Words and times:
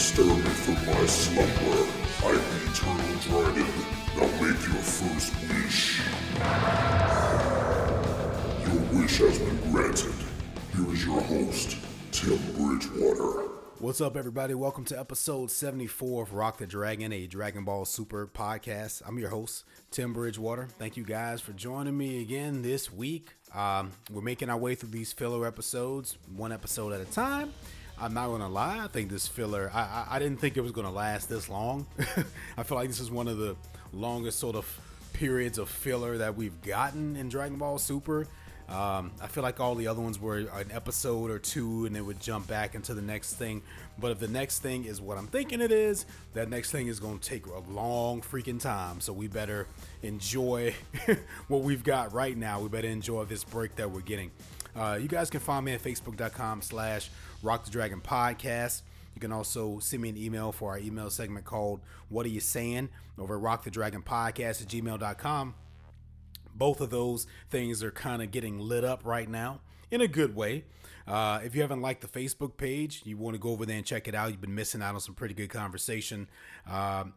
stir 0.00 0.24
me 0.24 0.40
from 0.40 0.74
my 0.86 1.06
slumber. 1.06 1.86
I 2.24 2.30
am 2.30 2.36
the 2.36 2.70
eternal 2.70 3.18
dragon. 3.20 3.66
Now 4.16 4.26
make 4.40 4.66
your 4.66 4.80
first 4.80 5.34
wish. 5.50 6.00
Your 8.64 8.80
wish 8.98 9.18
has 9.18 9.38
been 9.38 9.70
granted. 9.70 10.14
Here 10.74 10.94
is 10.94 11.04
your 11.04 11.20
host, 11.20 11.76
Tim 12.12 12.38
Bridgewater. 12.56 13.50
What's 13.78 14.00
up, 14.00 14.16
everybody? 14.16 14.54
Welcome 14.54 14.86
to 14.86 14.98
episode 14.98 15.50
74 15.50 16.22
of 16.22 16.32
Rock 16.32 16.56
the 16.56 16.66
Dragon, 16.66 17.12
a 17.12 17.26
Dragon 17.26 17.64
Ball 17.64 17.84
Super 17.84 18.26
podcast. 18.26 19.02
I'm 19.06 19.18
your 19.18 19.28
host, 19.28 19.64
Tim 19.90 20.14
Bridgewater. 20.14 20.68
Thank 20.78 20.96
you 20.96 21.04
guys 21.04 21.42
for 21.42 21.52
joining 21.52 21.98
me 21.98 22.22
again 22.22 22.62
this 22.62 22.90
week. 22.90 23.34
Um, 23.54 23.92
we're 24.10 24.22
making 24.22 24.48
our 24.48 24.56
way 24.56 24.76
through 24.76 24.90
these 24.90 25.12
filler 25.12 25.46
episodes, 25.46 26.16
one 26.34 26.52
episode 26.52 26.94
at 26.94 27.02
a 27.02 27.10
time. 27.12 27.52
I'm 28.00 28.14
not 28.14 28.28
gonna 28.28 28.48
lie, 28.48 28.82
I 28.82 28.88
think 28.88 29.10
this 29.10 29.28
filler, 29.28 29.70
I, 29.74 29.80
I, 29.80 30.06
I 30.16 30.18
didn't 30.18 30.40
think 30.40 30.56
it 30.56 30.62
was 30.62 30.72
gonna 30.72 30.90
last 30.90 31.28
this 31.28 31.48
long. 31.48 31.86
I 32.56 32.62
feel 32.62 32.76
like 32.76 32.88
this 32.88 33.00
is 33.00 33.10
one 33.10 33.28
of 33.28 33.38
the 33.38 33.56
longest 33.92 34.38
sort 34.38 34.56
of 34.56 34.80
periods 35.12 35.58
of 35.58 35.68
filler 35.68 36.18
that 36.18 36.36
we've 36.36 36.60
gotten 36.62 37.16
in 37.16 37.28
Dragon 37.28 37.58
Ball 37.58 37.78
Super. 37.78 38.26
Um, 38.70 39.10
I 39.20 39.26
feel 39.26 39.42
like 39.42 39.58
all 39.58 39.74
the 39.74 39.88
other 39.88 40.00
ones 40.00 40.20
were 40.20 40.36
an 40.36 40.70
episode 40.70 41.30
or 41.30 41.40
two 41.40 41.86
and 41.86 41.96
it 41.96 42.00
would 42.02 42.20
jump 42.20 42.46
back 42.46 42.76
into 42.76 42.94
the 42.94 43.02
next 43.02 43.34
thing. 43.34 43.62
But 43.98 44.12
if 44.12 44.20
the 44.20 44.28
next 44.28 44.60
thing 44.60 44.84
is 44.84 45.00
what 45.00 45.18
I'm 45.18 45.26
thinking 45.26 45.60
it 45.60 45.72
is, 45.72 46.06
that 46.34 46.48
next 46.48 46.70
thing 46.70 46.86
is 46.86 47.00
going 47.00 47.18
to 47.18 47.28
take 47.28 47.46
a 47.46 47.58
long 47.70 48.22
freaking 48.22 48.60
time. 48.60 49.00
So 49.00 49.12
we 49.12 49.26
better 49.26 49.66
enjoy 50.02 50.74
what 51.48 51.62
we've 51.62 51.82
got 51.82 52.12
right 52.12 52.36
now. 52.36 52.60
We 52.60 52.68
better 52.68 52.86
enjoy 52.88 53.24
this 53.24 53.42
break 53.42 53.74
that 53.76 53.90
we're 53.90 54.02
getting. 54.02 54.30
Uh, 54.76 54.98
you 55.02 55.08
guys 55.08 55.30
can 55.30 55.40
find 55.40 55.64
me 55.64 55.72
at 55.72 55.82
facebook.com 55.82 56.62
slash 56.62 57.10
rock 57.42 57.64
the 57.64 57.70
dragon 57.70 58.00
podcast. 58.00 58.82
You 59.14 59.20
can 59.20 59.32
also 59.32 59.78
send 59.80 60.02
me 60.02 60.08
an 60.08 60.16
email 60.16 60.52
for 60.52 60.70
our 60.70 60.78
email 60.78 61.10
segment 61.10 61.44
called 61.44 61.80
What 62.08 62.26
Are 62.26 62.30
You 62.30 62.40
Saiyan 62.40 62.88
over 63.18 63.36
at 63.36 63.42
rockthedragonpodcast 63.42 64.62
at 64.62 64.68
gmail.com 64.68 65.54
both 66.60 66.80
of 66.82 66.90
those 66.90 67.26
things 67.48 67.82
are 67.82 67.90
kind 67.90 68.22
of 68.22 68.30
getting 68.30 68.60
lit 68.60 68.84
up 68.84 69.00
right 69.04 69.28
now 69.28 69.60
in 69.90 70.00
a 70.02 70.06
good 70.06 70.36
way. 70.36 70.64
Uh, 71.08 71.40
if 71.42 71.54
you 71.54 71.62
haven't 71.62 71.80
liked 71.80 72.02
the 72.02 72.06
Facebook 72.06 72.56
page, 72.56 73.02
you 73.04 73.16
want 73.16 73.34
to 73.34 73.38
go 73.38 73.48
over 73.50 73.66
there 73.66 73.78
and 73.78 73.86
check 73.86 74.06
it 74.06 74.14
out. 74.14 74.30
You've 74.30 74.42
been 74.42 74.54
missing 74.54 74.82
out 74.82 74.94
on 74.94 75.00
some 75.00 75.14
pretty 75.14 75.34
good 75.34 75.48
conversation. 75.48 76.28
Um, 76.70 77.14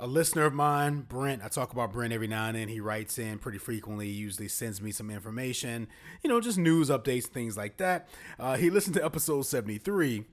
a 0.00 0.06
listener 0.06 0.46
of 0.46 0.54
mine, 0.54 1.02
Brent, 1.02 1.42
I 1.44 1.48
talk 1.48 1.72
about 1.72 1.92
Brent 1.92 2.12
every 2.12 2.26
now 2.26 2.46
and 2.46 2.56
then. 2.56 2.68
He 2.68 2.80
writes 2.80 3.18
in 3.18 3.38
pretty 3.38 3.58
frequently, 3.58 4.06
he 4.06 4.12
usually 4.14 4.48
sends 4.48 4.80
me 4.80 4.90
some 4.92 5.10
information, 5.10 5.88
you 6.22 6.30
know, 6.30 6.40
just 6.40 6.58
news 6.58 6.88
updates, 6.88 7.24
things 7.24 7.56
like 7.56 7.76
that. 7.76 8.08
Uh, 8.38 8.56
he 8.56 8.70
listened 8.70 8.94
to 8.94 9.04
episode 9.04 9.42
73 9.42 10.24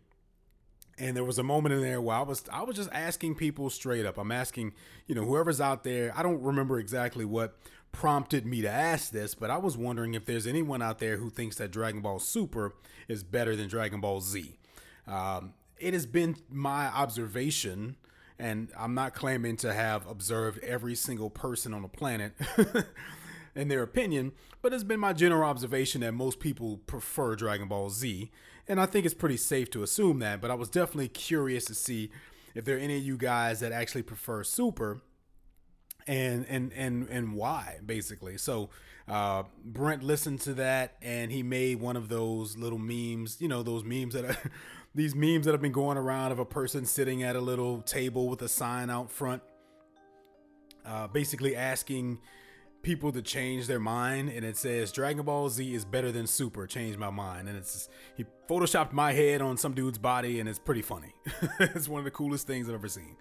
and 0.97 1.15
there 1.15 1.23
was 1.23 1.37
a 1.37 1.43
moment 1.43 1.75
in 1.75 1.81
there 1.81 2.01
where 2.01 2.15
I 2.15 2.21
was 2.21 2.43
I 2.51 2.63
was 2.63 2.75
just 2.75 2.89
asking 2.91 3.35
people 3.35 3.69
straight 3.69 4.05
up. 4.05 4.17
I'm 4.17 4.31
asking, 4.31 4.73
you 5.05 5.15
know, 5.15 5.25
whoever's 5.25 5.61
out 5.61 5.83
there. 5.83 6.11
I 6.15 6.23
don't 6.23 6.41
remember 6.41 6.79
exactly 6.79 7.25
what 7.25 7.57
prompted 7.91 8.45
me 8.45 8.61
to 8.61 8.69
ask 8.69 9.11
this, 9.11 9.35
but 9.35 9.49
I 9.49 9.57
was 9.57 9.77
wondering 9.77 10.13
if 10.13 10.25
there's 10.25 10.47
anyone 10.47 10.81
out 10.81 10.99
there 10.99 11.17
who 11.17 11.29
thinks 11.29 11.57
that 11.57 11.71
Dragon 11.71 12.01
Ball 12.01 12.19
Super 12.19 12.73
is 13.07 13.23
better 13.23 13.55
than 13.55 13.67
Dragon 13.67 14.01
Ball 14.01 14.21
Z. 14.21 14.57
Um, 15.07 15.53
it 15.77 15.93
has 15.93 16.05
been 16.05 16.35
my 16.49 16.87
observation, 16.87 17.95
and 18.39 18.69
I'm 18.77 18.93
not 18.93 19.13
claiming 19.13 19.57
to 19.57 19.73
have 19.73 20.07
observed 20.07 20.59
every 20.63 20.95
single 20.95 21.29
person 21.29 21.73
on 21.73 21.81
the 21.81 21.87
planet. 21.87 22.33
in 23.55 23.69
their 23.69 23.81
opinion, 23.81 24.33
but 24.61 24.71
it's 24.71 24.83
been 24.83 24.99
my 24.99 25.13
general 25.13 25.43
observation 25.49 26.01
that 26.01 26.11
most 26.11 26.39
people 26.39 26.77
prefer 26.85 27.35
Dragon 27.35 27.67
Ball 27.67 27.89
Z, 27.89 28.29
and 28.67 28.79
I 28.79 28.85
think 28.85 29.03
it's 29.03 29.15
pretty 29.15 29.37
safe 29.37 29.71
to 29.71 29.81
assume 29.81 30.19
that. 30.19 30.41
But 30.41 30.51
I 30.51 30.53
was 30.53 30.69
definitely 30.69 31.07
curious 31.07 31.65
to 31.65 31.73
see 31.73 32.11
if 32.53 32.65
there 32.65 32.77
are 32.77 32.79
any 32.79 32.97
of 32.97 33.03
you 33.03 33.17
guys 33.17 33.59
that 33.61 33.71
actually 33.71 34.03
prefer 34.03 34.43
Super, 34.43 35.01
and 36.07 36.45
and 36.47 36.71
and 36.73 37.07
and 37.09 37.33
why 37.33 37.79
basically. 37.85 38.37
So 38.37 38.69
uh, 39.07 39.43
Brent 39.63 40.03
listened 40.03 40.41
to 40.41 40.53
that 40.55 40.95
and 41.01 41.31
he 41.31 41.43
made 41.43 41.79
one 41.79 41.95
of 41.95 42.09
those 42.09 42.57
little 42.57 42.79
memes, 42.79 43.37
you 43.39 43.47
know, 43.47 43.63
those 43.63 43.83
memes 43.83 44.13
that 44.13 44.25
are 44.25 44.37
these 44.97 45.13
memes 45.13 45.45
that 45.45 45.51
have 45.51 45.61
been 45.61 45.71
going 45.71 45.95
around 45.95 46.31
of 46.31 46.39
a 46.39 46.45
person 46.45 46.83
sitting 46.83 47.21
at 47.21 47.35
a 47.35 47.39
little 47.39 47.83
table 47.83 48.27
with 48.27 48.41
a 48.41 48.49
sign 48.49 48.89
out 48.89 49.11
front, 49.11 49.43
uh, 50.83 51.05
basically 51.05 51.55
asking 51.55 52.17
people 52.81 53.11
to 53.11 53.21
change 53.21 53.67
their 53.67 53.79
mind 53.79 54.29
and 54.29 54.43
it 54.43 54.57
says 54.57 54.91
Dragon 54.91 55.23
Ball 55.23 55.49
Z 55.49 55.71
is 55.71 55.85
better 55.85 56.11
than 56.11 56.25
Super. 56.25 56.65
Change 56.65 56.97
my 56.97 57.11
mind. 57.11 57.47
And 57.47 57.55
it's 57.55 57.89
he 58.15 58.25
photoshopped 58.49 58.91
my 58.91 59.13
head 59.13 59.39
on 59.39 59.55
some 59.55 59.75
dude's 59.75 59.99
body 59.99 60.39
and 60.39 60.49
it's 60.49 60.59
pretty 60.59 60.81
funny. 60.81 61.13
It's 61.59 61.87
one 61.87 61.99
of 61.99 62.05
the 62.05 62.11
coolest 62.11 62.47
things 62.47 62.67
I've 62.67 62.75
ever 62.75 62.87
seen. 62.87 63.17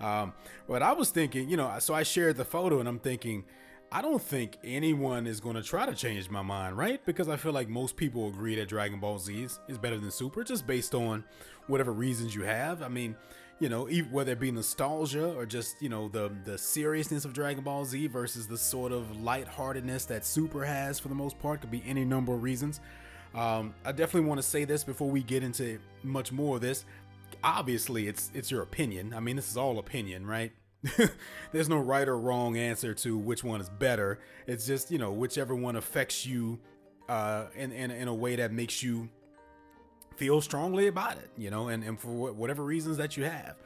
Um, 0.00 0.32
but 0.68 0.80
I 0.80 0.92
was 0.92 1.10
thinking 1.10 1.50
you 1.50 1.56
know 1.56 1.74
so 1.80 1.92
I 1.92 2.04
shared 2.04 2.36
the 2.36 2.44
photo 2.44 2.78
and 2.78 2.88
I'm 2.88 3.00
thinking 3.00 3.44
I 3.92 4.02
don't 4.02 4.20
think 4.20 4.58
anyone 4.64 5.26
is 5.26 5.40
going 5.40 5.56
to 5.56 5.62
try 5.62 5.86
to 5.86 5.94
change 5.94 6.28
my 6.28 6.42
mind 6.42 6.76
right 6.76 7.00
because 7.06 7.28
I 7.28 7.36
feel 7.36 7.52
like 7.52 7.68
most 7.68 7.96
people 7.96 8.28
agree 8.28 8.56
that 8.56 8.68
Dragon 8.68 8.98
Ball 8.98 9.18
Z 9.18 9.44
is, 9.68 9.78
better 9.78 9.98
than 9.98 10.10
Super 10.10 10.42
just 10.44 10.66
based 10.66 10.94
on 10.94 11.24
whatever 11.68 11.92
reasons 11.92 12.34
you 12.34 12.42
have 12.42 12.82
I 12.82 12.88
mean 12.88 13.16
you 13.58 13.70
know, 13.70 13.86
whether 14.10 14.32
it 14.32 14.40
be 14.40 14.50
nostalgia 14.50 15.32
or 15.34 15.46
just 15.46 15.80
you 15.80 15.88
know 15.88 16.08
the 16.08 16.30
the 16.44 16.58
seriousness 16.58 17.24
of 17.24 17.32
Dragon 17.32 17.64
Ball 17.64 17.84
Z 17.84 18.06
versus 18.08 18.46
the 18.46 18.58
sort 18.58 18.92
of 18.92 19.20
lightheartedness 19.22 20.04
that 20.06 20.24
Super 20.24 20.64
has 20.64 20.98
for 20.98 21.08
the 21.08 21.14
most 21.14 21.38
part, 21.38 21.60
could 21.60 21.70
be 21.70 21.82
any 21.86 22.04
number 22.04 22.34
of 22.34 22.42
reasons. 22.42 22.80
Um, 23.34 23.74
I 23.84 23.92
definitely 23.92 24.28
want 24.28 24.38
to 24.38 24.46
say 24.46 24.64
this 24.64 24.84
before 24.84 25.10
we 25.10 25.22
get 25.22 25.42
into 25.42 25.78
much 26.02 26.32
more 26.32 26.56
of 26.56 26.62
this. 26.62 26.84
Obviously, 27.42 28.08
it's 28.08 28.30
it's 28.34 28.50
your 28.50 28.62
opinion. 28.62 29.14
I 29.14 29.20
mean, 29.20 29.36
this 29.36 29.50
is 29.50 29.56
all 29.56 29.78
opinion, 29.78 30.26
right? 30.26 30.52
There's 31.52 31.68
no 31.68 31.78
right 31.78 32.06
or 32.08 32.18
wrong 32.18 32.56
answer 32.56 32.94
to 32.94 33.16
which 33.16 33.44
one 33.44 33.60
is 33.60 33.68
better. 33.68 34.20
It's 34.46 34.66
just 34.66 34.90
you 34.90 34.98
know 34.98 35.12
whichever 35.12 35.54
one 35.54 35.76
affects 35.76 36.26
you 36.26 36.58
uh, 37.08 37.46
in, 37.54 37.72
in 37.72 37.90
in 37.90 38.08
a 38.08 38.14
way 38.14 38.36
that 38.36 38.52
makes 38.52 38.82
you 38.82 39.08
feel 40.16 40.40
strongly 40.40 40.86
about 40.86 41.18
it, 41.18 41.30
you 41.36 41.50
know, 41.50 41.68
and, 41.68 41.84
and 41.84 42.00
for 42.00 42.32
whatever 42.32 42.64
reasons 42.64 42.96
that 42.96 43.16
you 43.16 43.24
have. 43.24 43.56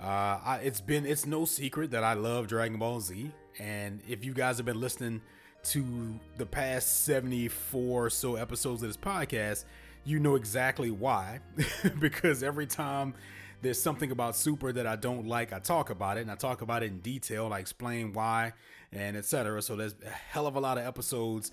Uh, 0.00 0.40
I, 0.44 0.60
it's 0.64 0.80
been 0.80 1.06
it's 1.06 1.26
no 1.26 1.44
secret 1.44 1.92
that 1.92 2.02
I 2.04 2.14
love 2.14 2.48
Dragon 2.48 2.78
Ball 2.78 3.00
Z, 3.00 3.30
and 3.58 4.00
if 4.08 4.24
you 4.24 4.34
guys 4.34 4.56
have 4.56 4.66
been 4.66 4.80
listening 4.80 5.20
to 5.64 6.18
the 6.38 6.46
past 6.46 7.04
74 7.04 8.06
or 8.06 8.10
so 8.10 8.34
episodes 8.34 8.82
of 8.82 8.88
this 8.88 8.96
podcast, 8.96 9.64
you 10.04 10.18
know 10.18 10.34
exactly 10.34 10.90
why. 10.90 11.38
because 12.00 12.42
every 12.42 12.66
time 12.66 13.14
there's 13.62 13.80
something 13.80 14.10
about 14.10 14.36
Super 14.36 14.72
that 14.72 14.86
I 14.86 14.96
don't 14.96 15.26
like, 15.26 15.52
I 15.52 15.60
talk 15.60 15.90
about 15.90 16.18
it 16.18 16.22
and 16.22 16.30
I 16.30 16.34
talk 16.34 16.62
about 16.62 16.82
it 16.82 16.86
in 16.86 16.98
detail. 16.98 17.52
I 17.52 17.60
explain 17.60 18.12
why 18.12 18.52
and 18.92 19.16
etc. 19.16 19.62
So 19.62 19.76
there's 19.76 19.94
a 20.04 20.10
hell 20.10 20.46
of 20.46 20.56
a 20.56 20.60
lot 20.60 20.78
of 20.78 20.84
episodes 20.84 21.52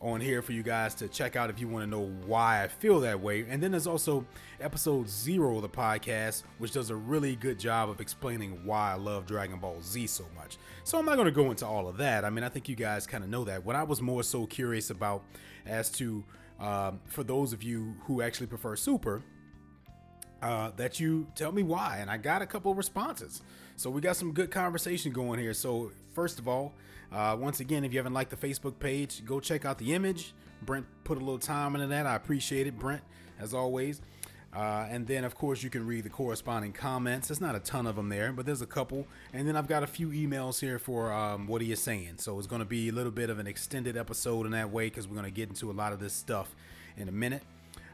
on 0.00 0.18
here 0.18 0.40
for 0.40 0.52
you 0.52 0.62
guys 0.62 0.94
to 0.94 1.08
check 1.08 1.36
out 1.36 1.50
if 1.50 1.60
you 1.60 1.68
want 1.68 1.84
to 1.84 1.90
know 1.90 2.10
why 2.24 2.64
I 2.64 2.68
feel 2.68 3.00
that 3.00 3.20
way. 3.20 3.44
And 3.46 3.62
then 3.62 3.72
there's 3.72 3.86
also 3.86 4.24
episode 4.58 5.10
zero 5.10 5.56
of 5.56 5.62
the 5.62 5.68
podcast, 5.68 6.44
which 6.56 6.72
does 6.72 6.88
a 6.88 6.96
really 6.96 7.36
good 7.36 7.58
job 7.58 7.90
of 7.90 8.00
explaining 8.00 8.64
why 8.64 8.92
I 8.92 8.94
love 8.94 9.26
Dragon 9.26 9.58
Ball 9.58 9.76
Z 9.82 10.06
so 10.06 10.24
much. 10.34 10.56
So 10.84 10.98
I'm 10.98 11.04
not 11.04 11.16
going 11.16 11.26
to 11.26 11.32
go 11.32 11.50
into 11.50 11.66
all 11.66 11.86
of 11.86 11.98
that. 11.98 12.24
I 12.24 12.30
mean, 12.30 12.44
I 12.44 12.48
think 12.48 12.66
you 12.66 12.76
guys 12.76 13.06
kind 13.06 13.22
of 13.22 13.28
know 13.28 13.44
that. 13.44 13.62
What 13.66 13.76
I 13.76 13.82
was 13.82 14.00
more 14.00 14.22
so 14.22 14.46
curious 14.46 14.88
about 14.88 15.22
as 15.66 15.90
to, 15.90 16.24
um, 16.58 17.00
for 17.04 17.22
those 17.22 17.52
of 17.52 17.62
you 17.62 17.94
who 18.04 18.22
actually 18.22 18.46
prefer 18.46 18.76
Super, 18.76 19.22
uh, 20.42 20.70
that 20.76 21.00
you 21.00 21.26
tell 21.34 21.52
me 21.52 21.62
why. 21.62 21.98
And 22.00 22.10
I 22.10 22.16
got 22.16 22.42
a 22.42 22.46
couple 22.46 22.74
responses. 22.74 23.42
So 23.76 23.90
we 23.90 24.00
got 24.00 24.16
some 24.16 24.32
good 24.32 24.50
conversation 24.50 25.12
going 25.12 25.38
here. 25.38 25.54
So, 25.54 25.90
first 26.14 26.38
of 26.38 26.46
all, 26.48 26.74
uh, 27.12 27.36
once 27.38 27.60
again, 27.60 27.84
if 27.84 27.92
you 27.92 27.98
haven't 27.98 28.12
liked 28.12 28.30
the 28.30 28.36
Facebook 28.36 28.78
page, 28.78 29.24
go 29.24 29.40
check 29.40 29.64
out 29.64 29.78
the 29.78 29.94
image. 29.94 30.34
Brent 30.62 30.86
put 31.04 31.16
a 31.16 31.20
little 31.20 31.38
time 31.38 31.74
into 31.74 31.86
that. 31.88 32.06
I 32.06 32.14
appreciate 32.14 32.66
it, 32.66 32.78
Brent, 32.78 33.02
as 33.38 33.54
always. 33.54 34.00
Uh, 34.52 34.86
and 34.90 35.06
then, 35.06 35.24
of 35.24 35.34
course, 35.34 35.62
you 35.62 35.70
can 35.70 35.86
read 35.86 36.04
the 36.04 36.10
corresponding 36.10 36.72
comments. 36.72 37.28
There's 37.28 37.40
not 37.40 37.54
a 37.54 37.60
ton 37.60 37.86
of 37.86 37.96
them 37.96 38.08
there, 38.08 38.32
but 38.32 38.46
there's 38.46 38.62
a 38.62 38.66
couple. 38.66 39.06
And 39.32 39.46
then 39.46 39.56
I've 39.56 39.68
got 39.68 39.82
a 39.84 39.86
few 39.86 40.08
emails 40.08 40.60
here 40.60 40.78
for 40.78 41.12
um, 41.12 41.46
what 41.46 41.62
are 41.62 41.64
you 41.64 41.76
Saiyan? 41.76 42.20
So 42.20 42.36
it's 42.38 42.48
going 42.48 42.60
to 42.60 42.66
be 42.66 42.88
a 42.88 42.92
little 42.92 43.12
bit 43.12 43.30
of 43.30 43.38
an 43.38 43.46
extended 43.46 43.96
episode 43.96 44.46
in 44.46 44.52
that 44.52 44.70
way 44.70 44.86
because 44.86 45.06
we're 45.06 45.14
going 45.14 45.24
to 45.24 45.30
get 45.30 45.48
into 45.48 45.70
a 45.70 45.72
lot 45.72 45.92
of 45.92 46.00
this 46.00 46.12
stuff 46.12 46.54
in 46.96 47.08
a 47.08 47.12
minute. 47.12 47.42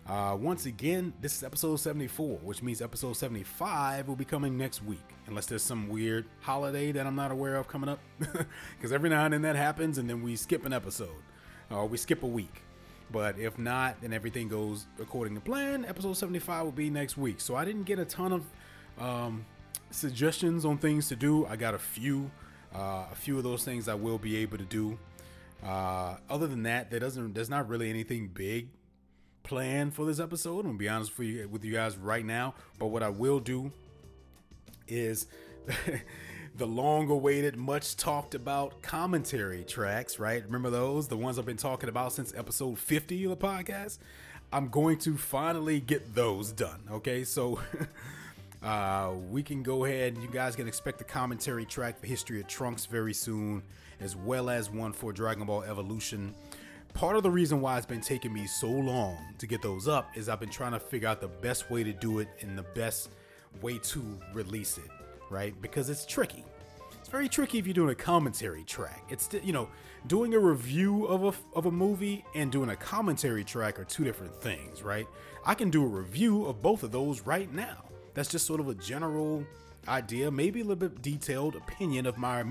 Uh, 0.08 0.37
once 0.41 0.67
again, 0.67 1.12
this 1.20 1.37
is 1.37 1.43
episode 1.43 1.76
74, 1.76 2.38
which 2.44 2.62
means 2.62 2.81
episode 2.81 3.14
75 3.14 4.06
will 4.06 4.14
be 4.14 4.25
coming 4.25 4.56
next 4.56 4.85
week, 4.85 5.03
unless 5.26 5.47
there's 5.47 5.64
some 5.64 5.88
weird 5.88 6.26
holiday 6.41 6.93
that 6.93 7.08
I'm 7.08 7.17
not 7.17 7.32
aware 7.32 7.56
of 7.56 7.67
coming 7.67 7.88
up. 7.88 7.99
Because 8.76 8.93
every 8.93 9.11
now 9.11 9.25
and 9.25 9.35
then 9.35 9.43
that 9.43 9.56
happens, 9.56 9.99
and 9.99 10.08
then 10.08 10.23
we 10.23 10.37
skip 10.37 10.64
an 10.64 10.73
episode, 10.73 11.23
or 11.70 11.87
we 11.87 11.97
skip 11.97 12.23
a 12.23 12.26
week. 12.26 12.62
But 13.11 13.37
if 13.41 13.58
not, 13.58 13.97
and 14.05 14.14
everything 14.14 14.49
goes 14.49 14.87
according 15.00 15.35
to 15.35 15.41
plan, 15.41 15.85
episode 15.85 16.17
75 16.17 16.64
will 16.64 16.73
be 16.73 16.88
next 16.88 17.17
week. 17.17 17.41
So 17.41 17.56
I 17.56 17.64
didn't 17.64 17.85
get 17.85 17.99
a 17.99 18.05
ton 18.05 18.32
of 18.32 18.44
um, 19.05 19.44
suggestions 19.91 20.64
on 20.64 20.79
things 20.79 21.08
to 21.08 21.17
do. 21.17 21.47
I 21.47 21.56
got 21.56 21.75
a 21.75 21.81
few, 21.81 22.31
uh, 22.73 23.06
a 23.11 23.14
few 23.17 23.38
of 23.38 23.43
those 23.43 23.64
things 23.64 23.88
I 23.88 23.94
will 23.94 24.19
be 24.19 24.37
able 24.37 24.58
to 24.58 24.64
do. 24.64 24.99
Uh, 25.64 26.17
other 26.31 26.47
than 26.47 26.62
that, 26.62 26.93
there 26.93 27.00
doesn't, 27.00 27.35
there's 27.35 27.50
not 27.50 27.69
really 27.69 27.91
anything 27.91 28.29
big 28.29 28.69
plan 29.46 29.93
for 29.93 30.04
this 30.04 30.19
episode. 30.19 30.60
I'm 30.60 30.66
gonna 30.66 30.78
be 30.78 30.88
honest 30.88 31.12
for 31.12 31.22
you 31.22 31.48
with 31.48 31.64
you 31.64 31.72
guys 31.72 31.96
right 31.96 32.25
now. 32.25 32.54
But 32.78 32.87
what 32.87 33.02
I 33.02 33.08
will 33.08 33.38
do 33.38 33.70
is 34.88 35.26
the 36.56 36.66
long 36.66 37.08
awaited, 37.08 37.56
much 37.56 37.96
talked 37.96 38.34
about 38.34 38.82
commentary 38.82 39.62
tracks, 39.64 40.19
right? 40.19 40.44
Remember 40.44 40.69
those? 40.70 41.06
The 41.08 41.16
ones 41.16 41.38
I've 41.38 41.46
been 41.46 41.56
talking 41.56 41.88
about 41.88 42.12
since 42.12 42.34
episode 42.34 42.78
50 42.78 43.25
of 43.25 43.31
the 43.31 43.37
podcast? 43.37 43.98
I'm 44.52 44.69
going 44.69 44.98
to 44.98 45.16
finally 45.16 45.81
get 45.81 46.14
those 46.14 46.52
done, 46.52 46.82
okay? 46.90 47.25
So. 47.25 47.60
Uh, 48.62 49.12
we 49.31 49.44
can 49.44 49.62
go 49.62 49.84
ahead. 49.84 50.19
You 50.19 50.26
guys 50.26 50.56
can 50.56 50.66
expect 50.66 50.98
the 50.98 51.04
commentary 51.04 51.64
track 51.64 52.00
for 52.00 52.06
History 52.06 52.40
of 52.40 52.48
Trunks 52.48 52.87
very 52.87 53.14
soon, 53.14 53.62
as 54.00 54.16
well 54.16 54.50
as 54.50 54.70
one 54.70 54.93
for 54.93 55.12
Dragon 55.12 55.46
Ball 55.46 55.62
Evolution. 55.62 56.34
Part 56.94 57.16
of 57.16 57.22
the 57.22 57.30
reason 57.30 57.60
why 57.60 57.76
it's 57.76 57.86
been 57.86 58.00
taking 58.00 58.32
me 58.32 58.46
so 58.46 58.70
long 58.70 59.18
to 59.38 59.46
get 59.46 59.60
those 59.60 59.86
up 59.86 60.16
is 60.16 60.28
I've 60.28 60.40
been 60.40 60.48
trying 60.48 60.72
to 60.72 60.80
figure 60.80 61.08
out 61.08 61.20
the 61.20 61.28
best 61.28 61.70
way 61.70 61.84
to 61.84 61.92
do 61.92 62.20
it 62.20 62.28
and 62.40 62.56
the 62.56 62.62
best 62.62 63.10
way 63.60 63.78
to 63.78 64.18
release 64.32 64.78
it, 64.78 64.90
right? 65.30 65.54
Because 65.60 65.90
it's 65.90 66.06
tricky. 66.06 66.44
It's 66.98 67.08
very 67.08 67.28
tricky 67.28 67.58
if 67.58 67.66
you're 67.66 67.74
doing 67.74 67.90
a 67.90 67.94
commentary 67.94 68.64
track. 68.64 69.04
It's 69.10 69.28
you 69.44 69.52
know, 69.52 69.68
doing 70.06 70.34
a 70.34 70.38
review 70.38 71.04
of 71.06 71.22
a 71.24 71.56
of 71.56 71.66
a 71.66 71.70
movie 71.70 72.24
and 72.34 72.50
doing 72.50 72.70
a 72.70 72.76
commentary 72.76 73.44
track 73.44 73.78
are 73.78 73.84
two 73.84 74.02
different 74.02 74.34
things, 74.42 74.82
right? 74.82 75.06
I 75.44 75.54
can 75.54 75.70
do 75.70 75.84
a 75.84 75.86
review 75.86 76.46
of 76.46 76.62
both 76.62 76.82
of 76.82 76.90
those 76.90 77.20
right 77.20 77.52
now 77.52 77.84
that's 78.14 78.28
just 78.28 78.46
sort 78.46 78.58
of 78.58 78.68
a 78.68 78.74
general 78.74 79.44
idea, 79.86 80.30
maybe 80.30 80.60
a 80.60 80.64
little 80.64 80.88
bit 80.88 81.02
detailed 81.02 81.54
opinion 81.54 82.06
of 82.06 82.18
my, 82.18 82.44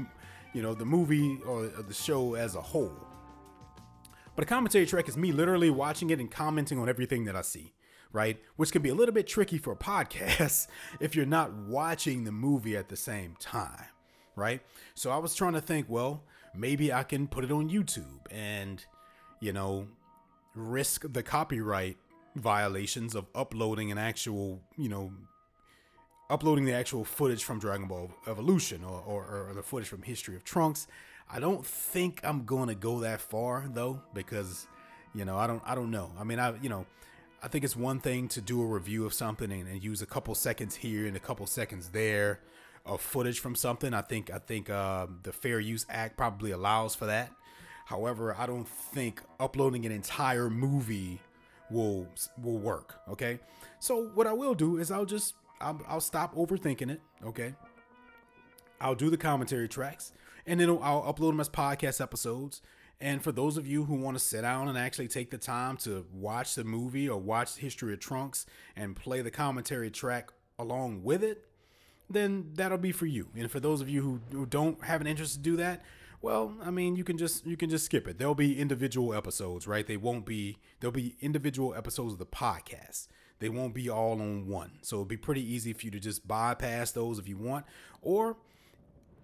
you 0.54 0.62
know, 0.62 0.74
the 0.74 0.86
movie 0.86 1.40
or 1.46 1.68
the 1.68 1.94
show 1.94 2.36
as 2.36 2.56
a 2.56 2.62
whole. 2.62 3.05
But 4.36 4.44
a 4.44 4.48
commentary 4.48 4.86
track 4.86 5.08
is 5.08 5.18
me 5.18 5.32
literally 5.32 5.70
watching 5.70 6.10
it 6.10 6.20
and 6.20 6.30
commenting 6.30 6.78
on 6.78 6.90
everything 6.90 7.26
that 7.26 7.36
I 7.36 7.42
see, 7.42 7.74
right? 8.12 8.42
Which 8.58 8.72
can 8.72 8.82
be 8.82 8.90
a 8.90 8.96
little 8.96 9.14
bit 9.14 9.28
tricky 9.28 9.58
for 9.58 9.74
a 9.74 9.76
podcast 9.78 10.68
if 11.00 11.16
you're 11.16 11.26
not 11.26 11.54
watching 11.54 12.24
the 12.24 12.32
movie 12.32 12.76
at 12.76 12.90
the 12.90 12.98
same 12.98 13.36
time, 13.40 13.86
right? 14.36 14.62
So 14.94 15.12
I 15.12 15.18
was 15.18 15.36
trying 15.36 15.54
to 15.54 15.62
think, 15.62 15.88
well, 15.90 16.24
maybe 16.54 16.92
I 16.92 17.04
can 17.04 17.28
put 17.28 17.44
it 17.44 17.52
on 17.52 17.70
YouTube 17.70 18.26
and, 18.30 18.84
you 19.40 19.54
know, 19.54 19.88
risk 20.54 21.06
the 21.12 21.24
copyright 21.24 21.98
violations 22.36 23.16
of 23.16 23.26
uploading 23.34 23.92
an 23.92 23.98
actual, 23.98 24.62
you 24.78 24.90
know, 24.90 25.12
uploading 26.30 26.66
the 26.66 26.74
actual 26.74 27.06
footage 27.06 27.44
from 27.44 27.60
Dragon 27.60 27.88
Ball 27.88 28.12
Evolution 28.28 28.84
or, 28.84 29.02
or, 29.06 29.48
or, 29.50 29.54
the 29.54 29.62
footage 29.62 29.88
from 29.88 30.02
History 30.02 30.36
of 30.36 30.44
Trunks. 30.44 30.88
I 31.32 31.40
don't 31.40 31.66
think 31.66 32.22
I'm 32.24 32.46
going 32.46 32.70
to 32.70 32.76
go 32.76 33.00
that 33.02 33.22
far 33.22 33.66
though, 33.68 34.02
because 34.14 34.68
you 35.14 35.26
know 35.26 35.38
I 35.38 35.48
don't 35.48 35.62
I 35.66 35.76
don't 35.76 35.92
know. 35.92 36.12
I 36.20 36.24
mean 36.24 36.40
I 36.40 36.56
you 36.62 36.70
know 36.70 36.86
I 37.42 37.48
think 37.48 37.64
it's 37.64 37.76
one 37.76 38.00
thing 38.00 38.28
to 38.30 38.42
do 38.42 38.62
a 38.62 38.66
review 38.66 39.06
of 39.06 39.14
something 39.14 39.52
and, 39.52 39.68
and 39.68 39.84
use 39.84 40.02
a 40.02 40.06
couple 40.06 40.34
seconds 40.34 40.76
here 40.76 41.06
and 41.06 41.16
a 41.16 41.20
couple 41.20 41.46
seconds 41.46 41.90
there 41.90 42.40
of 42.86 43.02
footage 43.02 43.40
from 43.40 43.56
something. 43.56 43.94
I 43.94 44.02
think 44.02 44.32
I 44.32 44.40
think 44.40 44.70
uh, 44.70 45.08
the 45.24 45.32
Fair 45.32 45.60
Use 45.60 45.86
Act 45.90 46.18
probably 46.18 46.52
allows 46.52 46.96
for 46.96 47.06
that. 47.06 47.32
However, 47.86 48.36
I 48.38 48.48
don't 48.48 48.68
think 48.68 49.22
uploading 49.40 49.86
an 49.86 49.92
entire 49.92 50.50
movie 50.50 51.20
will 51.70 52.08
will 52.42 52.58
work. 52.58 53.00
Okay, 53.10 53.40
so 53.80 54.08
what 54.14 54.28
I 54.28 54.34
will 54.34 54.56
do 54.56 54.78
is 54.78 54.92
I'll 54.92 55.06
just 55.06 55.36
I'll, 55.62 55.82
I'll 55.88 56.02
stop 56.02 56.36
overthinking 56.36 56.90
it. 56.90 57.02
Okay. 57.26 57.54
I'll 58.82 58.96
do 58.96 59.10
the 59.10 59.18
commentary 59.18 59.70
tracks 59.70 60.12
and 60.46 60.60
then 60.60 60.70
I'll 60.70 61.14
upload 61.14 61.32
them 61.32 61.40
as 61.40 61.50
podcast 61.50 62.02
episodes. 62.02 62.62
And 63.02 63.22
for 63.22 63.32
those 63.32 63.58
of 63.58 63.68
you 63.68 63.84
who 63.86 63.96
want 63.96 64.18
to 64.18 64.24
sit 64.24 64.42
down 64.42 64.70
and 64.70 64.78
actually 64.78 65.10
take 65.10 65.30
the 65.30 65.38
time 65.38 65.76
to 65.78 66.06
watch 66.14 66.56
the 66.56 66.64
movie 66.64 67.10
or 67.10 67.20
watch 67.20 67.56
the 67.56 67.62
History 67.62 67.94
of 67.94 68.00
Trunks 68.00 68.46
and 68.76 68.96
play 68.96 69.22
the 69.22 69.32
commentary 69.32 69.92
track 69.92 70.32
along 70.58 71.04
with 71.04 71.22
it, 71.22 71.46
then 72.10 72.52
that'll 72.54 72.78
be 72.78 72.94
for 72.94 73.06
you. 73.06 73.28
And 73.36 73.52
for 73.52 73.60
those 73.60 73.82
of 73.82 73.90
you 73.90 74.02
who, 74.02 74.22
who 74.32 74.46
don't 74.46 74.82
have 74.86 75.02
an 75.02 75.08
interest 75.08 75.34
to 75.34 75.40
do 75.40 75.58
that, 75.58 75.84
well, 76.22 76.56
I 76.64 76.72
mean, 76.72 76.96
you 76.96 77.04
can 77.04 77.18
just 77.18 77.46
you 77.46 77.58
can 77.58 77.70
just 77.70 77.86
skip 77.86 78.08
it. 78.08 78.18
There'll 78.18 78.34
be 78.34 78.58
individual 78.58 79.14
episodes, 79.14 79.68
right? 79.68 79.86
They 79.86 79.98
won't 79.98 80.26
be 80.26 80.58
there'll 80.80 80.94
be 80.94 81.18
individual 81.20 81.76
episodes 81.76 82.14
of 82.14 82.20
the 82.20 82.26
podcast 82.26 83.08
they 83.40 83.50
won't 83.50 83.74
be 83.74 83.90
all 83.90 84.22
on 84.22 84.48
one. 84.48 84.80
So 84.82 84.98
it'll 84.98 85.06
be 85.06 85.18
pretty 85.18 85.42
easy 85.42 85.74
for 85.74 85.86
you 85.86 85.92
to 85.92 86.00
just 86.00 86.28
bypass 86.28 86.92
those 86.92 87.20
if 87.20 87.28
you 87.28 87.38
want. 87.38 87.66
Or, 88.02 88.38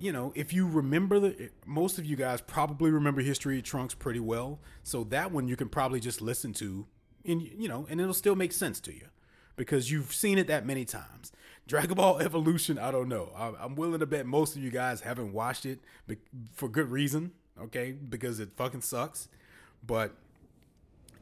you 0.01 0.11
know, 0.11 0.33
if 0.35 0.51
you 0.51 0.67
remember 0.67 1.19
the 1.19 1.49
most 1.65 1.99
of 1.99 2.05
you 2.05 2.15
guys 2.15 2.41
probably 2.41 2.89
remember 2.89 3.21
History 3.21 3.61
Trunks 3.61 3.93
pretty 3.93 4.19
well. 4.19 4.59
So 4.83 5.03
that 5.05 5.31
one 5.31 5.47
you 5.47 5.55
can 5.55 5.69
probably 5.69 5.99
just 5.99 6.21
listen 6.21 6.53
to 6.53 6.87
and 7.23 7.41
you 7.41 7.67
know, 7.67 7.85
and 7.89 8.01
it'll 8.01 8.13
still 8.13 8.35
make 8.35 8.51
sense 8.51 8.79
to 8.81 8.93
you 8.93 9.07
because 9.55 9.91
you've 9.91 10.13
seen 10.13 10.37
it 10.37 10.47
that 10.47 10.65
many 10.65 10.85
times. 10.85 11.31
Dragon 11.67 11.95
Ball 11.95 12.19
Evolution, 12.19 12.79
I 12.79 12.89
don't 12.89 13.07
know. 13.07 13.31
I'm 13.37 13.75
willing 13.75 13.99
to 13.99 14.05
bet 14.07 14.25
most 14.25 14.55
of 14.55 14.63
you 14.63 14.71
guys 14.71 15.01
haven't 15.01 15.31
watched 15.31 15.65
it 15.65 15.79
for 16.53 16.67
good 16.67 16.89
reason, 16.89 17.31
okay? 17.61 17.91
Because 17.91 18.39
it 18.39 18.49
fucking 18.57 18.81
sucks. 18.81 19.29
But 19.85 20.15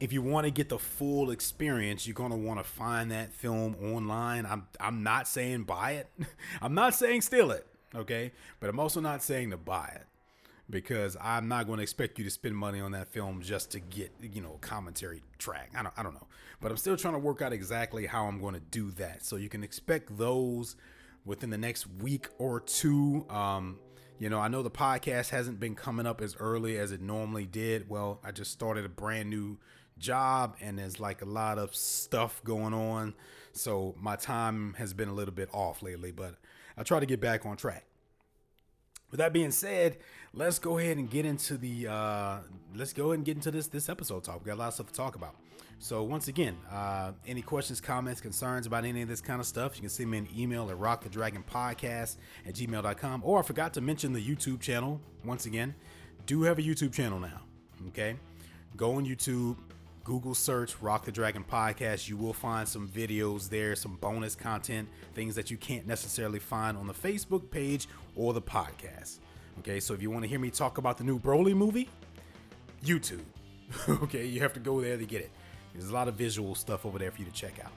if 0.00 0.12
you 0.12 0.22
want 0.22 0.46
to 0.46 0.50
get 0.50 0.70
the 0.70 0.78
full 0.78 1.30
experience, 1.30 2.06
you're 2.06 2.14
gonna 2.14 2.36
want 2.36 2.58
to 2.58 2.64
find 2.64 3.10
that 3.10 3.32
film 3.32 3.76
online. 3.82 4.46
I'm 4.46 4.66
I'm 4.80 5.02
not 5.02 5.28
saying 5.28 5.64
buy 5.64 5.92
it. 5.92 6.08
I'm 6.62 6.74
not 6.74 6.94
saying 6.94 7.20
steal 7.20 7.50
it, 7.50 7.66
okay? 7.94 8.32
But 8.58 8.70
I'm 8.70 8.80
also 8.80 9.00
not 9.00 9.22
saying 9.22 9.50
to 9.50 9.56
buy 9.56 9.92
it 9.94 10.06
because 10.68 11.16
I'm 11.20 11.48
not 11.48 11.66
going 11.66 11.78
to 11.78 11.82
expect 11.82 12.18
you 12.18 12.24
to 12.24 12.30
spend 12.30 12.56
money 12.56 12.80
on 12.80 12.92
that 12.92 13.08
film 13.08 13.42
just 13.42 13.72
to 13.72 13.80
get 13.80 14.12
you 14.20 14.40
know 14.40 14.58
commentary 14.60 15.22
track. 15.38 15.72
I 15.76 15.82
don't 15.82 15.94
I 15.96 16.02
don't 16.02 16.14
know, 16.14 16.26
but 16.60 16.70
I'm 16.70 16.76
still 16.76 16.96
trying 16.96 17.14
to 17.14 17.20
work 17.20 17.42
out 17.42 17.52
exactly 17.52 18.06
how 18.06 18.26
I'm 18.26 18.40
going 18.40 18.54
to 18.54 18.60
do 18.60 18.90
that. 18.92 19.24
So 19.24 19.36
you 19.36 19.48
can 19.48 19.64
expect 19.64 20.16
those 20.16 20.76
within 21.24 21.50
the 21.50 21.58
next 21.58 21.86
week 22.00 22.28
or 22.38 22.60
two. 22.60 23.26
Um, 23.28 23.78
you 24.18 24.28
know, 24.28 24.38
I 24.38 24.48
know 24.48 24.62
the 24.62 24.70
podcast 24.70 25.30
hasn't 25.30 25.58
been 25.58 25.74
coming 25.74 26.06
up 26.06 26.20
as 26.20 26.36
early 26.38 26.78
as 26.78 26.92
it 26.92 27.00
normally 27.00 27.46
did. 27.46 27.88
Well, 27.88 28.20
I 28.22 28.32
just 28.32 28.52
started 28.52 28.84
a 28.84 28.88
brand 28.88 29.30
new 29.30 29.58
job 29.98 30.56
and 30.60 30.78
there's 30.78 31.00
like 31.00 31.22
a 31.22 31.26
lot 31.26 31.58
of 31.58 31.74
stuff 31.74 32.42
going 32.44 32.74
on. 32.74 33.14
So 33.52 33.94
my 33.98 34.16
time 34.16 34.74
has 34.74 34.92
been 34.92 35.08
a 35.08 35.14
little 35.14 35.34
bit 35.34 35.48
off 35.52 35.82
lately, 35.82 36.10
but 36.12 36.36
I 36.76 36.82
try 36.82 37.00
to 37.00 37.06
get 37.06 37.20
back 37.20 37.46
on 37.46 37.56
track. 37.56 37.84
With 39.10 39.18
that 39.18 39.32
being 39.32 39.50
said, 39.50 39.98
let's 40.32 40.58
go 40.58 40.78
ahead 40.78 40.96
and 40.96 41.10
get 41.10 41.26
into 41.26 41.56
the 41.56 41.88
uh, 41.88 42.38
let's 42.76 42.92
go 42.92 43.06
ahead 43.06 43.18
and 43.18 43.24
get 43.24 43.36
into 43.36 43.50
this 43.50 43.66
this 43.66 43.88
episode 43.88 44.24
talk. 44.24 44.40
We 44.40 44.46
got 44.46 44.54
a 44.54 44.60
lot 44.60 44.68
of 44.68 44.74
stuff 44.74 44.86
to 44.88 44.94
talk 44.94 45.16
about. 45.16 45.34
So 45.82 46.02
once 46.02 46.28
again, 46.28 46.58
uh, 46.70 47.12
any 47.26 47.40
questions, 47.40 47.80
comments, 47.80 48.20
concerns 48.20 48.66
about 48.66 48.84
any 48.84 49.00
of 49.00 49.08
this 49.08 49.22
kind 49.22 49.40
of 49.40 49.46
stuff, 49.46 49.76
you 49.76 49.80
can 49.80 49.88
send 49.88 50.10
me 50.10 50.18
an 50.18 50.28
email 50.36 50.68
at 50.68 50.76
rockthedragonpodcast 50.76 52.18
at 52.46 52.54
gmail.com. 52.54 53.22
Or 53.24 53.38
I 53.38 53.42
forgot 53.42 53.72
to 53.74 53.80
mention 53.80 54.12
the 54.12 54.22
YouTube 54.22 54.60
channel. 54.60 55.00
Once 55.24 55.46
again, 55.46 55.74
do 56.26 56.42
have 56.42 56.58
a 56.58 56.62
YouTube 56.62 56.92
channel 56.92 57.18
now. 57.18 57.40
Okay. 57.88 58.16
Go 58.76 58.96
on 58.96 59.06
YouTube, 59.06 59.56
Google 60.04 60.34
search 60.34 60.80
Rock 60.80 61.04
the 61.04 61.12
Dragon 61.12 61.44
podcast. 61.48 62.08
You 62.08 62.16
will 62.16 62.32
find 62.32 62.66
some 62.68 62.88
videos 62.88 63.48
there, 63.48 63.76
some 63.76 63.96
bonus 63.96 64.34
content, 64.34 64.88
things 65.14 65.34
that 65.34 65.50
you 65.50 65.56
can't 65.56 65.86
necessarily 65.86 66.38
find 66.38 66.76
on 66.76 66.86
the 66.86 66.94
Facebook 66.94 67.50
page 67.50 67.88
or 68.16 68.32
the 68.32 68.42
podcast. 68.42 69.18
Okay, 69.60 69.80
so 69.80 69.94
if 69.94 70.02
you 70.02 70.10
want 70.10 70.24
to 70.24 70.28
hear 70.28 70.38
me 70.38 70.50
talk 70.50 70.78
about 70.78 70.98
the 70.98 71.04
new 71.04 71.18
Broly 71.18 71.54
movie, 71.54 71.88
YouTube. 72.84 73.24
okay, 73.88 74.26
you 74.26 74.40
have 74.40 74.52
to 74.54 74.60
go 74.60 74.80
there 74.80 74.96
to 74.96 75.04
get 75.04 75.20
it. 75.20 75.30
There's 75.74 75.90
a 75.90 75.94
lot 75.94 76.08
of 76.08 76.14
visual 76.14 76.54
stuff 76.54 76.84
over 76.86 76.98
there 76.98 77.10
for 77.10 77.18
you 77.18 77.26
to 77.26 77.32
check 77.32 77.60
out. 77.64 77.72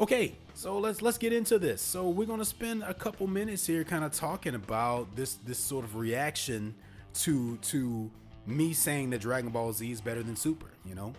Okay, 0.00 0.34
so 0.54 0.78
let's 0.78 1.02
let's 1.02 1.18
get 1.18 1.32
into 1.32 1.58
this. 1.58 1.80
So 1.80 2.08
we're 2.08 2.26
gonna 2.26 2.44
spend 2.44 2.82
a 2.82 2.94
couple 2.94 3.26
minutes 3.26 3.66
here, 3.66 3.84
kind 3.84 4.02
of 4.02 4.12
talking 4.12 4.54
about 4.54 5.14
this 5.14 5.34
this 5.34 5.58
sort 5.58 5.84
of 5.84 5.96
reaction 5.96 6.74
to 7.14 7.58
to 7.58 8.10
me 8.46 8.72
saying 8.72 9.10
that 9.10 9.20
Dragon 9.20 9.50
Ball 9.50 9.72
Z 9.72 9.90
is 9.90 10.00
better 10.00 10.22
than 10.22 10.36
Super. 10.36 10.66
You 10.84 10.94
know, 10.94 11.14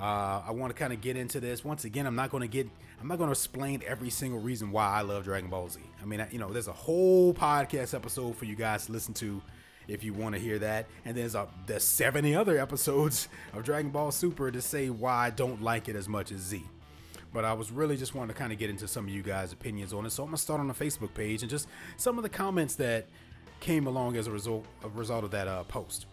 uh, 0.00 0.42
I 0.46 0.50
want 0.50 0.74
to 0.74 0.78
kind 0.78 0.92
of 0.92 1.00
get 1.00 1.16
into 1.16 1.40
this. 1.40 1.64
Once 1.64 1.84
again, 1.84 2.06
I'm 2.06 2.16
not 2.16 2.30
going 2.30 2.42
to 2.42 2.48
get, 2.48 2.68
I'm 3.00 3.08
not 3.08 3.18
going 3.18 3.28
to 3.28 3.32
explain 3.32 3.82
every 3.86 4.10
single 4.10 4.40
reason 4.40 4.70
why 4.70 4.86
I 4.88 5.00
love 5.02 5.24
Dragon 5.24 5.48
Ball 5.48 5.68
Z. 5.68 5.80
I 6.00 6.04
mean, 6.04 6.24
you 6.30 6.38
know, 6.38 6.52
there's 6.52 6.68
a 6.68 6.72
whole 6.72 7.32
podcast 7.32 7.94
episode 7.94 8.36
for 8.36 8.44
you 8.44 8.56
guys 8.56 8.86
to 8.86 8.92
listen 8.92 9.14
to 9.14 9.40
if 9.88 10.02
you 10.04 10.12
want 10.12 10.34
to 10.34 10.40
hear 10.40 10.58
that. 10.58 10.86
And 11.04 11.16
there's 11.16 11.34
a 11.34 11.48
there's 11.66 11.84
70 11.84 12.34
other 12.34 12.58
episodes 12.60 13.28
of 13.54 13.64
Dragon 13.64 13.90
Ball 13.90 14.10
Super 14.10 14.50
to 14.50 14.60
say 14.60 14.90
why 14.90 15.26
I 15.26 15.30
don't 15.30 15.62
like 15.62 15.88
it 15.88 15.96
as 15.96 16.08
much 16.08 16.32
as 16.32 16.40
Z. 16.40 16.62
But 17.32 17.44
I 17.44 17.52
was 17.52 17.70
really 17.70 17.96
just 17.96 18.14
wanting 18.14 18.34
to 18.34 18.38
kind 18.38 18.52
of 18.52 18.58
get 18.58 18.70
into 18.70 18.88
some 18.88 19.04
of 19.04 19.10
you 19.10 19.22
guys' 19.22 19.52
opinions 19.52 19.92
on 19.92 20.06
it. 20.06 20.10
So 20.10 20.22
I'm 20.22 20.28
gonna 20.28 20.38
start 20.38 20.60
on 20.60 20.68
the 20.68 20.74
Facebook 20.74 21.12
page 21.14 21.42
and 21.42 21.50
just 21.50 21.68
some 21.96 22.18
of 22.18 22.22
the 22.22 22.30
comments 22.30 22.76
that 22.76 23.06
came 23.60 23.86
along 23.86 24.16
as 24.16 24.26
a 24.26 24.30
result 24.30 24.64
a 24.84 24.88
result 24.88 25.24
of 25.24 25.30
that 25.32 25.48
uh, 25.48 25.64
post. 25.64 26.06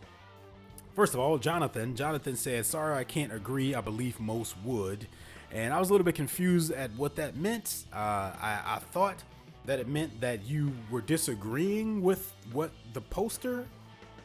First 0.96 1.16
of 1.16 1.20
all, 1.20 1.38
Jonathan. 1.40 1.96
Jonathan 1.96 2.36
said, 2.36 2.66
Sorry, 2.66 2.96
I 2.96 3.04
can't 3.04 3.34
agree. 3.34 3.74
I 3.74 3.82
believe 3.82 4.20
most 4.20 4.56
would. 4.64 5.08
And 5.52 5.74
I 5.74 5.80
was 5.80 5.90
a 5.90 5.94
little 5.94 6.06
bit 6.06 6.16
confused 6.16 6.72
at 6.72 6.92
what 6.96 7.16
that 7.16 7.36
meant. 7.36 7.86
Uh, 7.94 7.96
I, 7.98 8.62
I 8.66 8.80
thought 8.92 9.24
that 9.66 9.80
it 9.80 9.88
meant 9.88 10.22
that 10.22 10.46
you 10.46 10.72
were 10.90 11.02
disagreeing 11.02 12.02
with 12.02 12.34
what 12.52 12.72
the 12.94 13.02
poster 13.02 13.66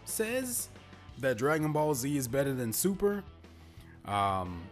says 0.05 0.69
that 1.19 1.39
Dragon 1.39 1.73
Ball 1.73 1.95
Z 1.95 2.17
is 2.17 2.29
better 2.29 2.53
than 2.53 2.73
Super. 2.73 3.23
Um, 4.05 4.63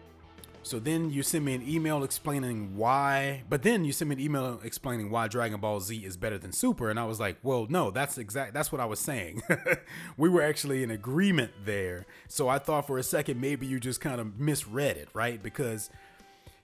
So 0.67 0.81
then 0.81 1.11
you 1.11 1.23
send 1.23 1.45
me 1.45 1.55
an 1.55 1.63
email 1.63 2.03
explaining 2.03 2.77
why, 2.77 3.45
but 3.49 3.63
then 3.63 3.85
you 3.85 3.93
send 3.93 4.09
me 4.09 4.17
an 4.17 4.21
email 4.21 4.61
explaining 4.65 5.11
why 5.11 5.29
Dragon 5.29 5.61
Ball 5.61 5.79
Z 5.79 5.97
is 6.05 6.17
better 6.17 6.39
than 6.39 6.51
Super, 6.51 6.91
and 6.91 6.99
I 6.99 7.05
was 7.05 7.21
like, 7.21 7.37
well, 7.45 7.69
no, 7.71 7.93
that's 7.93 8.19
exact, 8.19 8.53
that's 8.53 8.73
what 8.73 8.81
I 8.81 8.85
was 8.85 8.99
saying. 8.99 9.43
we 10.17 10.29
were 10.29 10.43
actually 10.43 10.83
in 10.83 10.91
agreement 10.91 11.53
there. 11.65 12.05
So 12.27 12.49
I 12.49 12.59
thought 12.59 12.89
for 12.89 12.99
a 12.99 13.05
second 13.05 13.41
maybe 13.41 13.65
you 13.65 13.79
just 13.79 14.01
kind 14.01 14.21
of 14.21 14.41
misread 14.41 14.97
it, 14.97 15.09
right? 15.15 15.41
Because 15.41 15.89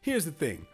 here's 0.00 0.24
the 0.24 0.32
thing, 0.32 0.66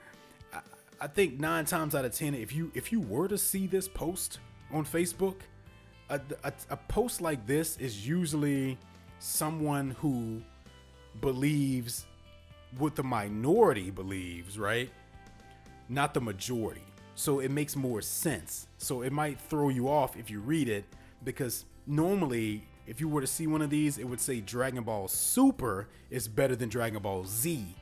I, 0.55 0.61
I 0.99 1.07
think 1.07 1.39
nine 1.39 1.67
times 1.67 1.95
out 1.95 2.07
of 2.07 2.15
ten, 2.15 2.35
if 2.35 2.55
you 2.55 2.73
if 2.75 2.91
you 2.93 3.01
were 3.01 3.29
to 3.29 3.37
see 3.37 3.67
this 3.67 3.89
post 3.89 4.39
on 4.73 4.87
Facebook, 4.87 5.37
a, 6.09 6.19
a, 6.45 6.53
a 6.71 6.77
post 6.79 7.21
like 7.21 7.47
this 7.47 7.77
is 7.77 8.09
usually 8.09 8.79
someone 9.19 9.91
who 10.01 10.43
believes 11.21 12.07
what 12.77 12.95
the 12.95 13.03
minority 13.03 13.91
believes, 13.91 14.59
right? 14.59 14.91
Not 15.89 16.15
the 16.15 16.21
majority. 16.21 16.83
So 17.15 17.41
it 17.41 17.51
makes 17.51 17.75
more 17.75 18.03
sense. 18.03 18.69
So 18.79 19.03
it 19.03 19.13
might 19.13 19.41
throw 19.41 19.71
you 19.71 19.89
off 19.89 20.17
if 20.17 20.31
you 20.31 20.41
read 20.41 20.69
it 20.69 20.85
because 21.25 21.65
normally 21.87 22.63
if 22.87 23.01
you 23.01 23.09
were 23.09 23.21
to 23.21 23.27
see 23.27 23.47
one 23.47 23.61
of 23.61 23.71
these, 23.71 23.99
it 23.99 24.05
would 24.05 24.21
say 24.21 24.41
Dragon 24.41 24.83
Ball 24.83 25.09
Super 25.09 25.89
is 26.11 26.27
better 26.27 26.57
than 26.57 26.69
Dragon 26.69 27.03
Ball 27.03 27.25
Z. 27.27 27.75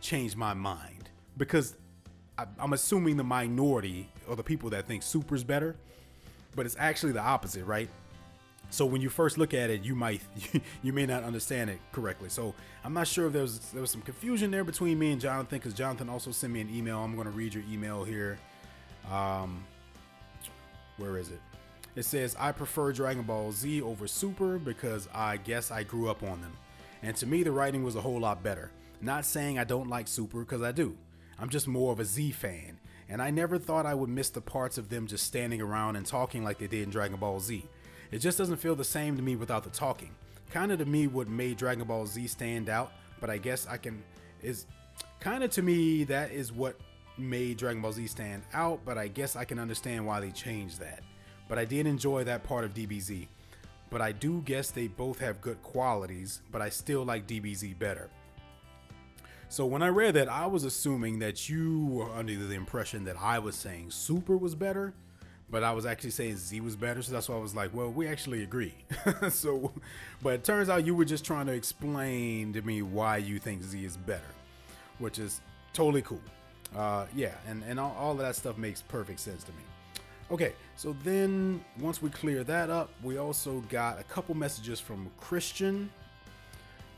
Change 0.00 0.36
my 0.36 0.54
mind 0.54 1.10
because 1.36 1.76
I'm 2.58 2.72
assuming 2.72 3.16
the 3.16 3.24
minority 3.24 4.10
or 4.28 4.36
the 4.36 4.42
people 4.42 4.70
that 4.70 4.86
think 4.86 5.02
Super 5.02 5.34
is 5.34 5.44
better, 5.44 5.76
but 6.54 6.66
it's 6.66 6.76
actually 6.78 7.12
the 7.12 7.20
opposite, 7.20 7.64
right? 7.64 7.88
So 8.74 8.84
when 8.84 9.00
you 9.00 9.08
first 9.08 9.38
look 9.38 9.54
at 9.54 9.70
it, 9.70 9.84
you 9.84 9.94
might 9.94 10.20
you 10.82 10.92
may 10.92 11.06
not 11.06 11.22
understand 11.22 11.70
it 11.70 11.78
correctly. 11.92 12.28
So 12.28 12.54
I'm 12.82 12.92
not 12.92 13.06
sure 13.06 13.28
if 13.28 13.32
there 13.32 13.42
was 13.42 13.60
there 13.70 13.80
was 13.80 13.92
some 13.92 14.02
confusion 14.02 14.50
there 14.50 14.64
between 14.64 14.98
me 14.98 15.12
and 15.12 15.20
Jonathan 15.20 15.58
because 15.58 15.74
Jonathan 15.74 16.08
also 16.08 16.32
sent 16.32 16.52
me 16.52 16.60
an 16.60 16.74
email. 16.74 16.98
I'm 16.98 17.14
going 17.14 17.26
to 17.26 17.32
read 17.32 17.54
your 17.54 17.62
email 17.70 18.02
here. 18.02 18.36
Um, 19.10 19.64
where 20.96 21.18
is 21.18 21.28
it? 21.30 21.40
It 21.94 22.04
says 22.04 22.34
I 22.36 22.50
prefer 22.50 22.92
Dragon 22.92 23.22
Ball 23.22 23.52
Z 23.52 23.80
over 23.80 24.08
Super 24.08 24.58
because 24.58 25.08
I 25.14 25.36
guess 25.36 25.70
I 25.70 25.84
grew 25.84 26.10
up 26.10 26.24
on 26.24 26.40
them, 26.40 26.56
and 27.00 27.16
to 27.18 27.26
me 27.26 27.44
the 27.44 27.52
writing 27.52 27.84
was 27.84 27.94
a 27.94 28.00
whole 28.00 28.18
lot 28.18 28.42
better. 28.42 28.72
Not 29.00 29.24
saying 29.24 29.56
I 29.56 29.64
don't 29.64 29.88
like 29.88 30.08
Super 30.08 30.40
because 30.40 30.62
I 30.62 30.72
do. 30.72 30.96
I'm 31.38 31.48
just 31.48 31.68
more 31.68 31.92
of 31.92 32.00
a 32.00 32.04
Z 32.04 32.32
fan, 32.32 32.80
and 33.08 33.22
I 33.22 33.30
never 33.30 33.56
thought 33.56 33.86
I 33.86 33.94
would 33.94 34.10
miss 34.10 34.30
the 34.30 34.40
parts 34.40 34.78
of 34.78 34.88
them 34.88 35.06
just 35.06 35.24
standing 35.24 35.60
around 35.60 35.94
and 35.94 36.04
talking 36.04 36.42
like 36.42 36.58
they 36.58 36.66
did 36.66 36.82
in 36.82 36.90
Dragon 36.90 37.18
Ball 37.18 37.38
Z. 37.38 37.68
It 38.14 38.20
just 38.20 38.38
doesn't 38.38 38.58
feel 38.58 38.76
the 38.76 38.84
same 38.84 39.16
to 39.16 39.24
me 39.24 39.34
without 39.34 39.64
the 39.64 39.70
talking. 39.70 40.14
Kind 40.52 40.70
of 40.70 40.78
to 40.78 40.84
me 40.84 41.08
what 41.08 41.26
made 41.26 41.56
Dragon 41.56 41.84
Ball 41.84 42.06
Z 42.06 42.28
stand 42.28 42.68
out, 42.68 42.92
but 43.20 43.28
I 43.28 43.38
guess 43.38 43.66
I 43.66 43.76
can 43.76 44.04
is 44.40 44.66
kind 45.18 45.42
of 45.42 45.50
to 45.50 45.62
me 45.62 46.04
that 46.04 46.30
is 46.30 46.52
what 46.52 46.78
made 47.18 47.56
Dragon 47.56 47.82
Ball 47.82 47.90
Z 47.90 48.06
stand 48.06 48.44
out, 48.52 48.78
but 48.84 48.98
I 48.98 49.08
guess 49.08 49.34
I 49.34 49.44
can 49.44 49.58
understand 49.58 50.06
why 50.06 50.20
they 50.20 50.30
changed 50.30 50.78
that. 50.78 51.02
But 51.48 51.58
I 51.58 51.64
did 51.64 51.88
enjoy 51.88 52.22
that 52.22 52.44
part 52.44 52.64
of 52.64 52.72
DBZ. 52.72 53.26
But 53.90 54.00
I 54.00 54.12
do 54.12 54.42
guess 54.42 54.70
they 54.70 54.86
both 54.86 55.18
have 55.18 55.40
good 55.40 55.60
qualities, 55.64 56.40
but 56.52 56.62
I 56.62 56.68
still 56.68 57.04
like 57.04 57.26
DBZ 57.26 57.76
better. 57.80 58.10
So 59.48 59.66
when 59.66 59.82
I 59.82 59.88
read 59.88 60.14
that, 60.14 60.28
I 60.28 60.46
was 60.46 60.62
assuming 60.62 61.18
that 61.18 61.48
you 61.48 61.86
were 61.86 62.12
under 62.12 62.36
the 62.36 62.54
impression 62.54 63.02
that 63.06 63.16
I 63.20 63.40
was 63.40 63.56
saying 63.56 63.90
Super 63.90 64.36
was 64.36 64.54
better, 64.54 64.94
but 65.54 65.62
I 65.62 65.70
was 65.70 65.86
actually 65.86 66.10
saying 66.10 66.36
Z 66.38 66.60
was 66.62 66.74
better, 66.74 67.00
so 67.00 67.12
that's 67.12 67.28
why 67.28 67.36
I 67.36 67.38
was 67.38 67.54
like, 67.54 67.72
well, 67.72 67.88
we 67.88 68.08
actually 68.08 68.42
agree. 68.42 68.74
so, 69.30 69.72
but 70.20 70.34
it 70.34 70.42
turns 70.42 70.68
out 70.68 70.84
you 70.84 70.96
were 70.96 71.04
just 71.04 71.24
trying 71.24 71.46
to 71.46 71.52
explain 71.52 72.52
to 72.54 72.62
me 72.62 72.82
why 72.82 73.18
you 73.18 73.38
think 73.38 73.62
Z 73.62 73.84
is 73.84 73.96
better, 73.96 74.34
which 74.98 75.20
is 75.20 75.40
totally 75.72 76.02
cool. 76.02 76.20
Uh, 76.74 77.06
yeah, 77.14 77.34
and 77.46 77.62
and 77.68 77.78
all, 77.78 77.94
all 77.96 78.10
of 78.10 78.18
that 78.18 78.34
stuff 78.34 78.58
makes 78.58 78.82
perfect 78.82 79.20
sense 79.20 79.44
to 79.44 79.52
me. 79.52 79.62
Okay, 80.32 80.54
so 80.74 80.96
then 81.04 81.64
once 81.78 82.02
we 82.02 82.10
clear 82.10 82.42
that 82.42 82.68
up, 82.68 82.90
we 83.04 83.18
also 83.18 83.60
got 83.68 84.00
a 84.00 84.02
couple 84.02 84.34
messages 84.34 84.80
from 84.80 85.08
Christian. 85.20 85.88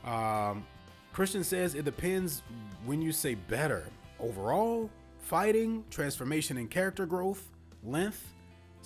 Um, 0.03 0.65
Christian 1.13 1.43
says 1.43 1.75
it 1.75 1.85
depends 1.85 2.41
when 2.87 3.03
you 3.03 3.11
say 3.11 3.35
better. 3.35 3.85
Overall, 4.19 4.89
fighting, 5.19 5.85
transformation 5.91 6.57
and 6.57 6.71
character 6.71 7.05
growth, 7.05 7.51
length, 7.83 8.33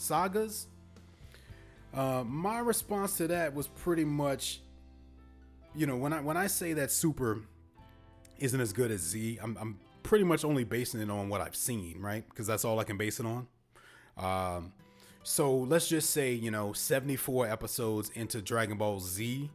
sagas. 0.01 0.67
Uh, 1.93 2.23
my 2.25 2.59
response 2.59 3.17
to 3.17 3.27
that 3.27 3.53
was 3.53 3.67
pretty 3.67 4.05
much, 4.05 4.61
you 5.75 5.85
know, 5.85 5.97
when 5.97 6.13
I 6.13 6.21
when 6.21 6.37
I 6.37 6.47
say 6.47 6.73
that 6.73 6.91
Super 6.91 7.41
isn't 8.39 8.59
as 8.59 8.73
good 8.73 8.91
as 8.91 9.01
Z, 9.01 9.39
I'm, 9.41 9.57
I'm 9.59 9.79
pretty 10.03 10.23
much 10.23 10.43
only 10.43 10.63
basing 10.63 11.01
it 11.01 11.09
on 11.09 11.29
what 11.29 11.41
I've 11.41 11.55
seen, 11.55 11.99
right? 11.99 12.27
Because 12.27 12.47
that's 12.47 12.65
all 12.65 12.79
I 12.79 12.83
can 12.83 12.97
base 12.97 13.19
it 13.19 13.25
on. 13.25 13.47
Um, 14.17 14.73
so 15.23 15.55
let's 15.55 15.87
just 15.87 16.09
say, 16.09 16.33
you 16.33 16.49
know, 16.49 16.73
74 16.73 17.47
episodes 17.47 18.09
into 18.15 18.41
Dragon 18.41 18.77
Ball 18.77 18.99
Z 18.99 19.49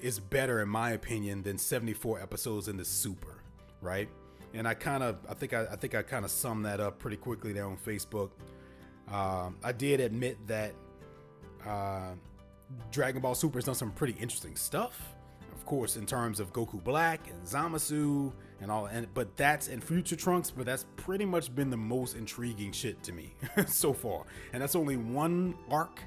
is 0.00 0.20
better, 0.20 0.60
in 0.60 0.68
my 0.68 0.90
opinion, 0.90 1.42
than 1.42 1.58
74 1.58 2.20
episodes 2.20 2.68
into 2.68 2.84
Super, 2.84 3.42
right? 3.80 4.08
And 4.54 4.66
I 4.66 4.74
kind 4.74 5.02
of, 5.02 5.18
I 5.28 5.34
think 5.34 5.52
I, 5.52 5.64
I 5.64 5.76
think 5.76 5.94
I 5.94 6.02
kind 6.02 6.24
of 6.24 6.30
summed 6.30 6.64
that 6.64 6.80
up 6.80 6.98
pretty 6.98 7.16
quickly 7.16 7.52
there 7.52 7.66
on 7.66 7.76
Facebook. 7.76 8.30
Um, 9.12 9.56
I 9.62 9.72
did 9.72 10.00
admit 10.00 10.46
that 10.46 10.74
uh, 11.66 12.12
Dragon 12.90 13.22
Ball 13.22 13.34
Super 13.34 13.58
has 13.58 13.64
done 13.64 13.74
some 13.74 13.90
pretty 13.92 14.14
interesting 14.20 14.56
stuff. 14.56 15.14
Of 15.54 15.64
course, 15.64 15.96
in 15.96 16.06
terms 16.06 16.40
of 16.40 16.52
Goku 16.52 16.82
Black 16.82 17.28
and 17.28 17.46
Zamasu 17.46 18.32
and 18.60 18.70
all, 18.70 18.86
and 18.86 19.12
but 19.14 19.36
that's 19.36 19.68
in 19.68 19.80
Future 19.80 20.16
Trunks, 20.16 20.50
but 20.50 20.64
that's 20.66 20.86
pretty 20.96 21.24
much 21.24 21.54
been 21.54 21.70
the 21.70 21.76
most 21.76 22.16
intriguing 22.16 22.72
shit 22.72 23.02
to 23.02 23.12
me 23.12 23.34
so 23.66 23.92
far. 23.92 24.24
And 24.52 24.62
that's 24.62 24.76
only 24.76 24.96
one 24.96 25.54
arc 25.70 26.00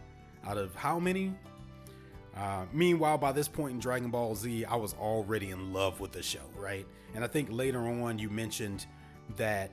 out 0.46 0.58
of 0.58 0.74
how 0.76 1.00
many? 1.00 1.34
Uh, 2.36 2.66
meanwhile, 2.72 3.18
by 3.18 3.32
this 3.32 3.48
point 3.48 3.74
in 3.74 3.80
Dragon 3.80 4.10
Ball 4.10 4.36
Z, 4.36 4.66
I 4.66 4.76
was 4.76 4.94
already 4.94 5.50
in 5.50 5.74
love 5.74 6.00
with 6.00 6.12
the 6.12 6.24
show, 6.24 6.40
right? 6.58 6.86
And 7.14 7.24
I 7.24 7.28
think 7.28 7.50
later 7.52 7.80
on 7.80 8.18
you 8.18 8.30
mentioned 8.30 8.86
that 9.36 9.70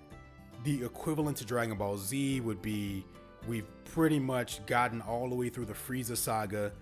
the 0.65 0.85
equivalent 0.85 1.37
to 1.39 1.45
Dragon 1.45 1.77
Ball 1.77 1.97
Z 1.97 2.41
would 2.41 2.61
be 2.61 3.05
we've 3.47 3.67
pretty 3.85 4.19
much 4.19 4.65
gotten 4.67 5.01
all 5.03 5.29
the 5.29 5.35
way 5.35 5.49
through 5.49 5.67
the 5.67 5.75
Frieza 5.75 6.17
saga 6.17 6.73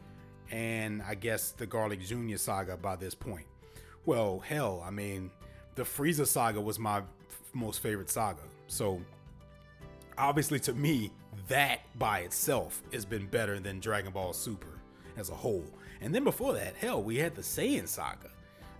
and 0.50 1.02
I 1.02 1.14
guess 1.14 1.50
the 1.50 1.66
Garlic 1.66 2.00
Jr. 2.00 2.36
saga 2.36 2.76
by 2.76 2.96
this 2.96 3.14
point. 3.14 3.46
Well, 4.04 4.38
hell, 4.40 4.82
I 4.86 4.90
mean, 4.90 5.30
the 5.75 5.82
Frieza 5.82 6.26
saga 6.26 6.60
was 6.60 6.78
my 6.78 6.98
f- 6.98 7.04
most 7.52 7.80
favorite 7.80 8.08
saga. 8.08 8.42
So, 8.68 9.00
obviously, 10.16 10.60
to 10.60 10.72
me, 10.72 11.10
that 11.48 11.80
by 11.98 12.20
itself 12.20 12.82
has 12.92 13.04
been 13.04 13.26
better 13.26 13.58
than 13.58 13.80
Dragon 13.80 14.12
Ball 14.12 14.32
Super 14.32 14.78
as 15.16 15.30
a 15.30 15.34
whole. 15.34 15.64
And 16.00 16.14
then 16.14 16.25
before 16.25 16.52
that, 16.54 16.76
hell, 16.76 17.02
we 17.02 17.16
had 17.16 17.34
the 17.34 17.42
Saiyan 17.42 17.88
saga. 17.88 18.30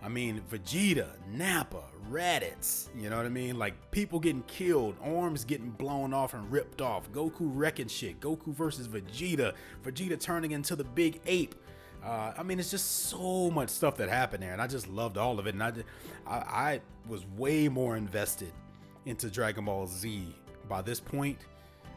I 0.07 0.09
mean, 0.09 0.41
Vegeta, 0.49 1.09
Nappa, 1.29 1.83
Raditz, 2.09 2.87
you 2.97 3.09
know 3.09 3.17
what 3.17 3.25
I 3.25 3.29
mean? 3.29 3.59
Like 3.59 3.91
people 3.91 4.21
getting 4.21 4.43
killed, 4.43 4.95
arms 5.03 5.43
getting 5.43 5.69
blown 5.71 6.13
off 6.13 6.33
and 6.33 6.49
ripped 6.49 6.81
off, 6.81 7.11
Goku 7.11 7.41
wrecking 7.41 7.89
shit, 7.89 8.21
Goku 8.21 8.53
versus 8.53 8.87
Vegeta, 8.87 9.53
Vegeta 9.83 10.17
turning 10.17 10.51
into 10.51 10.77
the 10.77 10.85
big 10.85 11.19
ape. 11.25 11.55
Uh, 12.01 12.31
I 12.37 12.43
mean, 12.43 12.57
it's 12.57 12.71
just 12.71 13.09
so 13.09 13.51
much 13.51 13.67
stuff 13.67 13.97
that 13.97 14.07
happened 14.07 14.43
there, 14.43 14.53
and 14.53 14.61
I 14.61 14.67
just 14.67 14.87
loved 14.87 15.17
all 15.17 15.39
of 15.39 15.47
it. 15.47 15.55
And 15.55 15.61
I, 15.61 15.73
I, 16.25 16.37
I 16.37 16.81
was 17.05 17.25
way 17.35 17.67
more 17.67 17.97
invested 17.97 18.53
into 19.05 19.29
Dragon 19.29 19.65
Ball 19.65 19.87
Z 19.87 20.33
by 20.69 20.81
this 20.81 21.01
point 21.01 21.39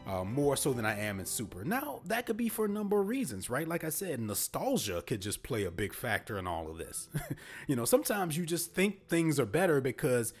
uh, 0.07 0.23
more 0.23 0.55
so 0.55 0.73
than 0.73 0.85
I 0.85 0.99
am 0.99 1.19
in 1.19 1.25
Super. 1.25 1.63
Now, 1.63 2.01
that 2.05 2.25
could 2.25 2.37
be 2.37 2.49
for 2.49 2.65
a 2.65 2.69
number 2.69 2.99
of 2.99 3.07
reasons, 3.07 3.49
right? 3.49 3.67
Like 3.67 3.83
I 3.83 3.89
said, 3.89 4.19
nostalgia 4.19 5.01
could 5.01 5.21
just 5.21 5.43
play 5.43 5.63
a 5.63 5.71
big 5.71 5.93
factor 5.93 6.37
in 6.37 6.47
all 6.47 6.69
of 6.69 6.77
this. 6.77 7.07
you 7.67 7.75
know, 7.75 7.85
sometimes 7.85 8.37
you 8.37 8.45
just 8.45 8.73
think 8.73 9.07
things 9.07 9.39
are 9.39 9.45
better 9.45 9.79
because 9.79 10.33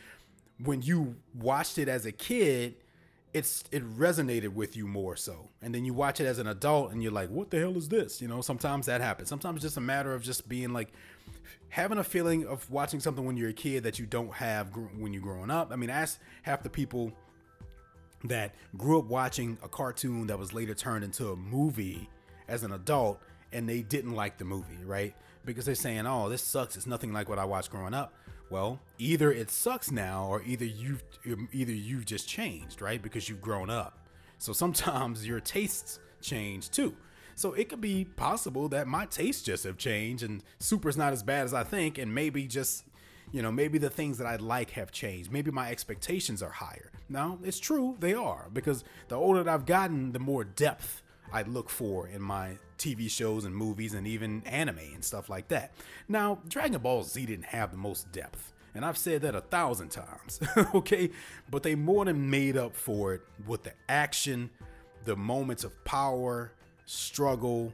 when 0.63 0.81
you 0.81 1.15
watched 1.33 1.77
it 1.77 1.87
as 1.87 2.05
a 2.05 2.11
kid, 2.11 2.75
it's 3.33 3.63
it 3.71 3.83
resonated 3.97 4.49
with 4.53 4.75
you 4.75 4.87
more 4.87 5.15
so. 5.15 5.49
And 5.61 5.73
then 5.73 5.85
you 5.85 5.93
watch 5.93 6.19
it 6.19 6.25
as 6.25 6.37
an 6.37 6.47
adult 6.47 6.91
and 6.91 7.01
you're 7.01 7.11
like, 7.11 7.29
what 7.29 7.49
the 7.49 7.59
hell 7.59 7.77
is 7.77 7.89
this? 7.89 8.21
You 8.21 8.27
know, 8.27 8.41
sometimes 8.41 8.87
that 8.87 8.99
happens. 8.99 9.29
Sometimes 9.29 9.57
it's 9.57 9.63
just 9.63 9.77
a 9.77 9.81
matter 9.81 10.13
of 10.13 10.21
just 10.21 10.49
being 10.49 10.73
like 10.73 10.89
having 11.69 11.97
a 11.97 12.03
feeling 12.03 12.45
of 12.45 12.69
watching 12.69 12.99
something 12.99 13.25
when 13.25 13.37
you're 13.37 13.49
a 13.49 13.53
kid 13.53 13.83
that 13.83 13.99
you 13.99 14.05
don't 14.05 14.33
have 14.33 14.71
gr- 14.71 14.87
when 14.97 15.13
you're 15.13 15.21
growing 15.21 15.49
up. 15.49 15.71
I 15.71 15.77
mean, 15.77 15.89
ask 15.89 16.19
half 16.41 16.63
the 16.63 16.69
people 16.69 17.13
that 18.25 18.53
grew 18.77 18.99
up 18.99 19.05
watching 19.05 19.57
a 19.63 19.67
cartoon 19.67 20.27
that 20.27 20.37
was 20.37 20.53
later 20.53 20.73
turned 20.73 21.03
into 21.03 21.31
a 21.31 21.35
movie 21.35 22.09
as 22.47 22.63
an 22.63 22.71
adult 22.71 23.19
and 23.51 23.67
they 23.67 23.81
didn't 23.81 24.13
like 24.13 24.37
the 24.37 24.45
movie, 24.45 24.83
right? 24.85 25.15
Because 25.43 25.65
they're 25.65 25.75
saying, 25.75 26.05
"Oh, 26.05 26.29
this 26.29 26.43
sucks. 26.43 26.77
It's 26.77 26.85
nothing 26.85 27.11
like 27.13 27.27
what 27.27 27.39
I 27.39 27.45
watched 27.45 27.71
growing 27.71 27.93
up." 27.93 28.13
Well, 28.49 28.79
either 28.97 29.31
it 29.31 29.49
sucks 29.49 29.91
now 29.91 30.27
or 30.27 30.43
either 30.43 30.65
you've 30.65 31.03
either 31.51 31.71
you've 31.71 32.05
just 32.05 32.27
changed, 32.27 32.81
right? 32.81 33.01
Because 33.01 33.29
you've 33.29 33.41
grown 33.41 33.69
up. 33.69 33.97
So 34.37 34.53
sometimes 34.53 35.25
your 35.27 35.39
tastes 35.39 35.99
change 36.21 36.69
too. 36.69 36.95
So 37.35 37.53
it 37.53 37.69
could 37.69 37.81
be 37.81 38.05
possible 38.05 38.67
that 38.69 38.87
my 38.87 39.05
tastes 39.05 39.41
just 39.41 39.63
have 39.63 39.77
changed 39.77 40.23
and 40.23 40.43
Super's 40.59 40.97
not 40.97 41.13
as 41.13 41.23
bad 41.23 41.45
as 41.45 41.53
I 41.53 41.63
think 41.63 41.97
and 41.97 42.13
maybe 42.13 42.45
just 42.45 42.83
You 43.31 43.41
know, 43.41 43.51
maybe 43.51 43.77
the 43.77 43.89
things 43.89 44.17
that 44.17 44.27
I 44.27 44.35
like 44.35 44.71
have 44.71 44.91
changed. 44.91 45.31
Maybe 45.31 45.51
my 45.51 45.69
expectations 45.69 46.43
are 46.43 46.49
higher. 46.49 46.91
Now, 47.09 47.39
it's 47.43 47.59
true, 47.59 47.95
they 47.99 48.13
are, 48.13 48.49
because 48.51 48.83
the 49.07 49.15
older 49.15 49.43
that 49.43 49.53
I've 49.53 49.65
gotten, 49.65 50.11
the 50.11 50.19
more 50.19 50.43
depth 50.43 51.01
I 51.31 51.43
look 51.43 51.69
for 51.69 52.07
in 52.07 52.21
my 52.21 52.57
TV 52.77 53.09
shows 53.09 53.45
and 53.45 53.55
movies 53.55 53.93
and 53.93 54.05
even 54.05 54.43
anime 54.45 54.79
and 54.93 55.03
stuff 55.03 55.29
like 55.29 55.47
that. 55.49 55.71
Now, 56.09 56.39
Dragon 56.47 56.81
Ball 56.81 57.03
Z 57.03 57.25
didn't 57.25 57.45
have 57.45 57.71
the 57.71 57.77
most 57.77 58.11
depth. 58.11 58.53
And 58.73 58.85
I've 58.85 58.97
said 58.97 59.21
that 59.23 59.35
a 59.35 59.41
thousand 59.41 59.89
times, 59.89 60.39
okay? 60.75 61.11
But 61.49 61.63
they 61.63 61.75
more 61.75 62.05
than 62.05 62.29
made 62.29 62.57
up 62.57 62.75
for 62.75 63.13
it 63.13 63.21
with 63.45 63.63
the 63.63 63.73
action, 63.89 64.49
the 65.03 65.15
moments 65.15 65.63
of 65.63 65.83
power, 65.83 66.53
struggle, 66.85 67.73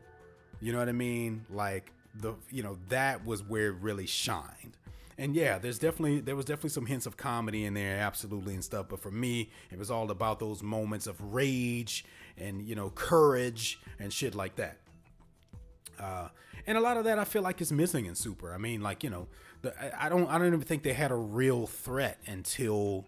you 0.59 0.73
know 0.73 0.79
what 0.79 0.89
I 0.89 0.93
mean? 0.93 1.45
Like 1.49 1.91
the 2.19 2.33
you 2.49 2.63
know, 2.63 2.77
that 2.89 3.25
was 3.25 3.43
where 3.43 3.67
it 3.67 3.75
really 3.81 4.07
shined. 4.07 4.76
And 5.17 5.35
yeah, 5.35 5.57
there's 5.57 5.79
definitely 5.79 6.19
there 6.19 6.35
was 6.35 6.45
definitely 6.45 6.69
some 6.69 6.85
hints 6.85 7.05
of 7.05 7.17
comedy 7.17 7.65
in 7.65 7.73
there, 7.73 7.97
absolutely 7.97 8.53
and 8.53 8.63
stuff. 8.63 8.87
But 8.89 8.99
for 8.99 9.09
me, 9.09 9.49
it 9.71 9.79
was 9.79 9.89
all 9.89 10.11
about 10.11 10.39
those 10.39 10.61
moments 10.61 11.07
of 11.07 11.33
rage 11.33 12.05
and 12.37 12.61
you 12.61 12.75
know 12.75 12.91
courage 12.91 13.79
and 13.99 14.13
shit 14.13 14.35
like 14.35 14.55
that. 14.57 14.77
Uh, 15.99 16.27
and 16.67 16.77
a 16.77 16.81
lot 16.81 16.97
of 16.97 17.05
that 17.05 17.17
I 17.17 17.23
feel 17.23 17.41
like 17.41 17.61
is 17.61 17.71
missing 17.71 18.05
in 18.05 18.13
Super. 18.13 18.53
I 18.53 18.57
mean, 18.57 18.81
like 18.81 19.03
you 19.03 19.09
know, 19.09 19.27
the, 19.63 19.73
I 19.99 20.07
don't 20.09 20.27
I 20.27 20.37
don't 20.37 20.47
even 20.47 20.61
think 20.61 20.83
they 20.83 20.93
had 20.93 21.11
a 21.11 21.15
real 21.15 21.65
threat 21.65 22.19
until 22.27 23.05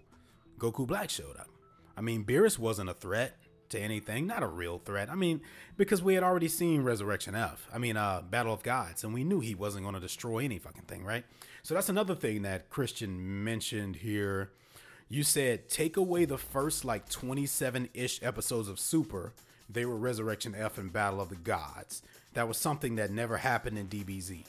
Goku 0.57 0.87
Black 0.87 1.11
showed 1.11 1.37
up. 1.37 1.49
I 1.95 2.01
mean, 2.01 2.23
Beerus 2.23 2.57
wasn't 2.57 2.89
a 2.89 2.93
threat 2.93 3.37
to 3.69 3.79
anything, 3.79 4.27
not 4.27 4.43
a 4.43 4.47
real 4.47 4.79
threat. 4.79 5.09
I 5.09 5.15
mean, 5.15 5.41
because 5.77 6.01
we 6.01 6.15
had 6.15 6.23
already 6.23 6.47
seen 6.47 6.83
Resurrection 6.83 7.35
F. 7.35 7.67
I 7.73 7.77
mean, 7.77 7.97
uh, 7.97 8.21
Battle 8.29 8.53
of 8.53 8.63
Gods, 8.63 9.03
and 9.03 9.13
we 9.13 9.23
knew 9.23 9.39
he 9.39 9.55
wasn't 9.55 9.83
going 9.83 9.95
to 9.95 10.01
destroy 10.01 10.39
any 10.39 10.59
fucking 10.59 10.83
thing, 10.83 11.03
right? 11.03 11.23
So 11.63 11.73
that's 11.73 11.89
another 11.89 12.15
thing 12.15 12.41
that 12.43 12.69
Christian 12.69 13.43
mentioned 13.43 13.97
here. 13.97 14.51
You 15.07 15.23
said 15.23 15.69
take 15.69 15.97
away 15.97 16.25
the 16.25 16.37
first 16.37 16.85
like 16.85 17.09
27 17.09 17.89
ish 17.93 18.21
episodes 18.23 18.67
of 18.67 18.79
Super. 18.79 19.33
They 19.69 19.85
were 19.85 19.95
Resurrection 19.97 20.55
F 20.57 20.77
and 20.77 20.91
Battle 20.91 21.21
of 21.21 21.29
the 21.29 21.35
Gods. 21.35 22.01
That 22.33 22.47
was 22.47 22.57
something 22.57 22.95
that 22.95 23.11
never 23.11 23.37
happened 23.37 23.77
in 23.77 23.87
DBZ. 23.87 24.45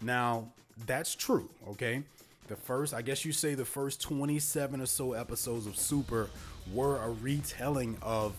Now, 0.00 0.48
that's 0.86 1.14
true, 1.14 1.48
okay? 1.68 2.02
The 2.48 2.56
first, 2.56 2.94
I 2.94 3.02
guess 3.02 3.24
you 3.24 3.32
say 3.32 3.54
the 3.54 3.64
first 3.64 4.00
27 4.00 4.80
or 4.80 4.86
so 4.86 5.12
episodes 5.12 5.66
of 5.66 5.76
Super 5.76 6.28
were 6.72 6.98
a 6.98 7.10
retelling 7.10 7.98
of 8.02 8.34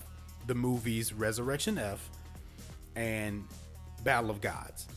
the 0.47 0.55
movies 0.55 1.13
Resurrection 1.13 1.77
F 1.77 2.09
and 2.95 3.43
Battle 4.03 4.29
of 4.29 4.41
Gods. 4.41 4.87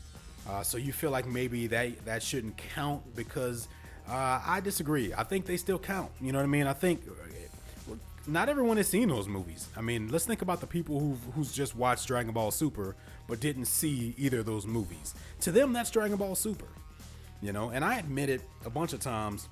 Uh, 0.49 0.63
so 0.63 0.79
you 0.79 0.93
feel 0.93 1.11
like 1.11 1.27
maybe 1.27 1.67
that 1.67 2.05
that 2.05 2.23
shouldn't 2.23 2.57
count 2.57 3.03
because 3.15 3.69
uh, 4.09 4.41
I 4.45 4.61
disagree. 4.61 5.13
I 5.13 5.23
think 5.25 5.47
they 5.47 5.57
still 5.57 5.79
count. 5.79 6.11
You 6.21 6.33
know 6.33 6.39
what 6.39 6.45
I 6.45 6.49
mean? 6.49 6.67
I 6.67 6.73
think 6.73 7.03
uh, 7.07 7.95
not 8.27 8.49
everyone 8.49 8.77
has 8.77 8.89
seen 8.89 9.09
those 9.09 9.29
movies. 9.29 9.69
I 9.77 9.81
mean, 9.81 10.09
let's 10.09 10.25
think 10.25 10.43
about 10.43 10.61
the 10.61 10.67
people 10.67 10.99
who 10.99 11.17
who's 11.33 11.53
just 11.53 11.77
watched 11.77 12.07
Dragon 12.07 12.33
Ball 12.33 12.51
Super 12.51 12.97
but 13.27 13.41
didn't 13.41 13.67
see 13.67 14.15
either 14.19 14.41
of 14.41 14.47
those 14.47 14.67
movies. 14.67 15.15
To 15.43 15.53
them, 15.53 15.73
that's 15.73 15.91
Dragon 15.91 16.17
Ball 16.17 16.35
Super. 16.35 16.67
You 17.43 17.53
know, 17.53 17.71
and 17.71 17.85
I 17.85 17.99
admitted 17.99 18.43
a 18.65 18.71
bunch 18.71 18.93
of 18.93 19.01
times 19.01 19.49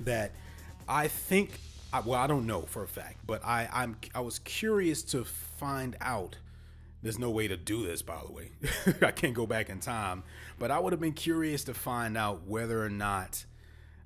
that 0.00 0.32
I 0.88 1.08
think 1.08 1.60
I, 1.92 2.00
well, 2.00 2.18
I 2.18 2.26
don't 2.26 2.46
know 2.46 2.62
for 2.62 2.82
a 2.82 2.88
fact, 2.88 3.18
but 3.26 3.44
I 3.44 3.68
I'm 3.72 3.96
I 4.14 4.20
was 4.20 4.38
curious 4.38 5.02
to 5.04 5.24
find 5.24 5.96
out. 6.00 6.36
There's 7.02 7.18
no 7.18 7.30
way 7.30 7.48
to 7.48 7.56
do 7.56 7.84
this, 7.84 8.00
by 8.00 8.20
the 8.24 8.32
way. 8.32 8.52
I 9.02 9.10
can't 9.10 9.34
go 9.34 9.44
back 9.44 9.68
in 9.68 9.80
time, 9.80 10.22
but 10.58 10.70
I 10.70 10.78
would 10.78 10.92
have 10.92 11.00
been 11.00 11.14
curious 11.14 11.64
to 11.64 11.74
find 11.74 12.16
out 12.16 12.46
whether 12.46 12.80
or 12.80 12.88
not 12.88 13.44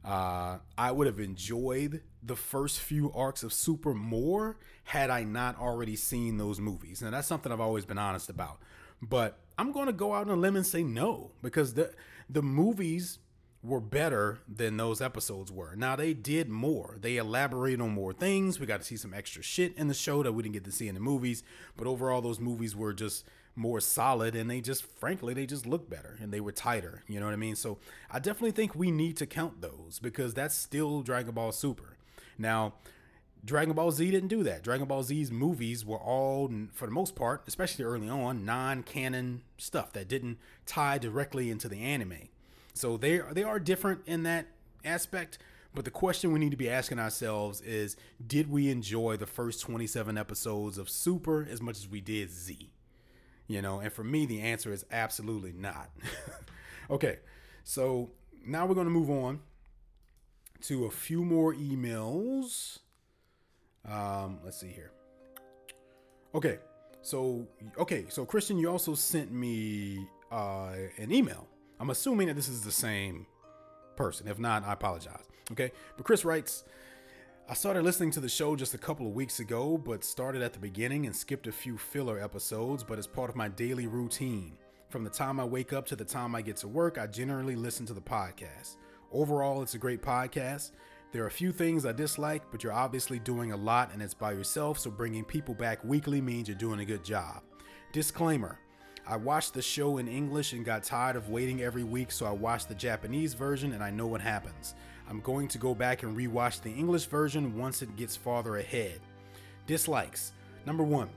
uh, 0.03 0.59
I 0.79 0.93
would 0.93 1.07
have 1.07 1.21
enjoyed 1.21 2.01
the 2.23 2.37
first 2.37 2.81
few 2.81 3.13
arcs 3.13 3.43
of 3.43 3.53
Super 3.53 3.93
more 3.93 4.57
had 4.85 5.11
I 5.11 5.25
not 5.25 5.59
already 5.59 5.97
seen 5.97 6.39
those 6.39 6.61
movies. 6.61 7.03
And 7.03 7.13
that's 7.13 7.27
something 7.27 7.51
I've 7.51 7.61
always 7.61 7.85
been 7.85 7.99
honest 7.99 8.31
about. 8.31 8.59
But 9.03 9.39
I'm 9.59 9.73
going 9.73 9.87
to 9.87 9.93
go 9.93 10.15
out 10.15 10.29
on 10.29 10.39
a 10.39 10.41
limb 10.41 10.57
and 10.57 10.67
say 10.67 10.83
no 10.83 11.33
because 11.43 11.75
the 11.75 11.93
the 12.31 12.43
movies 12.43 13.19
were 13.63 13.81
better 13.81 14.39
than 14.49 14.77
those 14.77 15.01
episodes 15.01 15.51
were. 15.51 15.75
Now 15.75 15.97
they 15.97 16.15
did 16.15 16.49
more. 16.49 16.99
They 17.01 17.17
elaborated 17.17 17.81
on 17.81 17.91
more 17.91 18.13
things. 18.13 18.61
We 18.61 18.67
got 18.67 18.81
to 18.81 18.87
see 18.87 18.97
some 18.97 19.15
extra 19.15 19.43
shit 19.43 19.77
in 19.77 19.89
the 19.89 19.95
show 19.95 20.23
that 20.23 20.33
we 20.33 20.43
didn't 20.43 20.55
get 20.55 20.65
to 20.65 20.73
see 20.73 20.89
in 20.89 20.95
the 20.95 21.01
movies. 21.01 21.43
But 21.77 21.87
overall, 21.87 22.21
those 22.21 22.39
movies 22.39 22.77
were 22.77 22.93
just 22.93 23.25
more 23.59 23.81
solid 23.81 24.37
and 24.37 24.51
they 24.51 24.61
just 24.61 24.85
frankly 24.85 25.33
they 25.33 25.47
just 25.47 25.67
looked 25.67 25.89
better 25.89 26.19
and 26.21 26.33
they 26.33 26.41
were 26.41 26.53
tighter. 26.53 27.03
You 27.09 27.19
know 27.19 27.27
what 27.27 27.33
I 27.33 27.37
mean? 27.37 27.57
So 27.57 27.79
I 28.11 28.19
definitely 28.19 28.51
think 28.51 28.75
we 28.75 28.91
need 28.91 29.17
to 29.17 29.27
count 29.27 29.63
those 29.63 29.99
because 30.01 30.35
that's 30.35 30.55
still 30.55 31.01
Dragon 31.01 31.33
Ball 31.35 31.53
Super. 31.53 31.97
Now 32.37 32.75
Dragon 33.47 33.75
Ball 33.75 33.93
Z 33.93 34.11
didn't 34.11 34.29
do 34.29 34.43
that. 34.43 34.63
Dragon 34.63 34.87
Ball 34.87 35.05
Z's 35.05 35.31
movies 35.31 35.87
were 35.87 35.99
all, 35.99 36.51
for 36.73 36.87
the 36.87 36.93
most 36.93 37.15
part, 37.15 37.45
especially 37.47 37.85
early 37.85 38.09
on, 38.09 38.45
non-canon 38.45 39.43
stuff 39.57 39.93
that 39.93 40.09
didn't 40.09 40.39
tie 40.67 40.99
directly 40.99 41.49
into 41.49 41.69
the 41.69 41.81
anime. 41.81 42.29
So 42.77 42.99
they 42.99 43.23
they 43.33 43.43
are 43.43 43.59
different 43.59 44.03
in 44.07 44.25
that 44.25 44.47
aspect. 44.85 45.39
But 45.75 45.85
the 45.85 45.91
question 45.91 46.33
we 46.33 46.39
need 46.39 46.51
to 46.51 46.57
be 46.57 46.71
asking 46.71 46.99
ourselves 46.99 47.61
is 47.63 47.97
did 48.25 48.51
we 48.51 48.71
enjoy 48.71 49.17
the 49.17 49.27
first 49.27 49.61
27 49.63 50.17
episodes 50.17 50.79
of 50.79 50.89
Super 50.89 51.47
as 51.51 51.61
much 51.61 51.77
as 51.77 51.89
we 51.89 52.01
did 52.01 52.31
Z? 52.31 52.71
You 53.47 53.63
know, 53.63 53.81
and 53.81 53.93
for 53.93 54.05
me, 54.05 54.27
the 54.27 54.41
answer 54.41 54.73
is 54.73 54.85
absolutely 54.91 55.53
not. 55.53 55.91
okay, 56.91 57.21
so 57.65 58.11
now 58.45 58.67
we're 58.67 58.75
going 58.75 58.87
to 58.87 58.93
move 58.93 59.11
on 59.11 59.41
to 60.63 60.85
a 60.87 60.91
few 60.91 61.25
more 61.25 61.55
emails. 61.55 62.79
Um, 63.89 64.41
let's 64.45 64.59
see 64.59 64.71
here. 64.71 64.93
Okay, 66.35 66.59
so 67.03 67.47
okay, 67.79 68.07
so 68.09 68.27
Christian, 68.27 68.59
you 68.59 68.71
also 68.71 68.95
sent 68.95 69.33
me 69.33 70.07
uh, 70.31 70.75
an 70.99 71.13
email 71.13 71.49
I'm 71.79 71.91
assuming 71.91 72.29
that 72.29 72.35
this 72.35 72.49
is 72.49 72.63
the 72.63 72.73
same 72.73 73.27
person. 73.97 74.29
If 74.29 74.39
not, 74.39 74.65
I 74.65 74.73
apologize. 74.73 75.25
Okay. 75.53 75.73
But 75.97 76.07
Chris 76.07 76.25
writes, 76.25 76.65
I 77.49 77.55
started 77.55 77.85
listening 77.85 78.11
to 78.13 78.21
the 78.21 78.29
show 78.29 78.57
just 78.57 78.75
a 78.75 78.79
couple 78.79 79.07
of 79.07 79.15
weeks 79.15 79.39
ago, 79.39 79.79
but 79.79 80.03
started 80.03 80.43
at 80.43 80.53
the 80.53 80.59
beginning 80.59 81.07
and 81.07 81.15
skipped 81.15 81.47
a 81.47 81.53
few 81.53 81.79
filler 81.79 82.21
episodes, 82.21 82.83
but 82.83 82.99
as 82.99 83.07
part 83.07 83.31
of 83.31 83.37
my 83.37 83.49
daily 83.49 83.87
routine. 83.87 84.59
From 84.89 85.05
the 85.05 85.11
time 85.11 85.39
I 85.39 85.45
wake 85.45 85.73
up 85.73 85.87
to 85.87 85.97
the 85.97 86.05
time 86.05 86.35
I 86.35 86.43
get 86.43 86.57
to 86.59 86.69
work, 86.69 86.99
I 86.99 87.07
generally 87.07 87.55
listen 87.55 87.87
to 87.87 87.95
the 87.95 88.01
podcast. 88.01 88.77
Overall, 89.13 89.63
it's 89.63 89.75
a 89.75 89.79
great 89.79 90.03
podcast. 90.03 90.73
There 91.13 91.23
are 91.23 91.29
a 91.29 91.31
few 91.31 91.53
things 91.53 91.87
I 91.87 91.93
dislike, 91.93 92.43
but 92.51 92.65
you're 92.65 92.73
obviously 92.73 93.21
doing 93.21 93.53
a 93.53 93.57
lot 93.57 93.93
and 93.93 94.03
it's 94.03 94.15
by 94.15 94.33
yourself, 94.33 94.79
so 94.79 94.91
bringing 94.91 95.25
people 95.25 95.55
back 95.55 95.85
weekly 95.85 96.21
means 96.21 96.49
you're 96.49 96.57
doing 96.57 96.81
a 96.81 96.85
good 96.85 97.05
job. 97.05 97.43
Disclaimer 97.93 98.59
I 99.09 99.17
watched 99.17 99.55
the 99.55 99.63
show 99.63 99.99
in 99.99 100.09
English 100.09 100.53
and 100.53 100.65
got 100.65 100.83
tired 100.83 101.15
of 101.15 101.29
waiting 101.29 101.63
every 101.63 101.85
week, 101.85 102.11
so 102.11 102.27
I 102.27 102.33
watched 102.33 102.69
the 102.69 102.75
Japanese 102.75 103.35
version 103.35 103.73
and 103.73 103.83
I 103.83 103.91
know 103.91 104.09
what 104.09 104.21
happens. 104.21 104.75
I'm 105.09 105.21
going 105.21 105.47
to 105.49 105.59
go 105.59 105.75
back 105.75 106.03
and 106.03 106.17
rewatch 106.17 106.61
the 106.61 106.73
English 106.73 107.07
version 107.07 107.57
once 107.57 107.83
it 107.83 107.97
gets 107.97 108.17
farther 108.17 108.57
ahead. 108.57 109.01
Dislikes. 109.67 110.33
Number 110.67 110.83
one, 110.83 111.09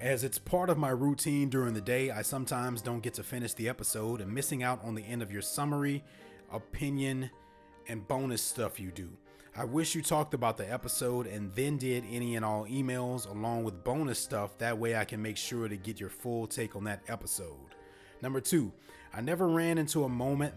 as 0.00 0.24
it's 0.24 0.38
part 0.38 0.70
of 0.70 0.78
my 0.78 0.88
routine 0.88 1.50
during 1.50 1.74
the 1.74 1.80
day, 1.82 2.10
I 2.10 2.22
sometimes 2.22 2.80
don't 2.80 3.02
get 3.02 3.12
to 3.14 3.22
finish 3.22 3.52
the 3.52 3.68
episode 3.68 4.22
and 4.22 4.32
missing 4.32 4.62
out 4.62 4.82
on 4.82 4.94
the 4.94 5.04
end 5.04 5.20
of 5.20 5.30
your 5.30 5.42
summary, 5.42 6.02
opinion, 6.50 7.30
and 7.88 8.08
bonus 8.08 8.40
stuff 8.40 8.80
you 8.80 8.90
do. 8.90 9.10
I 9.56 9.64
wish 9.64 9.94
you 9.94 10.02
talked 10.02 10.32
about 10.32 10.56
the 10.56 10.70
episode 10.70 11.26
and 11.26 11.52
then 11.54 11.76
did 11.76 12.04
any 12.10 12.36
and 12.36 12.44
all 12.44 12.66
emails 12.66 13.28
along 13.28 13.64
with 13.64 13.82
bonus 13.82 14.18
stuff. 14.18 14.56
That 14.58 14.78
way 14.78 14.96
I 14.96 15.04
can 15.04 15.20
make 15.20 15.36
sure 15.36 15.68
to 15.68 15.76
get 15.76 15.98
your 15.98 16.08
full 16.08 16.46
take 16.46 16.76
on 16.76 16.84
that 16.84 17.02
episode. 17.08 17.74
Number 18.22 18.40
two, 18.40 18.72
I 19.12 19.20
never 19.20 19.48
ran 19.48 19.76
into 19.78 20.04
a 20.04 20.08
moment 20.08 20.54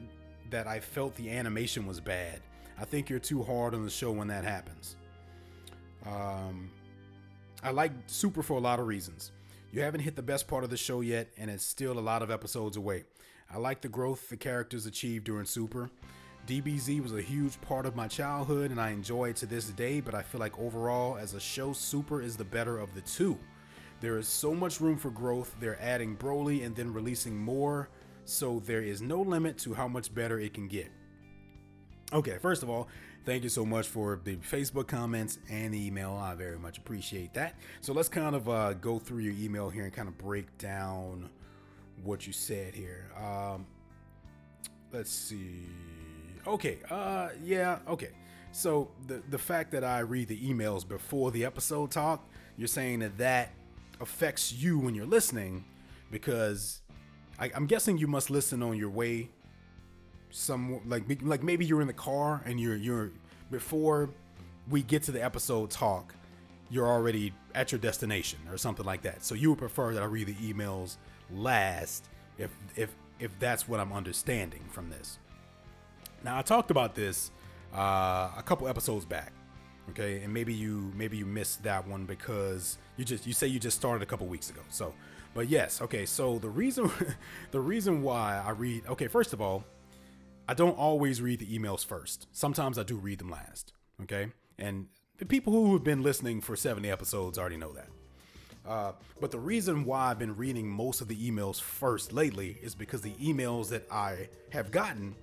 that 0.51 0.67
I 0.67 0.79
felt 0.79 1.15
the 1.15 1.31
animation 1.31 1.87
was 1.87 1.99
bad. 1.99 2.41
I 2.79 2.85
think 2.85 3.09
you're 3.09 3.19
too 3.19 3.41
hard 3.41 3.73
on 3.73 3.83
the 3.83 3.89
show 3.89 4.11
when 4.11 4.27
that 4.27 4.43
happens. 4.43 4.95
Um, 6.05 6.69
I 7.63 7.71
like 7.71 7.91
Super 8.07 8.43
for 8.43 8.57
a 8.57 8.61
lot 8.61 8.79
of 8.79 8.87
reasons. 8.87 9.31
You 9.71 9.81
haven't 9.81 10.01
hit 10.01 10.15
the 10.15 10.21
best 10.21 10.47
part 10.47 10.63
of 10.63 10.69
the 10.69 10.77
show 10.77 11.01
yet, 11.01 11.29
and 11.35 11.49
it's 11.49 11.65
still 11.65 11.97
a 11.97 12.01
lot 12.01 12.21
of 12.21 12.29
episodes 12.29 12.77
away. 12.77 13.05
I 13.51 13.57
like 13.57 13.81
the 13.81 13.89
growth 13.89 14.29
the 14.29 14.37
characters 14.37 14.85
achieved 14.85 15.25
during 15.25 15.45
Super. 15.45 15.89
DBZ 16.45 17.01
was 17.01 17.13
a 17.13 17.21
huge 17.21 17.59
part 17.61 17.85
of 17.85 17.95
my 17.95 18.07
childhood 18.07 18.71
and 18.71 18.79
I 18.79 18.89
enjoy 18.89 19.29
it 19.29 19.37
to 19.37 19.45
this 19.45 19.67
day, 19.69 20.01
but 20.01 20.13
I 20.13 20.21
feel 20.21 20.41
like 20.41 20.59
overall, 20.59 21.17
as 21.17 21.33
a 21.33 21.39
show, 21.39 21.71
Super 21.71 22.21
is 22.21 22.35
the 22.35 22.43
better 22.43 22.77
of 22.77 22.93
the 22.93 23.01
two. 23.01 23.39
There 24.01 24.17
is 24.17 24.27
so 24.27 24.53
much 24.53 24.81
room 24.81 24.97
for 24.97 25.09
growth, 25.09 25.55
they're 25.61 25.81
adding 25.81 26.17
Broly 26.17 26.65
and 26.65 26.75
then 26.75 26.91
releasing 26.91 27.37
more, 27.37 27.87
so 28.25 28.61
there 28.65 28.81
is 28.81 29.01
no 29.01 29.21
limit 29.21 29.57
to 29.59 29.73
how 29.73 29.87
much 29.87 30.13
better 30.13 30.37
it 30.37 30.53
can 30.53 30.67
get. 30.67 30.91
Okay, 32.11 32.37
first 32.41 32.61
of 32.61 32.69
all, 32.69 32.89
thank 33.25 33.43
you 33.43 33.49
so 33.49 33.65
much 33.65 33.87
for 33.87 34.19
the 34.21 34.35
Facebook 34.35 34.87
comments 34.87 35.39
and 35.49 35.73
the 35.73 35.87
email. 35.87 36.13
I 36.13 36.35
very 36.35 36.59
much 36.59 36.77
appreciate 36.77 37.33
that. 37.35 37.55
So 37.79 37.93
let's 37.93 38.09
kind 38.09 38.35
of 38.35 38.49
uh, 38.49 38.73
go 38.73 38.99
through 38.99 39.19
your 39.19 39.33
email 39.33 39.69
here 39.69 39.85
and 39.85 39.93
kind 39.93 40.09
of 40.09 40.17
break 40.17 40.57
down 40.57 41.29
what 42.03 42.27
you 42.27 42.33
said 42.33 42.75
here. 42.75 43.09
Um, 43.17 43.65
let's 44.91 45.09
see. 45.09 45.69
Okay. 46.45 46.79
Uh, 46.89 47.29
yeah. 47.43 47.79
Okay. 47.87 48.09
So 48.51 48.89
the 49.07 49.21
the 49.29 49.37
fact 49.37 49.71
that 49.71 49.83
I 49.83 49.99
read 49.99 50.27
the 50.27 50.39
emails 50.39 50.87
before 50.87 51.31
the 51.31 51.45
episode 51.45 51.91
talk, 51.91 52.27
you're 52.57 52.67
saying 52.67 52.99
that 52.99 53.17
that 53.17 53.51
affects 53.99 54.53
you 54.53 54.77
when 54.77 54.93
you're 54.93 55.05
listening, 55.05 55.65
because 56.11 56.81
I, 57.39 57.51
I'm 57.55 57.65
guessing 57.65 57.97
you 57.97 58.07
must 58.07 58.29
listen 58.29 58.61
on 58.61 58.77
your 58.77 58.89
way. 58.89 59.29
Some 60.29 60.81
like 60.87 61.03
like 61.21 61.43
maybe 61.43 61.65
you're 61.65 61.81
in 61.81 61.87
the 61.87 61.93
car 61.93 62.41
and 62.45 62.59
you're 62.59 62.75
you're 62.75 63.11
before 63.49 64.09
we 64.69 64.81
get 64.83 65.03
to 65.03 65.11
the 65.11 65.23
episode 65.23 65.69
talk, 65.69 66.13
you're 66.69 66.87
already 66.87 67.33
at 67.55 67.71
your 67.71 67.79
destination 67.79 68.39
or 68.49 68.57
something 68.57 68.85
like 68.85 69.03
that. 69.03 69.23
So 69.23 69.35
you 69.35 69.49
would 69.51 69.59
prefer 69.59 69.93
that 69.93 70.01
I 70.01 70.05
read 70.05 70.27
the 70.27 70.33
emails 70.35 70.97
last 71.31 72.09
if 72.37 72.51
if 72.75 72.95
if 73.19 73.37
that's 73.39 73.67
what 73.67 73.79
I'm 73.79 73.93
understanding 73.93 74.63
from 74.69 74.89
this. 74.89 75.19
Now 76.23 76.37
I 76.37 76.41
talked 76.41 76.71
about 76.71 76.95
this 76.95 77.31
uh, 77.73 78.31
a 78.37 78.43
couple 78.45 78.67
episodes 78.67 79.05
back, 79.05 79.33
okay, 79.89 80.21
and 80.23 80.33
maybe 80.33 80.53
you 80.53 80.91
maybe 80.95 81.17
you 81.17 81.25
missed 81.25 81.63
that 81.63 81.85
one 81.87 82.05
because 82.05 82.77
you 82.97 83.03
just 83.03 83.27
you 83.27 83.33
say 83.33 83.47
you 83.47 83.59
just 83.59 83.77
started 83.77 84.01
a 84.01 84.05
couple 84.05 84.27
weeks 84.27 84.49
ago. 84.49 84.61
So, 84.69 84.93
but 85.33 85.49
yes, 85.49 85.81
okay. 85.81 86.05
So 86.05 86.39
the 86.39 86.49
reason 86.49 86.89
the 87.51 87.59
reason 87.59 88.01
why 88.01 88.41
I 88.45 88.51
read 88.51 88.83
okay, 88.89 89.07
first 89.07 89.33
of 89.33 89.41
all, 89.41 89.65
I 90.47 90.53
don't 90.53 90.77
always 90.77 91.21
read 91.21 91.39
the 91.39 91.59
emails 91.59 91.85
first. 91.85 92.27
Sometimes 92.31 92.79
I 92.79 92.83
do 92.83 92.95
read 92.95 93.19
them 93.19 93.29
last, 93.29 93.73
okay, 94.03 94.27
and 94.57 94.87
the 95.17 95.25
people 95.25 95.51
who 95.51 95.73
have 95.73 95.83
been 95.83 96.01
listening 96.01 96.41
for 96.41 96.55
70 96.55 96.89
episodes 96.89 97.37
already 97.37 97.57
know 97.57 97.73
that. 97.73 97.87
Uh, 98.65 98.93
but 99.19 99.29
the 99.29 99.39
reason 99.39 99.83
why 99.83 100.09
I've 100.11 100.19
been 100.19 100.37
reading 100.37 100.69
most 100.69 101.01
of 101.01 101.09
the 101.09 101.29
emails 101.29 101.59
first 101.59 102.13
lately 102.13 102.57
is 102.61 102.75
because 102.75 103.01
the 103.01 103.13
emails 103.13 103.67
that 103.69 103.85
I 103.91 104.29
have 104.51 104.71
gotten 104.71 105.15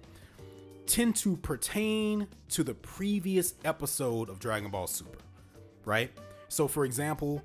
tend 0.91 1.15
to 1.15 1.37
pertain 1.37 2.27
to 2.49 2.65
the 2.65 2.75
previous 2.75 3.55
episode 3.65 4.29
of 4.29 4.41
Dragon 4.41 4.73
Ball 4.73 4.89
Super, 4.89 5.19
right? 5.85 6.11
So, 6.49 6.67
for 6.67 6.85
example, 6.85 7.45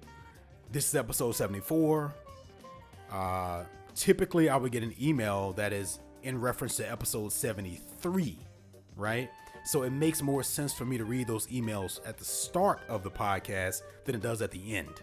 this 0.72 0.88
is 0.90 0.96
episode 0.96 1.34
74. 1.34 2.12
Uh, 3.12 3.64
typically, 3.94 4.50
I 4.50 4.58
would 4.58 4.72
get 4.72 4.82
an 4.82 4.96
email 5.00 5.54
that 5.54 5.74
is 5.74 6.00
in 6.24 6.42
reference 6.42 6.76
to 6.78 6.92
episode 6.92 7.32
73, 7.32 8.40
right? 8.96 9.30
So, 9.64 9.84
it 9.84 9.92
makes 9.92 10.24
more 10.24 10.42
sense 10.42 10.74
for 10.74 10.86
me 10.86 10.98
to 10.98 11.06
read 11.06 11.28
those 11.28 11.46
emails 11.48 12.00
at 12.04 12.18
the 12.18 12.26
start 12.26 12.82
of 12.90 13.04
the 13.04 13.12
podcast 13.12 13.84
than 14.06 14.16
it 14.16 14.24
does 14.24 14.42
at 14.42 14.50
the 14.50 14.76
end. 14.76 15.02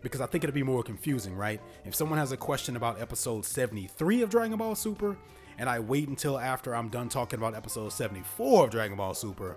Because 0.00 0.20
I 0.20 0.26
think 0.26 0.44
it'd 0.44 0.54
be 0.54 0.62
more 0.62 0.84
confusing, 0.84 1.34
right? 1.34 1.60
If 1.84 1.96
someone 1.96 2.20
has 2.20 2.30
a 2.30 2.36
question 2.36 2.76
about 2.76 3.00
episode 3.00 3.44
73 3.44 4.22
of 4.22 4.30
Dragon 4.30 4.58
Ball 4.58 4.76
Super, 4.76 5.16
and 5.58 5.68
I 5.68 5.80
wait 5.80 6.08
until 6.08 6.38
after 6.38 6.74
I'm 6.74 6.88
done 6.88 7.08
talking 7.08 7.38
about 7.38 7.54
episode 7.54 7.92
74 7.92 8.64
of 8.64 8.70
Dragon 8.70 8.96
Ball 8.96 9.14
Super, 9.14 9.56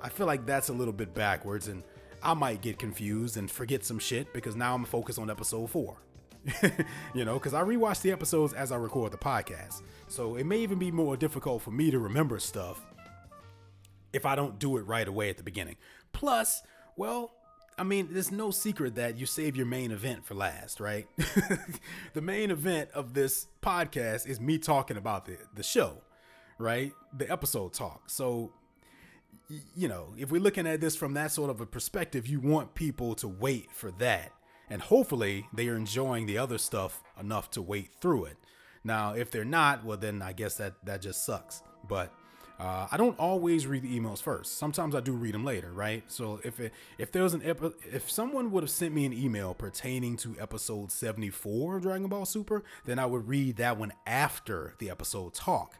I 0.00 0.08
feel 0.08 0.26
like 0.26 0.46
that's 0.46 0.68
a 0.68 0.72
little 0.72 0.92
bit 0.92 1.14
backwards 1.14 1.68
and 1.68 1.82
I 2.22 2.34
might 2.34 2.60
get 2.60 2.78
confused 2.78 3.36
and 3.36 3.50
forget 3.50 3.84
some 3.84 3.98
shit 3.98 4.32
because 4.32 4.56
now 4.56 4.74
I'm 4.74 4.84
focused 4.84 5.18
on 5.18 5.30
episode 5.30 5.70
4. 5.70 5.96
you 7.14 7.24
know, 7.24 7.34
because 7.34 7.54
I 7.54 7.62
rewatch 7.62 8.00
the 8.02 8.12
episodes 8.12 8.52
as 8.54 8.72
I 8.72 8.76
record 8.76 9.12
the 9.12 9.18
podcast. 9.18 9.82
So 10.08 10.36
it 10.36 10.44
may 10.44 10.58
even 10.58 10.78
be 10.78 10.90
more 10.90 11.16
difficult 11.16 11.62
for 11.62 11.70
me 11.70 11.90
to 11.90 11.98
remember 11.98 12.38
stuff 12.38 12.84
if 14.12 14.24
I 14.24 14.34
don't 14.34 14.58
do 14.58 14.76
it 14.78 14.82
right 14.82 15.06
away 15.06 15.30
at 15.30 15.36
the 15.36 15.42
beginning. 15.42 15.76
Plus, 16.12 16.62
well, 16.96 17.32
I 17.78 17.84
mean, 17.84 18.08
there's 18.10 18.32
no 18.32 18.50
secret 18.50 18.96
that 18.96 19.16
you 19.16 19.26
save 19.26 19.56
your 19.56 19.66
main 19.66 19.92
event 19.92 20.26
for 20.26 20.34
last, 20.34 20.80
right? 20.80 21.06
the 22.12 22.20
main 22.20 22.50
event 22.50 22.90
of 22.92 23.14
this 23.14 23.46
podcast 23.62 24.26
is 24.26 24.40
me 24.40 24.58
talking 24.58 24.96
about 24.96 25.26
the, 25.26 25.38
the 25.54 25.62
show, 25.62 26.02
right? 26.58 26.92
The 27.16 27.30
episode 27.30 27.72
talk. 27.72 28.10
So, 28.10 28.52
you 29.76 29.86
know, 29.86 30.12
if 30.18 30.32
we're 30.32 30.40
looking 30.40 30.66
at 30.66 30.80
this 30.80 30.96
from 30.96 31.14
that 31.14 31.30
sort 31.30 31.50
of 31.50 31.60
a 31.60 31.66
perspective, 31.66 32.26
you 32.26 32.40
want 32.40 32.74
people 32.74 33.14
to 33.16 33.28
wait 33.28 33.70
for 33.72 33.92
that. 33.92 34.32
And 34.68 34.82
hopefully 34.82 35.46
they 35.52 35.68
are 35.68 35.76
enjoying 35.76 36.26
the 36.26 36.38
other 36.38 36.58
stuff 36.58 37.02
enough 37.18 37.48
to 37.52 37.62
wait 37.62 37.90
through 38.00 38.26
it. 38.26 38.36
Now, 38.82 39.14
if 39.14 39.30
they're 39.30 39.44
not, 39.44 39.84
well, 39.84 39.96
then 39.96 40.20
I 40.20 40.32
guess 40.32 40.56
that, 40.56 40.74
that 40.84 41.00
just 41.00 41.24
sucks. 41.24 41.62
But 41.88 42.12
uh, 42.58 42.88
I 42.90 42.96
don't 42.96 43.18
always 43.18 43.66
read 43.66 43.82
the 43.82 43.98
emails 43.98 44.20
first. 44.20 44.58
Sometimes 44.58 44.94
I 44.94 45.00
do 45.00 45.12
read 45.12 45.34
them 45.34 45.44
later, 45.44 45.70
right? 45.72 46.02
So 46.08 46.40
if 46.42 46.58
it, 46.58 46.72
if 46.98 47.12
there 47.12 47.22
was 47.22 47.34
an 47.34 47.42
epi- 47.44 47.74
if 47.92 48.10
someone 48.10 48.50
would 48.50 48.64
have 48.64 48.70
sent 48.70 48.94
me 48.94 49.04
an 49.04 49.12
email 49.12 49.54
pertaining 49.54 50.16
to 50.18 50.36
episode 50.40 50.90
74 50.90 51.76
of 51.76 51.82
Dragon 51.82 52.08
Ball 52.08 52.24
Super, 52.24 52.64
then 52.84 52.98
I 52.98 53.06
would 53.06 53.28
read 53.28 53.56
that 53.56 53.78
one 53.78 53.92
after 54.06 54.74
the 54.78 54.90
episode 54.90 55.34
talk 55.34 55.74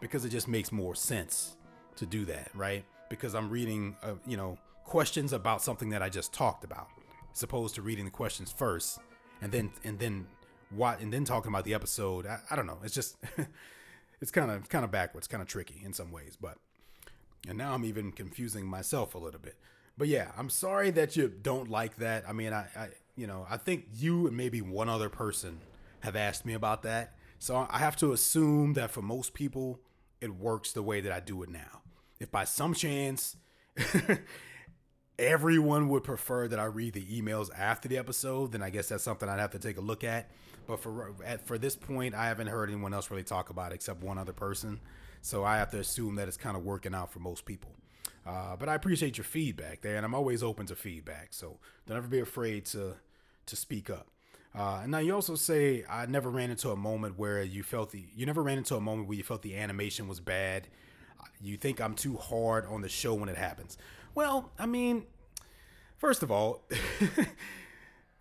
because 0.00 0.24
it 0.24 0.28
just 0.28 0.46
makes 0.46 0.70
more 0.70 0.94
sense 0.94 1.56
to 1.96 2.06
do 2.06 2.24
that, 2.26 2.50
right? 2.54 2.84
Because 3.10 3.34
I'm 3.34 3.50
reading, 3.50 3.96
uh, 4.02 4.14
you 4.24 4.36
know, 4.36 4.58
questions 4.84 5.32
about 5.32 5.60
something 5.60 5.88
that 5.90 6.02
I 6.02 6.08
just 6.08 6.32
talked 6.32 6.62
about, 6.62 6.88
as 7.32 7.42
opposed 7.42 7.74
to 7.76 7.82
reading 7.82 8.04
the 8.04 8.10
questions 8.12 8.52
first 8.52 9.00
and 9.40 9.50
then 9.50 9.72
and 9.84 9.98
then 9.98 10.26
what 10.70 11.00
and 11.00 11.12
then 11.12 11.24
talking 11.24 11.50
about 11.50 11.64
the 11.64 11.74
episode. 11.74 12.26
I, 12.26 12.38
I 12.50 12.56
don't 12.56 12.66
know. 12.66 12.78
It's 12.84 12.94
just 12.94 13.16
it's 14.22 14.30
kind 14.30 14.50
of 14.50 14.68
kind 14.68 14.84
of 14.84 14.90
backwards, 14.90 15.26
kind 15.26 15.42
of 15.42 15.48
tricky 15.48 15.82
in 15.84 15.92
some 15.92 16.12
ways, 16.12 16.38
but 16.40 16.56
and 17.48 17.58
now 17.58 17.74
I'm 17.74 17.84
even 17.84 18.12
confusing 18.12 18.66
myself 18.66 19.16
a 19.16 19.18
little 19.18 19.40
bit. 19.40 19.56
But 19.98 20.06
yeah, 20.08 20.30
I'm 20.38 20.48
sorry 20.48 20.90
that 20.92 21.16
you 21.16 21.28
don't 21.28 21.68
like 21.68 21.96
that. 21.96 22.24
I 22.26 22.32
mean, 22.32 22.52
I, 22.52 22.68
I 22.76 22.88
you 23.16 23.26
know, 23.26 23.46
I 23.50 23.56
think 23.56 23.86
you 23.92 24.28
and 24.28 24.36
maybe 24.36 24.62
one 24.62 24.88
other 24.88 25.08
person 25.08 25.58
have 26.00 26.14
asked 26.14 26.46
me 26.46 26.54
about 26.54 26.84
that. 26.84 27.16
So 27.40 27.66
I 27.68 27.78
have 27.78 27.96
to 27.96 28.12
assume 28.12 28.74
that 28.74 28.92
for 28.92 29.02
most 29.02 29.34
people 29.34 29.80
it 30.20 30.36
works 30.36 30.72
the 30.72 30.82
way 30.82 31.00
that 31.00 31.10
I 31.10 31.18
do 31.18 31.42
it 31.42 31.50
now. 31.50 31.82
If 32.20 32.30
by 32.30 32.44
some 32.44 32.74
chance 32.74 33.36
everyone 35.18 35.88
would 35.88 36.04
prefer 36.04 36.46
that 36.46 36.60
I 36.60 36.64
read 36.66 36.94
the 36.94 37.04
emails 37.04 37.50
after 37.58 37.88
the 37.88 37.98
episode, 37.98 38.52
then 38.52 38.62
I 38.62 38.70
guess 38.70 38.88
that's 38.88 39.02
something 39.02 39.28
I'd 39.28 39.40
have 39.40 39.50
to 39.50 39.58
take 39.58 39.78
a 39.78 39.82
look 39.82 40.04
at. 40.04 40.30
But 40.66 40.80
for 40.80 41.14
at, 41.24 41.46
for 41.46 41.58
this 41.58 41.76
point, 41.76 42.14
I 42.14 42.26
haven't 42.26 42.48
heard 42.48 42.68
anyone 42.68 42.94
else 42.94 43.10
really 43.10 43.24
talk 43.24 43.50
about 43.50 43.72
it 43.72 43.76
except 43.76 44.02
one 44.02 44.18
other 44.18 44.32
person. 44.32 44.80
So 45.20 45.44
I 45.44 45.56
have 45.58 45.70
to 45.70 45.78
assume 45.78 46.16
that 46.16 46.28
it's 46.28 46.36
kind 46.36 46.56
of 46.56 46.64
working 46.64 46.94
out 46.94 47.12
for 47.12 47.20
most 47.20 47.44
people. 47.44 47.70
Uh, 48.26 48.56
but 48.56 48.68
I 48.68 48.74
appreciate 48.74 49.16
your 49.16 49.24
feedback 49.24 49.80
there, 49.80 49.96
and 49.96 50.04
I'm 50.04 50.14
always 50.14 50.42
open 50.42 50.66
to 50.66 50.76
feedback. 50.76 51.28
So 51.30 51.58
don't 51.86 51.96
ever 51.96 52.08
be 52.08 52.20
afraid 52.20 52.66
to 52.66 52.94
to 53.46 53.56
speak 53.56 53.90
up. 53.90 54.08
Uh, 54.54 54.80
and 54.82 54.90
now 54.90 54.98
you 54.98 55.14
also 55.14 55.34
say 55.34 55.84
I 55.88 56.06
never 56.06 56.30
ran 56.30 56.50
into 56.50 56.70
a 56.70 56.76
moment 56.76 57.18
where 57.18 57.42
you 57.42 57.62
felt 57.62 57.90
the 57.90 58.04
you 58.14 58.26
never 58.26 58.42
ran 58.42 58.58
into 58.58 58.76
a 58.76 58.80
moment 58.80 59.08
where 59.08 59.16
you 59.16 59.24
felt 59.24 59.42
the 59.42 59.56
animation 59.56 60.08
was 60.08 60.20
bad. 60.20 60.68
You 61.40 61.56
think 61.56 61.80
I'm 61.80 61.94
too 61.94 62.16
hard 62.16 62.66
on 62.66 62.82
the 62.82 62.88
show 62.88 63.14
when 63.14 63.28
it 63.28 63.36
happens. 63.36 63.76
Well, 64.14 64.52
I 64.58 64.66
mean, 64.66 65.06
first 65.96 66.22
of 66.22 66.30
all, 66.30 66.62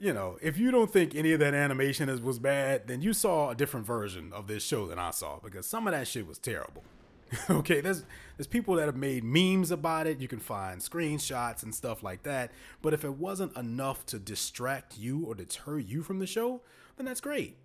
you 0.01 0.13
know, 0.13 0.39
if 0.41 0.57
you 0.57 0.71
don't 0.71 0.91
think 0.91 1.13
any 1.13 1.31
of 1.31 1.39
that 1.41 1.53
animation 1.53 2.09
is, 2.09 2.19
was 2.19 2.39
bad, 2.39 2.87
then 2.87 3.03
you 3.03 3.13
saw 3.13 3.51
a 3.51 3.55
different 3.55 3.85
version 3.85 4.33
of 4.33 4.47
this 4.47 4.63
show 4.63 4.87
than 4.87 4.97
I 4.97 5.11
saw 5.11 5.39
because 5.39 5.67
some 5.67 5.85
of 5.87 5.93
that 5.93 6.07
shit 6.07 6.27
was 6.27 6.39
terrible. 6.39 6.83
okay, 7.49 7.81
there's 7.81 8.03
there's 8.35 8.47
people 8.47 8.75
that 8.75 8.87
have 8.87 8.97
made 8.97 9.23
memes 9.23 9.69
about 9.69 10.07
it. 10.07 10.19
You 10.19 10.27
can 10.27 10.39
find 10.39 10.81
screenshots 10.81 11.61
and 11.61 11.73
stuff 11.73 12.01
like 12.01 12.23
that. 12.23 12.51
But 12.81 12.95
if 12.95 13.05
it 13.05 13.13
wasn't 13.13 13.55
enough 13.55 14.03
to 14.07 14.17
distract 14.17 14.97
you 14.97 15.23
or 15.23 15.35
deter 15.35 15.77
you 15.77 16.01
from 16.01 16.17
the 16.17 16.25
show, 16.25 16.61
then 16.97 17.05
that's 17.05 17.21
great. 17.21 17.57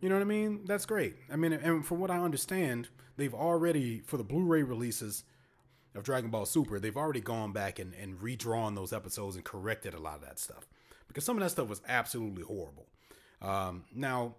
You 0.00 0.08
know 0.08 0.14
what 0.14 0.22
I 0.22 0.24
mean? 0.24 0.62
That's 0.64 0.86
great. 0.86 1.16
I 1.30 1.36
mean, 1.36 1.52
and 1.52 1.84
from 1.84 2.00
what 2.00 2.10
I 2.10 2.18
understand, 2.18 2.88
they've 3.18 3.34
already 3.34 4.00
for 4.06 4.16
the 4.16 4.24
Blu-ray 4.24 4.62
releases 4.62 5.24
of 5.94 6.04
Dragon 6.04 6.30
Ball 6.30 6.46
Super, 6.46 6.80
they've 6.80 6.96
already 6.96 7.20
gone 7.20 7.52
back 7.52 7.78
and, 7.78 7.94
and 7.94 8.22
redrawn 8.22 8.74
those 8.74 8.94
episodes 8.94 9.36
and 9.36 9.44
corrected 9.44 9.92
a 9.92 9.98
lot 9.98 10.14
of 10.14 10.22
that 10.22 10.38
stuff 10.38 10.66
because 11.10 11.24
some 11.24 11.36
of 11.36 11.42
that 11.42 11.50
stuff 11.50 11.68
was 11.68 11.82
absolutely 11.88 12.44
horrible. 12.44 12.86
Um, 13.42 13.84
now, 13.92 14.36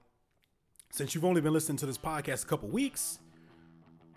since 0.90 1.14
you've 1.14 1.26
only 1.26 1.42
been 1.42 1.54
listening 1.54 1.78
to 1.80 1.86
this 1.86 1.98
podcast 1.98 2.44
a 2.44 2.48
couple 2.48 2.70
weeks, 2.70 3.20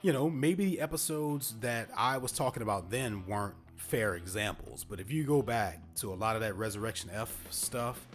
you 0.02 0.12
know, 0.12 0.30
maybe 0.30 0.64
the 0.64 0.80
episodes 0.80 1.56
that 1.60 1.88
I 1.96 2.18
was 2.18 2.30
talking 2.30 2.62
about 2.62 2.90
then 2.90 3.26
weren't 3.26 3.54
fair 3.76 4.14
examples. 4.14 4.84
But 4.84 5.00
if 5.00 5.10
you 5.10 5.24
go 5.24 5.42
back 5.42 5.80
to 5.96 6.12
a 6.12 6.14
lot 6.14 6.36
of 6.36 6.42
that 6.42 6.54
Resurrection 6.56 7.10
F 7.12 7.34
stuff, 7.50 8.06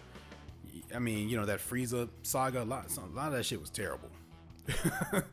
I 0.95 0.99
mean, 0.99 1.27
you 1.27 1.37
know, 1.37 1.45
that 1.45 1.59
Frieza 1.59 2.07
saga, 2.23 2.63
a 2.63 2.65
lot, 2.65 2.85
a 2.95 3.15
lot 3.15 3.27
of 3.27 3.33
that 3.33 3.45
shit 3.45 3.59
was 3.59 3.69
terrible. 3.69 4.09
and, 5.13 5.23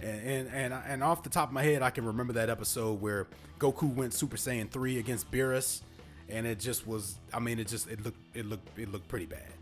and 0.00 0.48
and 0.48 0.74
and 0.74 1.04
off 1.04 1.22
the 1.22 1.30
top 1.30 1.48
of 1.48 1.52
my 1.52 1.62
head, 1.62 1.82
I 1.82 1.90
can 1.90 2.04
remember 2.04 2.32
that 2.34 2.50
episode 2.50 3.00
where 3.00 3.26
Goku 3.58 3.92
went 3.94 4.14
Super 4.14 4.36
Saiyan 4.36 4.70
three 4.70 4.98
against 4.98 5.30
Beerus, 5.30 5.82
and 6.28 6.46
it 6.46 6.58
just 6.58 6.86
was. 6.86 7.16
I 7.32 7.40
mean, 7.40 7.58
it 7.58 7.68
just 7.68 7.88
it 7.88 8.04
looked 8.04 8.18
it 8.36 8.46
looked 8.46 8.78
it 8.78 8.90
looked 8.90 9.08
pretty 9.08 9.26
bad. 9.26 9.52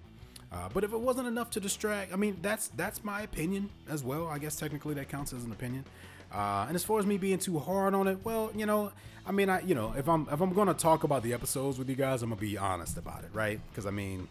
Uh, 0.53 0.69
but 0.73 0.85
if 0.85 0.93
it 0.93 1.01
wasn't 1.01 1.27
enough 1.27 1.51
to 1.51 1.61
distract, 1.61 2.13
I 2.13 2.17
mean, 2.17 2.39
that's 2.41 2.69
that's 2.77 3.03
my 3.03 3.23
opinion 3.23 3.71
as 3.89 4.05
well. 4.05 4.29
I 4.29 4.39
guess 4.39 4.57
technically 4.57 4.95
that 4.95 5.09
counts 5.09 5.33
as 5.33 5.45
an 5.45 5.53
opinion. 5.53 5.85
Uh, 6.33 6.65
and 6.67 6.75
as 6.75 6.85
far 6.85 6.99
as 6.99 7.07
me 7.07 7.17
being 7.17 7.39
too 7.39 7.59
hard 7.59 7.95
on 7.95 8.09
it, 8.09 8.19
well, 8.25 8.51
you 8.57 8.67
know, 8.67 8.93
I 9.27 9.33
mean, 9.33 9.49
I 9.49 9.61
you 9.61 9.75
know, 9.75 9.95
if 9.97 10.09
I'm 10.09 10.29
if 10.31 10.41
I'm 10.41 10.53
gonna 10.53 10.75
talk 10.75 11.05
about 11.05 11.23
the 11.23 11.33
episodes 11.33 11.79
with 11.79 11.89
you 11.89 11.97
guys, 11.97 12.23
I'm 12.23 12.31
gonna 12.31 12.41
be 12.41 12.57
honest 12.57 12.99
about 12.99 13.25
it, 13.25 13.31
right? 13.33 13.61
Because 13.71 13.87
I 13.87 13.91
mean, 13.91 14.29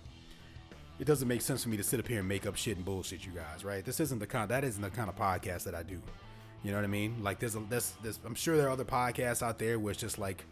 it 1.00 1.06
doesn't 1.06 1.28
make 1.28 1.42
sense 1.42 1.64
for 1.64 1.70
me 1.70 1.78
to 1.78 1.84
sit 1.84 2.00
up 2.00 2.08
here 2.08 2.20
and 2.20 2.28
make 2.28 2.46
up 2.46 2.56
shit 2.56 2.78
and 2.78 2.86
bullshit 2.86 3.26
you 3.26 3.32
guys, 3.32 3.66
right? 3.66 3.84
This 3.84 4.00
isn't 4.00 4.20
the 4.20 4.28
kind 4.28 4.50
that 4.50 4.64
isn't 4.64 4.82
the 4.82 4.90
kind 4.90 5.10
of 5.10 5.18
podcast 5.18 5.64
that 5.64 5.76
I 5.76 5.84
do. 5.84 6.02
You 6.64 6.72
know 6.72 6.78
what 6.78 6.86
I 6.86 6.88
mean? 6.88 7.18
Like 7.22 7.40
there's 7.40 7.56
a 7.56 7.60
there's, 7.70 7.94
there's 8.02 8.20
I'm 8.26 8.36
sure 8.36 8.56
there 8.56 8.68
are 8.68 8.72
other 8.72 8.86
podcasts 8.86 9.42
out 9.42 9.60
there 9.60 9.80
where 9.80 9.92
it's 9.92 10.00
just 10.00 10.18
like, 10.18 10.46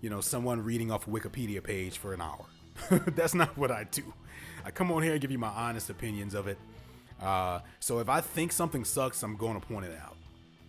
you 0.00 0.10
know, 0.10 0.20
someone 0.20 0.62
reading 0.62 0.90
off 0.90 1.06
a 1.06 1.10
Wikipedia 1.10 1.62
page 1.62 1.98
for 1.98 2.12
an 2.14 2.20
hour. 2.20 2.46
That's 2.90 3.34
not 3.34 3.56
what 3.56 3.70
I 3.70 3.84
do. 3.84 4.12
I 4.64 4.70
come 4.70 4.90
on 4.92 5.02
here 5.02 5.12
and 5.12 5.20
give 5.20 5.30
you 5.30 5.38
my 5.38 5.48
honest 5.48 5.90
opinions 5.90 6.34
of 6.34 6.46
it. 6.46 6.58
Uh, 7.20 7.60
so 7.80 7.98
if 7.98 8.08
I 8.08 8.20
think 8.20 8.52
something 8.52 8.84
sucks, 8.84 9.22
I'm 9.22 9.36
going 9.36 9.60
to 9.60 9.66
point 9.66 9.86
it 9.86 9.98
out. 10.02 10.16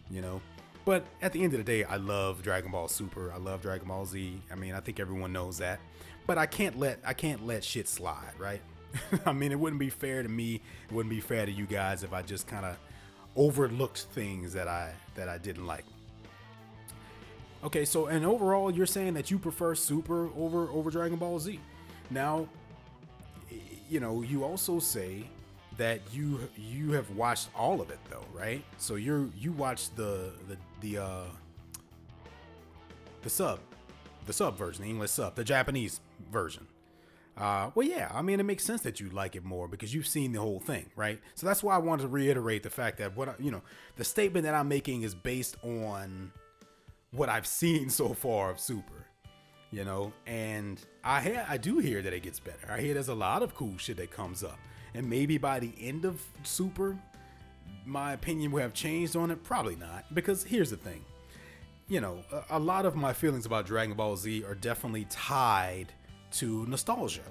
You 0.10 0.22
know. 0.22 0.42
But 0.84 1.06
at 1.22 1.32
the 1.32 1.44
end 1.44 1.54
of 1.54 1.60
the 1.60 1.64
day, 1.64 1.84
I 1.84 1.98
love 1.98 2.42
Dragon 2.42 2.72
Ball 2.72 2.88
Super. 2.88 3.32
I 3.32 3.38
love 3.38 3.62
Dragon 3.62 3.88
Ball 3.88 4.06
Z. 4.06 4.42
I 4.52 4.56
mean, 4.56 4.74
I 4.74 4.80
think 4.80 5.00
everyone 5.00 5.32
knows 5.32 5.60
that. 5.60 5.80
But 6.26 6.38
I 6.38 6.46
can't 6.46 6.78
let 6.80 7.00
I 7.06 7.14
can't 7.14 7.46
let 7.46 7.64
shit 7.64 7.88
slide, 7.88 8.34
right? 8.40 8.62
I 9.26 9.32
mean, 9.32 9.52
it 9.52 9.60
wouldn't 9.60 9.80
be 9.80 9.90
fair 9.90 10.24
to 10.24 10.30
me. 10.30 10.56
It 10.56 10.92
wouldn't 10.92 11.10
be 11.10 11.22
fair 11.22 11.46
to 11.46 11.52
you 11.52 11.66
guys 11.66 12.04
if 12.04 12.14
I 12.14 12.22
just 12.22 12.48
kind 12.48 12.66
of 12.66 12.78
overlooked 13.36 14.08
things 14.14 14.54
that 14.54 14.68
I 14.68 14.94
that 15.16 15.30
I 15.30 15.38
didn't 15.38 15.68
like. 15.68 15.86
Okay, 17.64 17.86
so 17.86 18.08
and 18.08 18.26
overall, 18.26 18.72
you're 18.72 18.88
saying 18.88 19.14
that 19.14 19.30
you 19.30 19.38
prefer 19.38 19.76
Super 19.76 20.30
over 20.38 20.70
over 20.70 20.90
Dragon 20.90 21.18
Ball 21.18 21.40
Z. 21.40 21.60
Now, 22.10 22.48
you 23.90 24.00
know, 24.00 24.22
you 24.24 24.44
also 24.44 24.80
say 24.80 25.26
that 25.78 26.02
you 26.12 26.40
you 26.58 26.92
have 26.94 27.10
watched 27.12 27.50
all 27.56 27.80
of 27.80 27.90
it 27.92 28.00
though, 28.10 28.26
right? 28.34 28.64
So 28.78 28.96
you're 28.96 29.30
you 29.38 29.52
watched 29.52 29.96
the 29.96 30.32
the 30.48 30.58
the 30.82 31.04
uh 31.04 31.24
the 33.22 33.30
sub, 33.30 33.60
the 34.26 34.34
sub 34.34 34.58
version, 34.58 34.84
the 34.84 34.90
English 34.90 35.12
sub, 35.12 35.36
the 35.36 35.44
Japanese 35.44 36.00
version. 36.32 36.68
Uh, 37.38 37.72
well, 37.76 37.88
yeah, 37.88 38.12
I 38.14 38.22
mean, 38.22 38.40
it 38.40 38.44
makes 38.44 38.64
sense 38.64 38.82
that 38.82 39.00
you 39.00 39.10
like 39.10 39.36
it 39.36 39.44
more 39.46 39.68
because 39.68 39.94
you've 39.94 40.08
seen 40.08 40.34
the 40.34 40.40
whole 40.40 40.60
thing, 40.60 40.90
right? 40.96 41.20
So 41.36 41.48
that's 41.48 41.64
why 41.64 41.76
I 41.76 41.78
wanted 41.78 42.04
to 42.04 42.08
reiterate 42.10 42.64
the 42.64 42.70
fact 42.70 42.98
that 42.98 43.16
what 43.16 43.30
I, 43.30 43.36
you 43.40 43.52
know, 43.52 43.62
the 43.96 44.04
statement 44.04 44.44
that 44.44 44.54
I'm 44.54 44.68
making 44.68 45.04
is 45.04 45.16
based 45.16 45.56
on 45.64 46.32
what 47.12 47.30
I've 47.30 47.48
seen 47.48 47.90
so 47.90 48.14
far 48.14 48.50
of 48.52 48.60
Super, 48.60 49.08
you 49.72 49.84
know, 49.84 50.14
and 50.26 50.82
I 51.04 51.22
hear, 51.22 51.46
I 51.48 51.58
do 51.58 51.80
hear 51.80 52.02
that 52.02 52.14
it 52.14 52.24
gets 52.24 52.40
better. 52.40 52.72
I 52.72 52.80
hear 52.80 52.94
there's 52.94 53.10
a 53.10 53.16
lot 53.16 53.44
of 53.44 53.54
cool 53.56 53.78
shit 53.78 53.98
that 53.98 54.12
comes 54.12 54.44
up, 54.44 54.58
and 54.94 55.10
maybe 55.10 55.38
by 55.38 55.60
the 55.60 55.74
end 55.80 56.06
of 56.06 56.24
Super, 56.44 56.98
my 57.86 58.14
opinion 58.14 58.52
will 58.52 58.62
have 58.62 58.74
changed 58.74 59.16
on 59.16 59.32
it. 59.32 59.44
Probably 59.44 59.76
not, 59.76 60.14
because 60.14 60.44
here's 60.44 60.70
the 60.70 60.78
thing, 60.78 61.04
you 61.88 62.02
know, 62.02 62.24
a, 62.32 62.58
a 62.58 62.60
lot 62.60 62.86
of 62.86 62.96
my 62.96 63.14
feelings 63.14 63.46
about 63.46 63.66
Dragon 63.66 63.96
Ball 63.96 64.16
Z 64.16 64.44
are 64.46 64.56
definitely 64.56 65.06
tied 65.10 65.94
to 66.34 66.66
nostalgia. 66.68 67.22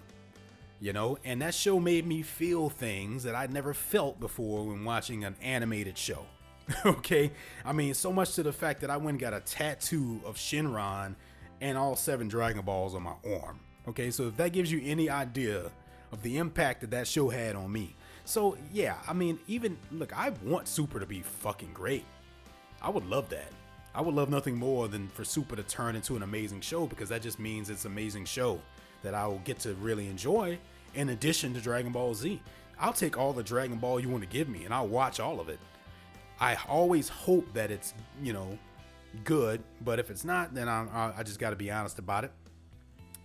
You 0.83 0.95
know, 0.95 1.19
and 1.25 1.43
that 1.43 1.53
show 1.53 1.79
made 1.79 2.07
me 2.07 2.23
feel 2.23 2.71
things 2.71 3.23
that 3.25 3.35
I'd 3.35 3.53
never 3.53 3.75
felt 3.75 4.19
before 4.19 4.65
when 4.65 4.83
watching 4.83 5.25
an 5.25 5.37
animated 5.43 5.99
show. 5.99 6.25
okay? 6.87 7.33
I 7.65 7.73
mean, 7.73 7.95
so 7.95 8.13
much 8.13 8.35
to 8.35 8.43
the 8.43 8.53
fact 8.53 8.81
that 8.83 8.91
I 8.91 8.97
went 8.97 9.11
and 9.11 9.21
got 9.21 9.35
a 9.35 9.41
tattoo 9.41 10.21
of 10.25 10.37
Shenron 10.37 11.15
and 11.61 11.77
all 11.77 11.97
seven 11.97 12.29
Dragon 12.29 12.63
Balls 12.63 12.95
on 12.95 13.03
my 13.03 13.15
arm. 13.25 13.61
Okay, 13.89 14.11
so 14.11 14.29
if 14.29 14.37
that 14.37 14.53
gives 14.53 14.71
you 14.71 14.81
any 14.85 15.09
idea 15.09 15.71
of 16.13 16.23
the 16.23 16.39
impact 16.39 16.81
that 16.81 16.91
that 16.91 17.07
show 17.07 17.29
had 17.29 17.57
on 17.57 17.71
me. 17.73 17.95
So, 18.25 18.57
yeah, 18.73 18.97
I 19.09 19.13
mean, 19.13 19.39
even 19.47 19.77
look, 19.91 20.17
I 20.17 20.31
want 20.45 20.69
Super 20.69 21.01
to 21.01 21.07
be 21.07 21.21
fucking 21.21 21.73
great. 21.73 22.05
I 22.83 22.91
would 22.91 23.07
love 23.07 23.29
that. 23.31 23.51
I 23.95 24.01
would 24.01 24.15
love 24.15 24.31
nothing 24.31 24.57
more 24.57 24.89
than 24.89 25.09
for 25.09 25.25
Super 25.25 25.57
to 25.57 25.63
turn 25.63 25.97
into 25.97 26.17
an 26.17 26.23
amazing 26.23 26.61
show 26.61 26.87
because 26.87 27.09
that 27.09 27.23
just 27.23 27.39
means 27.39 27.71
it's 27.71 27.85
an 27.85 27.93
amazing 27.93 28.25
show 28.25 28.61
that 29.03 29.15
I 29.15 29.27
will 29.27 29.41
get 29.45 29.59
to 29.61 29.75
really 29.75 30.07
enjoy 30.09 30.59
in 30.95 31.11
addition 31.11 31.55
to 31.55 31.61
Dragon 31.61 31.93
Ball 31.93 32.15
Z. 32.15 32.41
I'll 32.79 32.93
take 32.93 33.19
all 33.19 33.33
the 33.33 33.43
Dragon 33.43 33.79
Ball 33.79 34.01
you 34.01 34.09
want 34.09 34.23
to 34.23 34.29
give 34.29 34.49
me 34.49 34.65
and 34.65 34.73
I'll 34.73 34.89
watch 34.89 35.21
all 35.21 35.41
of 35.41 35.49
it. 35.49 35.59
I 36.41 36.57
always 36.69 37.09
hope 37.09 37.53
that 37.53 37.71
it's, 37.71 37.93
you 38.23 38.33
know, 38.33 38.59
good, 39.25 39.63
but 39.85 39.99
if 39.99 40.11
it's 40.11 40.25
not, 40.25 40.55
then 40.55 40.69
I, 40.69 41.13
I 41.17 41.23
just 41.23 41.39
got 41.39 41.51
to 41.51 41.57
be 41.57 41.71
honest 41.71 41.99
about 41.99 42.25
it. 42.25 42.33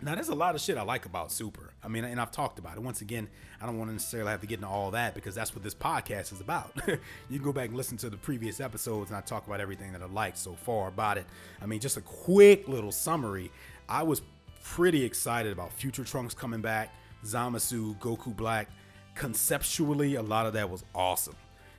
Now, 0.02 0.14
there's 0.14 0.30
a 0.30 0.36
lot 0.36 0.56
of 0.56 0.62
shit 0.62 0.78
I 0.78 0.82
like 0.82 1.06
about 1.06 1.32
Super. 1.32 1.74
I 1.82 1.88
mean, 1.88 2.04
and 2.04 2.20
I've 2.20 2.32
talked 2.32 2.60
about 2.60 2.76
it. 2.76 2.84
Once 2.84 3.00
again, 3.00 3.30
I 3.62 3.66
don't 3.66 3.78
want 3.78 3.90
to 3.90 3.94
necessarily 3.94 4.30
have 4.32 4.42
to 4.42 4.48
get 4.48 4.56
into 4.56 4.68
all 4.68 4.92
that 4.92 5.16
because 5.16 5.34
that's 5.34 5.56
what 5.56 5.64
this 5.64 5.74
podcast 5.74 6.34
is 6.34 6.42
about. 6.42 6.74
you 6.88 6.98
can 7.30 7.42
go 7.42 7.54
back 7.54 7.70
and 7.70 7.78
listen 7.78 7.96
to 7.98 8.10
the 8.10 8.18
previous 8.18 8.60
episodes 8.60 9.10
and 9.10 9.18
I 9.18 9.22
talk 9.22 9.48
about 9.48 9.62
everything 9.62 9.94
that 9.94 10.02
I 10.02 10.08
liked 10.08 10.38
so 10.38 10.54
far 10.54 10.90
about 10.90 11.18
it. 11.18 11.26
I 11.62 11.66
mean, 11.66 11.80
just 11.80 11.96
a 11.96 12.02
quick 12.02 12.68
little 12.68 12.92
summary. 12.92 13.52
I 13.88 14.04
was 14.04 14.22
pretty 14.64 15.04
excited 15.06 15.54
about 15.54 15.72
Future 15.72 16.04
Trunks 16.04 16.34
coming 16.34 16.62
back, 16.62 16.94
Zamasu, 17.24 17.98
Goku 18.00 18.36
Black. 18.36 18.68
Conceptually, 19.16 20.16
a 20.16 20.22
lot 20.22 20.46
of 20.46 20.54
that 20.54 20.70
was 20.70 20.84
awesome. 20.94 21.36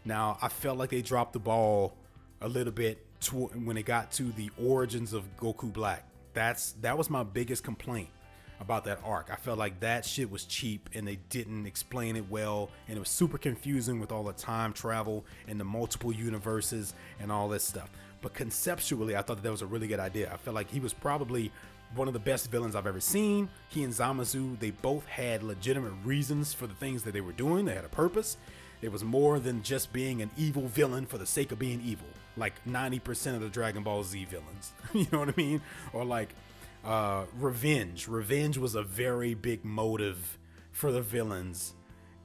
Now, 0.07 0.39
I 0.41 0.49
felt 0.49 0.79
like 0.79 0.91
they 0.91 1.03
dropped 1.03 1.33
the 1.33 1.41
ball 1.41 1.97
a 2.41 2.49
little 2.49 2.73
bit 2.73 3.05
to, 3.23 3.47
when 3.47 3.77
it 3.77 3.85
got 3.85 4.13
to 4.13 4.31
the 4.33 4.51
origins 4.63 5.13
of 5.13 5.25
Goku 5.37 5.73
Black. 5.73 6.05
That's 6.33 6.73
that 6.83 6.97
was 6.97 7.11
my 7.11 7.25
biggest 7.25 7.65
complaint 7.65 8.09
about 8.61 8.85
that 8.85 9.01
arc. 9.05 9.31
I 9.33 9.37
felt 9.37 9.59
like 9.59 9.81
that 9.81 10.05
shit 10.05 10.31
was 10.31 10.45
cheap 10.45 10.89
and 10.95 11.07
they 11.07 11.17
didn't 11.29 11.67
explain 11.67 12.17
it 12.17 12.31
well 12.31 12.71
and 12.89 12.97
it 12.97 13.01
was 13.01 13.09
super 13.09 13.37
confusing 13.37 14.01
with 14.01 14.13
all 14.13 14.23
the 14.23 14.33
time 14.33 14.73
travel 14.73 15.25
and 15.49 15.59
the 15.59 15.65
multiple 15.65 16.13
universes 16.13 16.95
and 17.21 17.33
all 17.33 17.49
this 17.49 17.65
stuff. 17.65 17.91
But 18.23 18.33
conceptually, 18.33 19.17
I 19.17 19.23
thought 19.23 19.39
that, 19.39 19.43
that 19.43 19.51
was 19.51 19.63
a 19.63 19.67
really 19.67 19.89
good 19.89 20.01
idea. 20.01 20.31
I 20.33 20.37
felt 20.37 20.55
like 20.55 20.71
he 20.71 20.81
was 20.81 20.93
probably 20.93 21.53
one 21.95 22.09
of 22.09 22.15
the 22.15 22.21
best 22.21 22.51
villains 22.51 22.75
I've 22.75 22.87
ever 22.87 23.01
seen. 23.01 23.49
He 23.69 23.83
and 23.83 23.93
Zamasu, 23.93 24.59
they 24.59 24.71
both 24.71 25.07
had 25.07 25.43
legitimate 25.43 25.93
reasons 26.05 26.53
for 26.53 26.67
the 26.67 26.75
things 26.75 27.03
that 27.05 27.13
they 27.13 27.21
were 27.21 27.33
doing. 27.33 27.65
They 27.65 27.75
had 27.75 27.85
a 27.85 27.89
purpose. 27.89 28.37
It 28.83 28.93
was 28.93 29.03
more 29.03 29.39
than 29.39 29.63
just 29.63 29.93
being 29.93 30.23
an 30.23 30.31
evil 30.37 30.69
villain 30.69 31.07
for 31.07 31.19
the 31.19 31.27
sake 31.27 31.53
of 31.53 31.59
being 31.59 31.81
evil, 31.85 32.09
like 32.37 32.53
90% 32.65 33.35
of 33.35 33.41
the 33.41 33.49
Dragon 33.49 33.83
Ball 33.83 34.03
Z 34.05 34.25
villains. 34.27 34.73
you 34.93 35.07
know 35.13 35.21
what 35.21 35.29
I 35.31 35.35
mean? 35.37 35.61
Or 35.93 36.05
like 36.05 36.35
uh, 36.85 37.25
revenge. 37.39 38.09
Revenge 38.09 38.59
was 38.59 38.75
a 38.75 38.83
very 38.83 39.35
big 39.35 39.65
motive 39.65 40.39
for 40.73 40.93
the 40.93 41.03
villains 41.03 41.75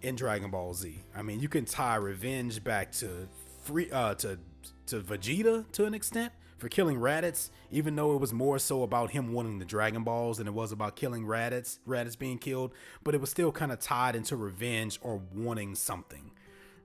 in 0.01 0.15
Dragon 0.15 0.51
Ball 0.51 0.73
Z. 0.73 0.99
I 1.15 1.21
mean, 1.21 1.39
you 1.39 1.49
can 1.49 1.65
tie 1.65 1.95
revenge 1.95 2.63
back 2.63 2.91
to 2.93 3.27
free 3.63 3.89
uh, 3.91 4.15
to 4.15 4.39
to 4.87 4.99
Vegeta 4.99 5.71
to 5.71 5.85
an 5.85 5.93
extent 5.93 6.33
for 6.57 6.69
killing 6.69 6.97
Raditz, 6.97 7.49
even 7.71 7.95
though 7.95 8.13
it 8.13 8.19
was 8.19 8.31
more 8.31 8.59
so 8.59 8.83
about 8.83 9.11
him 9.11 9.33
wanting 9.33 9.57
the 9.57 9.65
Dragon 9.65 10.03
Balls 10.03 10.37
than 10.37 10.47
it 10.47 10.53
was 10.53 10.71
about 10.71 10.95
killing 10.95 11.25
Raditz, 11.25 11.79
Raditz 11.87 12.17
being 12.17 12.37
killed, 12.37 12.71
but 13.03 13.15
it 13.15 13.21
was 13.21 13.31
still 13.31 13.51
kind 13.51 13.71
of 13.71 13.79
tied 13.79 14.15
into 14.15 14.35
revenge 14.35 14.99
or 15.01 15.21
wanting 15.33 15.73
something, 15.73 16.31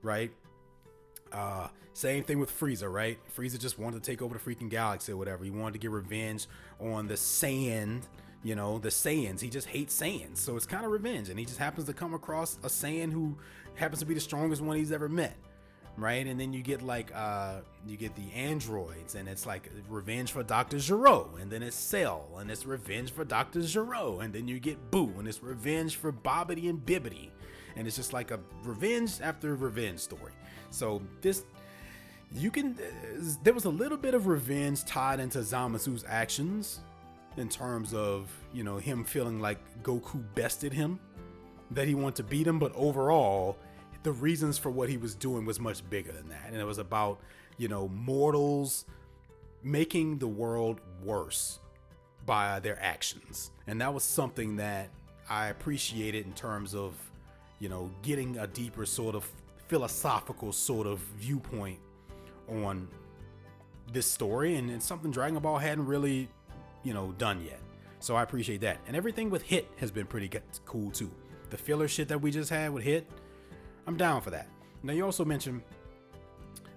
right? 0.07 0.31
Uh, 1.33 1.69
same 1.93 2.23
thing 2.25 2.39
with 2.39 2.51
Frieza, 2.51 2.91
right? 2.91 3.19
Frieza 3.37 3.59
just 3.59 3.79
wanted 3.79 4.03
to 4.03 4.11
take 4.11 4.23
over 4.23 4.39
the 4.39 4.41
freaking 4.41 4.71
galaxy 4.71 5.13
or 5.13 5.17
whatever. 5.17 5.45
He 5.45 5.51
wanted 5.51 5.73
to 5.75 5.79
get 5.79 5.91
revenge 5.91 6.47
on 6.81 7.09
the 7.09 7.15
Saiyan, 7.15 8.03
you 8.43 8.55
know, 8.55 8.79
the 8.79 8.89
Saiyans. 8.89 9.41
He 9.41 9.51
just 9.51 9.67
hates 9.67 9.99
Saiyans, 10.01 10.39
so 10.39 10.57
it's 10.57 10.67
kind 10.67 10.85
of 10.85 10.93
revenge. 10.93 11.29
And 11.29 11.39
he 11.39 11.45
just 11.45 11.59
happens 11.59 11.87
to 11.87 11.93
come 11.93 12.15
across 12.15 12.57
a 12.63 12.69
Saiyan 12.69 13.13
who 13.13 13.37
happens 13.75 14.01
to 14.01 14.07
be 14.07 14.15
the 14.15 14.21
strongest 14.21 14.63
one 14.63 14.77
he's 14.77 14.93
ever 14.93 15.09
met 15.09 15.37
right? 15.97 16.27
And 16.27 16.39
then 16.39 16.53
you 16.53 16.63
get 16.63 16.83
like 16.83 17.15
uh 17.15 17.61
you 17.87 17.97
get 17.97 18.15
the 18.17 18.31
androids, 18.35 19.15
and 19.15 19.29
it's 19.29 19.47
like 19.47 19.71
revenge 19.89 20.33
for 20.33 20.43
Doctor 20.43 20.79
Gero, 20.79 21.31
and 21.41 21.51
then 21.51 21.63
it's 21.63 21.77
Cell, 21.77 22.29
and 22.39 22.51
it's 22.51 22.67
revenge 22.67 23.13
for 23.13 23.25
Doctor 23.25 23.63
Gero, 23.63 24.21
and 24.21 24.33
then 24.33 24.49
you 24.49 24.61
get 24.61 24.91
Buu, 24.91 25.19
and 25.19 25.27
it's 25.29 25.43
revenge 25.43 25.97
for 25.97 26.13
Babidi 26.13 26.69
and 26.69 26.85
Bibidi, 26.85 27.31
and 27.77 27.87
it's 27.87 27.97
just 27.97 28.13
like 28.13 28.31
a 28.31 28.41
revenge 28.65 29.21
after 29.23 29.55
revenge 29.55 30.01
story. 30.01 30.33
So 30.71 31.03
this. 31.21 31.45
You 32.35 32.51
can. 32.51 32.73
Uh, 32.73 33.35
there 33.45 33.55
was 33.55 33.67
a 33.67 33.71
little 33.71 33.97
bit 33.97 34.15
of 34.15 34.27
revenge 34.27 34.85
tied 34.85 35.21
into 35.21 35.39
Zamasu's 35.39 36.05
actions, 36.09 36.81
in 37.37 37.49
terms 37.49 37.95
of 37.95 38.31
you 38.53 38.65
know 38.65 38.79
him 38.79 39.05
feeling 39.05 39.41
like 39.41 39.59
Goku 39.83 40.23
bested 40.35 40.73
him, 40.73 40.99
that 41.71 41.87
he 41.87 41.95
wanted 41.95 42.17
to 42.17 42.23
beat 42.25 42.47
him, 42.47 42.59
but 42.59 42.73
overall 42.75 43.57
the 44.03 44.13
reasons 44.13 44.57
for 44.57 44.71
what 44.71 44.89
he 44.89 44.97
was 44.97 45.17
doing 45.17 45.45
was 45.45 45.59
much 45.59 45.89
bigger 45.91 46.13
than 46.13 46.29
that. 46.29 46.45
And 46.47 46.57
it 46.57 46.65
was 46.65 46.79
about, 46.79 47.19
you 47.57 47.67
know, 47.67 47.89
mortals 47.89 48.85
making 49.65 50.19
the 50.19 50.29
world 50.29 50.81
worse 51.03 51.59
by 52.25 52.61
their 52.61 52.81
actions. 52.81 53.51
And 53.67 53.81
that 53.81 53.93
was 53.93 54.05
something 54.05 54.57
that 54.57 54.91
I 55.29 55.49
appreciated 55.49 56.25
in 56.25 56.35
terms 56.35 56.73
of, 56.73 56.93
you 57.59 57.69
know, 57.69 57.91
getting 58.03 58.39
a 58.39 58.47
deeper 58.47 58.87
sort 58.87 59.15
of 59.15 59.29
philosophical 59.69 60.53
sort 60.53 60.87
of 60.87 60.99
viewpoint 61.19 61.79
on 62.49 62.89
this 63.93 64.07
story 64.07 64.57
and 64.57 64.71
it's 64.71 64.87
something 64.87 65.11
Dragon 65.11 65.39
Ball 65.39 65.59
hadn't 65.59 65.87
really, 65.87 66.29
you 66.83 66.95
know, 66.95 67.13
done 67.19 67.43
yet. 67.45 67.61
So 68.01 68.15
I 68.15 68.23
appreciate 68.23 68.61
that. 68.61 68.79
And 68.87 68.97
everything 68.97 69.31
with 69.31 69.43
Hit 69.43 69.69
has 69.79 69.91
been 69.91 70.07
pretty 70.07 70.31
cool 70.65 70.91
too. 70.91 71.11
The 71.51 71.57
filler 71.57 71.89
shit 71.89 72.09
that 72.09 72.21
we 72.21 72.31
just 72.31 72.51
had 72.51 72.73
with 72.73 72.85
Hit, 72.85 73.11
I'm 73.87 73.97
down 73.97 74.21
for 74.21 74.31
that. 74.31 74.49
Now, 74.83 74.93
you 74.93 75.05
also 75.05 75.25
mentioned 75.25 75.63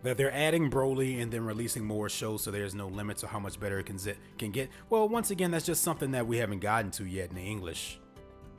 that 0.04 0.18
they're 0.18 0.34
adding 0.34 0.70
Broly 0.72 1.22
and 1.22 1.32
then 1.32 1.44
releasing 1.44 1.84
more 1.84 2.08
shows, 2.08 2.44
so 2.44 2.52
there's 2.52 2.74
no 2.74 2.88
limit 2.88 3.18
to 3.18 3.28
how 3.28 3.39
much 3.39 3.60
better 3.60 3.80
it 3.80 3.86
can, 3.86 3.98
can 4.38 4.52
get. 4.52 4.70
Well, 4.89 5.10
once 5.10 5.32
again, 5.32 5.52
that's 5.52 5.65
just 5.65 5.84
something 5.84 6.12
that 6.12 6.26
we 6.26 6.38
haven't 6.38 6.60
gotten 6.60 6.92
to 6.92 7.06
yet 7.06 7.30
in 7.30 7.36
the 7.36 7.42
English 7.42 8.00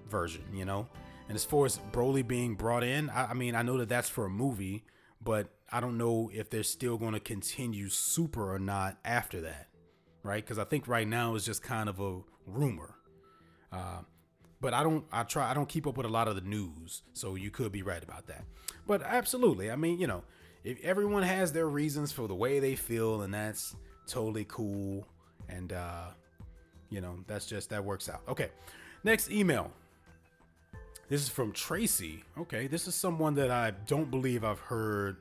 version, 0.09 0.44
you 0.52 0.64
know? 0.64 0.87
And 1.30 1.36
as 1.36 1.44
far 1.44 1.64
as 1.64 1.78
Broly 1.92 2.26
being 2.26 2.56
brought 2.56 2.82
in, 2.82 3.08
I, 3.08 3.26
I 3.26 3.34
mean, 3.34 3.54
I 3.54 3.62
know 3.62 3.78
that 3.78 3.88
that's 3.88 4.08
for 4.08 4.24
a 4.26 4.28
movie, 4.28 4.82
but 5.22 5.46
I 5.70 5.78
don't 5.78 5.96
know 5.96 6.28
if 6.34 6.50
they're 6.50 6.64
still 6.64 6.98
going 6.98 7.12
to 7.12 7.20
continue 7.20 7.88
Super 7.88 8.52
or 8.52 8.58
not 8.58 8.98
after 9.04 9.40
that, 9.42 9.68
right? 10.24 10.44
Because 10.44 10.58
I 10.58 10.64
think 10.64 10.88
right 10.88 11.06
now 11.06 11.36
is 11.36 11.46
just 11.46 11.62
kind 11.62 11.88
of 11.88 12.00
a 12.00 12.18
rumor. 12.48 12.96
Uh, 13.70 14.00
but 14.60 14.74
I 14.74 14.82
don't. 14.82 15.04
I 15.12 15.22
try. 15.22 15.48
I 15.48 15.54
don't 15.54 15.68
keep 15.68 15.86
up 15.86 15.96
with 15.96 16.04
a 16.04 16.08
lot 16.08 16.26
of 16.26 16.34
the 16.34 16.40
news, 16.40 17.02
so 17.12 17.36
you 17.36 17.52
could 17.52 17.70
be 17.70 17.82
right 17.82 18.02
about 18.02 18.26
that. 18.26 18.42
But 18.88 19.00
absolutely, 19.04 19.70
I 19.70 19.76
mean, 19.76 20.00
you 20.00 20.08
know, 20.08 20.24
if 20.64 20.82
everyone 20.82 21.22
has 21.22 21.52
their 21.52 21.68
reasons 21.68 22.10
for 22.10 22.26
the 22.26 22.34
way 22.34 22.58
they 22.58 22.74
feel, 22.74 23.22
and 23.22 23.32
that's 23.32 23.76
totally 24.08 24.46
cool, 24.48 25.06
and 25.48 25.72
uh, 25.72 26.08
you 26.88 27.00
know, 27.00 27.18
that's 27.28 27.46
just 27.46 27.70
that 27.70 27.84
works 27.84 28.08
out. 28.08 28.22
Okay, 28.28 28.48
next 29.04 29.30
email. 29.30 29.70
This 31.11 31.23
is 31.23 31.29
from 31.29 31.51
Tracy. 31.51 32.23
Okay, 32.38 32.68
this 32.68 32.87
is 32.87 32.94
someone 32.94 33.35
that 33.35 33.51
I 33.51 33.73
don't 33.88 34.12
believe 34.12 34.44
I've 34.44 34.61
heard 34.61 35.16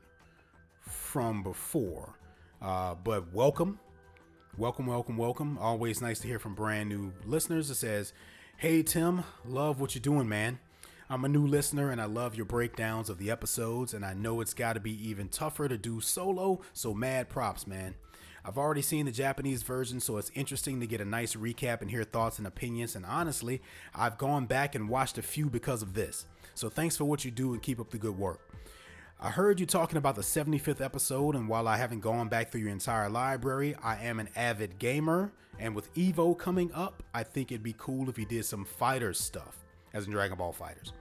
from 0.82 1.42
before, 1.42 2.14
uh, 2.62 2.94
but 2.94 3.34
welcome, 3.34 3.80
welcome, 4.56 4.86
welcome, 4.86 5.16
welcome. 5.16 5.58
Always 5.58 6.00
nice 6.00 6.20
to 6.20 6.28
hear 6.28 6.38
from 6.38 6.54
brand 6.54 6.88
new 6.88 7.12
listeners. 7.24 7.70
It 7.70 7.74
says, 7.74 8.12
"Hey 8.56 8.84
Tim, 8.84 9.24
love 9.44 9.80
what 9.80 9.96
you're 9.96 10.00
doing, 10.00 10.28
man." 10.28 10.60
I'm 11.08 11.24
a 11.24 11.28
new 11.28 11.44
listener 11.44 11.90
and 11.90 12.00
I 12.00 12.04
love 12.04 12.36
your 12.36 12.46
breakdowns 12.46 13.10
of 13.10 13.18
the 13.18 13.32
episodes, 13.32 13.92
and 13.92 14.04
I 14.04 14.14
know 14.14 14.40
it's 14.40 14.54
got 14.54 14.74
to 14.74 14.80
be 14.80 14.92
even 15.08 15.28
tougher 15.28 15.66
to 15.66 15.76
do 15.76 16.00
solo, 16.00 16.60
so 16.72 16.94
mad 16.94 17.28
props, 17.28 17.66
man. 17.66 17.96
I've 18.44 18.58
already 18.58 18.82
seen 18.82 19.06
the 19.06 19.12
Japanese 19.12 19.62
version, 19.62 20.00
so 20.00 20.16
it's 20.16 20.30
interesting 20.34 20.80
to 20.80 20.86
get 20.86 21.00
a 21.00 21.04
nice 21.04 21.34
recap 21.34 21.80
and 21.80 21.90
hear 21.90 22.04
thoughts 22.04 22.38
and 22.38 22.46
opinions. 22.46 22.96
And 22.96 23.04
honestly, 23.04 23.60
I've 23.94 24.18
gone 24.18 24.46
back 24.46 24.74
and 24.74 24.88
watched 24.88 25.18
a 25.18 25.22
few 25.22 25.50
because 25.50 25.82
of 25.82 25.94
this. 25.94 26.26
So 26.54 26.68
thanks 26.68 26.96
for 26.96 27.04
what 27.04 27.24
you 27.24 27.30
do 27.30 27.52
and 27.52 27.62
keep 27.62 27.80
up 27.80 27.90
the 27.90 27.98
good 27.98 28.18
work. 28.18 28.40
I 29.20 29.28
heard 29.28 29.60
you 29.60 29.66
talking 29.66 29.98
about 29.98 30.16
the 30.16 30.22
75th 30.22 30.80
episode, 30.80 31.34
and 31.34 31.46
while 31.46 31.68
I 31.68 31.76
haven't 31.76 32.00
gone 32.00 32.28
back 32.28 32.50
through 32.50 32.62
your 32.62 32.70
entire 32.70 33.10
library, 33.10 33.74
I 33.82 34.02
am 34.04 34.18
an 34.18 34.30
avid 34.34 34.78
gamer. 34.78 35.32
And 35.58 35.74
with 35.74 35.92
Evo 35.94 36.36
coming 36.38 36.72
up, 36.72 37.02
I 37.12 37.22
think 37.22 37.52
it'd 37.52 37.62
be 37.62 37.74
cool 37.76 38.08
if 38.08 38.18
you 38.18 38.24
did 38.24 38.46
some 38.46 38.64
fighters 38.64 39.20
stuff, 39.20 39.58
as 39.92 40.06
in 40.06 40.12
Dragon 40.12 40.38
Ball 40.38 40.52
Fighters. 40.52 40.94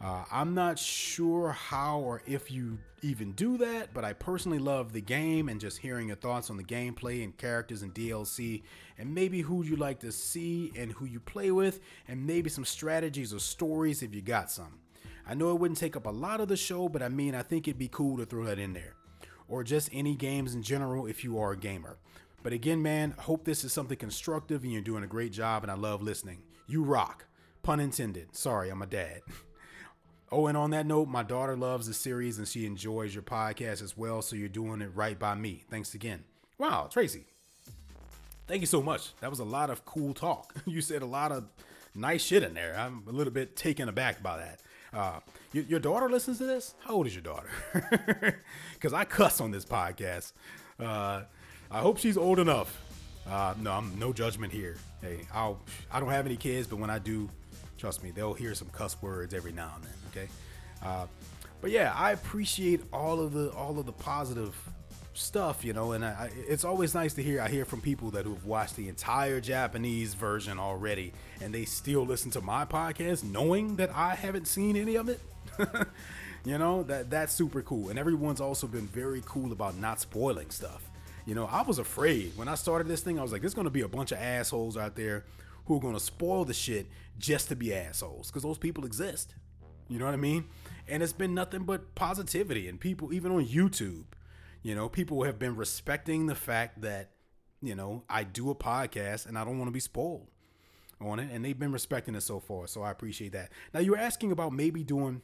Uh, 0.00 0.24
I'm 0.30 0.54
not 0.54 0.78
sure 0.78 1.50
how 1.50 1.98
or 1.98 2.22
if 2.24 2.52
you 2.52 2.78
even 3.02 3.32
do 3.32 3.58
that, 3.58 3.92
but 3.92 4.04
I 4.04 4.12
personally 4.12 4.58
love 4.58 4.92
the 4.92 5.00
game 5.00 5.48
and 5.48 5.60
just 5.60 5.78
hearing 5.78 6.08
your 6.08 6.16
thoughts 6.16 6.50
on 6.50 6.56
the 6.56 6.64
gameplay 6.64 7.24
and 7.24 7.36
characters 7.36 7.82
and 7.82 7.92
DLC, 7.92 8.62
and 8.96 9.12
maybe 9.12 9.40
who 9.40 9.64
you 9.64 9.74
like 9.76 10.00
to 10.00 10.12
see 10.12 10.72
and 10.76 10.92
who 10.92 11.04
you 11.04 11.18
play 11.18 11.50
with, 11.50 11.80
and 12.06 12.26
maybe 12.26 12.48
some 12.48 12.64
strategies 12.64 13.34
or 13.34 13.40
stories 13.40 14.02
if 14.02 14.14
you 14.14 14.22
got 14.22 14.50
some. 14.50 14.78
I 15.26 15.34
know 15.34 15.50
it 15.50 15.58
wouldn't 15.58 15.78
take 15.78 15.96
up 15.96 16.06
a 16.06 16.10
lot 16.10 16.40
of 16.40 16.48
the 16.48 16.56
show, 16.56 16.88
but 16.88 17.02
I 17.02 17.08
mean, 17.08 17.34
I 17.34 17.42
think 17.42 17.66
it'd 17.66 17.78
be 17.78 17.88
cool 17.88 18.16
to 18.18 18.24
throw 18.24 18.44
that 18.44 18.58
in 18.58 18.72
there. 18.72 18.94
Or 19.48 19.64
just 19.64 19.90
any 19.92 20.14
games 20.14 20.54
in 20.54 20.62
general 20.62 21.06
if 21.06 21.24
you 21.24 21.38
are 21.38 21.52
a 21.52 21.56
gamer. 21.56 21.98
But 22.42 22.52
again, 22.52 22.82
man, 22.82 23.14
hope 23.18 23.44
this 23.44 23.64
is 23.64 23.72
something 23.72 23.98
constructive 23.98 24.62
and 24.62 24.72
you're 24.72 24.80
doing 24.80 25.02
a 25.02 25.08
great 25.08 25.32
job, 25.32 25.64
and 25.64 25.72
I 25.72 25.74
love 25.74 26.02
listening. 26.02 26.42
You 26.66 26.84
rock. 26.84 27.26
Pun 27.62 27.80
intended. 27.80 28.36
Sorry, 28.36 28.70
I'm 28.70 28.82
a 28.82 28.86
dad. 28.86 29.22
Oh, 30.30 30.46
and 30.46 30.56
on 30.56 30.70
that 30.70 30.84
note, 30.86 31.08
my 31.08 31.22
daughter 31.22 31.56
loves 31.56 31.86
the 31.86 31.94
series 31.94 32.38
and 32.38 32.46
she 32.46 32.66
enjoys 32.66 33.14
your 33.14 33.22
podcast 33.22 33.82
as 33.82 33.96
well. 33.96 34.20
So 34.20 34.36
you're 34.36 34.48
doing 34.48 34.82
it 34.82 34.90
right 34.94 35.18
by 35.18 35.34
me. 35.34 35.62
Thanks 35.70 35.94
again. 35.94 36.24
Wow, 36.58 36.88
Tracy. 36.90 37.24
Thank 38.46 38.60
you 38.60 38.66
so 38.66 38.82
much. 38.82 39.14
That 39.20 39.30
was 39.30 39.38
a 39.40 39.44
lot 39.44 39.70
of 39.70 39.84
cool 39.84 40.14
talk. 40.14 40.54
You 40.66 40.80
said 40.80 41.02
a 41.02 41.06
lot 41.06 41.32
of 41.32 41.44
nice 41.94 42.22
shit 42.22 42.42
in 42.42 42.54
there. 42.54 42.74
I'm 42.78 43.02
a 43.08 43.12
little 43.12 43.32
bit 43.32 43.56
taken 43.56 43.88
aback 43.88 44.22
by 44.22 44.36
that. 44.38 44.60
Uh, 44.92 45.20
your, 45.52 45.64
your 45.64 45.80
daughter 45.80 46.08
listens 46.08 46.38
to 46.38 46.44
this? 46.44 46.74
How 46.80 46.94
old 46.94 47.06
is 47.06 47.14
your 47.14 47.22
daughter? 47.22 47.48
Because 48.74 48.92
I 48.92 49.04
cuss 49.04 49.40
on 49.40 49.50
this 49.50 49.64
podcast. 49.64 50.32
Uh, 50.78 51.22
I 51.70 51.80
hope 51.80 51.98
she's 51.98 52.16
old 52.16 52.38
enough. 52.38 52.80
Uh, 53.28 53.54
no, 53.60 53.72
I'm 53.72 53.98
no 53.98 54.12
judgment 54.12 54.52
here. 54.52 54.76
Hey, 55.02 55.20
I'll 55.34 55.60
I 55.90 56.00
don't 56.00 56.10
have 56.10 56.24
any 56.26 56.36
kids, 56.36 56.66
but 56.66 56.78
when 56.78 56.88
I 56.90 56.98
do, 56.98 57.28
trust 57.78 58.02
me, 58.02 58.10
they'll 58.10 58.34
hear 58.34 58.54
some 58.54 58.68
cuss 58.68 59.00
words 59.00 59.32
every 59.32 59.52
now 59.52 59.72
and 59.76 59.84
then. 59.84 59.92
Okay, 60.10 60.28
uh, 60.84 61.06
but 61.60 61.70
yeah, 61.70 61.94
I 61.96 62.12
appreciate 62.12 62.82
all 62.92 63.20
of 63.20 63.32
the 63.32 63.50
all 63.50 63.78
of 63.78 63.86
the 63.86 63.92
positive 63.92 64.54
stuff, 65.18 65.64
you 65.64 65.72
know, 65.72 65.92
and 65.92 66.04
I, 66.04 66.30
it's 66.48 66.64
always 66.64 66.94
nice 66.94 67.14
to 67.14 67.22
hear. 67.22 67.40
I 67.40 67.48
hear 67.48 67.64
from 67.64 67.80
people 67.80 68.10
that 68.12 68.24
who've 68.24 68.44
watched 68.44 68.76
the 68.76 68.88
entire 68.88 69.40
Japanese 69.40 70.14
version 70.14 70.58
already, 70.58 71.12
and 71.40 71.52
they 71.52 71.64
still 71.64 72.06
listen 72.06 72.30
to 72.32 72.40
my 72.40 72.64
podcast, 72.64 73.24
knowing 73.24 73.76
that 73.76 73.90
I 73.94 74.14
haven't 74.14 74.46
seen 74.46 74.76
any 74.76 74.96
of 74.96 75.08
it. 75.08 75.20
you 76.44 76.58
know 76.58 76.82
that 76.84 77.10
that's 77.10 77.32
super 77.32 77.62
cool, 77.62 77.90
and 77.90 77.98
everyone's 77.98 78.40
also 78.40 78.66
been 78.66 78.86
very 78.86 79.22
cool 79.26 79.52
about 79.52 79.76
not 79.76 80.00
spoiling 80.00 80.50
stuff. 80.50 80.88
You 81.26 81.34
know, 81.34 81.46
I 81.46 81.62
was 81.62 81.78
afraid 81.78 82.32
when 82.36 82.48
I 82.48 82.54
started 82.54 82.88
this 82.88 83.02
thing. 83.02 83.18
I 83.18 83.22
was 83.22 83.32
like, 83.32 83.42
"There's 83.42 83.54
going 83.54 83.66
to 83.66 83.70
be 83.70 83.82
a 83.82 83.88
bunch 83.88 84.12
of 84.12 84.18
assholes 84.18 84.76
out 84.76 84.94
there 84.94 85.24
who 85.68 85.76
are 85.76 85.80
going 85.80 85.94
to 85.94 86.00
spoil 86.00 86.44
the 86.44 86.54
shit 86.54 86.88
just 87.18 87.48
to 87.48 87.56
be 87.56 87.72
assholes," 87.72 88.28
because 88.28 88.42
those 88.42 88.58
people 88.58 88.84
exist. 88.84 89.34
You 89.88 89.98
know 89.98 90.04
what 90.04 90.14
I 90.14 90.18
mean? 90.18 90.46
And 90.86 91.02
it's 91.02 91.12
been 91.12 91.34
nothing 91.34 91.64
but 91.64 91.94
positivity. 91.94 92.68
And 92.68 92.78
people, 92.78 93.12
even 93.12 93.32
on 93.32 93.46
YouTube, 93.46 94.04
you 94.62 94.74
know, 94.74 94.88
people 94.88 95.22
have 95.24 95.38
been 95.38 95.56
respecting 95.56 96.26
the 96.26 96.34
fact 96.34 96.82
that, 96.82 97.10
you 97.62 97.74
know, 97.74 98.04
I 98.08 98.24
do 98.24 98.50
a 98.50 98.54
podcast 98.54 99.26
and 99.26 99.38
I 99.38 99.44
don't 99.44 99.58
want 99.58 99.68
to 99.68 99.72
be 99.72 99.80
spoiled 99.80 100.26
on 101.00 101.18
it. 101.18 101.30
And 101.32 101.44
they've 101.44 101.58
been 101.58 101.72
respecting 101.72 102.14
it 102.14 102.22
so 102.22 102.38
far. 102.38 102.66
So 102.66 102.82
I 102.82 102.90
appreciate 102.90 103.32
that. 103.32 103.50
Now, 103.72 103.80
you 103.80 103.92
were 103.92 103.98
asking 103.98 104.32
about 104.32 104.52
maybe 104.52 104.82
doing 104.82 105.22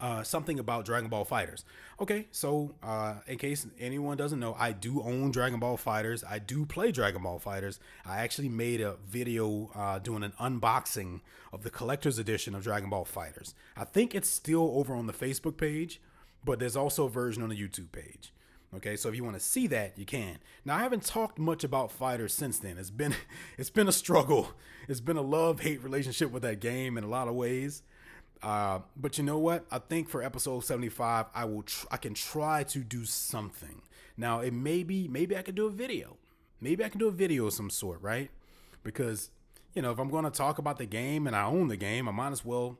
uh, 0.00 0.22
something 0.22 0.58
about 0.58 0.84
Dragon 0.84 1.08
Ball 1.08 1.24
Fighters. 1.24 1.64
Okay, 2.00 2.26
so 2.30 2.74
uh, 2.82 3.16
in 3.26 3.38
case 3.38 3.66
anyone 3.78 4.16
doesn't 4.16 4.40
know, 4.40 4.56
I 4.58 4.72
do 4.72 5.02
own 5.02 5.30
Dragon 5.30 5.60
Ball 5.60 5.76
Fighters. 5.76 6.24
I 6.24 6.38
do 6.38 6.64
play 6.64 6.90
Dragon 6.92 7.22
Ball 7.22 7.38
Fighters. 7.38 7.78
I 8.04 8.18
actually 8.18 8.48
made 8.48 8.80
a 8.80 8.96
video 9.06 9.70
uh, 9.74 9.98
doing 9.98 10.22
an 10.22 10.32
unboxing 10.40 11.20
of 11.52 11.62
the 11.62 11.70
collector's 11.70 12.18
edition 12.18 12.54
of 12.54 12.62
Dragon 12.62 12.90
Ball 12.90 13.04
Fighters. 13.04 13.54
I 13.76 13.84
think 13.84 14.14
it's 14.14 14.30
still 14.30 14.72
over 14.74 14.94
on 14.94 15.06
the 15.06 15.12
Facebook 15.12 15.56
page, 15.56 16.00
but 16.44 16.58
there's 16.58 16.76
also 16.76 17.04
a 17.04 17.10
version 17.10 17.42
on 17.42 17.50
the 17.50 17.56
YouTube 17.56 17.92
page. 17.92 18.32
Okay, 18.72 18.94
so 18.94 19.08
if 19.08 19.16
you 19.16 19.24
want 19.24 19.34
to 19.34 19.40
see 19.42 19.66
that, 19.66 19.98
you 19.98 20.06
can. 20.06 20.38
Now 20.64 20.76
I 20.76 20.80
haven't 20.80 21.04
talked 21.04 21.40
much 21.40 21.64
about 21.64 21.90
fighters 21.90 22.32
since 22.32 22.58
then. 22.60 22.78
It's 22.78 22.90
been 22.90 23.16
it's 23.58 23.70
been 23.70 23.88
a 23.88 23.92
struggle. 23.92 24.52
It's 24.88 25.00
been 25.00 25.16
a 25.16 25.22
love 25.22 25.60
hate 25.60 25.82
relationship 25.82 26.30
with 26.30 26.42
that 26.42 26.60
game 26.60 26.96
in 26.96 27.02
a 27.02 27.08
lot 27.08 27.26
of 27.26 27.34
ways. 27.34 27.82
Uh, 28.42 28.80
but 28.96 29.18
you 29.18 29.24
know 29.24 29.38
what? 29.38 29.66
I 29.70 29.78
think 29.78 30.08
for 30.08 30.22
episode 30.22 30.64
75, 30.64 31.26
I 31.34 31.44
will 31.44 31.62
tr- 31.62 31.86
I 31.90 31.96
can 31.98 32.14
try 32.14 32.64
to 32.64 32.78
do 32.80 33.04
something. 33.04 33.82
Now, 34.16 34.40
it 34.40 34.52
may 34.52 34.82
be 34.82 35.08
maybe 35.08 35.36
I 35.36 35.42
could 35.42 35.54
do 35.54 35.66
a 35.66 35.70
video. 35.70 36.16
Maybe 36.60 36.84
I 36.84 36.88
can 36.88 36.98
do 36.98 37.08
a 37.08 37.12
video 37.12 37.46
of 37.46 37.52
some 37.52 37.70
sort, 37.70 38.02
right? 38.02 38.30
Because, 38.82 39.30
you 39.74 39.82
know, 39.82 39.90
if 39.90 39.98
I'm 39.98 40.10
going 40.10 40.24
to 40.24 40.30
talk 40.30 40.58
about 40.58 40.78
the 40.78 40.86
game 40.86 41.26
and 41.26 41.34
I 41.34 41.44
own 41.44 41.68
the 41.68 41.76
game, 41.76 42.08
I 42.08 42.12
might 42.12 42.32
as 42.32 42.44
well 42.44 42.78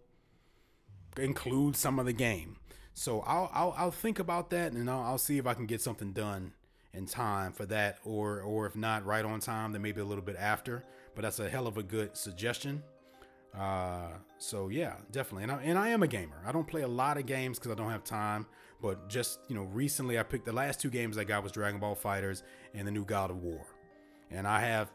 include 1.17 1.77
some 1.77 1.99
of 1.99 2.07
the 2.07 2.13
game. 2.13 2.57
So 2.95 3.21
I'll 3.21 3.51
I'll, 3.53 3.75
I'll 3.77 3.91
think 3.91 4.19
about 4.19 4.51
that 4.51 4.73
and 4.73 4.91
I'll, 4.91 5.03
I'll 5.03 5.19
see 5.19 5.39
if 5.39 5.47
I 5.47 5.55
can 5.55 5.67
get 5.67 5.81
something 5.81 6.13
done 6.13 6.53
in 6.93 7.07
time 7.07 7.53
for 7.53 7.67
that 7.67 7.99
or 8.05 8.41
or 8.41 8.67
if 8.67 8.75
not 8.75 9.07
right 9.07 9.25
on 9.25 9.41
time 9.41 9.73
then 9.73 9.81
maybe 9.81 10.01
a 10.01 10.05
little 10.05 10.25
bit 10.25 10.37
after 10.37 10.85
but 11.15 11.23
that's 11.23 11.39
a 11.39 11.49
hell 11.49 11.69
of 11.69 11.79
a 11.79 11.83
good 11.83 12.17
suggestion 12.17 12.83
uh, 13.59 14.11
so 14.39 14.69
yeah, 14.69 14.95
definitely. 15.11 15.45
And 15.45 15.53
I, 15.53 15.63
and 15.63 15.79
I 15.79 15.89
am 15.89 16.03
a 16.03 16.07
gamer. 16.07 16.43
I 16.47 16.53
don't 16.53 16.67
play 16.67 16.83
a 16.83 16.89
lot 16.89 17.19
of 17.19 17.27
games 17.27 17.59
because 17.59 17.73
I 17.73 17.75
don't 17.75 17.91
have 17.91 18.05
time. 18.05 18.47
But 18.81 19.09
just 19.09 19.41
you 19.49 19.55
know, 19.55 19.65
recently 19.65 20.19
I 20.19 20.23
picked 20.23 20.47
the 20.47 20.53
last 20.53 20.81
two 20.81 20.91
games 20.91 21.19
I 21.19 21.25
got 21.25 21.43
was 21.43 21.53
Dragon 21.53 21.81
Ball 21.81 21.95
Fighters 21.95 22.43
and 22.75 22.87
the 22.87 22.93
new 22.93 23.05
God 23.05 23.31
of 23.31 23.43
War, 23.43 23.67
and 24.31 24.47
I 24.47 24.61
have 24.61 24.91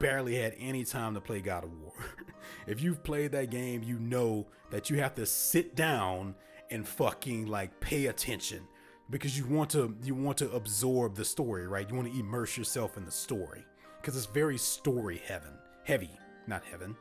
barely 0.00 0.36
had 0.36 0.54
any 0.58 0.84
time 0.84 1.14
to 1.14 1.20
play 1.20 1.40
God 1.40 1.64
of 1.64 1.72
War. 1.80 1.92
if 2.66 2.82
you've 2.82 3.04
played 3.04 3.32
that 3.32 3.50
game, 3.50 3.82
you 3.84 3.98
know 3.98 4.46
that 4.70 4.90
you 4.90 4.98
have 4.98 5.14
to 5.16 5.26
sit 5.26 5.76
down 5.76 6.34
and 6.70 6.86
fucking 6.86 7.46
like 7.46 7.78
pay 7.80 8.06
attention 8.06 8.66
because 9.10 9.38
you 9.38 9.46
want 9.46 9.70
to 9.70 9.96
you 10.02 10.14
want 10.14 10.38
to 10.38 10.50
absorb 10.52 11.14
the 11.14 11.24
story, 11.24 11.68
right? 11.68 11.88
You 11.88 11.94
want 11.94 12.12
to 12.12 12.18
immerse 12.18 12.56
yourself 12.56 12.96
in 12.96 13.04
the 13.04 13.12
story 13.12 13.64
because 14.00 14.16
it's 14.16 14.26
very 14.26 14.58
story 14.58 15.22
heaven 15.24 15.52
heavy, 15.84 16.10
not 16.46 16.64
heaven 16.64 16.96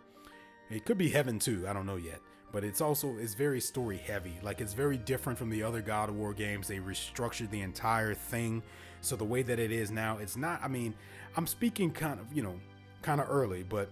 it 0.70 0.86
could 0.86 0.98
be 0.98 1.10
heaven 1.10 1.40
too. 1.40 1.66
I 1.68 1.74
don't 1.74 1.86
know 1.86 1.96
yet. 1.96 2.20
But 2.52 2.64
it's 2.64 2.82
also 2.82 3.16
it's 3.18 3.34
very 3.34 3.60
story 3.60 3.98
heavy. 3.98 4.40
Like 4.42 4.62
it's 4.62 4.74
very 4.74 4.98
different 4.98 5.38
from 5.38 5.50
the 5.50 5.64
other 5.64 5.82
God 5.82 6.10
of 6.10 6.16
War 6.16 6.34
games. 6.34 6.68
They 6.68 6.80
restructured 6.80 7.50
the 7.50 7.62
entire 7.62 8.14
thing. 8.14 8.64
So 9.02 9.16
the 9.16 9.26
way 9.26 9.44
that 9.44 9.60
it 9.60 9.72
is 9.72 9.92
now, 9.92 10.18
it's 10.18 10.38
not 10.38 10.62
I 10.64 10.68
mean, 10.68 10.96
I'm 11.36 11.48
speaking 11.48 11.92
kind 11.92 12.20
of, 12.20 12.32
you 12.34 12.44
know, 12.44 12.60
kind 13.02 13.22
of 13.22 13.28
early, 13.30 13.64
but 13.64 13.90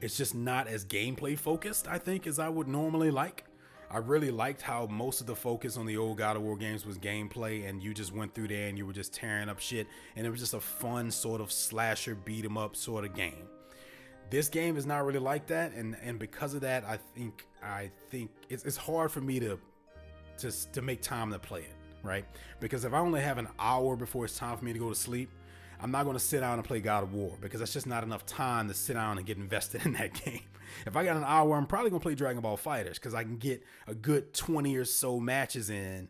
it's 0.00 0.16
just 0.16 0.34
not 0.34 0.66
as 0.68 0.84
gameplay 0.84 1.38
focused, 1.38 1.86
I 1.88 1.98
think, 1.98 2.26
as 2.26 2.38
I 2.38 2.48
would 2.48 2.68
normally 2.68 3.10
like. 3.10 3.44
I 3.90 3.98
really 3.98 4.30
liked 4.30 4.60
how 4.60 4.86
most 4.86 5.20
of 5.20 5.26
the 5.26 5.36
focus 5.36 5.76
on 5.76 5.86
the 5.86 5.96
old 5.96 6.18
God 6.18 6.36
of 6.36 6.42
War 6.42 6.56
games 6.56 6.84
was 6.84 6.98
gameplay, 6.98 7.68
and 7.68 7.82
you 7.82 7.94
just 7.94 8.12
went 8.12 8.34
through 8.34 8.48
there 8.48 8.68
and 8.68 8.76
you 8.76 8.86
were 8.86 8.92
just 8.92 9.14
tearing 9.14 9.48
up 9.48 9.60
shit, 9.60 9.86
and 10.16 10.26
it 10.26 10.30
was 10.30 10.40
just 10.40 10.54
a 10.54 10.60
fun 10.60 11.10
sort 11.10 11.40
of 11.40 11.52
slasher 11.52 12.14
beat 12.14 12.44
'em 12.44 12.58
up 12.58 12.74
sort 12.74 13.04
of 13.04 13.14
game 13.14 13.46
this 14.34 14.48
game 14.48 14.76
is 14.76 14.84
not 14.86 15.04
really 15.04 15.18
like 15.18 15.46
that 15.46 15.72
and 15.72 15.96
and 16.02 16.18
because 16.18 16.54
of 16.54 16.60
that 16.60 16.84
i 16.84 16.96
think 17.14 17.46
i 17.62 17.90
think 18.10 18.30
it's, 18.48 18.64
it's 18.64 18.76
hard 18.76 19.10
for 19.10 19.20
me 19.20 19.38
to 19.38 19.58
to 20.38 20.72
to 20.72 20.82
make 20.82 21.02
time 21.02 21.30
to 21.32 21.38
play 21.38 21.60
it, 21.60 21.74
right? 22.02 22.24
Because 22.60 22.84
if 22.84 22.92
I 22.92 22.98
only 22.98 23.20
have 23.20 23.38
an 23.38 23.48
hour 23.58 23.96
before 23.96 24.24
it's 24.24 24.38
time 24.38 24.56
for 24.56 24.64
me 24.64 24.72
to 24.72 24.78
go 24.78 24.88
to 24.88 24.94
sleep, 24.94 25.30
I'm 25.80 25.90
not 25.90 26.04
going 26.04 26.16
to 26.16 26.22
sit 26.22 26.40
down 26.40 26.58
and 26.58 26.64
play 26.64 26.80
God 26.80 27.02
of 27.02 27.12
War 27.12 27.36
because 27.40 27.60
that's 27.60 27.72
just 27.72 27.86
not 27.86 28.02
enough 28.04 28.26
time 28.26 28.68
to 28.68 28.74
sit 28.74 28.94
down 28.94 29.18
and 29.18 29.26
get 29.26 29.36
invested 29.36 29.82
in 29.86 29.92
that 29.94 30.14
game. 30.24 30.42
If 30.86 30.96
I 30.96 31.04
got 31.04 31.16
an 31.16 31.24
hour, 31.24 31.56
I'm 31.56 31.66
probably 31.66 31.90
going 31.90 32.00
to 32.00 32.04
play 32.04 32.14
Dragon 32.14 32.40
Ball 32.42 32.56
Fighters 32.56 32.98
because 32.98 33.14
I 33.14 33.22
can 33.22 33.36
get 33.36 33.62
a 33.86 33.94
good 33.94 34.32
20 34.34 34.76
or 34.76 34.84
so 34.84 35.20
matches 35.20 35.70
in 35.70 36.08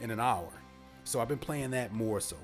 in 0.00 0.10
an 0.10 0.20
hour. 0.20 0.52
So 1.04 1.20
I've 1.20 1.28
been 1.28 1.38
playing 1.38 1.70
that 1.70 1.92
more 1.92 2.20
so. 2.20 2.36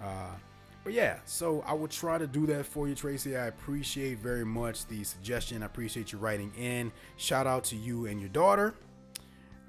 Uh, 0.00 0.34
but 0.82 0.92
yeah, 0.92 1.18
so 1.24 1.62
I 1.66 1.74
will 1.74 1.88
try 1.88 2.18
to 2.18 2.26
do 2.26 2.46
that 2.46 2.64
for 2.64 2.88
you, 2.88 2.94
Tracy. 2.94 3.36
I 3.36 3.46
appreciate 3.46 4.18
very 4.18 4.44
much 4.44 4.86
the 4.86 5.04
suggestion. 5.04 5.62
I 5.62 5.66
appreciate 5.66 6.12
you 6.12 6.18
writing 6.18 6.52
in. 6.58 6.90
Shout 7.16 7.46
out 7.46 7.64
to 7.64 7.76
you 7.76 8.06
and 8.06 8.20
your 8.20 8.30
daughter. 8.30 8.74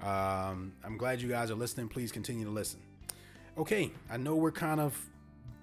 Um, 0.02 0.74
I'm 0.84 0.98
glad 0.98 1.22
you 1.22 1.30
guys 1.30 1.52
are 1.52 1.56
listening. 1.56 1.90
Please 1.90 2.12
continue 2.12 2.46
to 2.46 2.52
listen. 2.52 2.80
Okay, 3.58 3.92
I 4.10 4.18
know 4.18 4.36
we're 4.36 4.52
kind 4.52 4.80
of, 4.80 4.98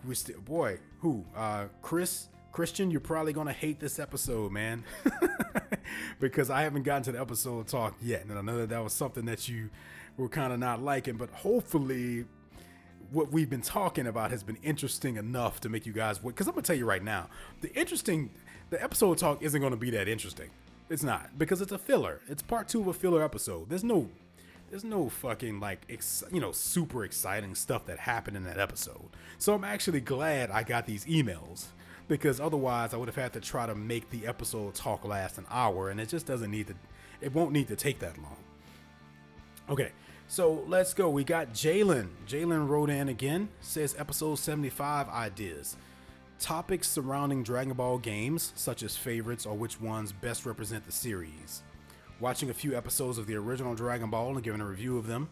we 0.07 0.15
still, 0.15 0.39
boy, 0.41 0.79
who? 1.01 1.25
Uh, 1.35 1.65
Chris, 1.81 2.29
Christian, 2.53 2.91
you're 2.91 3.01
probably 3.01 3.33
gonna 3.33 3.53
hate 3.53 3.81
this 3.81 3.99
episode, 3.99 4.53
man, 4.53 4.85
because 6.21 6.51
I 6.51 6.63
haven't 6.63 6.83
gotten 6.83 7.03
to 7.05 7.13
the 7.13 7.21
episode 7.21 7.67
talk 7.69 7.97
yet, 8.03 8.27
and 8.27 8.39
I 8.39 8.43
know 8.43 8.59
that 8.59 8.69
that 8.69 8.85
was 8.85 8.93
something 8.93 9.25
that 9.25 9.49
you 9.49 9.71
were 10.19 10.29
kind 10.29 10.53
of 10.53 10.59
not 10.59 10.83
liking, 10.83 11.17
but 11.17 11.31
hopefully 11.31 12.27
what 13.11 13.33
we've 13.33 13.49
been 13.49 13.63
talking 13.63 14.07
about 14.07 14.31
has 14.31 14.43
been 14.43 14.59
interesting 14.63 15.17
enough 15.17 15.61
to 15.61 15.69
make 15.69 15.87
you 15.87 15.93
guys 15.93 16.19
because 16.19 16.47
I'm 16.47 16.55
gonna 16.55 16.63
tell 16.63 16.77
you 16.77 16.87
right 16.87 17.03
now, 17.03 17.29
the 17.61 17.75
interesting 17.75 18.31
the 18.71 18.83
episode 18.83 19.19
talk 19.19 19.43
isn't 19.43 19.61
gonna 19.61 19.77
be 19.77 19.91
that 19.91 20.09
interesting. 20.09 20.51
It's 20.91 21.03
not 21.03 21.39
because 21.39 21.61
it's 21.61 21.73
a 21.73 21.79
filler. 21.79 22.21
It's 22.29 22.43
part 22.43 22.69
two 22.69 22.81
of 22.81 22.87
a 22.87 22.93
filler 22.93 23.23
episode. 23.23 23.69
There's 23.69 23.85
no 23.85 24.09
there's 24.71 24.85
no 24.85 25.09
fucking 25.09 25.61
like 25.61 25.83
ex, 25.89 26.23
you 26.33 26.41
know 26.41 26.53
super 26.53 27.05
exciting 27.05 27.55
stuff 27.55 27.87
that 27.87 27.99
happened 27.99 28.37
in 28.37 28.45
that 28.45 28.59
episode. 28.59 29.09
So 29.39 29.55
I'm 29.55 29.65
actually 29.65 30.01
glad 30.01 30.51
I 30.51 30.63
got 30.63 30.87
these 30.87 31.05
emails 31.07 31.67
because 32.09 32.41
otherwise 32.41 32.95
I 32.95 32.97
would 32.97 33.09
have 33.09 33.17
had 33.17 33.33
to 33.35 33.41
try 33.41 33.67
to 33.67 33.75
make 33.75 34.11
the 34.11 34.27
episode 34.27 34.75
talk 34.75 35.05
last 35.05 35.39
an 35.39 35.47
hour 35.51 35.91
and 35.91 36.01
it 36.01 36.09
just 36.09 36.27
doesn't 36.27 36.51
need 36.51 36.69
to 36.69 36.75
it 37.21 37.35
won't 37.35 37.53
need 37.53 37.69
to 37.69 37.77
take 37.77 37.99
that 38.01 38.17
long. 38.19 38.37
Okay, 39.71 39.93
so 40.29 40.63
let's 40.69 40.93
go. 40.93 41.09
We 41.09 41.25
got 41.25 41.55
Jalen. 41.55 42.09
Jalen 42.27 42.69
wrote 42.69 42.91
in 42.91 43.09
again, 43.09 43.49
says 43.61 43.97
episode 43.99 44.37
75 44.37 45.09
ideas. 45.09 45.77
Topics 46.39 46.87
surrounding 46.87 47.43
Dragon 47.43 47.73
Ball 47.73 47.99
games, 47.99 48.53
such 48.55 48.83
as 48.83 48.95
favorites 48.97 49.47
or 49.47 49.55
which 49.57 49.81
ones 49.81 50.13
best 50.13 50.45
represent 50.45 50.85
the 50.85 50.93
series. 50.93 51.63
Watching 52.21 52.51
a 52.51 52.55
few 52.55 52.77
episodes 52.77 53.17
of 53.17 53.27
the 53.27 53.37
original 53.37 53.75
Dragon 53.75 54.11
Ball 54.11 54.35
and 54.35 54.43
giving 54.43 54.61
a 54.61 54.67
review 54.67 54.99
of 54.99 55.07
them. 55.07 55.31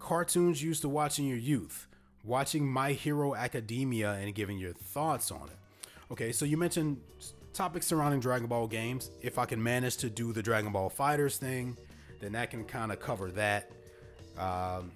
Cartoons 0.00 0.60
you 0.60 0.68
used 0.68 0.82
to 0.82 0.88
watch 0.88 1.18
in 1.18 1.26
your 1.26 1.38
youth. 1.38 1.86
Watching 2.24 2.66
My 2.66 2.92
Hero 2.92 3.34
Academia 3.36 4.14
and 4.14 4.34
giving 4.34 4.58
your 4.58 4.72
thoughts 4.72 5.30
on 5.30 5.48
it. 5.48 5.58
Okay, 6.10 6.32
so 6.32 6.44
you 6.44 6.56
mentioned 6.56 7.00
topics 7.52 7.86
surrounding 7.86 8.20
Dragon 8.20 8.48
Ball 8.48 8.66
games. 8.66 9.10
If 9.22 9.38
I 9.38 9.46
can 9.46 9.62
manage 9.62 9.96
to 9.98 10.10
do 10.10 10.32
the 10.32 10.42
Dragon 10.42 10.72
Ball 10.72 10.90
Fighters 10.90 11.38
thing, 11.38 11.78
then 12.20 12.32
that 12.32 12.50
can 12.50 12.64
kind 12.64 12.90
of 12.90 12.98
cover 12.98 13.30
that. 13.30 13.70
Um, 14.38 14.92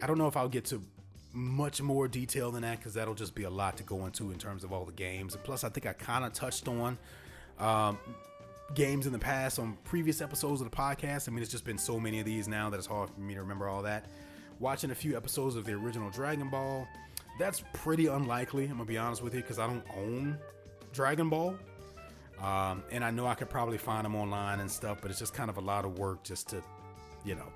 I 0.00 0.06
don't 0.06 0.18
know 0.18 0.26
if 0.26 0.36
I'll 0.36 0.48
get 0.48 0.64
to 0.66 0.82
much 1.32 1.80
more 1.80 2.08
detail 2.08 2.50
than 2.50 2.62
that 2.62 2.78
because 2.78 2.94
that'll 2.94 3.14
just 3.14 3.34
be 3.34 3.44
a 3.44 3.50
lot 3.50 3.76
to 3.78 3.82
go 3.82 4.04
into 4.06 4.30
in 4.32 4.38
terms 4.38 4.64
of 4.64 4.72
all 4.72 4.84
the 4.84 4.92
games. 4.92 5.34
And 5.34 5.42
plus, 5.42 5.64
I 5.64 5.68
think 5.68 5.86
I 5.86 5.92
kind 5.92 6.24
of 6.24 6.32
touched 6.32 6.68
on 6.68 6.98
um, 7.58 7.98
games 8.74 9.06
in 9.06 9.12
the 9.12 9.18
past 9.18 9.58
on 9.58 9.76
previous 9.84 10.20
episodes 10.20 10.60
of 10.60 10.70
the 10.70 10.76
podcast. 10.76 11.28
I 11.28 11.32
mean, 11.32 11.42
it's 11.42 11.50
just 11.50 11.64
been 11.64 11.78
so 11.78 11.98
many 11.98 12.20
of 12.20 12.26
these 12.26 12.48
now 12.48 12.70
that 12.70 12.76
it's 12.76 12.86
hard 12.86 13.10
for 13.10 13.20
me 13.20 13.34
to 13.34 13.40
remember 13.40 13.68
all 13.68 13.82
that. 13.82 14.06
Watching 14.58 14.90
a 14.90 14.94
few 14.94 15.16
episodes 15.16 15.56
of 15.56 15.64
the 15.64 15.72
original 15.72 16.10
Dragon 16.10 16.48
Ball, 16.48 16.86
that's 17.38 17.62
pretty 17.72 18.06
unlikely. 18.06 18.64
I'm 18.64 18.72
gonna 18.72 18.84
be 18.84 18.98
honest 18.98 19.22
with 19.22 19.34
you 19.34 19.40
because 19.40 19.58
I 19.58 19.66
don't 19.66 19.84
own 19.96 20.38
Dragon 20.92 21.28
Ball. 21.28 21.56
Um, 22.40 22.82
and 22.90 23.04
I 23.04 23.10
know 23.10 23.26
I 23.26 23.34
could 23.34 23.48
probably 23.48 23.78
find 23.78 24.04
them 24.04 24.16
online 24.16 24.60
and 24.60 24.70
stuff, 24.70 24.98
but 25.00 25.10
it's 25.10 25.20
just 25.20 25.32
kind 25.32 25.48
of 25.48 25.58
a 25.58 25.60
lot 25.60 25.84
of 25.84 25.98
work 25.98 26.24
just 26.24 26.48
to, 26.50 26.62
you 27.24 27.36
know, 27.36 27.46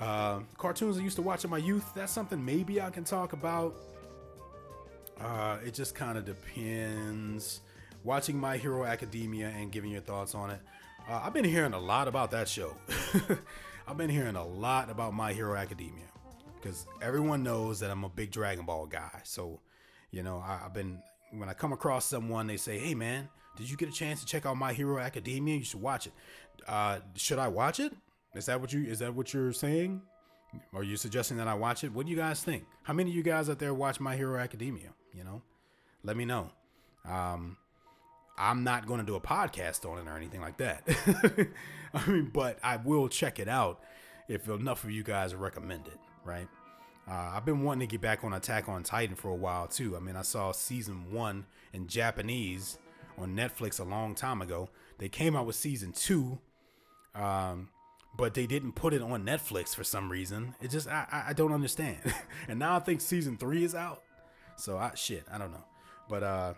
uh, 0.00 0.40
cartoons 0.58 0.98
I 0.98 1.02
used 1.02 1.16
to 1.16 1.22
watch 1.22 1.44
in 1.44 1.50
my 1.50 1.58
youth, 1.58 1.92
that's 1.94 2.12
something 2.12 2.44
maybe 2.44 2.80
I 2.80 2.90
can 2.90 3.04
talk 3.04 3.32
about. 3.32 3.74
Uh, 5.20 5.58
it 5.64 5.74
just 5.74 5.94
kind 5.94 6.18
of 6.18 6.24
depends. 6.24 7.60
Watching 8.02 8.38
My 8.38 8.56
Hero 8.56 8.84
Academia 8.84 9.48
and 9.48 9.72
giving 9.72 9.90
your 9.90 10.02
thoughts 10.02 10.34
on 10.34 10.50
it. 10.50 10.60
Uh, 11.08 11.20
I've 11.22 11.32
been 11.32 11.44
hearing 11.44 11.72
a 11.72 11.78
lot 11.78 12.08
about 12.08 12.30
that 12.32 12.48
show. 12.48 12.76
I've 13.88 13.96
been 13.96 14.10
hearing 14.10 14.36
a 14.36 14.44
lot 14.44 14.90
about 14.90 15.14
My 15.14 15.32
Hero 15.32 15.54
Academia 15.56 16.06
because 16.56 16.86
everyone 17.00 17.42
knows 17.42 17.80
that 17.80 17.90
I'm 17.90 18.04
a 18.04 18.08
big 18.08 18.30
Dragon 18.30 18.64
Ball 18.64 18.86
guy. 18.86 19.20
So, 19.22 19.60
you 20.10 20.22
know, 20.22 20.42
I, 20.44 20.58
have 20.58 20.74
been, 20.74 20.98
when 21.30 21.48
I 21.48 21.52
come 21.52 21.72
across 21.72 22.06
someone, 22.06 22.46
they 22.46 22.56
say, 22.56 22.78
hey 22.78 22.94
man, 22.94 23.28
did 23.56 23.70
you 23.70 23.76
get 23.76 23.88
a 23.88 23.92
chance 23.92 24.20
to 24.20 24.26
check 24.26 24.46
out 24.46 24.56
My 24.56 24.72
Hero 24.72 24.98
Academia? 24.98 25.56
You 25.56 25.64
should 25.64 25.80
watch 25.80 26.06
it. 26.06 26.12
Uh, 26.66 27.00
should 27.16 27.38
I 27.38 27.48
watch 27.48 27.80
it? 27.80 27.92
Is 28.34 28.46
that 28.46 28.60
what 28.60 28.72
you 28.72 28.84
is 28.84 28.98
that 28.98 29.14
what 29.14 29.32
you're 29.32 29.52
saying? 29.52 30.02
Are 30.72 30.84
you 30.84 30.96
suggesting 30.96 31.36
that 31.38 31.48
I 31.48 31.54
watch 31.54 31.84
it? 31.84 31.92
What 31.92 32.06
do 32.06 32.12
you 32.12 32.18
guys 32.18 32.42
think? 32.42 32.64
How 32.82 32.92
many 32.92 33.10
of 33.10 33.16
you 33.16 33.22
guys 33.22 33.50
out 33.50 33.58
there 33.58 33.74
watch 33.74 33.98
My 34.00 34.16
Hero 34.16 34.38
Academia? 34.38 34.90
You 35.12 35.24
know, 35.24 35.42
let 36.04 36.16
me 36.16 36.24
know. 36.24 36.50
Um, 37.04 37.56
I'm 38.38 38.64
not 38.64 38.86
going 38.86 39.00
to 39.00 39.06
do 39.06 39.14
a 39.14 39.20
podcast 39.20 39.88
on 39.88 39.98
it 39.98 40.10
or 40.10 40.16
anything 40.16 40.40
like 40.40 40.56
that. 40.58 40.88
I 41.94 42.06
mean, 42.10 42.30
but 42.32 42.58
I 42.62 42.76
will 42.76 43.08
check 43.08 43.38
it 43.38 43.48
out 43.48 43.82
if 44.28 44.48
enough 44.48 44.84
of 44.84 44.90
you 44.90 45.02
guys 45.02 45.34
recommend 45.34 45.86
it, 45.86 45.98
right? 46.24 46.48
Uh, 47.08 47.32
I've 47.34 47.44
been 47.44 47.62
wanting 47.62 47.86
to 47.86 47.92
get 47.92 48.00
back 48.00 48.24
on 48.24 48.32
Attack 48.32 48.68
on 48.68 48.82
Titan 48.82 49.14
for 49.14 49.28
a 49.28 49.34
while 49.34 49.66
too. 49.66 49.96
I 49.96 50.00
mean, 50.00 50.16
I 50.16 50.22
saw 50.22 50.52
season 50.52 51.12
one 51.12 51.46
in 51.72 51.86
Japanese 51.86 52.78
on 53.18 53.36
Netflix 53.36 53.78
a 53.78 53.84
long 53.84 54.14
time 54.14 54.40
ago. 54.40 54.70
They 54.98 55.08
came 55.08 55.36
out 55.36 55.46
with 55.46 55.56
season 55.56 55.92
two. 55.92 56.38
Um, 57.14 57.68
but 58.16 58.34
they 58.34 58.46
didn't 58.46 58.72
put 58.72 58.94
it 58.94 59.02
on 59.02 59.24
Netflix 59.24 59.74
for 59.74 59.84
some 59.84 60.10
reason. 60.10 60.54
It 60.60 60.70
just 60.70 60.88
I 60.88 61.24
I 61.28 61.32
don't 61.32 61.52
understand. 61.52 61.98
and 62.48 62.58
now 62.58 62.76
I 62.76 62.78
think 62.80 63.00
season 63.00 63.36
three 63.36 63.64
is 63.64 63.74
out. 63.74 64.02
So 64.56 64.78
I 64.78 64.92
shit 64.94 65.26
I 65.30 65.38
don't 65.38 65.52
know, 65.52 65.64
but 66.08 66.22
uh 66.22 66.54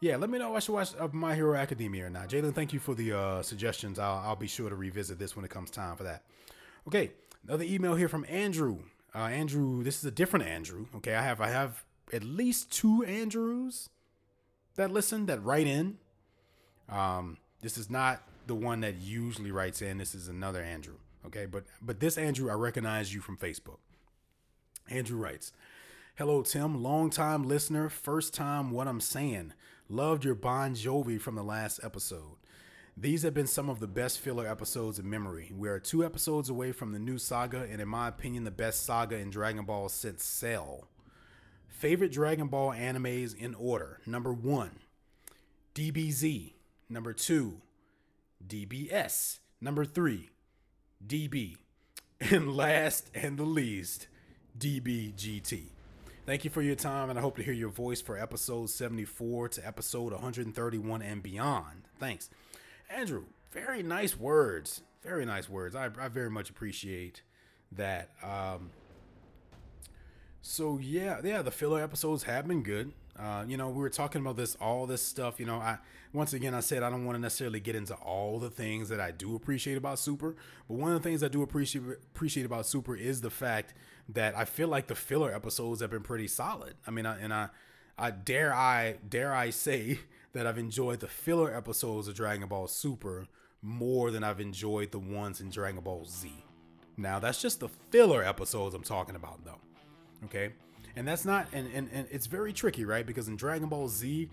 yeah, 0.00 0.16
let 0.16 0.30
me 0.30 0.38
know 0.38 0.50
if 0.52 0.56
I 0.56 0.60
should 0.60 0.72
watch 0.74 1.12
My 1.12 1.34
Hero 1.34 1.56
Academia 1.56 2.06
or 2.06 2.10
not. 2.10 2.28
Jalen, 2.28 2.54
thank 2.54 2.72
you 2.72 2.78
for 2.78 2.94
the 2.94 3.12
uh, 3.18 3.42
suggestions. 3.42 3.98
I'll 3.98 4.22
I'll 4.24 4.36
be 4.36 4.46
sure 4.46 4.70
to 4.70 4.76
revisit 4.76 5.18
this 5.18 5.34
when 5.34 5.44
it 5.44 5.50
comes 5.50 5.70
time 5.70 5.96
for 5.96 6.04
that. 6.04 6.22
Okay, 6.86 7.10
another 7.46 7.64
email 7.64 7.96
here 7.96 8.08
from 8.08 8.24
Andrew. 8.28 8.78
Uh, 9.14 9.26
Andrew, 9.26 9.82
this 9.82 9.98
is 9.98 10.04
a 10.04 10.10
different 10.10 10.46
Andrew. 10.46 10.86
Okay, 10.96 11.14
I 11.14 11.22
have 11.22 11.40
I 11.40 11.48
have 11.48 11.84
at 12.12 12.22
least 12.22 12.70
two 12.70 13.04
Andrews 13.04 13.88
that 14.76 14.92
listen 14.92 15.26
that 15.26 15.42
write 15.42 15.66
in. 15.66 15.98
Um, 16.88 17.38
this 17.60 17.76
is 17.76 17.90
not 17.90 18.22
the 18.48 18.54
one 18.54 18.80
that 18.80 18.96
usually 18.96 19.52
writes 19.52 19.80
in. 19.80 19.98
This 19.98 20.14
is 20.14 20.26
another 20.26 20.62
Andrew. 20.62 20.96
Okay, 21.26 21.46
but 21.46 21.64
but 21.80 22.00
this 22.00 22.18
Andrew, 22.18 22.50
I 22.50 22.54
recognize 22.54 23.14
you 23.14 23.20
from 23.20 23.36
Facebook. 23.36 23.78
Andrew 24.88 25.18
writes, 25.18 25.52
"Hello 26.16 26.42
Tim, 26.42 26.82
long 26.82 27.10
time 27.10 27.46
listener, 27.46 27.88
first 27.88 28.34
time 28.34 28.70
what 28.70 28.88
I'm 28.88 29.00
saying. 29.00 29.52
Loved 29.88 30.24
your 30.24 30.34
Bon 30.34 30.74
Jovi 30.74 31.20
from 31.20 31.34
the 31.34 31.44
last 31.44 31.80
episode. 31.82 32.36
These 32.96 33.22
have 33.22 33.34
been 33.34 33.46
some 33.46 33.70
of 33.70 33.78
the 33.78 33.86
best 33.86 34.18
filler 34.18 34.46
episodes 34.46 34.98
in 34.98 35.08
memory. 35.08 35.52
We 35.54 35.68
are 35.68 35.78
two 35.78 36.04
episodes 36.04 36.48
away 36.48 36.72
from 36.72 36.92
the 36.92 36.98
new 36.98 37.18
saga, 37.18 37.66
and 37.70 37.80
in 37.80 37.88
my 37.88 38.08
opinion, 38.08 38.44
the 38.44 38.50
best 38.50 38.84
saga 38.84 39.16
in 39.16 39.30
Dragon 39.30 39.64
Ball 39.64 39.88
since 39.88 40.24
Cell. 40.24 40.88
Favorite 41.68 42.10
Dragon 42.10 42.48
Ball 42.48 42.72
animes 42.72 43.36
in 43.36 43.54
order: 43.54 44.00
number 44.06 44.32
one, 44.32 44.80
DBZ. 45.74 46.54
Number 46.90 47.12
two, 47.12 47.60
DBS. 48.46 49.38
Number 49.60 49.84
three, 49.84 50.30
DB. 51.06 51.56
And 52.20 52.52
last 52.52 53.10
and 53.14 53.38
the 53.38 53.44
least, 53.44 54.08
DBGT. 54.58 55.66
Thank 56.26 56.44
you 56.44 56.50
for 56.50 56.62
your 56.62 56.74
time, 56.74 57.10
and 57.10 57.18
I 57.18 57.22
hope 57.22 57.36
to 57.36 57.44
hear 57.44 57.54
your 57.54 57.68
voice 57.68 58.02
for 58.02 58.18
episode 58.18 58.70
74 58.70 59.50
to 59.50 59.66
episode 59.66 60.12
131 60.12 61.00
and 61.00 61.22
beyond. 61.22 61.84
Thanks. 62.00 62.28
Andrew, 62.90 63.24
very 63.52 63.82
nice 63.82 64.18
words. 64.18 64.82
Very 65.02 65.24
nice 65.24 65.48
words. 65.48 65.76
I, 65.76 65.88
I 65.98 66.08
very 66.08 66.28
much 66.28 66.50
appreciate 66.50 67.22
that. 67.72 68.10
Um, 68.22 68.70
so 70.42 70.78
yeah, 70.78 71.20
yeah, 71.22 71.42
the 71.42 71.50
filler 71.50 71.82
episodes 71.82 72.24
have 72.24 72.48
been 72.48 72.62
good. 72.62 72.92
Uh, 73.18 73.44
you 73.46 73.56
know, 73.56 73.68
we 73.68 73.80
were 73.80 73.90
talking 73.90 74.20
about 74.20 74.36
this, 74.36 74.56
all 74.60 74.86
this 74.86 75.02
stuff. 75.02 75.40
You 75.40 75.46
know, 75.46 75.56
I 75.56 75.78
once 76.12 76.32
again 76.32 76.54
I 76.54 76.60
said 76.60 76.82
I 76.82 76.90
don't 76.90 77.04
want 77.04 77.16
to 77.16 77.20
necessarily 77.20 77.60
get 77.60 77.74
into 77.74 77.94
all 77.94 78.38
the 78.38 78.50
things 78.50 78.88
that 78.90 79.00
I 79.00 79.10
do 79.10 79.34
appreciate 79.34 79.76
about 79.76 79.98
Super, 79.98 80.36
but 80.68 80.76
one 80.76 80.92
of 80.92 81.02
the 81.02 81.08
things 81.08 81.22
I 81.22 81.28
do 81.28 81.42
appreciate 81.42 81.82
appreciate 82.14 82.46
about 82.46 82.66
Super 82.66 82.94
is 82.94 83.20
the 83.20 83.30
fact 83.30 83.74
that 84.08 84.36
I 84.36 84.44
feel 84.44 84.68
like 84.68 84.86
the 84.86 84.94
filler 84.94 85.34
episodes 85.34 85.80
have 85.80 85.90
been 85.90 86.02
pretty 86.02 86.28
solid. 86.28 86.74
I 86.86 86.90
mean, 86.90 87.06
I, 87.06 87.18
and 87.18 87.34
I, 87.34 87.48
I 87.98 88.10
dare 88.10 88.54
I 88.54 88.96
dare 89.08 89.34
I 89.34 89.50
say 89.50 90.00
that 90.32 90.46
I've 90.46 90.58
enjoyed 90.58 91.00
the 91.00 91.08
filler 91.08 91.54
episodes 91.54 92.08
of 92.08 92.14
Dragon 92.14 92.46
Ball 92.48 92.68
Super 92.68 93.26
more 93.62 94.10
than 94.10 94.22
I've 94.22 94.40
enjoyed 94.40 94.92
the 94.92 94.98
ones 94.98 95.40
in 95.40 95.50
Dragon 95.50 95.80
Ball 95.80 96.04
Z, 96.04 96.32
Now, 96.96 97.18
that's 97.18 97.42
just 97.42 97.60
the 97.60 97.68
filler 97.90 98.22
episodes 98.22 98.74
I'm 98.74 98.82
talking 98.82 99.16
about, 99.16 99.44
though. 99.44 99.60
Okay? 100.26 100.52
And 100.98 101.06
that's 101.06 101.24
not, 101.24 101.46
and, 101.52 101.70
and, 101.72 101.88
and 101.92 102.08
it's 102.10 102.26
very 102.26 102.52
tricky, 102.52 102.84
right? 102.84 103.06
Because 103.06 103.28
in 103.28 103.36
Dragon 103.36 103.68
Ball 103.68 103.86
Z, 103.86 104.28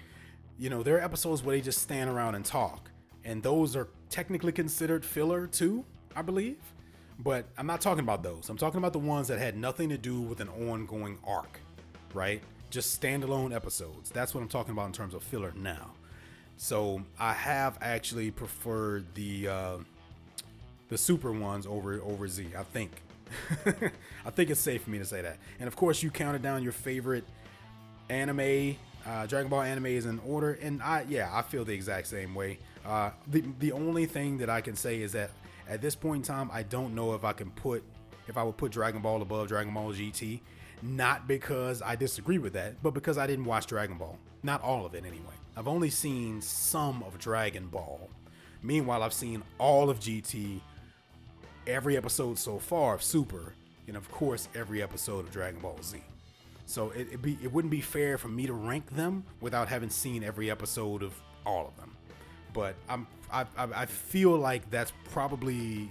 you 0.57 0.69
know, 0.71 0.81
there 0.81 0.97
are 0.97 0.99
episodes 0.99 1.43
where 1.43 1.55
they 1.55 1.61
just 1.61 1.79
stand 1.79 2.09
around 2.09 2.33
and 2.33 2.43
talk. 2.43 2.89
And 3.23 3.43
those 3.43 3.75
are 3.75 3.89
technically 4.09 4.51
considered 4.51 5.05
filler 5.05 5.45
too, 5.45 5.85
I 6.15 6.23
believe. 6.23 6.57
But 7.19 7.45
I'm 7.55 7.67
not 7.67 7.81
talking 7.81 8.03
about 8.03 8.23
those. 8.23 8.49
I'm 8.49 8.57
talking 8.57 8.79
about 8.79 8.93
the 8.93 8.99
ones 8.99 9.27
that 9.27 9.37
had 9.37 9.55
nothing 9.55 9.89
to 9.89 9.97
do 9.99 10.19
with 10.19 10.39
an 10.39 10.49
ongoing 10.49 11.19
arc, 11.23 11.59
right? 12.15 12.41
Just 12.71 12.99
standalone 12.99 13.55
episodes. 13.55 14.09
That's 14.09 14.33
what 14.33 14.41
I'm 14.41 14.49
talking 14.49 14.71
about 14.71 14.87
in 14.87 14.91
terms 14.91 15.13
of 15.13 15.21
filler 15.21 15.53
now. 15.55 15.91
So 16.57 17.03
I 17.19 17.33
have 17.33 17.77
actually 17.79 18.31
preferred 18.31 19.05
the 19.13 19.49
uh, 19.49 19.77
the 20.89 20.97
super 20.97 21.31
ones 21.31 21.67
over 21.67 22.01
over 22.01 22.27
Z. 22.27 22.47
I 22.57 22.63
think. 22.63 23.03
I 24.25 24.29
think 24.29 24.49
it's 24.49 24.59
safe 24.59 24.83
for 24.83 24.89
me 24.89 24.97
to 24.99 25.05
say 25.05 25.21
that. 25.21 25.37
And 25.59 25.67
of 25.67 25.75
course, 25.75 26.03
you 26.03 26.11
counted 26.11 26.41
down 26.41 26.63
your 26.63 26.71
favorite 26.71 27.25
anime, 28.09 28.77
uh, 29.05 29.25
Dragon 29.27 29.49
Ball 29.49 29.61
anime 29.61 29.87
is 29.87 30.05
in 30.05 30.19
order, 30.25 30.53
and 30.61 30.81
I 30.81 31.05
yeah, 31.07 31.29
I 31.31 31.41
feel 31.41 31.63
the 31.65 31.73
exact 31.73 32.07
same 32.07 32.33
way. 32.33 32.59
Uh, 32.85 33.11
the 33.27 33.43
the 33.59 33.71
only 33.71 34.05
thing 34.05 34.39
that 34.39 34.49
I 34.49 34.61
can 34.61 34.75
say 34.75 35.01
is 35.01 35.11
that 35.13 35.31
at 35.67 35.81
this 35.81 35.95
point 35.95 36.27
in 36.27 36.35
time, 36.35 36.49
I 36.51 36.63
don't 36.63 36.95
know 36.95 37.13
if 37.13 37.23
I 37.23 37.33
can 37.33 37.51
put 37.51 37.83
if 38.27 38.37
I 38.37 38.43
would 38.43 38.57
put 38.57 38.71
Dragon 38.71 39.01
Ball 39.01 39.21
above 39.21 39.47
Dragon 39.47 39.73
Ball 39.73 39.93
GT. 39.93 40.41
Not 40.81 41.27
because 41.27 41.81
I 41.81 41.95
disagree 41.95 42.37
with 42.37 42.53
that, 42.53 42.81
but 42.83 42.93
because 42.93 43.17
I 43.17 43.27
didn't 43.27 43.45
watch 43.45 43.67
Dragon 43.67 43.97
Ball. 43.97 44.17
Not 44.43 44.61
all 44.61 44.85
of 44.85 44.93
it 44.93 45.05
anyway. 45.05 45.33
I've 45.55 45.67
only 45.67 45.89
seen 45.89 46.41
some 46.41 47.01
of 47.03 47.17
Dragon 47.17 47.67
Ball. 47.67 48.09
Meanwhile, 48.61 49.03
I've 49.03 49.13
seen 49.13 49.43
all 49.57 49.89
of 49.89 49.99
GT, 49.99 50.59
every 51.67 51.97
episode 51.97 52.37
so 52.37 52.59
far 52.59 52.95
of 52.95 53.03
Super, 53.03 53.53
and 53.87 53.95
of 53.95 54.09
course 54.11 54.47
every 54.55 54.81
episode 54.81 55.25
of 55.25 55.31
Dragon 55.31 55.59
Ball 55.59 55.77
Z. 55.83 55.97
So 56.65 56.91
it 56.91 57.07
it, 57.13 57.21
be, 57.21 57.37
it 57.43 57.51
wouldn't 57.51 57.71
be 57.71 57.81
fair 57.81 58.17
for 58.17 58.27
me 58.27 58.47
to 58.47 58.53
rank 58.53 58.95
them 58.95 59.23
without 59.41 59.67
having 59.67 59.89
seen 59.89 60.23
every 60.23 60.49
episode 60.49 61.03
of 61.03 61.13
all 61.45 61.67
of 61.67 61.77
them. 61.77 61.95
But 62.53 62.75
I'm 62.89 63.07
I, 63.31 63.41
I, 63.57 63.67
I 63.75 63.85
feel 63.85 64.37
like 64.37 64.69
that's 64.69 64.93
probably 65.11 65.89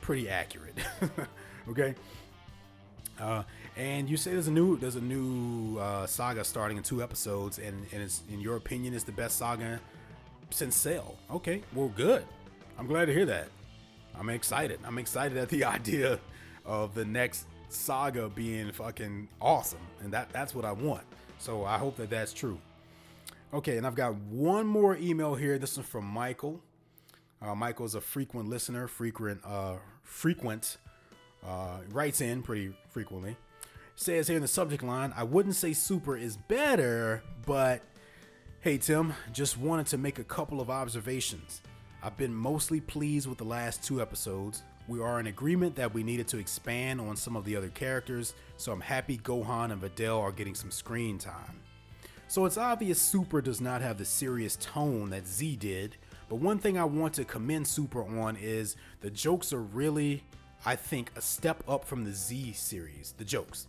pretty 0.00 0.28
accurate. 0.28 0.78
okay. 1.68 1.94
Uh, 3.20 3.42
and 3.76 4.08
you 4.08 4.16
say 4.16 4.32
there's 4.32 4.48
a 4.48 4.52
new 4.52 4.76
there's 4.76 4.96
a 4.96 5.00
new 5.00 5.78
uh, 5.78 6.06
saga 6.06 6.44
starting 6.44 6.76
in 6.76 6.82
two 6.82 7.02
episodes, 7.02 7.58
and 7.58 7.86
and 7.92 8.02
it's 8.02 8.22
in 8.32 8.40
your 8.40 8.56
opinion 8.56 8.94
is 8.94 9.04
the 9.04 9.12
best 9.12 9.38
saga 9.38 9.80
since 10.50 10.76
Cell. 10.76 11.16
Okay, 11.30 11.62
well, 11.74 11.92
good. 11.94 12.24
I'm 12.78 12.86
glad 12.86 13.06
to 13.06 13.12
hear 13.12 13.26
that. 13.26 13.48
I'm 14.18 14.28
excited. 14.30 14.80
I'm 14.84 14.98
excited 14.98 15.38
at 15.38 15.48
the 15.48 15.64
idea 15.76 16.18
of 16.64 16.94
the 16.94 17.04
next 17.04 17.46
saga 17.68 18.28
being 18.28 18.72
fucking 18.72 19.28
awesome, 19.40 19.80
and 20.02 20.12
that 20.12 20.30
that's 20.30 20.54
what 20.54 20.64
I 20.64 20.72
want. 20.72 21.04
So 21.38 21.64
I 21.64 21.78
hope 21.78 21.96
that 21.96 22.10
that's 22.10 22.32
true. 22.32 22.58
Okay, 23.54 23.78
and 23.78 23.86
I've 23.86 23.94
got 23.94 24.14
one 24.14 24.66
more 24.66 24.96
email 24.96 25.34
here. 25.34 25.58
This 25.58 25.78
is 25.78 25.86
from 25.86 26.04
Michael. 26.04 26.60
Uh, 27.40 27.54
Michael's 27.54 27.94
a 27.94 28.00
frequent 28.00 28.48
listener, 28.48 28.88
frequent, 28.88 29.40
uh, 29.44 29.76
frequent, 30.02 30.76
uh, 31.46 31.78
writes 31.90 32.20
in 32.20 32.42
pretty 32.42 32.74
frequently. 32.90 33.36
Says 33.94 34.28
here 34.28 34.36
in 34.36 34.42
the 34.42 34.48
subject 34.48 34.82
line, 34.82 35.12
I 35.16 35.24
wouldn't 35.24 35.54
say 35.54 35.72
Super 35.72 36.16
is 36.16 36.36
better, 36.36 37.22
but 37.46 37.82
hey 38.60 38.78
Tim, 38.78 39.14
just 39.32 39.56
wanted 39.56 39.86
to 39.88 39.98
make 39.98 40.18
a 40.18 40.24
couple 40.24 40.60
of 40.60 40.68
observations. 40.68 41.62
I've 42.00 42.16
been 42.16 42.34
mostly 42.34 42.80
pleased 42.80 43.26
with 43.26 43.38
the 43.38 43.44
last 43.44 43.82
two 43.82 44.00
episodes. 44.00 44.62
We 44.86 45.00
are 45.00 45.18
in 45.18 45.26
agreement 45.26 45.74
that 45.76 45.92
we 45.92 46.04
needed 46.04 46.28
to 46.28 46.38
expand 46.38 47.00
on 47.00 47.16
some 47.16 47.34
of 47.34 47.44
the 47.44 47.56
other 47.56 47.70
characters, 47.70 48.34
so 48.56 48.70
I'm 48.70 48.80
happy 48.80 49.18
Gohan 49.18 49.72
and 49.72 49.82
Videl 49.82 50.20
are 50.20 50.30
getting 50.30 50.54
some 50.54 50.70
screen 50.70 51.18
time. 51.18 51.60
So 52.28 52.44
it's 52.44 52.56
obvious 52.56 53.00
Super 53.00 53.40
does 53.40 53.60
not 53.60 53.82
have 53.82 53.98
the 53.98 54.04
serious 54.04 54.54
tone 54.56 55.10
that 55.10 55.26
Z 55.26 55.56
did, 55.56 55.96
but 56.28 56.36
one 56.36 56.58
thing 56.58 56.78
I 56.78 56.84
want 56.84 57.14
to 57.14 57.24
commend 57.24 57.66
Super 57.66 58.04
on 58.20 58.36
is 58.36 58.76
the 59.00 59.10
jokes 59.10 59.52
are 59.52 59.62
really, 59.62 60.22
I 60.64 60.76
think, 60.76 61.10
a 61.16 61.20
step 61.20 61.64
up 61.66 61.84
from 61.84 62.04
the 62.04 62.12
Z 62.12 62.52
series, 62.52 63.12
the 63.18 63.24
jokes. 63.24 63.66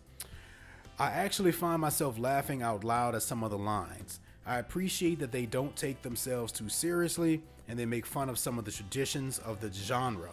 I 0.99 1.07
actually 1.07 1.51
find 1.51 1.81
myself 1.81 2.19
laughing 2.19 2.61
out 2.61 2.83
loud 2.83 3.15
at 3.15 3.23
some 3.23 3.43
of 3.43 3.49
the 3.49 3.57
lines. 3.57 4.19
I 4.45 4.59
appreciate 4.59 5.17
that 5.19 5.31
they 5.31 5.47
don't 5.47 5.75
take 5.75 6.03
themselves 6.03 6.51
too 6.51 6.69
seriously 6.69 7.41
and 7.69 7.79
they 7.79 7.85
make 7.85 8.05
fun 8.05 8.27
of 8.27 8.37
some 8.37 8.59
of 8.59 8.65
the 8.65 8.71
traditions 8.71 9.39
of 9.39 9.61
the 9.61 9.71
genre. 9.71 10.31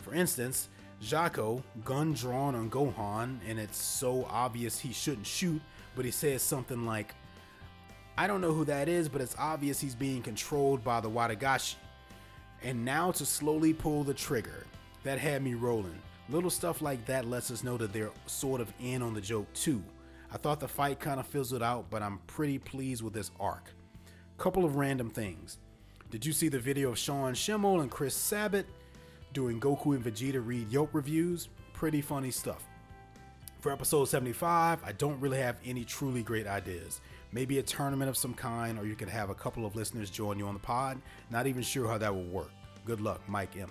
For 0.00 0.14
instance, 0.14 0.68
Jaco, 1.02 1.62
gun 1.84 2.12
drawn 2.12 2.54
on 2.54 2.70
Gohan, 2.70 3.38
and 3.48 3.58
it's 3.58 3.78
so 3.78 4.26
obvious 4.30 4.78
he 4.78 4.92
shouldn't 4.92 5.26
shoot, 5.26 5.60
but 5.96 6.04
he 6.04 6.10
says 6.10 6.42
something 6.42 6.86
like, 6.86 7.14
I 8.16 8.26
don't 8.26 8.40
know 8.40 8.52
who 8.52 8.64
that 8.66 8.88
is, 8.88 9.08
but 9.08 9.20
it's 9.20 9.34
obvious 9.38 9.80
he's 9.80 9.94
being 9.94 10.22
controlled 10.22 10.84
by 10.84 11.00
the 11.00 11.10
Wadagashi. 11.10 11.74
And 12.62 12.84
now 12.84 13.10
to 13.12 13.26
slowly 13.26 13.72
pull 13.72 14.04
the 14.04 14.14
trigger. 14.14 14.66
That 15.02 15.18
had 15.18 15.42
me 15.42 15.54
rolling. 15.54 16.00
Little 16.30 16.48
stuff 16.48 16.80
like 16.80 17.04
that 17.06 17.26
lets 17.26 17.50
us 17.50 17.62
know 17.62 17.76
that 17.76 17.92
they're 17.92 18.12
sort 18.24 18.62
of 18.62 18.72
in 18.80 19.02
on 19.02 19.12
the 19.12 19.20
joke 19.20 19.52
too. 19.52 19.82
I 20.32 20.38
thought 20.38 20.60
the 20.60 20.68
fight 20.68 20.98
kind 20.98 21.20
of 21.20 21.26
fizzled 21.26 21.62
out, 21.62 21.90
but 21.90 22.02
I'm 22.02 22.18
pretty 22.26 22.58
pleased 22.58 23.02
with 23.02 23.12
this 23.12 23.30
arc. 23.38 23.70
Couple 24.38 24.64
of 24.64 24.76
random 24.76 25.10
things. 25.10 25.58
Did 26.10 26.24
you 26.24 26.32
see 26.32 26.48
the 26.48 26.58
video 26.58 26.90
of 26.90 26.98
Sean 26.98 27.34
Schemmel 27.34 27.82
and 27.82 27.90
Chris 27.90 28.14
Sabat 28.14 28.66
doing 29.32 29.60
Goku 29.60 29.96
and 29.96 30.04
Vegeta 30.04 30.44
read 30.44 30.70
Yelp 30.70 30.90
reviews? 30.92 31.48
Pretty 31.72 32.00
funny 32.00 32.30
stuff. 32.30 32.64
For 33.60 33.72
episode 33.72 34.04
75, 34.04 34.80
I 34.84 34.92
don't 34.92 35.18
really 35.20 35.38
have 35.38 35.56
any 35.64 35.84
truly 35.84 36.22
great 36.22 36.46
ideas. 36.46 37.00
Maybe 37.32 37.58
a 37.58 37.62
tournament 37.62 38.08
of 38.08 38.16
some 38.16 38.34
kind, 38.34 38.78
or 38.78 38.86
you 38.86 38.94
could 38.94 39.08
have 39.08 39.30
a 39.30 39.34
couple 39.34 39.66
of 39.66 39.74
listeners 39.74 40.10
join 40.10 40.38
you 40.38 40.46
on 40.46 40.54
the 40.54 40.60
pod. 40.60 41.00
Not 41.30 41.46
even 41.46 41.62
sure 41.62 41.88
how 41.88 41.98
that 41.98 42.14
will 42.14 42.24
work. 42.24 42.50
Good 42.84 43.00
luck, 43.00 43.20
Mike 43.26 43.56
M. 43.56 43.70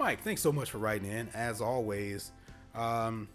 Mike, 0.00 0.22
thanks 0.22 0.40
so 0.40 0.50
much 0.50 0.70
for 0.70 0.78
writing 0.78 1.10
in. 1.10 1.28
As 1.34 1.60
always, 1.60 2.32
um, 2.74 3.28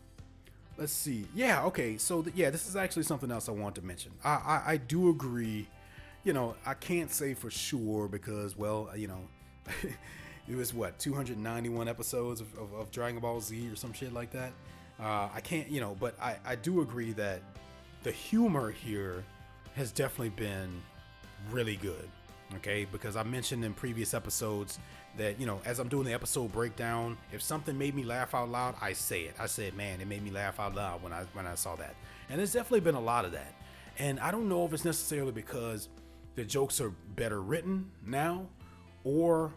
let's 0.77 0.91
see. 0.91 1.27
Yeah, 1.35 1.63
okay. 1.65 1.97
So 1.97 2.23
th- 2.23 2.35
yeah, 2.35 2.49
this 2.49 2.67
is 2.67 2.75
actually 2.75 3.03
something 3.03 3.31
else 3.31 3.47
I 3.47 3.51
want 3.51 3.75
to 3.75 3.81
mention. 3.83 4.11
I, 4.23 4.29
I 4.29 4.63
I 4.73 4.77
do 4.77 5.09
agree. 5.09 5.67
You 6.23 6.33
know, 6.33 6.55
I 6.65 6.73
can't 6.73 7.11
say 7.11 7.33
for 7.33 7.51
sure 7.51 8.07
because, 8.07 8.57
well, 8.57 8.89
you 8.95 9.07
know, 9.07 9.19
it 10.47 10.55
was 10.55 10.73
what 10.73 10.97
291 10.99 11.87
episodes 11.87 12.41
of, 12.41 12.57
of, 12.57 12.73
of 12.73 12.91
Dragon 12.91 13.19
Ball 13.19 13.41
Z 13.41 13.69
or 13.69 13.75
some 13.75 13.93
shit 13.93 14.13
like 14.13 14.31
that. 14.31 14.53
Uh, 14.99 15.29
I 15.33 15.41
can't, 15.41 15.69
you 15.69 15.81
know, 15.81 15.97
but 15.99 16.19
I 16.21 16.37
I 16.45 16.55
do 16.55 16.81
agree 16.81 17.11
that 17.13 17.41
the 18.03 18.11
humor 18.11 18.71
here 18.71 19.23
has 19.75 19.91
definitely 19.91 20.29
been 20.29 20.81
really 21.51 21.75
good. 21.77 22.09
Okay, 22.57 22.85
because 22.91 23.15
I 23.15 23.23
mentioned 23.23 23.65
in 23.65 23.73
previous 23.73 24.13
episodes 24.13 24.77
that 25.17 25.39
you 25.39 25.45
know, 25.45 25.59
as 25.65 25.79
I'm 25.79 25.87
doing 25.87 26.05
the 26.05 26.13
episode 26.13 26.51
breakdown, 26.51 27.17
if 27.31 27.41
something 27.41 27.75
made 27.77 27.95
me 27.95 28.03
laugh 28.03 28.35
out 28.35 28.49
loud, 28.49 28.75
I 28.79 28.93
say 28.93 29.23
it. 29.23 29.35
I 29.39 29.47
said, 29.47 29.75
"Man, 29.75 29.99
it 30.01 30.07
made 30.07 30.23
me 30.23 30.29
laugh 30.29 30.59
out 30.59 30.75
loud 30.75 31.01
when 31.01 31.11
I 31.11 31.23
when 31.33 31.47
I 31.47 31.55
saw 31.55 31.75
that." 31.77 31.95
And 32.29 32.39
there's 32.39 32.53
definitely 32.53 32.81
been 32.81 32.95
a 32.95 33.01
lot 33.01 33.25
of 33.25 33.31
that. 33.31 33.55
And 33.97 34.19
I 34.19 34.31
don't 34.31 34.47
know 34.47 34.65
if 34.65 34.73
it's 34.73 34.85
necessarily 34.85 35.31
because 35.31 35.89
the 36.35 36.43
jokes 36.43 36.81
are 36.81 36.89
better 37.15 37.41
written 37.41 37.91
now, 38.05 38.47
or 39.03 39.53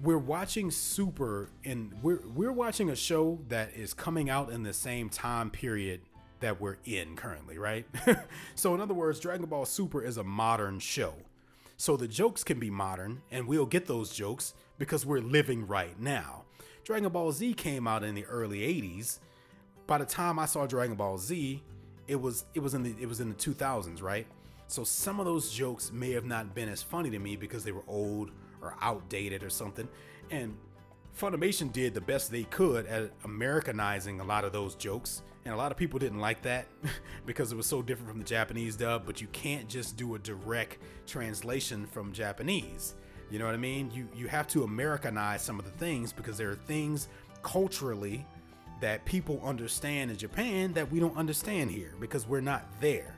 we're 0.00 0.18
watching 0.18 0.70
Super 0.70 1.50
and 1.64 1.92
we're 2.02 2.22
we're 2.34 2.52
watching 2.52 2.90
a 2.90 2.96
show 2.96 3.40
that 3.48 3.74
is 3.74 3.94
coming 3.94 4.30
out 4.30 4.50
in 4.50 4.62
the 4.62 4.72
same 4.72 5.08
time 5.08 5.50
period 5.50 6.00
that 6.40 6.60
we're 6.60 6.76
in 6.84 7.16
currently, 7.16 7.58
right? 7.58 7.86
so 8.54 8.74
in 8.74 8.80
other 8.80 8.94
words, 8.94 9.18
Dragon 9.18 9.46
Ball 9.46 9.64
Super 9.64 10.02
is 10.02 10.16
a 10.16 10.24
modern 10.24 10.78
show. 10.78 11.14
So 11.76 11.96
the 11.96 12.08
jokes 12.08 12.44
can 12.44 12.58
be 12.58 12.70
modern 12.70 13.22
and 13.30 13.46
we'll 13.46 13.66
get 13.66 13.86
those 13.86 14.12
jokes 14.12 14.54
because 14.78 15.04
we're 15.04 15.20
living 15.20 15.66
right 15.66 15.98
now. 16.00 16.44
Dragon 16.84 17.08
Ball 17.10 17.32
Z 17.32 17.54
came 17.54 17.86
out 17.86 18.04
in 18.04 18.14
the 18.14 18.24
early 18.26 18.60
80s. 18.60 19.18
By 19.86 19.98
the 19.98 20.04
time 20.04 20.38
I 20.38 20.46
saw 20.46 20.66
Dragon 20.66 20.96
Ball 20.96 21.18
Z, 21.18 21.62
it 22.06 22.20
was 22.20 22.44
it 22.54 22.60
was 22.60 22.74
in 22.74 22.82
the 22.82 22.94
it 23.00 23.08
was 23.08 23.20
in 23.20 23.28
the 23.28 23.34
2000s, 23.34 24.02
right? 24.02 24.26
So 24.68 24.84
some 24.84 25.18
of 25.18 25.26
those 25.26 25.50
jokes 25.50 25.90
may 25.92 26.12
have 26.12 26.26
not 26.26 26.54
been 26.54 26.68
as 26.68 26.82
funny 26.82 27.10
to 27.10 27.18
me 27.18 27.36
because 27.36 27.64
they 27.64 27.72
were 27.72 27.84
old 27.88 28.30
or 28.60 28.76
outdated 28.80 29.42
or 29.42 29.50
something. 29.50 29.88
And 30.30 30.56
Funimation 31.18 31.72
did 31.72 31.94
the 31.94 32.00
best 32.00 32.30
they 32.30 32.44
could 32.44 32.86
at 32.86 33.10
Americanizing 33.24 34.20
a 34.20 34.24
lot 34.24 34.44
of 34.44 34.52
those 34.52 34.74
jokes. 34.76 35.22
And 35.44 35.54
a 35.54 35.56
lot 35.56 35.72
of 35.72 35.78
people 35.78 35.98
didn't 35.98 36.20
like 36.20 36.42
that 36.42 36.66
because 37.26 37.50
it 37.50 37.56
was 37.56 37.66
so 37.66 37.82
different 37.82 38.10
from 38.10 38.18
the 38.18 38.26
Japanese 38.26 38.76
dub, 38.76 39.04
but 39.06 39.20
you 39.20 39.26
can't 39.28 39.68
just 39.68 39.96
do 39.96 40.14
a 40.14 40.18
direct 40.18 40.78
translation 41.06 41.86
from 41.86 42.12
Japanese. 42.12 42.94
You 43.30 43.38
know 43.38 43.46
what 43.46 43.54
I 43.54 43.58
mean? 43.58 43.90
You 43.92 44.08
you 44.14 44.28
have 44.28 44.46
to 44.48 44.64
Americanize 44.64 45.42
some 45.42 45.58
of 45.58 45.64
the 45.64 45.72
things 45.72 46.12
because 46.12 46.38
there 46.38 46.50
are 46.50 46.54
things 46.66 47.08
culturally 47.42 48.24
that 48.80 49.04
people 49.04 49.40
understand 49.42 50.10
in 50.10 50.16
Japan 50.16 50.72
that 50.74 50.90
we 50.90 51.00
don't 51.00 51.16
understand 51.16 51.70
here 51.70 51.94
because 52.00 52.28
we're 52.28 52.40
not 52.40 52.64
there. 52.80 53.17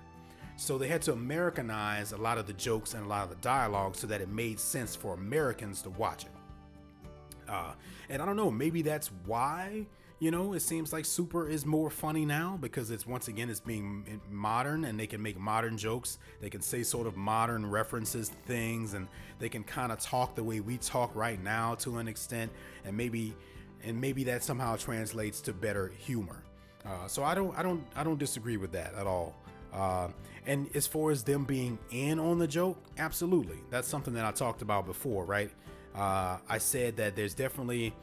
So 0.60 0.76
they 0.76 0.88
had 0.88 1.00
to 1.02 1.14
Americanize 1.14 2.12
a 2.12 2.18
lot 2.18 2.36
of 2.36 2.46
the 2.46 2.52
jokes 2.52 2.92
and 2.92 3.06
a 3.06 3.08
lot 3.08 3.24
of 3.24 3.30
the 3.30 3.36
dialogue 3.36 3.96
so 3.96 4.06
that 4.08 4.20
it 4.20 4.28
made 4.28 4.60
sense 4.60 4.94
for 4.94 5.14
Americans 5.14 5.80
to 5.82 5.90
watch 5.90 6.24
it. 6.24 7.10
Uh, 7.48 7.72
and 8.10 8.20
I 8.20 8.26
don't 8.26 8.36
know, 8.36 8.50
maybe 8.50 8.82
that's 8.82 9.10
why 9.24 9.86
you 10.18 10.30
know 10.30 10.52
it 10.52 10.60
seems 10.60 10.92
like 10.92 11.06
super 11.06 11.48
is 11.48 11.64
more 11.64 11.88
funny 11.88 12.26
now 12.26 12.58
because 12.60 12.90
it's 12.90 13.06
once 13.06 13.28
again 13.28 13.48
it's 13.48 13.58
being 13.58 14.20
modern 14.30 14.84
and 14.84 15.00
they 15.00 15.06
can 15.06 15.22
make 15.22 15.40
modern 15.40 15.78
jokes. 15.78 16.18
They 16.42 16.50
can 16.50 16.60
say 16.60 16.82
sort 16.82 17.06
of 17.06 17.16
modern 17.16 17.64
references 17.64 18.28
to 18.28 18.34
things 18.46 18.92
and 18.92 19.08
they 19.38 19.48
can 19.48 19.64
kind 19.64 19.90
of 19.90 19.98
talk 19.98 20.34
the 20.34 20.44
way 20.44 20.60
we 20.60 20.76
talk 20.76 21.10
right 21.16 21.42
now 21.42 21.74
to 21.76 21.96
an 21.96 22.06
extent 22.06 22.52
and 22.84 22.94
maybe 22.94 23.34
and 23.82 23.98
maybe 23.98 24.24
that 24.24 24.44
somehow 24.44 24.76
translates 24.76 25.40
to 25.40 25.54
better 25.54 25.88
humor. 25.88 26.44
Uh, 26.84 27.06
so 27.06 27.24
i 27.24 27.34
don't 27.34 27.56
i 27.58 27.62
don't 27.62 27.82
i 27.94 28.04
don't 28.04 28.18
disagree 28.18 28.56
with 28.56 28.72
that 28.72 28.94
at 28.94 29.06
all 29.06 29.34
uh, 29.72 30.08
and 30.46 30.68
as 30.74 30.86
far 30.86 31.10
as 31.10 31.22
them 31.22 31.44
being 31.44 31.78
in 31.90 32.18
on 32.18 32.38
the 32.38 32.48
joke 32.48 32.78
absolutely. 32.98 33.58
That's 33.70 33.88
something 33.88 34.14
that 34.14 34.24
i 34.24 34.30
talked 34.30 34.62
about 34.62 34.86
before 34.86 35.24
right? 35.24 35.50
Uh, 35.94 36.38
i 36.48 36.58
said 36.58 36.96
that 36.96 37.16
there's 37.16 37.34
definitely 37.34 37.94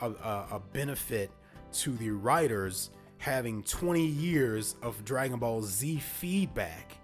a, 0.00 0.10
a, 0.10 0.46
a 0.52 0.62
benefit 0.72 1.30
to 1.72 1.90
the 1.96 2.10
writers 2.10 2.90
having 3.18 3.62
20 3.64 4.04
years 4.04 4.76
of 4.82 5.04
Dragon 5.04 5.38
Ball 5.38 5.62
Z 5.62 5.98
feedback 5.98 6.96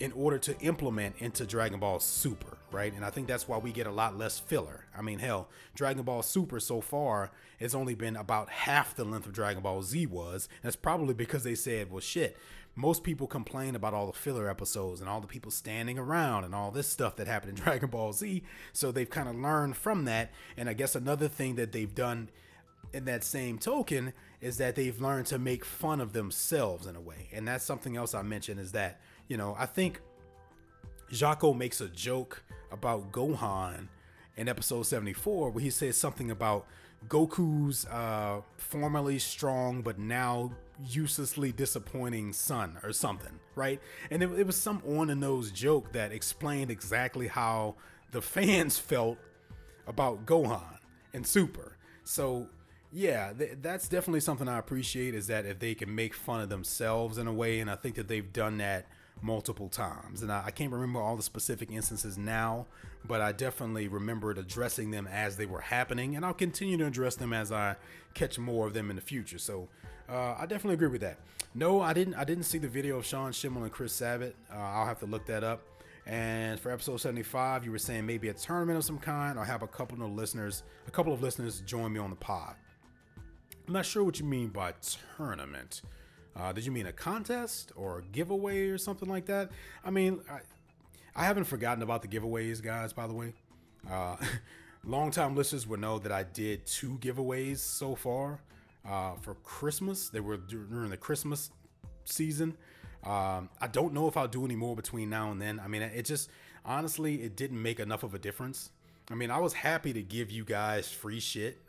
in 0.00 0.12
order 0.12 0.38
to 0.38 0.58
implement 0.60 1.14
into 1.18 1.46
Dragon 1.46 1.78
Ball 1.78 2.00
Super, 2.00 2.53
right? 2.74 2.92
And 2.92 3.04
I 3.04 3.10
think 3.10 3.28
that's 3.28 3.48
why 3.48 3.56
we 3.56 3.72
get 3.72 3.86
a 3.86 3.92
lot 3.92 4.18
less 4.18 4.38
filler. 4.38 4.86
I 4.96 5.00
mean, 5.00 5.20
hell, 5.20 5.48
Dragon 5.74 6.02
Ball 6.02 6.22
Super 6.22 6.60
so 6.60 6.80
far 6.80 7.30
has 7.60 7.74
only 7.74 7.94
been 7.94 8.16
about 8.16 8.50
half 8.50 8.94
the 8.94 9.04
length 9.04 9.26
of 9.26 9.32
Dragon 9.32 9.62
Ball 9.62 9.82
Z 9.82 10.06
was. 10.06 10.48
That's 10.62 10.76
probably 10.76 11.14
because 11.14 11.44
they 11.44 11.54
said, 11.54 11.90
well, 11.90 12.00
shit, 12.00 12.36
most 12.74 13.04
people 13.04 13.26
complain 13.26 13.76
about 13.76 13.94
all 13.94 14.06
the 14.06 14.12
filler 14.12 14.50
episodes 14.50 15.00
and 15.00 15.08
all 15.08 15.20
the 15.20 15.28
people 15.28 15.52
standing 15.52 15.98
around 15.98 16.44
and 16.44 16.54
all 16.54 16.70
this 16.70 16.88
stuff 16.88 17.16
that 17.16 17.28
happened 17.28 17.56
in 17.56 17.64
Dragon 17.64 17.88
Ball 17.88 18.12
Z. 18.12 18.42
So 18.72 18.90
they've 18.90 19.08
kind 19.08 19.28
of 19.28 19.36
learned 19.36 19.76
from 19.76 20.04
that. 20.06 20.32
And 20.56 20.68
I 20.68 20.72
guess 20.72 20.94
another 20.94 21.28
thing 21.28 21.54
that 21.54 21.72
they've 21.72 21.94
done 21.94 22.30
in 22.92 23.04
that 23.04 23.24
same 23.24 23.58
token 23.58 24.12
is 24.40 24.58
that 24.58 24.74
they've 24.74 25.00
learned 25.00 25.26
to 25.26 25.38
make 25.38 25.64
fun 25.64 26.00
of 26.00 26.12
themselves 26.12 26.86
in 26.86 26.96
a 26.96 27.00
way. 27.00 27.28
And 27.32 27.46
that's 27.46 27.64
something 27.64 27.96
else 27.96 28.14
I 28.14 28.22
mentioned 28.22 28.60
is 28.60 28.72
that, 28.72 29.00
you 29.28 29.36
know, 29.36 29.56
I 29.58 29.66
think 29.66 30.00
Jaco 31.10 31.56
makes 31.56 31.80
a 31.80 31.88
joke 31.88 32.42
about 32.70 33.12
Gohan 33.12 33.88
in 34.36 34.48
episode 34.48 34.84
74 34.84 35.50
where 35.50 35.62
he 35.62 35.70
says 35.70 35.96
something 35.96 36.30
about 36.30 36.66
Goku's 37.08 37.86
uh, 37.86 38.40
formerly 38.56 39.18
strong 39.18 39.82
but 39.82 39.98
now 39.98 40.52
uselessly 40.88 41.52
disappointing 41.52 42.32
son 42.32 42.78
or 42.82 42.92
something, 42.92 43.38
right? 43.54 43.80
And 44.10 44.22
it, 44.22 44.30
it 44.38 44.46
was 44.46 44.56
some 44.56 44.82
on 44.86 45.08
the 45.08 45.14
nose 45.14 45.50
joke 45.50 45.92
that 45.92 46.12
explained 46.12 46.70
exactly 46.70 47.28
how 47.28 47.76
the 48.10 48.22
fans 48.22 48.78
felt 48.78 49.18
about 49.86 50.26
Gohan 50.26 50.78
and 51.12 51.26
Super. 51.26 51.76
So 52.04 52.48
yeah, 52.92 53.32
th- 53.32 53.58
that's 53.60 53.88
definitely 53.88 54.20
something 54.20 54.48
I 54.48 54.58
appreciate 54.58 55.14
is 55.14 55.26
that 55.26 55.46
if 55.46 55.58
they 55.58 55.74
can 55.74 55.94
make 55.94 56.14
fun 56.14 56.40
of 56.40 56.48
themselves 56.48 57.18
in 57.18 57.26
a 57.26 57.32
way, 57.32 57.60
and 57.60 57.70
I 57.70 57.76
think 57.76 57.96
that 57.96 58.08
they've 58.08 58.32
done 58.32 58.58
that 58.58 58.86
multiple 59.22 59.68
times. 59.68 60.22
And 60.22 60.30
I, 60.30 60.44
I 60.46 60.50
can't 60.50 60.72
remember 60.72 61.00
all 61.00 61.16
the 61.16 61.22
specific 61.22 61.70
instances 61.70 62.18
now, 62.18 62.66
but 63.06 63.20
I 63.20 63.32
definitely 63.32 63.88
remembered 63.88 64.38
addressing 64.38 64.90
them 64.90 65.06
as 65.10 65.36
they 65.36 65.46
were 65.46 65.60
happening, 65.60 66.16
and 66.16 66.24
I'll 66.24 66.34
continue 66.34 66.76
to 66.78 66.86
address 66.86 67.16
them 67.16 67.32
as 67.32 67.52
I 67.52 67.76
catch 68.14 68.38
more 68.38 68.66
of 68.66 68.74
them 68.74 68.90
in 68.90 68.96
the 68.96 69.02
future. 69.02 69.38
So 69.38 69.68
uh, 70.08 70.34
I 70.38 70.46
definitely 70.46 70.74
agree 70.74 70.88
with 70.88 71.00
that. 71.00 71.18
No, 71.54 71.80
I 71.80 71.92
didn't. 71.92 72.14
I 72.14 72.24
didn't 72.24 72.44
see 72.44 72.58
the 72.58 72.68
video 72.68 72.98
of 72.98 73.06
Sean 73.06 73.30
Schemmel 73.30 73.62
and 73.62 73.70
Chris 73.70 73.92
Sabat. 73.92 74.34
Uh, 74.52 74.56
I'll 74.56 74.86
have 74.86 74.98
to 75.00 75.06
look 75.06 75.24
that 75.26 75.44
up. 75.44 75.62
And 76.06 76.60
for 76.60 76.70
episode 76.70 76.98
75, 76.98 77.64
you 77.64 77.70
were 77.70 77.78
saying 77.78 78.04
maybe 78.04 78.28
a 78.28 78.34
tournament 78.34 78.76
of 78.76 78.84
some 78.84 78.98
kind, 78.98 79.38
or 79.38 79.44
have 79.44 79.62
a 79.62 79.66
couple 79.66 80.02
of 80.04 80.12
listeners, 80.12 80.64
a 80.86 80.90
couple 80.90 81.12
of 81.14 81.22
listeners 81.22 81.60
join 81.60 81.92
me 81.92 82.00
on 82.00 82.10
the 82.10 82.16
pod. 82.16 82.56
I'm 83.66 83.72
not 83.72 83.86
sure 83.86 84.04
what 84.04 84.18
you 84.18 84.26
mean 84.26 84.48
by 84.48 84.74
tournament. 85.16 85.80
Uh, 86.36 86.52
did 86.52 86.64
you 86.66 86.72
mean 86.72 86.86
a 86.86 86.92
contest 86.92 87.72
or 87.76 87.98
a 87.98 88.02
giveaway 88.02 88.68
or 88.68 88.78
something 88.78 89.08
like 89.08 89.26
that? 89.26 89.50
I 89.84 89.90
mean, 89.90 90.20
I, 90.30 90.40
I 91.14 91.24
haven't 91.24 91.44
forgotten 91.44 91.82
about 91.82 92.02
the 92.02 92.08
giveaways, 92.08 92.62
guys, 92.62 92.92
by 92.92 93.06
the 93.06 93.14
way. 93.14 93.32
Uh, 93.90 94.16
longtime 94.84 95.36
listeners 95.36 95.66
will 95.66 95.78
know 95.78 95.98
that 95.98 96.12
I 96.12 96.24
did 96.24 96.66
two 96.66 96.98
giveaways 96.98 97.58
so 97.58 97.94
far 97.94 98.40
uh, 98.88 99.14
for 99.20 99.34
Christmas. 99.36 100.08
They 100.08 100.20
were 100.20 100.36
during 100.36 100.90
the 100.90 100.96
Christmas 100.96 101.50
season. 102.04 102.56
Um, 103.04 103.50
I 103.60 103.68
don't 103.70 103.92
know 103.92 104.08
if 104.08 104.16
I'll 104.16 104.28
do 104.28 104.44
any 104.44 104.56
more 104.56 104.74
between 104.74 105.10
now 105.10 105.30
and 105.30 105.40
then. 105.40 105.60
I 105.60 105.68
mean, 105.68 105.82
it 105.82 106.04
just 106.04 106.30
honestly, 106.64 107.22
it 107.22 107.36
didn't 107.36 107.60
make 107.60 107.78
enough 107.78 108.02
of 108.02 108.14
a 108.14 108.18
difference. 108.18 108.70
I 109.10 109.14
mean, 109.14 109.30
I 109.30 109.38
was 109.38 109.52
happy 109.52 109.92
to 109.92 110.02
give 110.02 110.30
you 110.30 110.44
guys 110.44 110.90
free 110.90 111.20
shit, 111.20 111.60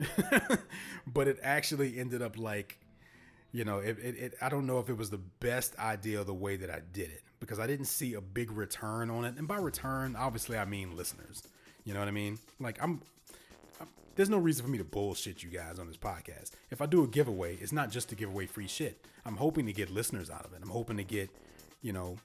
but 1.07 1.27
it 1.27 1.37
actually 1.43 1.99
ended 1.99 2.21
up 2.21 2.37
like, 2.37 2.77
you 3.55 3.63
know, 3.63 3.79
it, 3.79 3.97
it, 3.99 4.15
it, 4.17 4.33
I 4.41 4.49
don't 4.49 4.67
know 4.67 4.79
if 4.79 4.89
it 4.89 4.97
was 4.97 5.09
the 5.09 5.21
best 5.39 5.79
idea 5.79 6.21
the 6.25 6.33
way 6.33 6.57
that 6.57 6.69
I 6.69 6.81
did 6.91 7.09
it 7.09 7.21
because 7.39 7.57
I 7.57 7.67
didn't 7.67 7.85
see 7.85 8.13
a 8.13 8.19
big 8.19 8.51
return 8.51 9.09
on 9.09 9.23
it. 9.23 9.35
And 9.37 9.47
by 9.47 9.55
return, 9.55 10.17
obviously, 10.17 10.57
I 10.57 10.65
mean 10.65 10.97
listeners. 10.97 11.41
You 11.85 11.93
know 11.93 11.99
what 12.01 12.09
I 12.09 12.11
mean? 12.11 12.37
Like, 12.59 12.83
I'm, 12.83 13.01
I'm 13.79 13.87
there's 14.17 14.29
no 14.29 14.39
reason 14.39 14.65
for 14.65 14.69
me 14.69 14.77
to 14.77 14.83
bullshit 14.83 15.41
you 15.41 15.49
guys 15.49 15.79
on 15.79 15.87
this 15.87 15.95
podcast. 15.95 16.51
If 16.69 16.81
I 16.81 16.85
do 16.85 17.05
a 17.05 17.07
giveaway, 17.07 17.55
it's 17.55 17.71
not 17.71 17.91
just 17.91 18.09
to 18.09 18.15
give 18.15 18.27
away 18.27 18.45
free 18.45 18.67
shit. 18.67 19.05
I'm 19.25 19.37
hoping 19.37 19.65
to 19.67 19.73
get 19.73 19.89
listeners 19.89 20.29
out 20.29 20.43
of 20.43 20.51
it. 20.51 20.59
I'm 20.61 20.69
hoping 20.69 20.97
to 20.97 21.05
get, 21.05 21.29
you 21.81 21.93
know, 21.93 22.17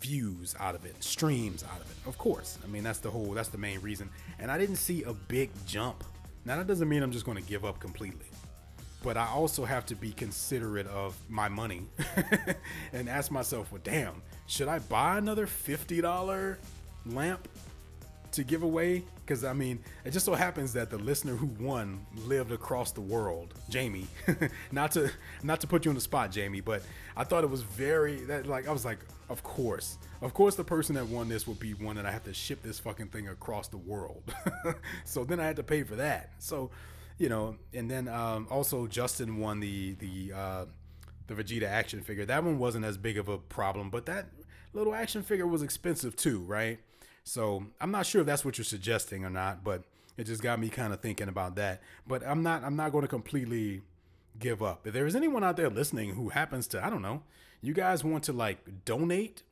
views 0.00 0.56
out 0.58 0.74
of 0.74 0.84
it, 0.84 1.04
streams 1.04 1.62
out 1.62 1.80
of 1.80 1.88
it. 1.88 2.08
Of 2.08 2.18
course. 2.18 2.58
I 2.64 2.66
mean, 2.66 2.82
that's 2.82 2.98
the 2.98 3.12
whole, 3.12 3.30
that's 3.30 3.48
the 3.48 3.58
main 3.58 3.80
reason. 3.80 4.10
And 4.40 4.50
I 4.50 4.58
didn't 4.58 4.76
see 4.76 5.04
a 5.04 5.12
big 5.12 5.50
jump. 5.68 6.02
Now, 6.44 6.56
that 6.56 6.66
doesn't 6.66 6.88
mean 6.88 7.04
I'm 7.04 7.12
just 7.12 7.24
going 7.24 7.38
to 7.38 7.48
give 7.48 7.64
up 7.64 7.78
completely. 7.78 8.26
But 9.08 9.16
I 9.16 9.26
also 9.28 9.64
have 9.64 9.86
to 9.86 9.94
be 9.94 10.12
considerate 10.12 10.86
of 10.88 11.16
my 11.30 11.48
money 11.48 11.86
and 12.92 13.08
ask 13.08 13.30
myself, 13.30 13.72
well, 13.72 13.80
damn, 13.82 14.20
should 14.46 14.68
I 14.68 14.80
buy 14.80 15.16
another 15.16 15.46
$50 15.46 16.58
lamp 17.06 17.48
to 18.32 18.44
give 18.44 18.64
away 18.64 19.02
because 19.24 19.44
I 19.44 19.54
mean, 19.54 19.78
it 20.04 20.10
just 20.10 20.26
so 20.26 20.34
happens 20.34 20.74
that 20.74 20.90
the 20.90 20.98
listener 20.98 21.34
who 21.34 21.46
won 21.58 22.04
lived 22.26 22.52
across 22.52 22.92
the 22.92 23.00
world, 23.00 23.54
Jamie. 23.70 24.08
not 24.72 24.92
to 24.92 25.10
not 25.42 25.62
to 25.62 25.66
put 25.66 25.86
you 25.86 25.90
on 25.90 25.94
the 25.94 26.02
spot, 26.02 26.30
Jamie, 26.30 26.60
but 26.60 26.82
I 27.16 27.24
thought 27.24 27.44
it 27.44 27.50
was 27.50 27.62
very 27.62 28.16
that 28.26 28.46
like 28.46 28.68
I 28.68 28.72
was 28.72 28.84
like, 28.84 28.98
of 29.30 29.42
course, 29.42 29.96
of 30.20 30.34
course, 30.34 30.54
the 30.54 30.64
person 30.64 30.96
that 30.96 31.06
won 31.06 31.30
this 31.30 31.46
would 31.46 31.58
be 31.58 31.72
one 31.72 31.96
that 31.96 32.04
I 32.04 32.10
have 32.10 32.24
to 32.24 32.34
ship 32.34 32.62
this 32.62 32.78
fucking 32.78 33.08
thing 33.08 33.28
across 33.28 33.68
the 33.68 33.78
world. 33.78 34.22
so 35.04 35.24
then 35.24 35.40
I 35.40 35.46
had 35.46 35.56
to 35.56 35.62
pay 35.62 35.82
for 35.82 35.96
that. 35.96 36.32
So, 36.38 36.70
you 37.18 37.28
know, 37.28 37.56
and 37.74 37.90
then 37.90 38.08
um, 38.08 38.46
also 38.50 38.86
Justin 38.86 39.38
won 39.38 39.60
the 39.60 39.94
the 39.94 40.32
uh, 40.32 40.64
the 41.26 41.34
Vegeta 41.34 41.64
action 41.64 42.00
figure. 42.00 42.24
That 42.24 42.44
one 42.44 42.58
wasn't 42.58 42.84
as 42.84 42.96
big 42.96 43.18
of 43.18 43.28
a 43.28 43.38
problem, 43.38 43.90
but 43.90 44.06
that 44.06 44.28
little 44.72 44.94
action 44.94 45.22
figure 45.22 45.46
was 45.46 45.62
expensive 45.62 46.16
too, 46.16 46.40
right? 46.40 46.78
So 47.24 47.64
I'm 47.80 47.90
not 47.90 48.06
sure 48.06 48.22
if 48.22 48.26
that's 48.26 48.44
what 48.44 48.56
you're 48.56 48.64
suggesting 48.64 49.24
or 49.24 49.30
not, 49.30 49.62
but 49.62 49.82
it 50.16 50.24
just 50.24 50.42
got 50.42 50.58
me 50.58 50.68
kind 50.68 50.92
of 50.92 51.00
thinking 51.00 51.28
about 51.28 51.56
that. 51.56 51.82
But 52.06 52.26
I'm 52.26 52.42
not 52.42 52.64
I'm 52.64 52.76
not 52.76 52.92
going 52.92 53.02
to 53.02 53.08
completely 53.08 53.82
give 54.38 54.62
up. 54.62 54.86
If 54.86 54.94
there 54.94 55.06
is 55.06 55.16
anyone 55.16 55.42
out 55.42 55.56
there 55.56 55.68
listening 55.68 56.14
who 56.14 56.30
happens 56.30 56.66
to, 56.68 56.84
I 56.84 56.88
don't 56.88 57.02
know, 57.02 57.22
you 57.60 57.74
guys 57.74 58.04
want 58.04 58.24
to 58.24 58.32
like 58.32 58.84
donate 58.84 59.42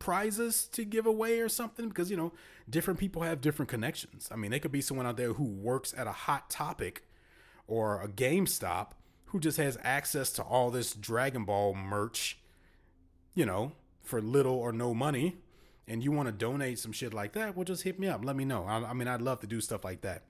prizes 0.00 0.64
to 0.64 0.84
give 0.84 1.06
away 1.06 1.38
or 1.38 1.48
something 1.48 1.88
because 1.88 2.10
you 2.10 2.16
know 2.16 2.32
different 2.68 2.98
people 2.98 3.22
have 3.22 3.40
different 3.40 3.68
connections. 3.68 4.28
I 4.32 4.36
mean, 4.36 4.50
they 4.50 4.58
could 4.58 4.72
be 4.72 4.80
someone 4.80 5.06
out 5.06 5.16
there 5.16 5.34
who 5.34 5.44
works 5.44 5.94
at 5.96 6.08
a 6.08 6.12
hot 6.12 6.50
topic 6.50 7.04
or 7.66 8.00
a 8.00 8.08
GameStop 8.08 8.88
who 9.26 9.40
just 9.40 9.56
has 9.56 9.78
access 9.82 10.30
to 10.32 10.42
all 10.42 10.70
this 10.70 10.92
Dragon 10.92 11.44
Ball 11.44 11.74
merch, 11.74 12.38
you 13.34 13.46
know, 13.46 13.72
for 14.02 14.20
little 14.20 14.54
or 14.54 14.72
no 14.72 14.92
money 14.92 15.36
and 15.88 16.02
you 16.02 16.12
want 16.12 16.26
to 16.26 16.32
donate 16.32 16.78
some 16.78 16.92
shit 16.92 17.12
like 17.12 17.32
that, 17.32 17.56
well, 17.56 17.64
just 17.64 17.82
hit 17.82 17.98
me 17.98 18.08
up. 18.08 18.24
Let 18.24 18.36
me 18.36 18.44
know. 18.44 18.64
I, 18.64 18.90
I 18.90 18.92
mean, 18.92 19.08
I'd 19.08 19.22
love 19.22 19.40
to 19.40 19.46
do 19.46 19.60
stuff 19.60 19.84
like 19.84 20.02
that. 20.02 20.22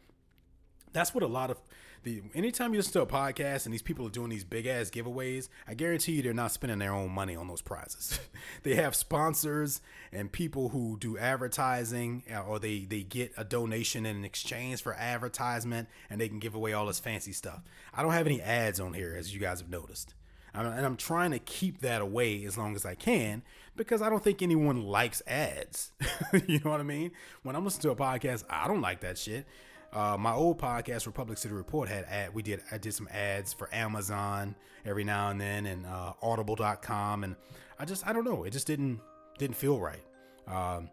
That's 0.93 1.15
what 1.15 1.23
a 1.23 1.27
lot 1.27 1.51
of 1.51 1.59
the 2.03 2.23
anytime 2.35 2.73
you 2.73 2.79
listen 2.79 2.93
to 2.95 3.03
a 3.03 3.07
podcast 3.07 3.65
and 3.65 3.73
these 3.73 3.83
people 3.83 4.07
are 4.07 4.11
doing 4.11 4.29
these 4.29 4.45
big 4.45 4.67
ass 4.67 4.91
giveaways, 4.91 5.49
I 5.67 5.75
guarantee 5.75 6.13
you 6.13 6.23
they're 6.23 6.35
not 6.35 6.53
spending 6.53 6.79
their 6.79 6.93
own 6.93 7.11
money 7.11 7.37
on 7.37 7.49
those 7.49 7.63
prizes. 7.63 8.19
they 8.63 8.75
have 8.75 8.95
sponsors 8.95 9.81
and 10.13 10.31
people 10.31 10.71
who 10.71 10.97
do 10.99 11.17
advertising 11.19 12.23
uh, 12.33 12.41
or 12.41 12.59
they 12.59 12.81
they 12.81 13.03
get 13.03 13.33
a 13.37 13.45
donation 13.45 14.07
in 14.07 14.25
exchange 14.25 14.83
for 14.83 14.95
advertisement 14.95 15.89
and 16.11 16.21
they 16.21 16.29
can 16.29 16.39
give 16.39 16.55
away 16.55 16.73
all 16.73 16.87
this 16.87 17.01
fancy 17.01 17.33
stuff. 17.33 17.63
I 17.95 18.03
don't 18.03 18.13
have 18.13 18.27
any 18.27 18.41
ads 18.41 18.81
on 18.81 18.95
here 18.95 19.15
as 19.19 19.35
you 19.35 19.41
guys 19.41 19.61
have 19.61 19.71
noticed 19.71 20.15
and 20.55 20.87
I'm 20.87 20.97
trying 20.97 21.31
to 21.31 21.39
keep 21.39 21.81
that 21.81 22.03
away 22.03 22.45
as 22.45 22.59
long 22.59 22.77
as 22.77 22.85
I 22.85 22.95
can 22.95 23.43
because 23.75 24.03
I 24.03 24.11
don't 24.11 24.23
think 24.23 24.43
anyone 24.43 24.83
likes 24.83 25.23
ads. 25.27 25.93
you 26.47 26.61
know 26.63 26.71
what 26.71 26.81
I 26.81 26.85
mean? 26.85 27.13
When 27.43 27.57
I'm 27.57 27.65
listening 27.65 27.95
to 27.95 28.03
a 28.03 28.07
podcast, 28.07 28.45
I 28.51 28.69
don't 28.69 28.83
like 28.83 29.01
that 29.01 29.17
shit. 29.17 29.47
Uh, 29.93 30.17
my 30.19 30.33
old 30.33 30.59
podcast, 30.59 31.07
Republic 31.07 31.37
City 31.39 31.55
Report, 31.55 31.89
had 31.89 32.05
ad. 32.05 32.35
We 32.35 32.43
did 32.43 32.63
I 32.71 32.79
did 32.79 32.95
some 32.95 33.09
ads 33.13 33.53
for 33.53 33.73
Amazon 33.75 34.55
every 34.87 35.05
now 35.05 35.31
and 35.31 35.41
then, 35.41 35.67
and 35.67 35.85
uh, 35.87 36.15
Audible.com, 36.23 37.25
and 37.25 37.37
I 37.79 37.85
just 37.85 38.07
I 38.07 38.13
don't 38.13 38.25
know. 38.25 38.45
It 38.45 38.53
just 38.53 38.67
didn't 38.67 39.01
didn't 39.39 39.57
feel 39.57 39.79
right. 39.79 40.03
Um, 40.49 40.89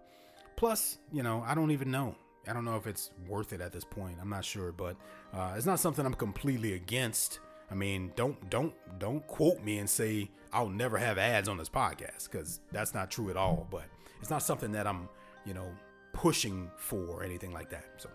plus, 0.55 0.97
you 1.11 1.23
know, 1.23 1.43
I 1.47 1.55
don't 1.55 1.71
even 1.71 1.91
know. 1.91 2.15
I 2.47 2.53
don't 2.53 2.65
know 2.65 2.75
if 2.77 2.87
it's 2.87 3.11
worth 3.27 3.53
it 3.53 3.61
at 3.61 3.71
this 3.71 3.83
point. 3.83 4.17
I'm 4.21 4.29
not 4.29 4.43
sure, 4.43 4.71
but 4.71 4.95
uh, 5.33 5.53
it's 5.55 5.65
not 5.65 5.79
something 5.79 6.05
I'm 6.05 6.13
completely 6.13 6.73
against. 6.73 7.39
I 7.71 7.75
mean, 7.75 8.11
don't 8.15 8.49
don't 8.49 8.73
don't 8.99 9.25
quote 9.27 9.63
me 9.63 9.77
and 9.77 9.89
say 9.89 10.29
I'll 10.51 10.69
never 10.69 10.97
have 10.97 11.17
ads 11.17 11.47
on 11.47 11.57
this 11.57 11.69
podcast 11.69 12.29
because 12.29 12.59
that's 12.71 12.93
not 12.93 13.11
true 13.11 13.29
at 13.29 13.37
all. 13.37 13.67
But 13.69 13.83
it's 14.19 14.29
not 14.29 14.43
something 14.43 14.71
that 14.73 14.87
I'm, 14.87 15.07
you 15.45 15.53
know, 15.53 15.67
pushing 16.13 16.69
for 16.77 17.05
or 17.05 17.23
anything 17.23 17.53
like 17.53 17.69
that. 17.69 17.85
So 17.97 18.09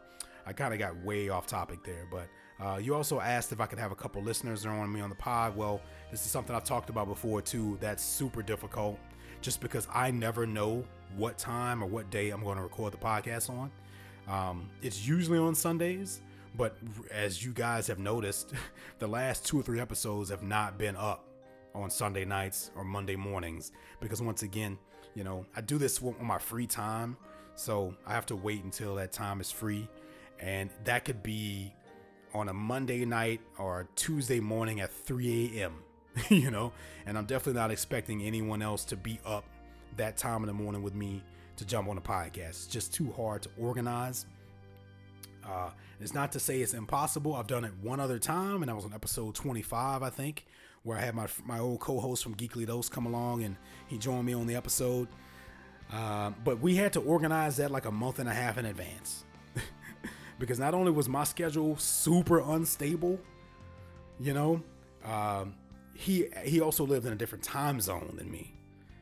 I 0.47 0.53
kind 0.53 0.73
of 0.73 0.79
got 0.79 0.97
way 1.05 1.29
off 1.29 1.47
topic 1.47 1.85
there. 1.85 2.07
But 2.11 2.29
uh, 2.65 2.77
you 2.77 2.95
also 2.95 3.21
asked 3.21 3.53
if 3.53 3.61
I 3.61 3.67
could 3.67 3.79
have 3.79 3.93
a 3.93 3.97
couple 3.97 4.23
listeners 4.23 4.67
on 4.67 4.93
me 4.93 5.01
on 5.01 5.09
the 5.09 5.17
pod. 5.17 5.57
Well, 5.57 5.81
this 6.11 6.25
is 6.25 6.31
something 6.31 6.55
I've 6.55 6.65
talked 6.65 6.91
about 6.91 7.09
before 7.09 7.43
too. 7.43 7.79
That's 7.81 8.03
super 8.03 8.43
difficult, 8.43 8.99
just 9.41 9.61
because 9.61 9.89
I 9.93 10.11
never 10.11 10.47
know 10.47 10.85
what 11.17 11.39
time 11.39 11.83
or 11.83 11.87
what 11.87 12.11
day 12.11 12.31
I'm 12.31 12.43
going 12.43 12.57
to 12.57 12.63
record 12.63 12.93
the 12.93 12.99
podcast 12.99 13.51
on. 13.51 13.71
Um, 14.29 14.71
it's 14.83 15.07
usually 15.07 15.39
on 15.39 15.55
Sundays, 15.55 16.21
but 16.57 16.77
as 17.11 17.45
you 17.45 17.53
guys 17.53 17.87
have 17.89 17.99
noticed, 17.99 18.55
the 18.99 19.07
last 19.07 19.47
two 19.47 19.61
or 19.61 19.63
three 19.63 19.81
episodes 19.81 20.31
have 20.31 20.43
not 20.43 20.79
been 20.79 20.97
up 20.97 21.29
on 21.75 21.91
Sunday 21.91 22.25
nights 22.25 22.71
or 22.77 22.85
Monday 22.85 23.17
mornings 23.17 23.73
because 24.01 24.23
once 24.23 24.43
again, 24.43 24.79
you 25.15 25.25
know, 25.25 25.45
I 25.57 25.61
do 25.61 25.79
this 25.79 26.03
on 26.03 26.15
my 26.25 26.39
free 26.39 26.67
time, 26.67 27.17
so 27.55 27.95
I 28.07 28.13
have 28.13 28.27
to 28.27 28.37
wait 28.37 28.65
until 28.65 28.95
that 28.97 29.13
time 29.13 29.41
is 29.41 29.51
free, 29.51 29.89
and 30.45 30.69
that 30.85 31.07
could 31.07 31.23
be 31.23 31.73
on 32.35 32.49
a 32.49 32.53
Monday 32.53 33.05
night 33.05 33.41
or 33.59 33.81
a 33.81 33.87
Tuesday 33.97 34.41
morning 34.41 34.81
at 34.81 34.93
3 34.93 35.53
a.m. 35.57 35.83
you 36.29 36.51
know, 36.51 36.73
and 37.07 37.17
I'm 37.17 37.25
definitely 37.25 37.59
not 37.61 37.71
expecting 37.71 38.23
anyone 38.23 38.61
else 38.61 38.85
to 38.87 38.97
be 38.97 39.19
up 39.25 39.45
that 39.97 40.17
time 40.17 40.43
in 40.43 40.47
the 40.47 40.53
morning 40.53 40.83
with 40.83 40.95
me 40.95 41.23
to 41.57 41.65
jump 41.65 41.89
on 41.89 41.97
a 41.97 42.01
podcast. 42.01 42.51
It's 42.51 42.67
just 42.67 42.93
too 42.93 43.11
hard 43.13 43.43
to 43.43 43.49
organize. 43.59 44.27
Uh, 45.47 45.71
it's 46.01 46.15
not 46.15 46.33
to 46.33 46.41
say 46.41 46.61
it's 46.61 46.75
impossible. 46.75 47.35
I've 47.35 47.47
done 47.47 47.65
it 47.65 47.73
one 47.81 48.01
other 48.01 48.19
time, 48.19 48.63
and 48.63 48.69
that 48.69 48.75
was 48.75 48.85
on 48.85 48.93
episode 48.93 49.35
25, 49.35 50.03
I 50.03 50.11
think, 50.11 50.47
where 50.83 50.99
I 50.99 51.01
had 51.01 51.15
my 51.15 51.27
my 51.45 51.59
old 51.59 51.81
co-host 51.81 52.23
from 52.23 52.35
Geekly 52.35 52.67
Dose 52.67 52.89
come 52.89 53.07
along, 53.07 53.45
and 53.45 53.57
he 53.87 53.99
joined 53.99 54.27
me 54.27 54.35
on 54.35 54.47
the 54.47 54.57
episode. 54.57 55.09
Uh, 55.93 56.33
but 56.45 56.61
we 56.61 56.77
had 56.77 56.93
to 56.95 57.01
organize 57.01 57.57
that 57.59 57.71
like 57.71 57.85
a 57.85 57.91
month 57.91 58.19
and 58.19 58.29
a 58.29 58.35
half 58.35 58.59
in 58.59 58.67
advance, 58.67 59.24
because 60.39 60.59
not 60.59 60.75
only 60.75 60.91
was 60.91 61.09
my 61.09 61.25
schedule 61.25 61.77
super 61.77 62.41
unstable, 62.41 63.19
you 64.19 64.33
know, 64.33 64.63
um, 65.05 65.55
he 65.95 66.27
he 66.45 66.61
also 66.61 66.85
lived 66.85 67.07
in 67.07 67.13
a 67.13 67.17
different 67.17 67.45
time 67.45 67.81
zone 67.81 68.15
than 68.17 68.31
me. 68.31 68.55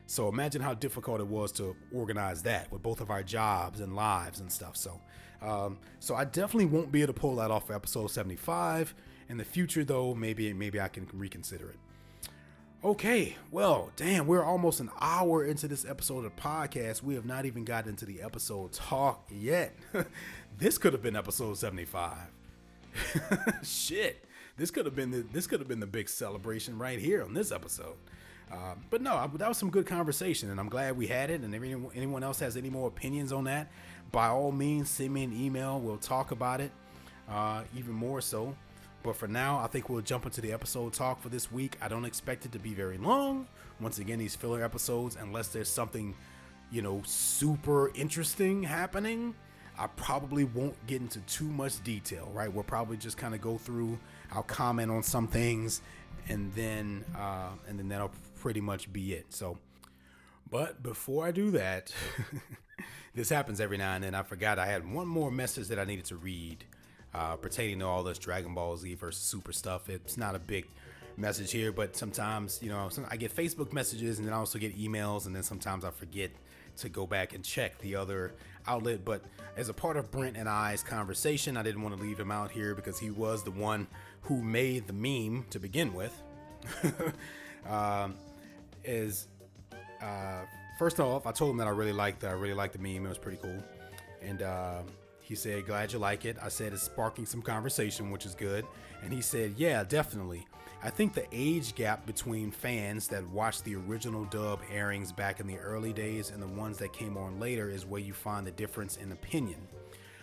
So 0.05 0.27
imagine 0.27 0.61
how 0.61 0.73
difficult 0.73 1.21
it 1.21 1.27
was 1.27 1.51
to 1.53 1.75
organize 1.93 2.43
that 2.43 2.71
with 2.71 2.83
both 2.83 3.01
of 3.01 3.09
our 3.09 3.23
jobs 3.23 3.79
and 3.79 3.95
lives 3.95 4.41
and 4.41 4.51
stuff. 4.51 4.75
So, 4.75 4.99
um, 5.41 5.79
so 5.99 6.13
I 6.13 6.25
definitely 6.25 6.65
won't 6.65 6.91
be 6.91 7.01
able 7.01 7.13
to 7.13 7.19
pull 7.19 7.35
that 7.37 7.49
off 7.51 7.67
for 7.67 7.73
episode 7.73 8.07
75. 8.07 8.93
In 9.29 9.37
the 9.37 9.45
future, 9.45 9.83
though, 9.83 10.13
maybe 10.13 10.53
maybe 10.53 10.79
I 10.79 10.87
can 10.89 11.07
reconsider 11.13 11.69
it. 11.69 11.79
Okay, 12.83 13.37
well, 13.49 13.91
damn, 13.95 14.27
we're 14.27 14.43
almost 14.43 14.81
an 14.81 14.89
hour 14.99 15.45
into 15.45 15.69
this 15.69 15.85
episode 15.85 16.25
of 16.25 16.35
the 16.35 16.41
podcast. 16.41 17.01
We 17.01 17.15
have 17.15 17.25
not 17.25 17.45
even 17.45 17.63
gotten 17.63 17.91
into 17.91 18.05
the 18.05 18.21
episode 18.21 18.73
talk 18.73 19.25
yet. 19.31 19.73
this 20.57 20.77
could 20.77 20.93
have 20.93 21.01
been 21.01 21.15
episode 21.15 21.57
75. 21.57 22.17
Shit, 23.63 24.23
this 24.57 24.71
could 24.71 24.85
have 24.85 24.95
been 24.95 25.11
the, 25.11 25.25
this 25.31 25.47
could 25.47 25.59
have 25.59 25.67
been 25.67 25.79
the 25.79 25.87
big 25.87 26.09
celebration 26.09 26.77
right 26.77 26.99
here 26.99 27.23
on 27.23 27.33
this 27.33 27.51
episode. 27.51 27.95
Uh, 28.51 28.75
but 28.89 29.01
no, 29.01 29.29
that 29.35 29.47
was 29.47 29.57
some 29.57 29.71
good 29.71 29.87
conversation, 29.87 30.51
and 30.51 30.59
I'm 30.59 30.69
glad 30.69 30.95
we 30.95 31.07
had 31.07 31.31
it. 31.31 31.41
And 31.41 31.55
if 31.55 31.63
anyone 31.95 32.23
else 32.23 32.39
has 32.39 32.55
any 32.55 32.69
more 32.69 32.87
opinions 32.87 33.31
on 33.31 33.45
that, 33.45 33.71
by 34.11 34.27
all 34.27 34.51
means, 34.51 34.89
send 34.89 35.13
me 35.13 35.23
an 35.23 35.33
email. 35.33 35.79
We'll 35.79 35.97
talk 35.97 36.31
about 36.31 36.61
it 36.61 36.71
uh, 37.29 37.63
even 37.75 37.93
more 37.93 38.21
so. 38.21 38.55
But 39.01 39.15
for 39.15 39.27
now, 39.27 39.59
I 39.59 39.67
think 39.67 39.89
we'll 39.89 40.01
jump 40.01 40.25
into 40.25 40.39
the 40.39 40.53
episode 40.53 40.93
talk 40.93 41.21
for 41.21 41.29
this 41.29 41.51
week. 41.51 41.77
I 41.81 41.87
don't 41.87 42.05
expect 42.05 42.45
it 42.45 42.51
to 42.53 42.59
be 42.59 42.73
very 42.73 42.97
long. 42.97 43.47
Once 43.79 43.97
again, 43.97 44.19
these 44.19 44.35
filler 44.35 44.63
episodes, 44.63 45.17
unless 45.19 45.47
there's 45.47 45.67
something, 45.67 46.15
you 46.71 46.81
know, 46.81 47.01
super 47.05 47.91
interesting 47.95 48.63
happening, 48.63 49.35
I 49.77 49.87
probably 49.87 50.43
won't 50.43 50.75
get 50.87 51.01
into 51.01 51.19
too 51.21 51.45
much 51.45 51.83
detail, 51.83 52.29
right? 52.33 52.51
We'll 52.51 52.63
probably 52.63 52.97
just 52.97 53.17
kind 53.17 53.33
of 53.33 53.41
go 53.41 53.57
through, 53.57 53.97
I'll 54.31 54.43
comment 54.43 54.91
on 54.91 55.03
some 55.03 55.27
things, 55.27 55.81
and 56.29 56.53
then 56.53 57.03
uh, 57.17 57.49
and 57.67 57.79
then 57.79 57.89
that'll 57.89 58.11
pretty 58.39 58.61
much 58.61 58.91
be 58.93 59.13
it. 59.13 59.33
So, 59.33 59.57
but 60.49 60.83
before 60.83 61.25
I 61.25 61.31
do 61.31 61.51
that, 61.51 61.93
this 63.15 63.29
happens 63.29 63.59
every 63.59 63.77
now 63.77 63.95
and 63.95 64.03
then. 64.03 64.13
I 64.13 64.23
forgot 64.23 64.59
I 64.59 64.67
had 64.67 64.91
one 64.91 65.07
more 65.07 65.31
message 65.31 65.69
that 65.69 65.79
I 65.79 65.85
needed 65.85 66.05
to 66.05 66.17
read 66.17 66.65
uh, 67.13 67.35
pertaining 67.35 67.79
to 67.79 67.85
all 67.85 68.03
this 68.03 68.19
Dragon 68.19 68.53
Ball 68.53 68.77
Z 68.77 68.93
versus 68.95 69.23
Super 69.23 69.53
stuff. 69.53 69.89
It's 69.89 70.17
not 70.17 70.35
a 70.35 70.39
big 70.39 70.67
message 71.17 71.51
here, 71.51 71.71
but 71.71 71.95
sometimes 71.95 72.59
you 72.61 72.69
know 72.69 72.89
I 73.09 73.17
get 73.17 73.35
Facebook 73.35 73.73
messages 73.73 74.19
and 74.19 74.27
then 74.27 74.33
I 74.35 74.37
also 74.37 74.59
get 74.59 74.77
emails, 74.77 75.25
and 75.25 75.35
then 75.35 75.43
sometimes 75.43 75.83
I 75.83 75.89
forget 75.89 76.31
to 76.77 76.89
go 76.89 77.05
back 77.05 77.33
and 77.33 77.43
check 77.43 77.77
the 77.79 77.95
other 77.95 78.33
outlet. 78.67 79.05
But 79.05 79.23
as 79.57 79.69
a 79.69 79.73
part 79.73 79.97
of 79.97 80.11
Brent 80.11 80.37
and 80.37 80.49
I's 80.49 80.83
conversation, 80.83 81.57
I 81.57 81.63
didn't 81.63 81.81
want 81.81 81.95
to 81.95 82.01
leave 82.01 82.19
him 82.19 82.31
out 82.31 82.51
here 82.51 82.75
because 82.75 82.99
he 82.99 83.09
was 83.09 83.43
the 83.43 83.51
one 83.51 83.87
who 84.21 84.41
made 84.41 84.87
the 84.87 84.93
meme 84.93 85.45
to 85.49 85.59
begin 85.59 85.93
with. 85.93 86.21
um, 87.69 88.15
is 88.83 89.27
uh, 90.01 90.41
first 90.77 90.99
off, 90.99 91.25
I 91.25 91.31
told 91.31 91.51
him 91.51 91.57
that 91.57 91.67
I 91.67 91.71
really 91.71 91.93
liked 91.93 92.23
I 92.23 92.31
really 92.31 92.53
liked 92.53 92.73
the 92.73 92.79
meme. 92.79 93.05
It 93.05 93.09
was 93.09 93.17
pretty 93.17 93.39
cool, 93.41 93.63
and 94.21 94.41
uh, 94.41 94.81
he 95.21 95.35
said, 95.35 95.65
"Glad 95.65 95.93
you 95.93 95.99
like 95.99 96.25
it." 96.25 96.37
I 96.41 96.49
said, 96.49 96.73
"It's 96.73 96.83
sparking 96.83 97.25
some 97.25 97.41
conversation, 97.41 98.11
which 98.11 98.25
is 98.25 98.35
good." 98.35 98.65
And 99.03 99.11
he 99.13 99.21
said, 99.21 99.53
"Yeah, 99.57 99.83
definitely. 99.83 100.45
I 100.85 100.89
think 100.89 101.13
the 101.13 101.25
age 101.31 101.75
gap 101.75 102.05
between 102.05 102.51
fans 102.51 103.07
that 103.07 103.25
watched 103.29 103.63
the 103.63 103.77
original 103.77 104.25
dub 104.25 104.59
airings 104.69 105.13
back 105.13 105.39
in 105.39 105.47
the 105.47 105.57
early 105.57 105.93
days 105.93 106.29
and 106.29 106.43
the 106.43 106.47
ones 106.47 106.77
that 106.79 106.91
came 106.91 107.15
on 107.15 107.39
later 107.39 107.69
is 107.69 107.85
where 107.85 108.01
you 108.01 108.11
find 108.11 108.45
the 108.45 108.51
difference 108.51 108.97
in 108.97 109.13
opinion." 109.13 109.65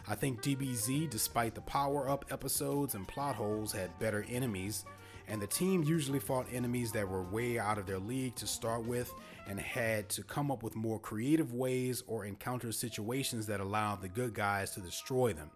I 0.07 0.15
think 0.15 0.43
DBZ, 0.43 1.07
despite 1.07 1.55
the 1.55 1.63
power 1.63 2.11
up 2.11 2.27
episodes 2.31 2.95
and 2.95 3.09
plot 3.09 3.37
holes, 3.37 3.73
had 3.73 3.99
better 3.99 4.27
enemies 4.29 4.85
and 5.29 5.41
the 5.41 5.47
team 5.47 5.83
usually 5.83 6.19
fought 6.19 6.53
enemies 6.53 6.93
that 6.93 7.09
were 7.09 7.23
way 7.23 7.59
out 7.59 7.79
of 7.79 7.87
their 7.87 7.99
league 7.99 8.35
to 8.35 8.47
start 8.47 8.85
with 8.85 9.15
and 9.47 9.59
had 9.59 10.11
to 10.11 10.23
come 10.23 10.51
up 10.51 10.63
with 10.63 10.77
more 10.77 10.99
creative 10.99 11.55
ways 11.55 12.03
or 12.07 12.27
encounter 12.27 12.71
situations 12.71 13.47
that 13.47 13.61
allowed 13.61 14.03
the 14.03 14.09
good 14.09 14.35
guys 14.35 14.73
to 14.73 14.81
destroy 14.81 15.33
them. 15.33 15.51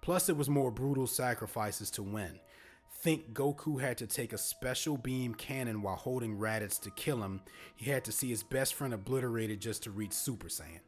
Plus, 0.00 0.28
it 0.28 0.36
was 0.36 0.48
more 0.48 0.70
brutal 0.70 1.08
sacrifices 1.08 1.90
to 1.90 2.02
win. 2.02 2.38
Think 3.00 3.32
Goku 3.32 3.80
had 3.80 3.96
to 3.98 4.06
take 4.06 4.32
a 4.32 4.38
special 4.38 4.96
beam 4.96 5.34
cannon 5.34 5.82
while 5.82 5.96
holding 5.96 6.36
Raditz 6.36 6.80
to 6.80 6.90
kill 6.90 7.22
him. 7.22 7.42
He 7.76 7.90
had 7.90 8.04
to 8.04 8.12
see 8.12 8.28
his 8.28 8.42
best 8.42 8.74
friend 8.74 8.92
obliterated 8.92 9.60
just 9.60 9.84
to 9.84 9.90
reach 9.90 10.12
Super 10.12 10.48
Saiyan. 10.48 10.80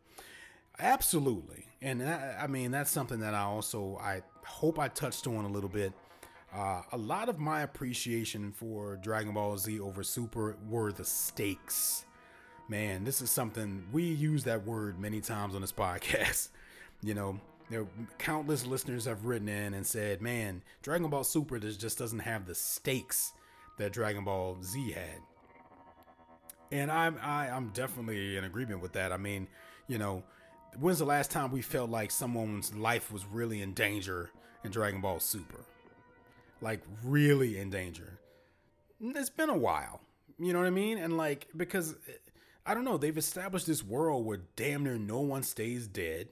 Absolutely, 0.79 1.67
and 1.81 2.01
that, 2.01 2.39
I 2.41 2.47
mean 2.47 2.71
that's 2.71 2.91
something 2.91 3.21
that 3.21 3.35
I 3.35 3.43
also 3.43 3.99
I 4.01 4.23
hope 4.45 4.79
I 4.79 4.89
touched 4.89 5.27
on 5.27 5.45
a 5.45 5.49
little 5.49 5.69
bit 5.69 5.93
uh, 6.53 6.83
a 6.93 6.97
lot 6.97 7.29
of 7.29 7.39
my 7.39 7.63
appreciation 7.63 8.53
for 8.53 8.97
Dragon 8.97 9.33
Ball 9.35 9.57
Z 9.57 9.79
over 9.79 10.03
Super 10.03 10.57
were 10.69 10.91
the 10.93 11.05
stakes. 11.05 12.05
Man, 12.69 13.05
this 13.05 13.21
is 13.21 13.31
something 13.31 13.85
we 13.93 14.05
use 14.05 14.45
that 14.45 14.67
word 14.67 14.99
many 14.99 15.21
times 15.21 15.55
on 15.55 15.61
this 15.61 15.73
podcast. 15.73 16.49
You 17.03 17.15
know, 17.15 17.41
there 17.71 17.87
countless 18.19 18.67
listeners 18.67 19.05
have 19.05 19.25
written 19.25 19.49
in 19.49 19.75
and 19.75 19.87
said, 19.87 20.21
"Man, 20.21 20.63
Dragon 20.83 21.09
Ball 21.09 21.25
Super 21.25 21.59
just 21.59 21.99
doesn't 21.99 22.21
have 22.21 22.47
the 22.47 22.55
stakes 22.55 23.33
that 23.79 23.93
Dragon 23.93 24.25
Ball 24.25 24.59
Z 24.63 24.93
had." 24.93 25.21
And 26.73 26.91
I'm 26.91 27.17
I, 27.23 27.47
am 27.47 27.55
i 27.55 27.57
am 27.57 27.71
definitely 27.73 28.37
in 28.37 28.45
agreement 28.45 28.83
with 28.83 28.93
that. 28.93 29.13
I 29.13 29.17
mean, 29.17 29.49
you 29.89 29.99
know, 29.99 30.23
when's 30.79 30.99
the 30.99 31.05
last 31.05 31.31
time 31.31 31.51
we 31.51 31.63
felt 31.63 31.91
like 31.91 32.11
someone's 32.11 32.75
life 32.75 33.13
was 33.13 33.25
really 33.27 33.63
in 33.63 33.73
danger 33.73 34.31
in 34.65 34.71
Dragon 34.71 35.01
Ball 35.01 35.21
Super? 35.21 35.65
like 36.61 36.81
really 37.05 37.59
in 37.59 37.71
danger. 37.71 38.19
It's 39.01 39.31
been 39.31 39.49
a 39.49 39.57
while. 39.57 40.01
You 40.39 40.53
know 40.53 40.59
what 40.61 40.67
I 40.67 40.71
mean? 40.71 40.99
And 40.99 41.17
like 41.17 41.49
because 41.57 41.95
eh, 42.09 42.13
I 42.67 42.75
don't 42.75 42.85
know, 42.85 42.99
they've 42.99 43.17
established 43.17 43.67
this 43.67 43.83
world 43.83 44.27
where 44.27 44.41
damn 44.57 44.85
near 44.85 44.99
no 44.99 45.21
one 45.21 45.43
stays 45.43 45.87
dead. 45.87 46.29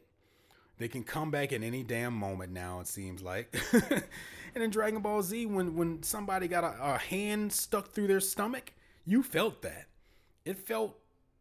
They 0.78 0.88
can 0.88 1.04
come 1.04 1.30
back 1.30 1.52
at 1.52 1.62
any 1.62 1.82
damn 1.82 2.14
moment 2.14 2.52
now, 2.52 2.80
it 2.80 2.86
seems 2.86 3.22
like. 3.22 3.54
and 4.54 4.64
in 4.64 4.70
Dragon 4.70 5.00
Ball 5.00 5.22
Z, 5.22 5.46
when 5.46 5.74
when 5.74 6.02
somebody 6.02 6.48
got 6.48 6.64
a, 6.64 6.94
a 6.94 6.98
hand 6.98 7.52
stuck 7.52 7.90
through 7.90 8.06
their 8.06 8.20
stomach, 8.20 8.72
you 9.04 9.22
felt 9.22 9.62
that. 9.62 9.86
It 10.44 10.56
felt 10.66 10.98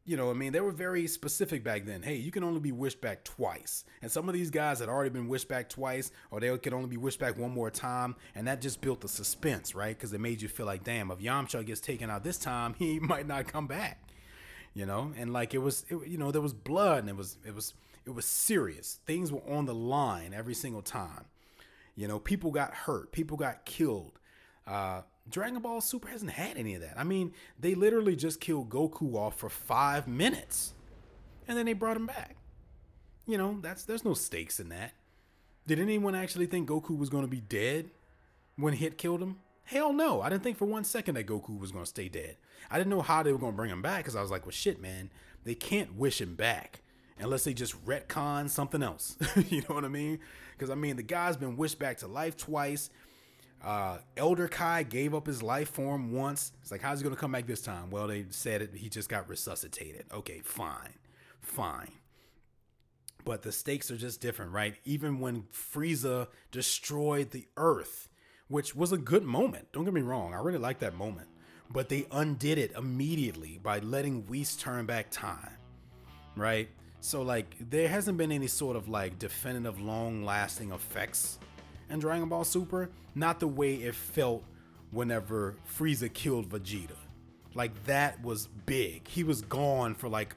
you 0.07 0.15
know, 0.15 0.31
I 0.31 0.33
mean, 0.33 0.53
they 0.53 0.61
were 0.61 0.71
very 0.71 1.05
specific 1.05 1.65
back 1.65 1.85
then. 1.85 2.01
Hey, 2.01 2.15
you 2.15 2.31
can 2.31 2.41
only 2.41 2.61
be 2.61 2.71
wished 2.71 3.01
back 3.01 3.25
twice. 3.25 3.83
And 4.01 4.09
some 4.09 4.29
of 4.29 4.33
these 4.33 4.49
guys 4.49 4.79
had 4.79 4.87
already 4.87 5.09
been 5.09 5.27
wished 5.27 5.49
back 5.49 5.67
twice, 5.67 6.11
or 6.31 6.39
they 6.39 6.57
could 6.59 6.73
only 6.73 6.87
be 6.87 6.95
wished 6.95 7.19
back 7.19 7.37
one 7.37 7.51
more 7.51 7.69
time. 7.69 8.15
And 8.33 8.47
that 8.47 8.61
just 8.61 8.79
built 8.79 9.01
the 9.01 9.09
suspense, 9.09 9.75
right? 9.75 9.95
Because 9.95 10.13
it 10.13 10.21
made 10.21 10.41
you 10.41 10.47
feel 10.47 10.65
like, 10.65 10.85
damn, 10.85 11.11
if 11.11 11.19
Yamcha 11.19 11.65
gets 11.65 11.81
taken 11.81 12.09
out 12.09 12.23
this 12.23 12.37
time, 12.37 12.73
he 12.79 13.01
might 13.01 13.27
not 13.27 13.47
come 13.47 13.67
back. 13.67 14.01
You 14.73 14.85
know, 14.85 15.11
and 15.17 15.33
like 15.33 15.53
it 15.53 15.57
was, 15.57 15.85
it, 15.89 16.07
you 16.07 16.17
know, 16.17 16.31
there 16.31 16.41
was 16.41 16.53
blood, 16.53 16.99
and 16.99 17.09
it 17.09 17.15
was, 17.17 17.37
it 17.45 17.53
was, 17.53 17.73
It 18.07 18.15
was 18.15 18.25
serious. 18.25 18.99
Things 19.05 19.33
were 19.33 19.41
on 19.49 19.65
the 19.65 19.75
line 19.75 20.33
every 20.33 20.53
single 20.53 20.81
time. 20.81 21.25
You 21.93 22.07
know, 22.07 22.19
people 22.19 22.51
got 22.51 22.73
hurt, 22.73 23.11
people 23.11 23.35
got 23.35 23.65
killed. 23.65 24.13
Uh, 24.65 25.01
Dragon 25.29 25.59
Ball 25.59 25.81
Super 25.81 26.07
hasn't 26.07 26.31
had 26.31 26.55
any 26.55 26.73
of 26.75 26.81
that. 26.81 26.93
I 26.97 27.03
mean, 27.03 27.33
they 27.59 27.75
literally 27.75 28.15
just 28.15 28.39
killed 28.39 28.69
Goku 28.69 29.15
off 29.15 29.37
for 29.37 29.49
five 29.49 30.07
minutes, 30.07 30.73
and 31.49 31.57
then 31.57 31.65
they 31.65 31.73
brought 31.73 31.97
him 31.97 32.05
back. 32.05 32.37
You 33.25 33.37
know, 33.37 33.59
that's 33.61 33.83
there's 33.83 34.05
no 34.05 34.13
stakes 34.13 34.61
in 34.61 34.69
that. 34.69 34.93
Did 35.65 35.79
anyone 35.79 36.15
actually 36.15 36.45
think 36.45 36.69
Goku 36.69 36.97
was 36.97 37.09
going 37.09 37.25
to 37.25 37.29
be 37.29 37.41
dead 37.41 37.89
when 38.55 38.73
Hit 38.73 38.97
killed 38.97 39.21
him? 39.21 39.39
Hell 39.65 39.91
no. 39.91 40.21
I 40.21 40.29
didn't 40.29 40.43
think 40.43 40.57
for 40.57 40.63
one 40.63 40.85
second 40.85 41.15
that 41.15 41.27
Goku 41.27 41.59
was 41.59 41.73
going 41.73 41.83
to 41.83 41.89
stay 41.89 42.07
dead. 42.07 42.37
I 42.71 42.77
didn't 42.77 42.89
know 42.89 43.01
how 43.01 43.21
they 43.21 43.33
were 43.33 43.37
going 43.37 43.51
to 43.51 43.57
bring 43.57 43.69
him 43.69 43.81
back 43.81 43.97
because 43.97 44.15
I 44.15 44.21
was 44.21 44.31
like, 44.31 44.45
well, 44.45 44.53
shit, 44.53 44.81
man, 44.81 45.09
they 45.43 45.55
can't 45.55 45.95
wish 45.97 46.21
him 46.21 46.35
back 46.35 46.83
unless 47.19 47.43
they 47.43 47.53
just 47.53 47.83
retcon 47.85 48.49
something 48.49 48.83
else. 48.83 49.17
you 49.49 49.61
know 49.61 49.75
what 49.75 49.85
I 49.85 49.89
mean? 49.89 50.19
Because 50.51 50.69
I 50.69 50.75
mean, 50.75 50.95
the 50.95 51.03
guy's 51.03 51.37
been 51.37 51.57
wished 51.57 51.79
back 51.79 51.97
to 51.99 52.07
life 52.07 52.37
twice. 52.37 52.89
Uh, 53.63 53.97
Elder 54.15 54.47
Kai 54.47 54.83
gave 54.83 55.15
up 55.15 55.25
his 55.25 55.41
life 55.41 55.69
form 55.69 56.11
once. 56.11 56.51
It's 56.61 56.71
like, 56.71 56.81
how's 56.81 56.99
he 56.99 57.03
going 57.03 57.15
to 57.15 57.19
come 57.19 57.31
back 57.31 57.47
this 57.47 57.61
time? 57.61 57.89
Well, 57.89 58.07
they 58.07 58.25
said 58.29 58.61
it. 58.61 58.71
He 58.75 58.89
just 58.89 59.09
got 59.09 59.27
resuscitated. 59.27 60.05
Okay, 60.13 60.41
fine, 60.43 60.93
fine. 61.41 61.91
But 63.25 63.41
the 63.41 63.51
stakes 63.51 63.91
are 63.91 63.97
just 63.97 64.21
different, 64.21 64.51
right? 64.51 64.75
Even 64.85 65.19
when 65.19 65.43
Frieza 65.51 66.27
destroyed 66.51 67.31
the 67.31 67.47
Earth, 67.57 68.09
which 68.47 68.75
was 68.75 68.91
a 68.91 68.97
good 68.97 69.23
moment. 69.23 69.67
Don't 69.73 69.83
get 69.83 69.93
me 69.93 70.01
wrong. 70.01 70.33
I 70.33 70.37
really 70.37 70.59
like 70.59 70.79
that 70.79 70.95
moment. 70.95 71.27
But 71.69 71.89
they 71.89 72.05
undid 72.11 72.57
it 72.57 72.71
immediately 72.77 73.59
by 73.61 73.79
letting 73.79 74.25
Whis 74.27 74.55
turn 74.55 74.85
back 74.85 75.07
time, 75.11 75.51
right? 76.37 76.69
So, 76.99 77.21
like, 77.21 77.55
there 77.69 77.87
hasn't 77.87 78.17
been 78.17 78.31
any 78.31 78.47
sort 78.47 78.75
of 78.75 78.89
like 78.89 79.19
definitive, 79.19 79.79
long 79.79 80.23
lasting 80.23 80.71
effects 80.71 81.39
in 81.89 81.99
Dragon 81.99 82.27
Ball 82.29 82.43
Super. 82.43 82.89
Not 83.15 83.39
the 83.39 83.47
way 83.47 83.75
it 83.75 83.95
felt 83.95 84.43
whenever 84.91 85.55
Frieza 85.67 86.13
killed 86.13 86.49
Vegeta. 86.49 86.95
Like, 87.53 87.85
that 87.85 88.21
was 88.23 88.47
big. 88.65 89.07
He 89.07 89.23
was 89.23 89.41
gone 89.41 89.95
for 89.95 90.09
like 90.09 90.35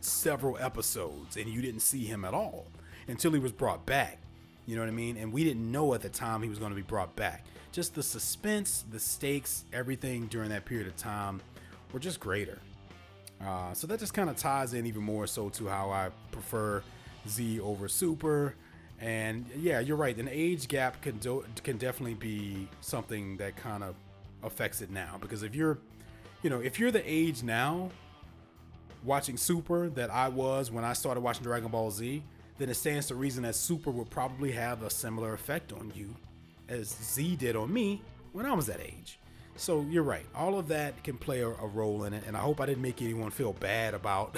several 0.00 0.58
episodes 0.58 1.36
and 1.36 1.48
you 1.48 1.62
didn't 1.62 1.80
see 1.80 2.04
him 2.04 2.24
at 2.24 2.34
all 2.34 2.66
until 3.08 3.32
he 3.32 3.38
was 3.38 3.52
brought 3.52 3.84
back. 3.86 4.18
You 4.66 4.76
know 4.76 4.82
what 4.82 4.88
I 4.88 4.92
mean? 4.92 5.16
And 5.16 5.32
we 5.32 5.44
didn't 5.44 5.70
know 5.70 5.92
at 5.94 6.02
the 6.02 6.08
time 6.08 6.42
he 6.42 6.48
was 6.48 6.58
going 6.58 6.70
to 6.70 6.76
be 6.76 6.82
brought 6.82 7.16
back. 7.16 7.44
Just 7.72 7.94
the 7.94 8.02
suspense, 8.02 8.84
the 8.90 9.00
stakes, 9.00 9.64
everything 9.72 10.26
during 10.26 10.50
that 10.50 10.64
period 10.64 10.86
of 10.86 10.96
time 10.96 11.40
were 11.92 11.98
just 11.98 12.20
greater. 12.20 12.58
Uh, 13.44 13.72
so 13.74 13.86
that 13.86 13.98
just 13.98 14.14
kind 14.14 14.30
of 14.30 14.36
ties 14.36 14.74
in 14.74 14.86
even 14.86 15.02
more 15.02 15.26
so 15.26 15.48
to 15.50 15.66
how 15.66 15.90
I 15.90 16.10
prefer 16.30 16.82
Z 17.28 17.60
over 17.60 17.88
Super. 17.88 18.54
And 19.00 19.46
yeah, 19.56 19.80
you're 19.80 19.96
right. 19.96 20.16
An 20.16 20.28
age 20.30 20.68
gap 20.68 21.02
can 21.02 21.18
do, 21.18 21.44
can 21.64 21.76
definitely 21.76 22.14
be 22.14 22.68
something 22.80 23.36
that 23.38 23.56
kind 23.56 23.82
of 23.82 23.94
affects 24.42 24.80
it 24.80 24.90
now 24.90 25.18
because 25.20 25.42
if 25.42 25.54
you're, 25.54 25.78
you 26.42 26.50
know, 26.50 26.60
if 26.60 26.78
you're 26.78 26.90
the 26.90 27.02
age 27.04 27.42
now 27.42 27.90
watching 29.04 29.36
Super 29.36 29.88
that 29.90 30.10
I 30.10 30.28
was 30.28 30.70
when 30.70 30.84
I 30.84 30.92
started 30.92 31.20
watching 31.20 31.42
Dragon 31.42 31.68
Ball 31.68 31.90
Z, 31.90 32.22
then 32.58 32.68
it 32.68 32.74
stands 32.74 33.06
to 33.08 33.16
reason 33.16 33.42
that 33.42 33.56
Super 33.56 33.90
would 33.90 34.10
probably 34.10 34.52
have 34.52 34.82
a 34.82 34.90
similar 34.90 35.34
effect 35.34 35.72
on 35.72 35.92
you 35.96 36.14
as 36.68 36.88
Z 36.88 37.36
did 37.36 37.56
on 37.56 37.72
me 37.72 38.02
when 38.32 38.46
I 38.46 38.52
was 38.52 38.66
that 38.66 38.80
age. 38.80 39.18
So 39.62 39.86
you're 39.88 40.02
right. 40.02 40.26
All 40.34 40.58
of 40.58 40.66
that 40.68 41.04
can 41.04 41.16
play 41.16 41.42
a, 41.42 41.46
a 41.46 41.68
role 41.68 42.02
in 42.02 42.14
it, 42.14 42.24
and 42.26 42.36
I 42.36 42.40
hope 42.40 42.60
I 42.60 42.66
didn't 42.66 42.82
make 42.82 43.00
anyone 43.00 43.30
feel 43.30 43.52
bad 43.52 43.94
about 43.94 44.36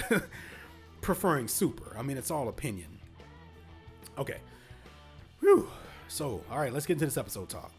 preferring 1.01 1.49
Super. 1.49 1.97
I 1.97 2.03
mean, 2.03 2.19
it's 2.19 2.31
all 2.31 2.51
opinion. 2.51 2.99
Okay. 4.19 4.37
Whew. 5.41 5.67
So, 6.09 6.45
all 6.51 6.59
right, 6.59 6.75
let's 6.75 6.85
get 6.85 6.97
into 6.97 7.07
this 7.07 7.17
episode 7.17 7.49
talk. 7.49 7.73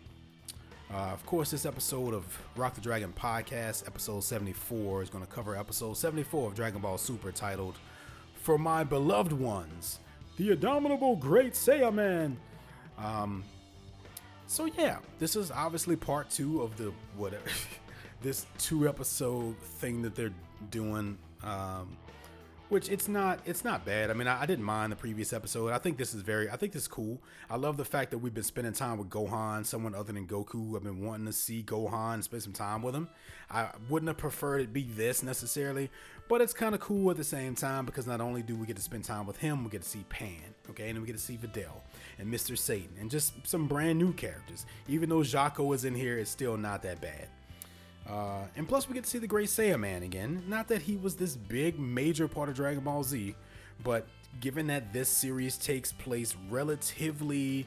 Uh, 0.92 1.12
of 1.14 1.24
course, 1.28 1.52
this 1.52 1.68
episode 1.68 2.16
of 2.16 2.26
Rock 2.56 2.74
the 2.74 2.82
Dragon 2.82 3.14
podcast, 3.16 3.86
episode 3.86 4.24
74, 4.24 5.04
is 5.04 5.12
going 5.12 5.24
to 5.24 5.30
cover 5.30 5.56
episode 5.56 5.98
74 5.98 6.48
of 6.48 6.56
Dragon 6.56 6.82
Ball 6.82 6.98
Super 6.98 7.32
titled 7.32 7.76
For 8.42 8.58
My 8.58 8.84
Beloved 8.84 9.34
Ones, 9.34 10.00
The 10.38 10.54
Abominable 10.54 11.16
Great 11.16 11.54
Saiyaman. 11.54 12.38
Um, 12.98 13.44
so 14.48 14.66
yeah, 14.66 14.98
this 15.20 15.36
is 15.36 15.52
obviously 15.52 15.96
part 15.96 16.30
two 16.30 16.62
of 16.62 16.76
the 16.78 16.92
whatever 17.16 17.50
this 18.22 18.46
two 18.58 18.88
episode 18.88 19.58
thing 19.60 20.02
that 20.04 20.16
they're 20.16 20.34
doing. 20.70 21.18
Um, 21.44 21.98
which 22.70 22.90
it's 22.90 23.08
not 23.08 23.40
it's 23.46 23.64
not 23.64 23.86
bad. 23.86 24.10
I 24.10 24.14
mean, 24.14 24.28
I, 24.28 24.42
I, 24.42 24.46
didn't 24.46 24.66
mind 24.66 24.92
the 24.92 24.96
previous 24.96 25.34
episode. 25.34 25.72
I 25.72 25.78
think 25.78 25.98
this 25.98 26.14
is 26.14 26.22
very 26.22 26.50
I 26.50 26.56
think 26.56 26.74
this 26.74 26.84
is 26.84 26.88
cool. 26.88 27.22
I 27.50 27.58
love 27.58 27.78
the 27.78 27.86
fact 27.86 28.12
that 28.12 28.18
we've 28.18 28.34
been 28.34 28.44
spending 28.44 28.74
time 28.74 28.98
with 28.98 29.10
Gohan, 29.10 29.66
someone 29.66 29.94
other 29.94 30.12
than 30.12 30.26
Goku. 30.26 30.76
I've 30.76 30.84
been 30.84 31.06
wanting 31.06 31.28
to 31.28 31.34
see 31.34 31.62
Gohan, 31.64 32.24
spend 32.24 32.44
some 32.44 32.54
time 32.54 32.82
with 32.82 32.96
him. 32.96 33.10
I 33.52 33.70
wouldn't 33.90 34.08
have 34.08 34.18
preferred 34.18 34.62
it 34.62 34.74
be 34.74 34.84
this 34.84 35.22
necessarily, 35.22 35.92
but 36.28 36.42
it's 36.42 36.54
kind 36.54 36.74
of 36.74 36.82
cool 36.82 37.12
at 37.12 37.18
the 37.18 37.24
same 37.24 37.54
time 37.56 37.86
because 37.86 38.08
not 38.08 38.20
only 38.20 38.42
do 38.42 38.56
we 38.56 38.66
get 38.66 38.78
to 38.78 38.82
spend 38.82 39.04
time 39.04 39.28
with 39.28 39.38
him, 39.38 39.64
we 39.64 39.70
get 39.70 39.84
to 39.84 39.90
see 39.90 40.04
Pan, 40.10 40.55
okay, 40.72 40.90
and 40.90 41.00
we 41.00 41.06
get 41.06 41.16
to 41.16 41.22
see 41.22 41.38
Videl 41.38 41.82
and 42.20 42.34
Mr. 42.34 42.58
Satan 42.58 42.90
and 43.00 43.10
just 43.10 43.34
some 43.46 43.68
brand 43.68 44.00
new 44.00 44.14
characters. 44.14 44.66
Even 44.88 45.10
though 45.10 45.20
Jaco 45.20 45.74
is 45.74 45.86
in 45.86 45.96
here, 45.96 46.18
it's 46.18 46.32
still 46.32 46.58
not 46.58 46.84
that 46.84 47.02
bad. 47.02 47.28
Uh, 48.08 48.44
and 48.56 48.68
plus, 48.68 48.88
we 48.88 48.94
get 48.94 49.04
to 49.04 49.10
see 49.10 49.18
the 49.18 49.28
Great 49.28 49.50
Saiyaman 49.50 50.04
again. 50.04 50.44
Not 50.48 50.68
that 50.68 50.84
he 50.84 50.96
was 50.96 51.16
this 51.16 51.36
big, 51.36 51.80
major 51.80 52.28
part 52.28 52.50
of 52.50 52.56
Dragon 52.56 52.84
Ball 52.84 53.04
Z, 53.04 53.36
but 53.84 54.08
given 54.40 54.68
that 54.68 54.94
this 54.94 55.10
series 55.10 55.58
takes 55.58 55.92
place 55.92 56.36
relatively 56.50 57.66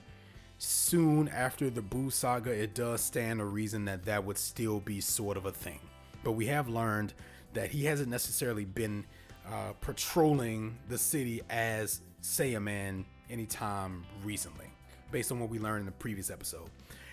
soon 0.58 1.28
after 1.28 1.70
the 1.70 1.80
Buu 1.80 2.12
saga, 2.12 2.50
it 2.50 2.74
does 2.74 3.00
stand 3.00 3.40
a 3.40 3.44
reason 3.44 3.84
that 3.86 4.04
that 4.04 4.24
would 4.24 4.38
still 4.38 4.80
be 4.80 5.00
sort 5.00 5.36
of 5.36 5.46
a 5.46 5.52
thing. 5.52 5.80
But 6.22 6.32
we 6.32 6.46
have 6.46 6.68
learned 6.68 7.14
that 7.54 7.70
he 7.70 7.84
hasn't 7.84 8.08
necessarily 8.08 8.64
been 8.64 9.06
uh, 9.50 9.72
patrolling 9.80 10.78
the 10.88 10.98
city 10.98 11.42
as 11.50 12.00
Saiyaman 12.22 13.04
anytime 13.30 14.04
recently, 14.24 14.66
based 15.10 15.32
on 15.32 15.40
what 15.40 15.48
we 15.50 15.58
learned 15.58 15.80
in 15.80 15.86
the 15.86 15.92
previous 15.92 16.30
episode. 16.30 16.68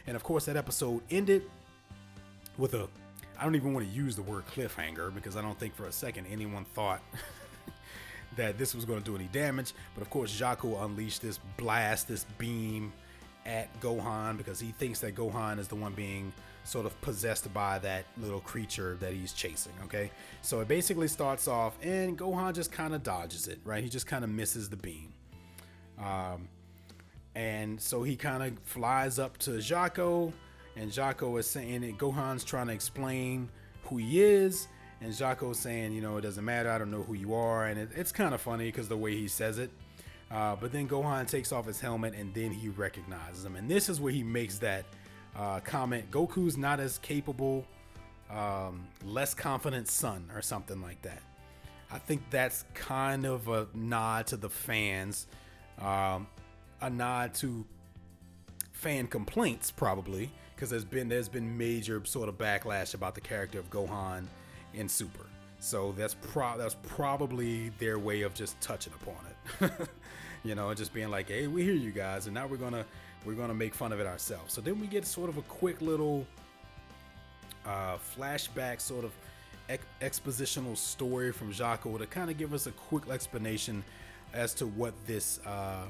And 0.07 0.15
of 0.15 0.23
course, 0.23 0.45
that 0.45 0.57
episode 0.57 1.01
ended 1.09 1.43
with 2.57 2.73
a 2.73 2.87
I 3.37 3.43
don't 3.43 3.55
even 3.55 3.73
want 3.73 3.85
to 3.85 3.91
use 3.91 4.15
the 4.15 4.21
word 4.21 4.45
cliffhanger 4.47 5.13
because 5.13 5.35
I 5.35 5.41
don't 5.41 5.59
think 5.59 5.75
for 5.75 5.85
a 5.85 5.91
second 5.91 6.27
anyone 6.27 6.63
thought 6.73 7.01
that 8.37 8.57
this 8.57 8.73
was 8.73 8.85
going 8.85 8.99
to 8.99 9.05
do 9.05 9.15
any 9.15 9.25
damage. 9.25 9.73
But 9.93 10.01
of 10.01 10.09
course, 10.09 10.31
Jaco 10.39 10.83
unleashed 10.83 11.21
this 11.21 11.39
blast, 11.57 12.07
this 12.07 12.25
beam 12.37 12.93
at 13.45 13.77
Gohan 13.81 14.37
because 14.37 14.59
he 14.59 14.71
thinks 14.71 14.99
that 14.99 15.15
Gohan 15.15 15.59
is 15.59 15.67
the 15.67 15.75
one 15.75 15.93
being 15.93 16.31
sort 16.65 16.85
of 16.85 16.99
possessed 17.01 17.51
by 17.53 17.79
that 17.79 18.05
little 18.17 18.41
creature 18.41 18.97
that 18.99 19.13
he's 19.13 19.31
chasing. 19.31 19.73
Okay, 19.85 20.11
so 20.41 20.59
it 20.59 20.67
basically 20.67 21.07
starts 21.07 21.47
off, 21.47 21.77
and 21.81 22.17
Gohan 22.17 22.53
just 22.53 22.71
kind 22.71 22.93
of 22.93 23.03
dodges 23.03 23.47
it, 23.47 23.59
right? 23.63 23.83
He 23.83 23.89
just 23.89 24.07
kind 24.07 24.23
of 24.23 24.29
misses 24.29 24.69
the 24.69 24.77
beam. 24.77 25.13
Um, 26.03 26.49
and 27.35 27.79
so 27.79 28.03
he 28.03 28.15
kind 28.15 28.43
of 28.43 28.57
flies 28.63 29.19
up 29.19 29.37
to 29.39 29.51
Jaco, 29.51 30.33
and 30.75 30.91
Jaco 30.91 31.39
is 31.39 31.47
saying 31.47 31.83
it. 31.83 31.97
Gohan's 31.97 32.43
trying 32.43 32.67
to 32.67 32.73
explain 32.73 33.49
who 33.83 33.97
he 33.97 34.21
is, 34.23 34.67
and 35.01 35.13
Jaco's 35.13 35.59
saying, 35.59 35.93
you 35.93 36.01
know, 36.01 36.17
it 36.17 36.21
doesn't 36.21 36.43
matter. 36.43 36.71
I 36.71 36.77
don't 36.77 36.91
know 36.91 37.03
who 37.03 37.13
you 37.13 37.33
are, 37.33 37.65
and 37.65 37.79
it, 37.79 37.89
it's 37.95 38.11
kind 38.11 38.33
of 38.33 38.41
funny 38.41 38.65
because 38.65 38.87
the 38.87 38.97
way 38.97 39.15
he 39.15 39.27
says 39.27 39.59
it. 39.59 39.69
Uh, 40.31 40.55
but 40.55 40.71
then 40.71 40.87
Gohan 40.87 41.29
takes 41.29 41.51
off 41.51 41.67
his 41.67 41.79
helmet, 41.79 42.15
and 42.15 42.33
then 42.33 42.51
he 42.51 42.69
recognizes 42.69 43.45
him, 43.45 43.55
and 43.55 43.69
this 43.69 43.89
is 43.89 44.01
where 44.01 44.11
he 44.11 44.23
makes 44.23 44.57
that 44.59 44.85
uh, 45.35 45.59
comment: 45.61 46.09
Goku's 46.11 46.57
not 46.57 46.79
as 46.79 46.97
capable, 46.99 47.65
um, 48.29 48.87
less 49.03 49.33
confident 49.33 49.87
son, 49.87 50.29
or 50.33 50.41
something 50.41 50.81
like 50.81 51.01
that. 51.03 51.21
I 51.91 51.99
think 51.99 52.23
that's 52.29 52.65
kind 52.73 53.25
of 53.25 53.47
a 53.47 53.67
nod 53.73 54.27
to 54.27 54.37
the 54.37 54.49
fans, 54.49 55.27
um, 55.79 56.27
a 56.81 56.89
nod 56.89 57.33
to 57.35 57.65
fan 58.71 59.07
complaints, 59.07 59.71
probably 59.71 60.31
because 60.55 60.69
there's 60.69 60.85
been 60.85 61.07
there's 61.09 61.29
been 61.29 61.57
major 61.57 62.03
sort 62.05 62.29
of 62.29 62.37
backlash 62.37 62.93
about 62.93 63.15
the 63.15 63.21
character 63.21 63.59
of 63.59 63.69
Gohan 63.69 64.25
in 64.73 64.87
Super. 64.87 65.25
So 65.59 65.93
that's 65.97 66.15
pro 66.15 66.57
that's 66.57 66.75
probably 66.83 67.69
their 67.79 67.99
way 67.99 68.21
of 68.21 68.33
just 68.33 68.59
touching 68.61 68.93
upon 68.93 69.15
it. 69.61 69.89
you 70.43 70.55
know, 70.55 70.73
just 70.73 70.93
being 70.93 71.09
like, 71.09 71.29
"Hey, 71.29 71.47
we 71.47 71.63
hear 71.63 71.73
you 71.73 71.91
guys, 71.91 72.27
and 72.27 72.33
now 72.33 72.47
we're 72.47 72.57
gonna 72.57 72.85
we're 73.25 73.33
gonna 73.33 73.53
make 73.53 73.73
fun 73.73 73.91
of 73.91 73.99
it 73.99 74.07
ourselves." 74.07 74.53
So 74.53 74.61
then 74.61 74.79
we 74.79 74.87
get 74.87 75.05
sort 75.05 75.29
of 75.29 75.37
a 75.37 75.41
quick 75.43 75.81
little 75.81 76.25
uh, 77.65 77.97
flashback, 77.97 78.79
sort 78.79 79.05
of 79.05 79.11
ex- 79.69 79.85
expositional 80.01 80.77
story 80.77 81.31
from 81.31 81.51
Jaco 81.51 81.97
to 81.97 82.05
kind 82.05 82.29
of 82.29 82.37
give 82.37 82.53
us 82.53 82.67
a 82.67 82.71
quick 82.71 83.09
explanation 83.09 83.83
as 84.33 84.53
to 84.55 84.67
what 84.67 84.93
this 85.07 85.39
uh, 85.45 85.85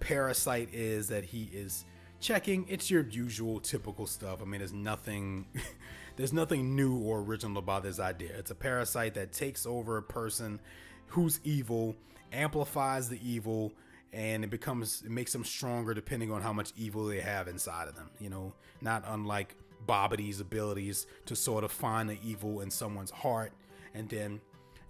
parasite 0.00 0.68
is 0.72 1.08
that 1.08 1.24
he 1.24 1.48
is 1.52 1.84
checking. 2.20 2.66
It's 2.68 2.90
your 2.90 3.02
usual 3.02 3.60
typical 3.60 4.06
stuff. 4.06 4.40
I 4.42 4.44
mean, 4.44 4.60
there's 4.60 4.72
nothing 4.72 5.46
there's 6.16 6.32
nothing 6.32 6.74
new 6.74 6.98
or 6.98 7.20
original 7.20 7.58
about 7.58 7.82
this 7.82 8.00
idea. 8.00 8.30
It's 8.36 8.50
a 8.50 8.54
parasite 8.54 9.14
that 9.14 9.32
takes 9.32 9.66
over 9.66 9.96
a 9.96 10.02
person 10.02 10.60
who's 11.08 11.40
evil, 11.44 11.94
amplifies 12.32 13.08
the 13.08 13.20
evil, 13.28 13.72
and 14.12 14.44
it 14.44 14.50
becomes 14.50 15.02
it 15.04 15.10
makes 15.10 15.32
them 15.32 15.44
stronger 15.44 15.94
depending 15.94 16.30
on 16.32 16.42
how 16.42 16.52
much 16.52 16.72
evil 16.76 17.06
they 17.06 17.20
have 17.20 17.48
inside 17.48 17.88
of 17.88 17.94
them. 17.94 18.10
You 18.20 18.30
know, 18.30 18.54
not 18.80 19.04
unlike 19.06 19.56
Babidi's 19.86 20.40
abilities 20.40 21.06
to 21.26 21.36
sort 21.36 21.64
of 21.64 21.70
find 21.70 22.08
the 22.08 22.18
evil 22.24 22.60
in 22.60 22.70
someone's 22.70 23.10
heart 23.10 23.52
and 23.94 24.08
then 24.08 24.40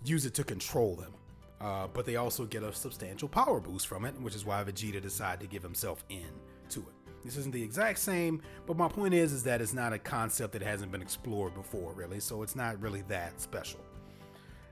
use 0.05 0.27
it 0.27 0.35
to 0.35 0.45
control 0.45 0.97
them. 0.97 1.13
Uh, 1.61 1.87
but 1.87 2.05
they 2.05 2.17
also 2.17 2.45
get 2.45 2.63
a 2.63 2.73
substantial 2.73 3.29
power 3.29 3.61
boost 3.61 3.87
from 3.87 4.05
it, 4.05 4.15
which 4.21 4.35
is 4.35 4.45
why 4.45 4.63
Vegeta 4.63 5.01
decided 5.01 5.41
to 5.41 5.47
give 5.47 5.63
himself 5.63 6.05
in 6.11 6.27
to 6.69 6.81
it. 6.81 7.15
This 7.25 7.37
isn't 7.39 7.53
the 7.53 7.63
exact 7.63 7.99
same, 7.99 8.43
but 8.67 8.77
my 8.77 8.89
point 8.89 9.15
is, 9.15 9.33
is 9.33 9.43
that 9.45 9.61
it's 9.61 9.73
not 9.73 9.93
a 9.93 9.99
concept 9.99 10.53
that 10.53 10.63
hasn't 10.63 10.93
been 10.93 11.03
explored 11.03 11.55
before, 11.55 11.93
really. 11.95 12.21
So 12.21 12.43
it's 12.43 12.55
not 12.55 12.81
really 12.81 13.03
that 13.09 13.41
special. 13.41 13.81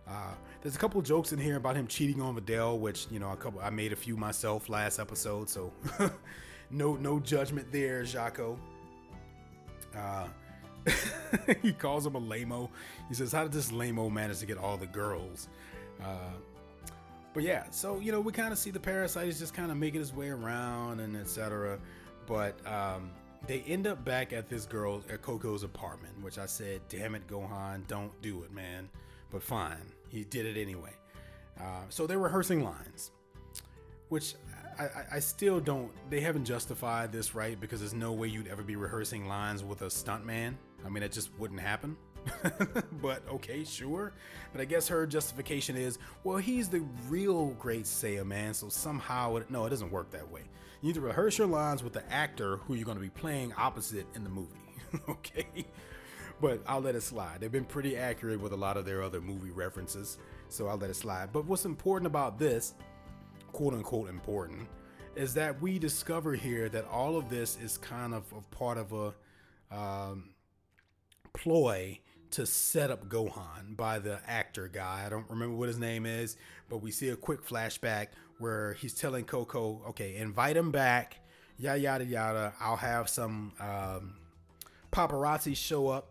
Uh, 0.06 0.34
there's 0.60 0.76
a 0.76 0.78
couple 0.78 1.00
jokes 1.02 1.32
in 1.32 1.38
here 1.38 1.56
about 1.56 1.76
him 1.76 1.86
cheating 1.86 2.20
on 2.20 2.36
Videl, 2.38 2.78
which 2.78 3.06
you 3.10 3.18
know, 3.18 3.30
a 3.30 3.36
couple 3.36 3.60
I 3.60 3.70
made 3.70 3.92
a 3.92 3.96
few 3.96 4.16
myself 4.16 4.68
last 4.68 4.98
episode, 4.98 5.48
so 5.48 5.72
no 6.70 6.96
no 6.96 7.18
judgment 7.20 7.70
there, 7.72 8.02
Jaco. 8.02 8.58
Uh, 9.96 10.26
he 11.62 11.72
calls 11.72 12.04
him 12.06 12.14
a 12.16 12.20
lameo. 12.20 12.68
He 13.08 13.14
says, 13.14 13.32
"How 13.32 13.44
did 13.44 13.52
this 13.52 13.70
lameo 13.70 14.10
manage 14.10 14.40
to 14.40 14.46
get 14.46 14.58
all 14.58 14.76
the 14.76 14.86
girls?" 14.86 15.48
Uh, 16.02 16.32
but 17.32 17.42
yeah, 17.42 17.64
so 17.70 17.98
you 17.98 18.12
know, 18.12 18.20
we 18.20 18.32
kind 18.32 18.52
of 18.52 18.58
see 18.58 18.70
the 18.70 18.80
parasite 18.80 19.28
is 19.28 19.38
just 19.38 19.54
kind 19.54 19.70
of 19.70 19.76
making 19.76 20.00
his 20.00 20.14
way 20.14 20.28
around 20.28 21.00
and 21.00 21.16
etc. 21.16 21.78
But 22.26 22.54
um, 22.66 23.10
they 23.46 23.60
end 23.62 23.86
up 23.86 24.04
back 24.04 24.32
at 24.32 24.48
this 24.48 24.66
girl 24.66 25.02
at 25.10 25.22
Coco's 25.22 25.62
apartment, 25.62 26.14
which 26.22 26.38
I 26.38 26.46
said, 26.46 26.82
"Damn 26.88 27.14
it, 27.14 27.26
Gohan, 27.26 27.86
don't 27.86 28.12
do 28.22 28.42
it, 28.42 28.52
man." 28.52 28.88
But 29.34 29.42
fine, 29.42 29.92
he 30.10 30.22
did 30.22 30.46
it 30.46 30.56
anyway. 30.56 30.92
Uh, 31.58 31.82
so 31.88 32.06
they're 32.06 32.20
rehearsing 32.20 32.62
lines, 32.62 33.10
which 34.08 34.36
I, 34.78 34.88
I, 35.14 35.18
still 35.18 35.58
don't. 35.58 35.90
They 36.08 36.20
haven't 36.20 36.44
justified 36.44 37.10
this 37.10 37.34
right 37.34 37.60
because 37.60 37.80
there's 37.80 37.94
no 37.94 38.12
way 38.12 38.28
you'd 38.28 38.46
ever 38.46 38.62
be 38.62 38.76
rehearsing 38.76 39.26
lines 39.26 39.64
with 39.64 39.82
a 39.82 39.86
stuntman. 39.86 40.54
I 40.86 40.88
mean, 40.88 41.02
it 41.02 41.10
just 41.10 41.36
wouldn't 41.36 41.58
happen. 41.58 41.96
but 43.02 43.28
okay, 43.28 43.64
sure. 43.64 44.12
But 44.52 44.60
I 44.60 44.66
guess 44.66 44.86
her 44.86 45.04
justification 45.04 45.76
is, 45.76 45.98
well, 46.22 46.36
he's 46.36 46.68
the 46.68 46.84
real 47.08 47.56
great 47.58 47.86
Saiyaman, 47.86 48.54
so 48.54 48.68
somehow 48.68 49.34
it, 49.34 49.50
no, 49.50 49.66
it 49.66 49.70
doesn't 49.70 49.90
work 49.90 50.12
that 50.12 50.30
way. 50.30 50.42
You 50.80 50.86
need 50.86 50.94
to 50.94 51.00
rehearse 51.00 51.38
your 51.38 51.48
lines 51.48 51.82
with 51.82 51.92
the 51.92 52.08
actor 52.12 52.58
who 52.58 52.74
you're 52.74 52.84
going 52.84 52.98
to 52.98 53.02
be 53.02 53.10
playing 53.10 53.52
opposite 53.54 54.06
in 54.14 54.22
the 54.22 54.30
movie. 54.30 54.54
okay. 55.08 55.66
But 56.44 56.60
I'll 56.66 56.82
let 56.82 56.94
it 56.94 57.02
slide. 57.02 57.40
They've 57.40 57.50
been 57.50 57.64
pretty 57.64 57.96
accurate 57.96 58.38
with 58.38 58.52
a 58.52 58.56
lot 58.56 58.76
of 58.76 58.84
their 58.84 59.02
other 59.02 59.18
movie 59.18 59.50
references, 59.50 60.18
so 60.50 60.68
I'll 60.68 60.76
let 60.76 60.90
it 60.90 60.94
slide. 60.94 61.32
But 61.32 61.46
what's 61.46 61.64
important 61.64 62.06
about 62.06 62.38
this, 62.38 62.74
quote 63.52 63.72
unquote 63.72 64.10
important, 64.10 64.68
is 65.16 65.32
that 65.32 65.58
we 65.62 65.78
discover 65.78 66.34
here 66.34 66.68
that 66.68 66.86
all 66.88 67.16
of 67.16 67.30
this 67.30 67.56
is 67.62 67.78
kind 67.78 68.12
of 68.12 68.24
part 68.50 68.76
of 68.76 68.92
a 68.92 69.74
um, 69.74 70.34
ploy 71.32 71.98
to 72.32 72.44
set 72.44 72.90
up 72.90 73.08
Gohan 73.08 73.74
by 73.74 73.98
the 73.98 74.20
actor 74.26 74.68
guy. 74.68 75.04
I 75.06 75.08
don't 75.08 75.24
remember 75.30 75.56
what 75.56 75.68
his 75.68 75.78
name 75.78 76.04
is, 76.04 76.36
but 76.68 76.82
we 76.82 76.90
see 76.90 77.08
a 77.08 77.16
quick 77.16 77.42
flashback 77.42 78.08
where 78.36 78.74
he's 78.74 78.92
telling 78.92 79.24
Coco, 79.24 79.80
okay, 79.88 80.16
invite 80.16 80.58
him 80.58 80.70
back, 80.70 81.20
yada, 81.56 81.78
yada, 81.80 82.04
yada. 82.04 82.52
I'll 82.60 82.76
have 82.76 83.08
some 83.08 83.52
um, 83.58 84.16
paparazzi 84.92 85.56
show 85.56 85.88
up 85.88 86.10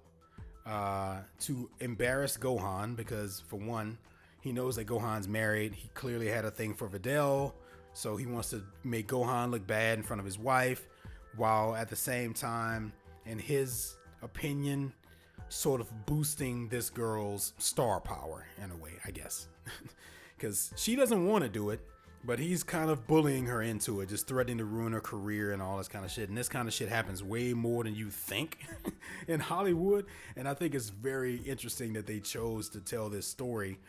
uh, 0.66 1.18
to 1.42 1.70
embarrass 1.80 2.38
Gohan 2.38 2.96
because, 2.96 3.44
for 3.48 3.58
one, 3.58 3.98
he 4.42 4.52
knows 4.52 4.76
that 4.76 4.88
Gohan's 4.88 5.28
married. 5.28 5.74
He 5.74 5.90
clearly 5.94 6.28
had 6.28 6.46
a 6.46 6.52
thing 6.52 6.74
for 6.74 6.88
Videl, 6.88 7.54
so 7.94 8.16
he 8.16 8.26
wants 8.26 8.50
to 8.52 8.64
make 8.84 9.08
Gohan 9.08 9.52
look 9.52 9.66
bad 9.66 9.98
in 9.98 10.04
front 10.04 10.20
of 10.20 10.26
his 10.26 10.40
wife, 10.40 10.88
while 11.36 11.76
at 11.76 11.90
the 11.90 11.96
same 11.96 12.34
time, 12.34 12.94
in 13.26 13.40
his 13.40 13.96
opinion, 14.22 14.94
sort 15.50 15.82
of 15.82 16.06
boosting 16.06 16.68
this 16.70 16.90
girl's 16.90 17.54
star 17.58 18.00
power 18.00 18.46
in 18.64 18.72
a 18.72 18.76
way, 18.76 18.94
I 19.06 19.12
guess. 19.12 19.48
Because 20.36 20.74
she 20.76 20.98
doesn't 20.98 21.26
want 21.26 21.46
to 21.46 21.50
do 21.50 21.70
it, 21.70 21.80
but 22.26 22.40
he's 22.40 22.64
kind 22.64 22.90
of 22.90 23.06
bullying 23.08 23.46
her 23.48 23.62
into 23.62 24.02
it, 24.02 24.10
just 24.10 24.28
threatening 24.28 24.58
to 24.60 24.66
ruin 24.66 24.94
her 24.94 25.02
career 25.02 25.52
and 25.52 25.62
all 25.62 25.78
this 25.78 25.88
kind 25.88 26.06
of 26.06 26.12
shit. 26.12 26.30
And 26.30 26.38
this 26.38 26.48
kind 26.48 26.68
of 26.68 26.74
shit 26.74 26.90
happens 26.90 27.24
way 27.24 27.54
more 27.54 27.84
than 27.84 27.96
you 27.96 28.10
think 28.10 28.60
in 29.28 29.40
Hollywood. 29.40 30.06
And 30.36 30.48
I 30.48 30.54
think 30.54 30.74
it's 30.74 30.90
very 30.90 31.38
interesting 31.38 31.94
that 31.94 32.08
they 32.08 32.20
chose 32.20 32.70
to 32.70 32.80
tell 32.80 33.10
this 33.10 33.28
story. 33.28 33.80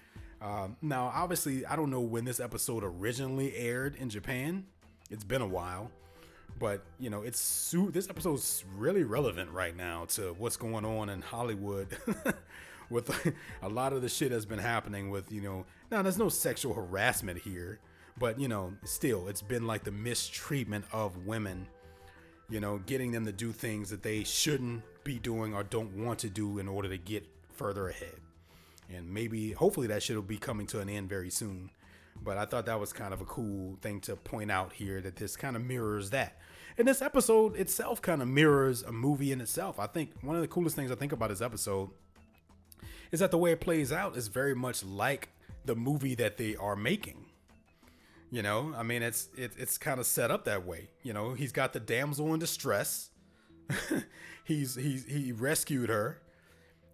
Um, 0.42 0.76
now, 0.82 1.12
obviously, 1.14 1.64
I 1.64 1.76
don't 1.76 1.90
know 1.90 2.00
when 2.00 2.24
this 2.24 2.40
episode 2.40 2.82
originally 2.84 3.56
aired 3.56 3.96
in 3.96 4.10
Japan. 4.10 4.66
It's 5.10 5.24
been 5.24 5.42
a 5.42 5.46
while 5.46 5.90
but 6.58 6.82
you 6.98 7.10
know 7.10 7.22
it's 7.22 7.40
su- 7.40 7.90
this 7.90 8.08
episode's 8.08 8.64
really 8.76 9.02
relevant 9.02 9.50
right 9.50 9.76
now 9.76 10.04
to 10.04 10.34
what's 10.38 10.56
going 10.56 10.84
on 10.84 11.08
in 11.08 11.20
hollywood 11.20 11.88
with 12.90 13.34
a 13.62 13.68
lot 13.68 13.92
of 13.92 14.02
the 14.02 14.08
shit 14.08 14.30
that's 14.30 14.44
been 14.44 14.58
happening 14.58 15.10
with 15.10 15.30
you 15.32 15.40
know 15.40 15.64
now 15.90 16.02
there's 16.02 16.18
no 16.18 16.28
sexual 16.28 16.74
harassment 16.74 17.38
here 17.38 17.80
but 18.18 18.38
you 18.38 18.48
know 18.48 18.72
still 18.84 19.28
it's 19.28 19.42
been 19.42 19.66
like 19.66 19.84
the 19.84 19.90
mistreatment 19.90 20.84
of 20.92 21.26
women 21.26 21.66
you 22.48 22.60
know 22.60 22.78
getting 22.86 23.12
them 23.12 23.24
to 23.24 23.32
do 23.32 23.52
things 23.52 23.90
that 23.90 24.02
they 24.02 24.24
shouldn't 24.24 24.82
be 25.04 25.18
doing 25.18 25.54
or 25.54 25.62
don't 25.62 25.92
want 25.96 26.18
to 26.18 26.28
do 26.28 26.58
in 26.58 26.68
order 26.68 26.88
to 26.88 26.98
get 26.98 27.26
further 27.52 27.88
ahead 27.88 28.20
and 28.94 29.08
maybe 29.08 29.52
hopefully 29.52 29.86
that 29.86 30.02
shit 30.02 30.16
will 30.16 30.22
be 30.22 30.38
coming 30.38 30.66
to 30.66 30.80
an 30.80 30.88
end 30.88 31.08
very 31.08 31.30
soon 31.30 31.70
but 32.22 32.38
I 32.38 32.44
thought 32.44 32.66
that 32.66 32.78
was 32.78 32.92
kind 32.92 33.12
of 33.12 33.20
a 33.20 33.24
cool 33.24 33.76
thing 33.80 34.00
to 34.02 34.16
point 34.16 34.50
out 34.50 34.72
here 34.72 35.00
that 35.00 35.16
this 35.16 35.36
kind 35.36 35.56
of 35.56 35.64
mirrors 35.64 36.10
that. 36.10 36.38
And 36.76 36.88
this 36.88 37.02
episode 37.02 37.56
itself 37.56 38.02
kind 38.02 38.22
of 38.22 38.28
mirrors 38.28 38.82
a 38.82 38.92
movie 38.92 39.32
in 39.32 39.40
itself. 39.40 39.78
I 39.78 39.86
think 39.86 40.10
one 40.22 40.36
of 40.36 40.42
the 40.42 40.48
coolest 40.48 40.76
things 40.76 40.90
I 40.90 40.96
think 40.96 41.12
about 41.12 41.28
this 41.28 41.40
episode 41.40 41.90
is 43.12 43.20
that 43.20 43.30
the 43.30 43.38
way 43.38 43.52
it 43.52 43.60
plays 43.60 43.92
out 43.92 44.16
is 44.16 44.28
very 44.28 44.54
much 44.54 44.84
like 44.84 45.28
the 45.64 45.76
movie 45.76 46.14
that 46.16 46.36
they 46.36 46.56
are 46.56 46.76
making. 46.76 47.26
You 48.34 48.42
know, 48.42 48.74
I 48.76 48.82
mean, 48.82 49.04
it's 49.04 49.28
it, 49.36 49.52
it's 49.56 49.78
kind 49.78 50.00
of 50.00 50.06
set 50.06 50.32
up 50.32 50.46
that 50.46 50.66
way. 50.66 50.88
You 51.04 51.12
know, 51.12 51.34
he's 51.34 51.52
got 51.52 51.72
the 51.72 51.78
damsel 51.78 52.34
in 52.34 52.40
distress. 52.40 53.10
he's 54.44 54.74
he's 54.74 55.04
he 55.04 55.30
rescued 55.30 55.88
her. 55.88 56.20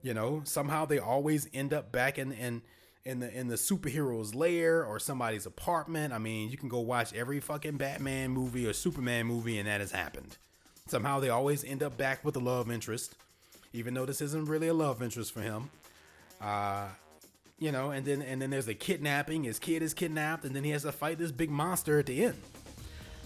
You 0.02 0.12
know, 0.12 0.42
somehow 0.44 0.84
they 0.84 0.98
always 0.98 1.48
end 1.54 1.72
up 1.72 1.92
back 1.92 2.18
in 2.18 2.32
in 2.32 2.60
in 3.06 3.20
the 3.20 3.32
in 3.34 3.48
the 3.48 3.54
superhero's 3.54 4.34
lair 4.34 4.84
or 4.84 4.98
somebody's 4.98 5.46
apartment. 5.46 6.12
I 6.12 6.18
mean, 6.18 6.50
you 6.50 6.58
can 6.58 6.68
go 6.68 6.80
watch 6.80 7.14
every 7.14 7.40
fucking 7.40 7.78
Batman 7.78 8.32
movie 8.32 8.66
or 8.66 8.74
Superman 8.74 9.24
movie, 9.24 9.58
and 9.58 9.66
that 9.66 9.80
has 9.80 9.92
happened. 9.92 10.36
Somehow 10.88 11.20
they 11.20 11.30
always 11.30 11.64
end 11.64 11.82
up 11.82 11.96
back 11.96 12.22
with 12.22 12.34
the 12.34 12.40
love 12.40 12.70
interest, 12.70 13.14
even 13.72 13.94
though 13.94 14.04
this 14.04 14.20
isn't 14.20 14.44
really 14.44 14.68
a 14.68 14.74
love 14.74 15.02
interest 15.02 15.32
for 15.32 15.40
him. 15.40 15.70
Uh, 16.38 16.88
you 17.60 17.70
know, 17.70 17.92
and 17.92 18.04
then 18.04 18.22
and 18.22 18.42
then 18.42 18.50
there's 18.50 18.66
a 18.66 18.74
kidnapping. 18.74 19.44
His 19.44 19.60
kid 19.60 19.82
is 19.82 19.94
kidnapped, 19.94 20.44
and 20.44 20.56
then 20.56 20.64
he 20.64 20.70
has 20.70 20.82
to 20.82 20.92
fight 20.92 21.18
this 21.18 21.30
big 21.30 21.50
monster 21.50 22.00
at 22.00 22.06
the 22.06 22.24
end. 22.24 22.40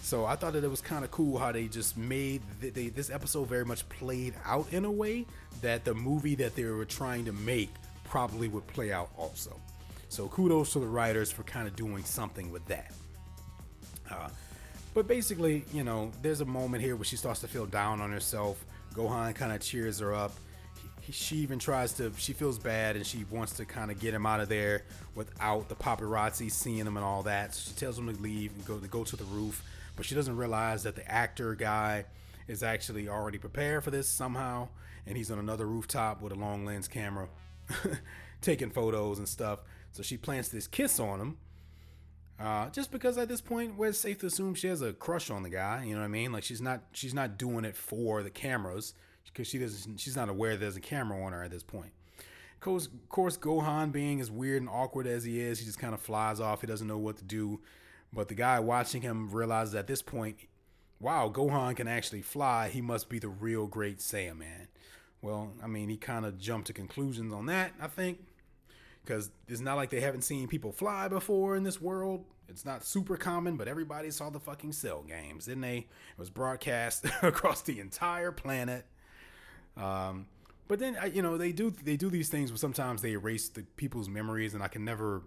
So 0.03 0.27
I 0.27 0.37
thought 0.37 0.53
that 0.53 0.65
it 0.65 0.69
was 0.69 0.83
kind 0.83 1.03
of 1.03 1.11
cool 1.11 1.39
how 1.39 1.51
they 1.51 1.67
just 1.67 1.97
made 1.97 2.43
they, 2.61 2.89
this 2.89 3.09
episode 3.09 3.49
very 3.49 3.65
much 3.65 3.89
played 3.89 4.35
out 4.45 4.71
in 4.71 4.85
a 4.85 4.91
way 4.91 5.25
that 5.63 5.87
the 5.87 5.95
movie 5.95 6.35
that 6.35 6.55
they 6.55 6.65
were 6.65 6.85
trying 6.85 7.25
to 7.25 7.33
make 7.33 7.71
probably 8.05 8.49
would 8.49 8.67
play 8.67 8.93
out 8.93 9.09
also. 9.17 9.59
So 10.11 10.29
kudos 10.29 10.75
to 10.75 10.81
the 10.81 10.87
writers 10.87 11.33
for 11.33 11.43
kind 11.45 11.67
of 11.67 11.75
doing 11.75 12.05
something 12.05 12.53
with 12.53 12.67
that. 12.67 12.93
Uh, 14.11 14.29
but 14.93 15.09
basically, 15.09 15.65
you 15.73 15.85
know, 15.85 16.13
there's 16.21 16.43
a 16.43 16.45
moment 16.45 16.83
here 16.83 16.97
where 16.97 17.05
she 17.05 17.17
starts 17.17 17.41
to 17.41 17.49
feel 17.49 17.67
down 17.67 18.03
on 18.03 18.13
herself. 18.13 18.65
Gohan 18.95 19.35
kind 19.35 19.53
of 19.53 19.61
cheers 19.61 20.01
her 20.01 20.15
up. 20.15 20.33
He, 21.05 21.13
she 21.13 21.37
even 21.37 21.59
tries 21.59 21.93
to, 21.95 22.13
she 22.17 22.33
feels 22.33 22.59
bad 22.59 22.97
and 22.97 23.07
she 23.07 23.25
wants 23.31 23.53
to 23.55 23.67
kind 23.67 23.91
of 23.91 24.01
get 24.01 24.15
him 24.15 24.25
out 24.25 24.41
of 24.41 24.49
there 24.49 24.85
without 25.15 25.69
the 25.69 25.75
paparazzi 25.75 26.51
seeing 26.51 26.79
him 26.87 26.97
and 26.97 27.05
all 27.05 27.23
that. 27.25 27.55
So 27.55 27.71
she 27.71 27.79
tells 27.79 27.99
him 27.99 28.13
to 28.15 28.21
leave 28.21 28.53
and 28.55 28.65
go 28.65 28.79
to 28.79 28.89
go 28.89 29.05
to 29.05 29.17
the 29.17 29.25
roof, 29.25 29.63
but 29.97 30.07
she 30.07 30.15
doesn't 30.15 30.37
realize 30.37 30.83
that 30.85 30.97
the 30.97 31.09
actor 31.11 31.55
guy 31.55 32.07
is 32.49 32.63
actually 32.63 33.09
already 33.09 33.39
prepared 33.39 33.85
for 33.85 33.91
this 33.91 34.09
somehow, 34.09 34.69
and 35.07 35.17
he's 35.17 35.31
on 35.31 35.39
another 35.39 35.67
rooftop 35.67 36.23
with 36.23 36.33
a 36.33 36.37
long 36.37 36.65
lens 36.65 36.89
camera, 36.89 37.29
taking 38.41 38.71
photos 38.71 39.19
and 39.19 39.29
stuff. 39.29 39.61
So 39.93 40.03
she 40.03 40.17
plants 40.17 40.49
this 40.49 40.67
kiss 40.67 40.99
on 40.99 41.21
him. 41.21 41.37
Uh, 42.41 42.69
just 42.71 42.91
because 42.91 43.17
at 43.17 43.29
this 43.29 43.41
point, 43.41 43.77
we're 43.77 43.93
safe 43.93 44.19
to 44.19 44.27
assume 44.27 44.55
she 44.55 44.67
has 44.69 44.83
a 44.83 44.93
crush 44.93 45.31
on 45.31 45.43
the 45.43 45.51
guy. 45.51 45.85
You 45.85 45.95
know 45.95 46.01
what 46.01 46.07
I 46.07 46.09
mean? 46.09 46.33
Like 46.33 46.45
she's 46.45 46.61
not 46.61 46.83
she's 46.93 47.15
not 47.15 47.39
doing 47.39 47.65
it 47.65 47.77
for 47.77 48.23
the 48.23 48.31
cameras 48.31 48.95
because 49.33 49.47
she 49.47 49.59
doesn't 49.59 49.99
she's 49.99 50.17
not 50.17 50.29
aware 50.29 50.57
there's 50.57 50.77
a 50.77 50.81
camera 50.81 51.23
on 51.23 51.33
her 51.33 51.43
at 51.43 51.51
this 51.51 51.63
point. 51.63 51.93
Of 52.55 52.61
course, 52.61 52.87
of 52.87 53.09
course, 53.09 53.37
Gohan 53.37 53.93
being 53.93 54.21
as 54.21 54.31
weird 54.31 54.63
and 54.63 54.71
awkward 54.71 55.07
as 55.07 55.25
he 55.25 55.41
is, 55.41 55.59
he 55.59 55.67
just 55.67 55.79
kind 55.79 55.93
of 55.95 56.01
flies 56.01 56.41
off. 56.41 56.61
He 56.63 56.67
doesn't 56.67 56.87
know 56.87 56.99
what 56.99 57.17
to 57.19 57.25
do. 57.25 57.61
But 58.13 58.29
the 58.29 58.35
guy 58.35 58.61
watching 58.61 59.03
him 59.03 59.31
realizes 59.31 59.75
at 59.75 59.87
this 59.87 60.01
point, 60.01 60.37
wow, 61.01 61.29
Gohan 61.29 61.77
can 61.77 61.89
actually 61.89 62.23
fly. 62.23 62.69
He 62.69 62.81
must 62.81 63.09
be 63.09 63.19
the 63.19 63.29
real 63.29 63.67
great 63.67 63.99
Saiyaman. 63.99 64.69
Well, 65.21 65.53
I 65.63 65.67
mean, 65.67 65.89
he 65.89 65.97
kind 65.97 66.25
of 66.25 66.39
jumped 66.39 66.69
to 66.69 66.73
conclusions 66.73 67.33
on 67.33 67.47
that, 67.47 67.73
I 67.81 67.89
think 67.89 68.21
because 69.05 69.31
it's 69.49 69.61
not 69.61 69.77
like 69.77 69.91
they 69.91 70.01
haven't 70.01 70.23
seen 70.23 70.49
people 70.49 70.73
fly 70.73 71.09
before 71.09 71.57
in 71.57 71.63
this 71.63 71.81
world. 71.81 72.25
It's 72.49 72.65
not 72.65 72.85
super 72.85 73.17
common, 73.17 73.57
but 73.57 73.69
everybody 73.69 74.11
saw 74.11 74.31
the 74.31 74.41
fucking 74.41 74.73
Cell 74.73 75.03
games, 75.03 75.47
didn't 75.47 75.63
they? 75.63 75.79
It 75.79 76.19
was 76.19 76.31
broadcast 76.31 77.07
across 77.23 77.63
the 77.63 77.81
entire 77.81 78.33
planet. 78.33 78.87
Um, 79.77 80.27
but 80.69 80.79
then 80.79 80.97
you 81.13 81.23
know 81.23 81.37
they 81.37 81.53
do 81.53 81.71
they 81.71 81.97
do 81.97 82.11
these 82.11 82.29
things 82.29 82.51
where 82.51 82.59
sometimes 82.59 83.03
they 83.03 83.13
erase 83.13 83.49
the 83.49 83.63
people's 83.77 84.09
memories, 84.09 84.55
and 84.55 84.63
I 84.63 84.69
can 84.69 84.85
never 84.85 85.23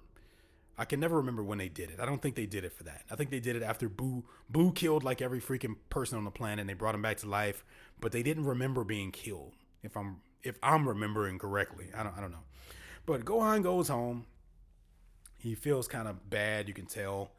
I 0.78 0.86
can 0.86 1.00
never 1.00 1.18
remember 1.18 1.44
when 1.44 1.58
they 1.58 1.70
did 1.70 1.90
it. 1.90 2.00
I 2.00 2.06
don't 2.06 2.22
think 2.22 2.36
they 2.36 2.46
did 2.46 2.64
it 2.64 2.72
for 2.72 2.84
that. 2.84 3.04
I 3.10 3.16
think 3.16 3.32
they 3.32 3.40
did 3.40 3.56
it 3.56 3.64
after 3.64 3.90
Buu 3.90 4.24
Buu 4.52 4.74
killed 4.76 5.04
like 5.04 5.22
every 5.22 5.42
freaking 5.42 5.76
person 5.90 6.18
on 6.18 6.24
the 6.24 6.32
planet 6.32 6.60
and 6.60 6.70
they 6.70 6.76
brought 6.76 6.96
him 6.96 7.02
back 7.02 7.18
to 7.18 7.28
life, 7.28 7.66
but 8.00 8.12
they 8.12 8.22
didn't 8.22 8.46
remember 8.46 8.84
being 8.84 9.12
killed. 9.12 9.54
If 9.84 9.98
I'm 9.98 10.18
if 10.44 10.58
I'm 10.62 10.88
remembering 10.88 11.40
correctly. 11.40 11.88
I 11.96 12.04
don't 12.04 12.16
I 12.16 12.22
don't 12.22 12.32
know. 12.32 12.46
But 13.06 13.26
Gohan 13.26 13.64
goes 13.64 13.88
home. 13.88 14.26
He 15.40 15.56
feels 15.56 15.88
kind 15.88 16.08
of 16.08 16.30
bad, 16.30 16.68
you 16.68 16.74
can 16.74 16.86
tell. 16.86 17.32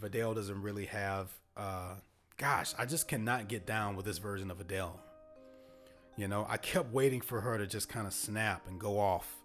Videl 0.00 0.34
doesn't 0.34 0.62
really 0.62 0.86
have 0.86 1.30
uh 1.56 1.96
gosh, 2.38 2.72
I 2.78 2.86
just 2.86 3.06
cannot 3.06 3.48
get 3.48 3.66
down 3.66 3.96
with 3.96 4.06
this 4.06 4.18
version 4.18 4.50
of 4.50 4.58
Videl. 4.58 4.92
You 6.18 6.26
know, 6.26 6.44
I 6.48 6.56
kept 6.56 6.92
waiting 6.92 7.20
for 7.20 7.40
her 7.40 7.56
to 7.56 7.66
just 7.66 7.88
kind 7.88 8.04
of 8.04 8.12
snap 8.12 8.66
and 8.66 8.78
go 8.78 8.98
off 8.98 9.36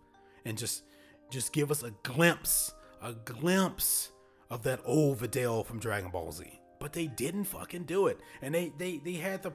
and 0.43 0.57
just 0.57 0.81
just 1.29 1.53
give 1.53 1.69
us 1.69 1.83
a 1.83 1.91
glimpse, 2.01 2.73
a 2.99 3.13
glimpse 3.13 4.09
of 4.49 4.63
that 4.63 4.81
old 4.83 5.19
Videl 5.19 5.63
from 5.63 5.77
Dragon 5.79 6.09
Ball 6.09 6.31
Z. 6.31 6.45
But 6.79 6.91
they 6.91 7.05
didn't 7.05 7.43
fucking 7.43 7.83
do 7.83 8.07
it. 8.07 8.19
And 8.41 8.55
they 8.55 8.73
they 8.75 8.97
they 8.97 9.13
had 9.13 9.43
the 9.43 9.53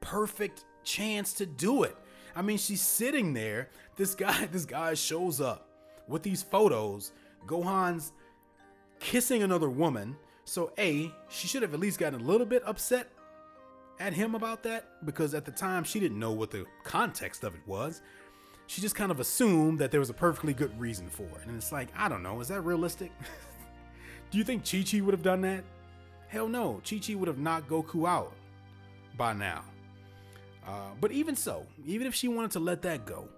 perfect 0.00 0.64
chance 0.84 1.32
to 1.34 1.44
do 1.44 1.82
it. 1.82 1.96
I 2.36 2.42
mean, 2.42 2.56
she's 2.56 2.80
sitting 2.80 3.34
there. 3.34 3.70
This 3.96 4.14
guy 4.14 4.46
this 4.52 4.64
guy 4.64 4.94
shows 4.94 5.40
up 5.40 5.68
with 6.06 6.22
these 6.22 6.44
photos. 6.44 7.10
Gohan's 7.48 8.12
kissing 9.00 9.42
another 9.42 9.68
woman. 9.68 10.16
So 10.44 10.72
A, 10.78 11.12
she 11.28 11.48
should 11.48 11.62
have 11.62 11.74
at 11.74 11.80
least 11.80 11.98
gotten 11.98 12.20
a 12.20 12.24
little 12.24 12.46
bit 12.46 12.62
upset 12.64 13.08
at 14.00 14.14
him 14.14 14.34
about 14.34 14.62
that 14.64 15.04
because 15.04 15.34
at 15.34 15.44
the 15.44 15.50
time 15.52 15.84
she 15.84 16.00
didn't 16.00 16.18
know 16.18 16.32
what 16.32 16.50
the 16.50 16.64
context 16.82 17.44
of 17.44 17.54
it 17.54 17.60
was. 17.66 18.02
She 18.66 18.80
just 18.80 18.94
kind 18.94 19.10
of 19.10 19.20
assumed 19.20 19.78
that 19.80 19.90
there 19.90 20.00
was 20.00 20.10
a 20.10 20.14
perfectly 20.14 20.54
good 20.54 20.78
reason 20.80 21.08
for 21.08 21.24
it. 21.24 21.46
And 21.46 21.56
it's 21.56 21.70
like, 21.70 21.88
I 21.96 22.08
don't 22.08 22.22
know, 22.22 22.40
is 22.40 22.48
that 22.48 22.62
realistic? 22.62 23.12
Do 24.30 24.38
you 24.38 24.44
think 24.44 24.68
Chi 24.68 24.84
Chi 24.88 25.00
would 25.00 25.12
have 25.12 25.22
done 25.22 25.42
that? 25.42 25.64
Hell 26.28 26.48
no, 26.48 26.80
Chi 26.88 26.98
Chi 26.98 27.14
would 27.14 27.28
have 27.28 27.38
knocked 27.38 27.68
Goku 27.68 28.08
out 28.08 28.32
by 29.16 29.32
now. 29.32 29.64
Uh, 30.66 30.90
but 31.00 31.10
even 31.10 31.34
so, 31.34 31.66
even 31.84 32.06
if 32.06 32.14
she 32.14 32.28
wanted 32.28 32.52
to 32.52 32.60
let 32.60 32.82
that 32.82 33.04
go, 33.04 33.28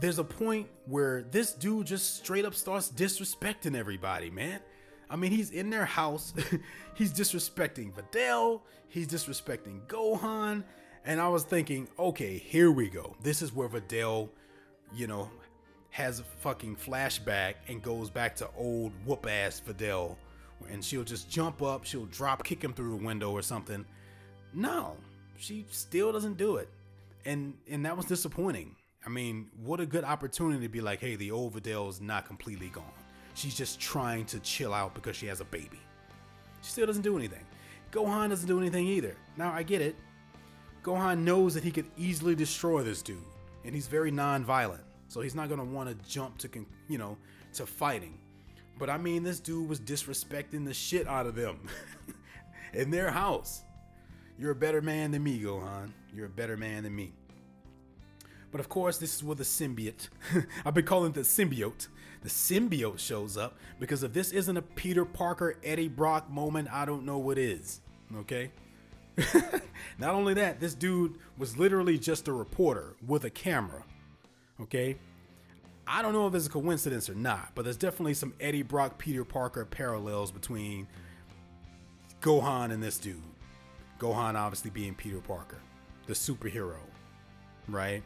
there's 0.00 0.18
a 0.18 0.24
point 0.24 0.68
where 0.86 1.22
this 1.30 1.52
dude 1.52 1.86
just 1.86 2.16
straight 2.16 2.44
up 2.44 2.54
starts 2.54 2.90
disrespecting 2.90 3.76
everybody, 3.76 4.28
man. 4.28 4.60
I 5.08 5.16
mean, 5.16 5.30
he's 5.30 5.50
in 5.50 5.70
their 5.70 5.84
house. 5.84 6.34
he's 6.94 7.12
disrespecting 7.12 7.92
Videl. 7.92 8.62
He's 8.88 9.06
disrespecting 9.06 9.80
Gohan. 9.86 10.64
And 11.04 11.20
I 11.20 11.28
was 11.28 11.44
thinking, 11.44 11.88
okay, 11.98 12.38
here 12.38 12.72
we 12.72 12.88
go. 12.88 13.14
This 13.22 13.42
is 13.42 13.54
where 13.54 13.68
Videl, 13.68 14.28
you 14.92 15.06
know, 15.06 15.30
has 15.90 16.20
a 16.20 16.24
fucking 16.24 16.76
flashback 16.76 17.54
and 17.68 17.82
goes 17.82 18.10
back 18.10 18.36
to 18.36 18.48
old 18.56 18.92
whoop 19.04 19.26
ass 19.28 19.62
Videl. 19.66 20.16
And 20.70 20.84
she'll 20.84 21.04
just 21.04 21.30
jump 21.30 21.62
up, 21.62 21.84
she'll 21.84 22.06
drop 22.06 22.42
kick 22.44 22.62
him 22.62 22.72
through 22.72 22.98
the 22.98 23.04
window 23.04 23.30
or 23.30 23.42
something. 23.42 23.84
No, 24.52 24.96
she 25.38 25.66
still 25.70 26.12
doesn't 26.12 26.36
do 26.36 26.56
it. 26.56 26.68
And 27.24 27.54
and 27.70 27.84
that 27.84 27.96
was 27.96 28.06
disappointing. 28.06 28.74
I 29.04 29.08
mean, 29.08 29.48
what 29.62 29.80
a 29.80 29.86
good 29.86 30.02
opportunity 30.02 30.62
to 30.62 30.68
be 30.68 30.80
like, 30.80 31.00
hey, 31.00 31.14
the 31.14 31.30
old 31.30 31.54
Videl 31.54 31.88
is 31.88 32.00
not 32.00 32.26
completely 32.26 32.68
gone. 32.68 32.84
She's 33.36 33.54
just 33.54 33.78
trying 33.78 34.24
to 34.26 34.40
chill 34.40 34.72
out 34.72 34.94
because 34.94 35.14
she 35.14 35.26
has 35.26 35.40
a 35.40 35.44
baby. 35.44 35.78
She 36.62 36.70
still 36.70 36.86
doesn't 36.86 37.02
do 37.02 37.18
anything. 37.18 37.44
Gohan 37.92 38.30
doesn't 38.30 38.48
do 38.48 38.58
anything 38.58 38.86
either. 38.86 39.14
Now, 39.36 39.52
I 39.52 39.62
get 39.62 39.82
it. 39.82 39.94
Gohan 40.82 41.18
knows 41.18 41.52
that 41.52 41.62
he 41.62 41.70
could 41.70 41.84
easily 41.98 42.34
destroy 42.34 42.82
this 42.82 43.02
dude, 43.02 43.18
and 43.64 43.74
he's 43.74 43.88
very 43.88 44.10
non-violent, 44.10 44.82
so 45.08 45.20
he's 45.20 45.34
not 45.34 45.50
gonna 45.50 45.64
want 45.64 45.90
to 45.90 46.08
jump 46.10 46.38
to, 46.38 46.48
you 46.88 46.96
know, 46.96 47.18
to 47.52 47.66
fighting. 47.66 48.18
But 48.78 48.88
I 48.88 48.96
mean, 48.96 49.22
this 49.22 49.38
dude 49.38 49.68
was 49.68 49.80
disrespecting 49.80 50.64
the 50.64 50.72
shit 50.72 51.06
out 51.06 51.26
of 51.26 51.34
them 51.34 51.68
in 52.72 52.90
their 52.90 53.10
house. 53.10 53.64
You're 54.38 54.52
a 54.52 54.56
better 54.56 54.80
man 54.80 55.10
than 55.10 55.22
me, 55.22 55.38
Gohan. 55.40 55.90
You're 56.14 56.26
a 56.26 56.30
better 56.30 56.56
man 56.56 56.84
than 56.84 56.96
me. 56.96 57.12
But 58.50 58.60
of 58.60 58.70
course, 58.70 58.96
this 58.96 59.14
is 59.14 59.22
where 59.22 59.36
the 59.36 59.44
symbiote, 59.44 60.08
I've 60.64 60.72
been 60.72 60.86
calling 60.86 61.10
it 61.10 61.14
the 61.14 61.20
symbiote, 61.20 61.88
the 62.26 62.32
symbiote 62.32 62.98
shows 62.98 63.36
up 63.36 63.54
because 63.78 64.02
if 64.02 64.12
this 64.12 64.32
isn't 64.32 64.56
a 64.56 64.62
Peter 64.62 65.04
Parker, 65.04 65.54
Eddie 65.62 65.86
Brock 65.86 66.28
moment, 66.28 66.66
I 66.72 66.84
don't 66.84 67.06
know 67.06 67.18
what 67.18 67.38
is. 67.38 67.80
Okay? 68.16 68.50
Not 69.98 70.12
only 70.12 70.34
that, 70.34 70.58
this 70.58 70.74
dude 70.74 71.20
was 71.38 71.56
literally 71.56 71.96
just 71.98 72.26
a 72.26 72.32
reporter 72.32 72.96
with 73.06 73.24
a 73.26 73.30
camera. 73.30 73.84
Okay? 74.60 74.96
I 75.86 76.02
don't 76.02 76.14
know 76.14 76.26
if 76.26 76.34
it's 76.34 76.48
a 76.48 76.50
coincidence 76.50 77.08
or 77.08 77.14
not, 77.14 77.52
but 77.54 77.62
there's 77.62 77.76
definitely 77.76 78.14
some 78.14 78.34
Eddie 78.40 78.62
Brock, 78.62 78.98
Peter 78.98 79.24
Parker 79.24 79.64
parallels 79.64 80.32
between 80.32 80.88
Gohan 82.20 82.72
and 82.72 82.82
this 82.82 82.98
dude. 82.98 83.22
Gohan 84.00 84.34
obviously 84.34 84.72
being 84.72 84.96
Peter 84.96 85.20
Parker, 85.20 85.60
the 86.08 86.12
superhero, 86.12 86.74
right? 87.68 88.02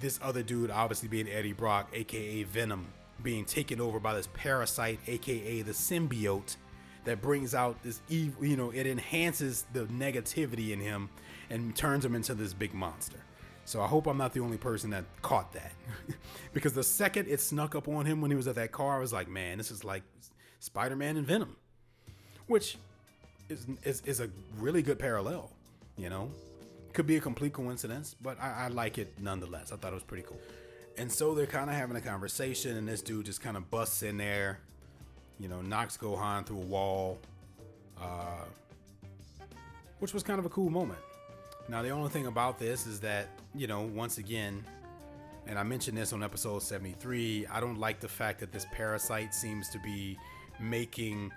This 0.00 0.18
other 0.22 0.42
dude 0.42 0.70
obviously 0.70 1.08
being 1.08 1.28
Eddie 1.28 1.52
Brock, 1.52 1.90
aka 1.92 2.42
Venom, 2.44 2.86
being 3.22 3.44
taken 3.44 3.80
over 3.80 4.00
by 4.00 4.14
this 4.14 4.28
parasite, 4.32 4.98
aka 5.06 5.62
the 5.62 5.72
symbiote, 5.72 6.56
that 7.04 7.22
brings 7.22 7.54
out 7.54 7.82
this 7.82 8.00
evil, 8.08 8.44
you 8.44 8.56
know, 8.56 8.70
it 8.70 8.86
enhances 8.86 9.64
the 9.72 9.84
negativity 9.86 10.72
in 10.72 10.80
him 10.80 11.08
and 11.48 11.74
turns 11.74 12.04
him 12.04 12.14
into 12.14 12.34
this 12.34 12.52
big 12.52 12.74
monster. 12.74 13.18
So 13.64 13.80
I 13.80 13.86
hope 13.86 14.06
I'm 14.06 14.18
not 14.18 14.32
the 14.32 14.40
only 14.40 14.56
person 14.56 14.90
that 14.90 15.04
caught 15.22 15.52
that. 15.52 15.72
because 16.52 16.72
the 16.72 16.82
second 16.82 17.28
it 17.28 17.40
snuck 17.40 17.74
up 17.74 17.88
on 17.88 18.04
him 18.04 18.20
when 18.20 18.30
he 18.30 18.36
was 18.36 18.48
at 18.48 18.56
that 18.56 18.72
car, 18.72 18.96
I 18.96 19.00
was 19.00 19.12
like, 19.12 19.28
man, 19.28 19.58
this 19.58 19.70
is 19.70 19.84
like 19.84 20.02
Spider 20.58 20.96
Man 20.96 21.16
and 21.16 21.26
Venom. 21.26 21.56
Which 22.46 22.78
is, 23.48 23.66
is, 23.84 24.02
is 24.02 24.20
a 24.20 24.28
really 24.58 24.82
good 24.82 24.98
parallel, 24.98 25.50
you 25.96 26.08
know? 26.08 26.30
Could 26.92 27.06
be 27.06 27.16
a 27.16 27.20
complete 27.20 27.52
coincidence, 27.52 28.16
but 28.20 28.40
I, 28.40 28.64
I 28.64 28.68
like 28.68 28.98
it 28.98 29.14
nonetheless. 29.20 29.72
I 29.72 29.76
thought 29.76 29.92
it 29.92 29.94
was 29.94 30.02
pretty 30.02 30.24
cool. 30.24 30.40
And 30.98 31.10
so 31.10 31.34
they're 31.34 31.46
kind 31.46 31.70
of 31.70 31.76
having 31.76 31.96
a 31.96 32.00
conversation, 32.00 32.76
and 32.76 32.88
this 32.88 33.00
dude 33.00 33.26
just 33.26 33.40
kind 33.40 33.56
of 33.56 33.70
busts 33.70 34.02
in 34.02 34.16
there, 34.16 34.58
you 35.38 35.48
know, 35.48 35.62
knocks 35.62 35.96
Gohan 35.96 36.44
through 36.44 36.58
a 36.58 36.66
wall, 36.66 37.18
uh, 38.00 38.44
which 40.00 40.12
was 40.12 40.22
kind 40.22 40.38
of 40.38 40.46
a 40.46 40.48
cool 40.48 40.68
moment. 40.68 40.98
Now, 41.68 41.82
the 41.82 41.90
only 41.90 42.10
thing 42.10 42.26
about 42.26 42.58
this 42.58 42.86
is 42.86 43.00
that, 43.00 43.28
you 43.54 43.66
know, 43.68 43.82
once 43.82 44.18
again, 44.18 44.64
and 45.46 45.58
I 45.58 45.62
mentioned 45.62 45.96
this 45.96 46.12
on 46.12 46.22
episode 46.22 46.62
73, 46.62 47.46
I 47.46 47.60
don't 47.60 47.78
like 47.78 48.00
the 48.00 48.08
fact 48.08 48.40
that 48.40 48.52
this 48.52 48.66
parasite 48.72 49.32
seems 49.34 49.68
to 49.70 49.78
be 49.78 50.18
making 50.58 51.30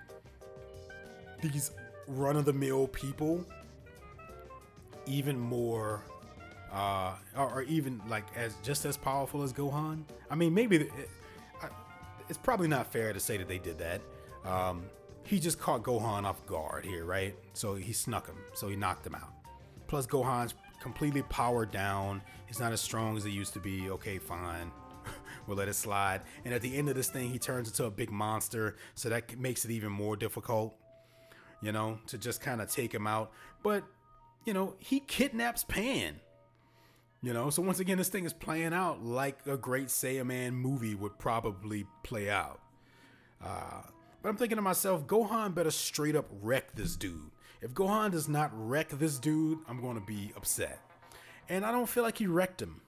these 1.40 1.70
run 2.08 2.36
of 2.36 2.44
the 2.44 2.52
mill 2.52 2.88
people 2.88 3.44
even 5.06 5.38
more 5.38 6.02
uh, 6.72 7.14
or, 7.36 7.50
or, 7.50 7.62
even 7.62 8.00
like 8.08 8.24
as 8.36 8.56
just 8.64 8.84
as 8.84 8.96
powerful 8.96 9.42
as 9.42 9.52
Gohan. 9.52 10.02
I 10.28 10.34
mean, 10.34 10.52
maybe 10.52 10.76
it, 10.76 10.90
it's 12.28 12.38
probably 12.38 12.66
not 12.66 12.92
fair 12.92 13.12
to 13.12 13.20
say 13.20 13.36
that 13.36 13.48
they 13.48 13.58
did 13.58 13.78
that. 13.78 14.00
Um, 14.44 14.86
he 15.24 15.38
just 15.38 15.58
caught 15.58 15.82
Gohan 15.82 16.24
off 16.24 16.44
guard 16.46 16.84
here, 16.84 17.04
right? 17.04 17.34
So 17.52 17.76
he 17.76 17.92
snuck 17.92 18.26
him, 18.26 18.36
so 18.54 18.68
he 18.68 18.76
knocked 18.76 19.06
him 19.06 19.14
out. 19.14 19.32
Plus, 19.86 20.06
Gohan's 20.06 20.54
completely 20.80 21.22
powered 21.22 21.70
down. 21.70 22.22
He's 22.46 22.60
not 22.60 22.72
as 22.72 22.80
strong 22.80 23.16
as 23.16 23.24
he 23.24 23.30
used 23.30 23.54
to 23.54 23.60
be. 23.60 23.88
Okay, 23.90 24.18
fine. 24.18 24.70
we'll 25.46 25.56
let 25.56 25.68
it 25.68 25.74
slide. 25.74 26.22
And 26.44 26.52
at 26.52 26.60
the 26.60 26.76
end 26.76 26.88
of 26.88 26.94
this 26.94 27.08
thing, 27.08 27.30
he 27.30 27.38
turns 27.38 27.68
into 27.68 27.84
a 27.84 27.90
big 27.90 28.10
monster, 28.10 28.76
so 28.94 29.08
that 29.08 29.38
makes 29.38 29.64
it 29.64 29.70
even 29.70 29.92
more 29.92 30.16
difficult, 30.16 30.76
you 31.62 31.72
know, 31.72 31.98
to 32.08 32.18
just 32.18 32.40
kind 32.40 32.60
of 32.60 32.70
take 32.70 32.92
him 32.92 33.06
out. 33.06 33.32
But 33.62 33.84
you 34.44 34.54
know, 34.54 34.74
he 34.78 35.00
kidnaps 35.00 35.64
Pan. 35.64 36.20
You 37.22 37.32
know, 37.32 37.48
so 37.48 37.62
once 37.62 37.80
again, 37.80 37.96
this 37.96 38.10
thing 38.10 38.26
is 38.26 38.34
playing 38.34 38.74
out 38.74 39.02
like 39.02 39.38
a 39.46 39.56
great 39.56 39.86
Saiyaman 39.86 40.52
movie 40.52 40.94
would 40.94 41.18
probably 41.18 41.86
play 42.02 42.28
out. 42.28 42.60
Uh, 43.42 43.82
but 44.22 44.28
I'm 44.28 44.36
thinking 44.36 44.56
to 44.56 44.62
myself, 44.62 45.06
Gohan 45.06 45.54
better 45.54 45.70
straight 45.70 46.16
up 46.16 46.26
wreck 46.42 46.74
this 46.74 46.96
dude. 46.96 47.30
If 47.62 47.72
Gohan 47.72 48.10
does 48.10 48.28
not 48.28 48.50
wreck 48.52 48.90
this 48.90 49.18
dude, 49.18 49.58
I'm 49.66 49.80
going 49.80 49.94
to 49.94 50.04
be 50.04 50.32
upset. 50.36 50.80
And 51.48 51.64
I 51.64 51.72
don't 51.72 51.88
feel 51.88 52.02
like 52.02 52.18
he 52.18 52.26
wrecked 52.26 52.60
him. 52.60 52.82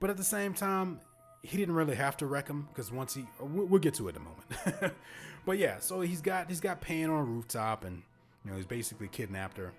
But 0.00 0.10
at 0.10 0.16
the 0.16 0.24
same 0.24 0.54
time, 0.54 1.00
he 1.42 1.56
didn't 1.56 1.74
really 1.74 1.94
have 1.94 2.16
to 2.18 2.26
wreck 2.26 2.48
him 2.48 2.68
because 2.72 2.90
once 2.90 3.14
he, 3.14 3.26
we'll 3.40 3.80
get 3.80 3.94
to 3.94 4.08
it 4.08 4.16
in 4.16 4.22
a 4.22 4.24
moment. 4.24 4.94
but 5.46 5.58
yeah, 5.58 5.78
so 5.78 6.00
he's 6.00 6.20
got 6.20 6.48
he's 6.48 6.60
got 6.60 6.80
Pan 6.80 7.10
on 7.10 7.20
a 7.20 7.24
rooftop, 7.24 7.84
and 7.84 8.02
you 8.44 8.50
know 8.50 8.56
he's 8.56 8.66
basically 8.66 9.08
kidnapped 9.08 9.56
her. 9.56 9.72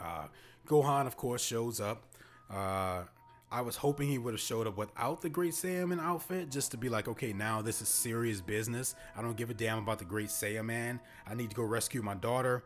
Uh, 0.00 0.26
Gohan, 0.66 1.06
of 1.06 1.16
course, 1.16 1.42
shows 1.42 1.80
up. 1.80 2.02
Uh, 2.50 3.02
I 3.50 3.60
was 3.60 3.76
hoping 3.76 4.08
he 4.08 4.18
would 4.18 4.34
have 4.34 4.40
showed 4.40 4.66
up 4.66 4.76
without 4.76 5.22
the 5.22 5.28
Great 5.28 5.52
Saiyaman 5.52 6.00
outfit 6.00 6.50
just 6.50 6.72
to 6.72 6.76
be 6.76 6.88
like, 6.88 7.06
okay, 7.06 7.32
now 7.32 7.62
this 7.62 7.80
is 7.80 7.88
serious 7.88 8.40
business. 8.40 8.94
I 9.16 9.22
don't 9.22 9.36
give 9.36 9.50
a 9.50 9.54
damn 9.54 9.78
about 9.78 9.98
the 9.98 10.04
Great 10.04 10.28
Saiyaman. 10.28 10.98
I 11.26 11.34
need 11.34 11.50
to 11.50 11.56
go 11.56 11.62
rescue 11.62 12.02
my 12.02 12.14
daughter. 12.14 12.64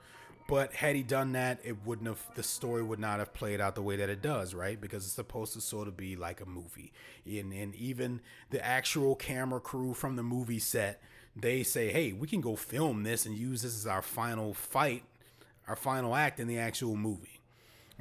But 0.48 0.72
had 0.72 0.96
he 0.96 1.04
done 1.04 1.32
that, 1.32 1.60
it 1.62 1.76
wouldn't 1.86 2.08
have 2.08 2.26
the 2.34 2.42
story 2.42 2.82
would 2.82 2.98
not 2.98 3.20
have 3.20 3.32
played 3.32 3.60
out 3.60 3.76
the 3.76 3.82
way 3.82 3.94
that 3.96 4.08
it 4.08 4.20
does, 4.20 4.52
right? 4.52 4.80
Because 4.80 5.04
it's 5.04 5.14
supposed 5.14 5.52
to 5.52 5.60
sort 5.60 5.86
of 5.86 5.96
be 5.96 6.16
like 6.16 6.40
a 6.40 6.46
movie. 6.46 6.92
And 7.24 7.52
and 7.52 7.72
even 7.76 8.20
the 8.50 8.64
actual 8.64 9.14
camera 9.14 9.60
crew 9.60 9.94
from 9.94 10.16
the 10.16 10.24
movie 10.24 10.58
set, 10.58 11.00
they 11.36 11.62
say, 11.62 11.92
"Hey, 11.92 12.12
we 12.12 12.26
can 12.26 12.40
go 12.40 12.56
film 12.56 13.04
this 13.04 13.26
and 13.26 13.36
use 13.36 13.62
this 13.62 13.76
as 13.76 13.86
our 13.86 14.02
final 14.02 14.52
fight, 14.52 15.04
our 15.68 15.76
final 15.76 16.14
act 16.14 16.40
in 16.40 16.48
the 16.48 16.58
actual 16.58 16.96
movie." 16.96 17.40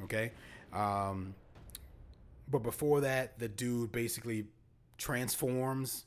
Okay? 0.02 0.32
Um 0.72 1.34
but 2.50 2.62
before 2.62 3.02
that, 3.02 3.38
the 3.38 3.48
dude 3.48 3.92
basically 3.92 4.46
transforms. 4.98 6.04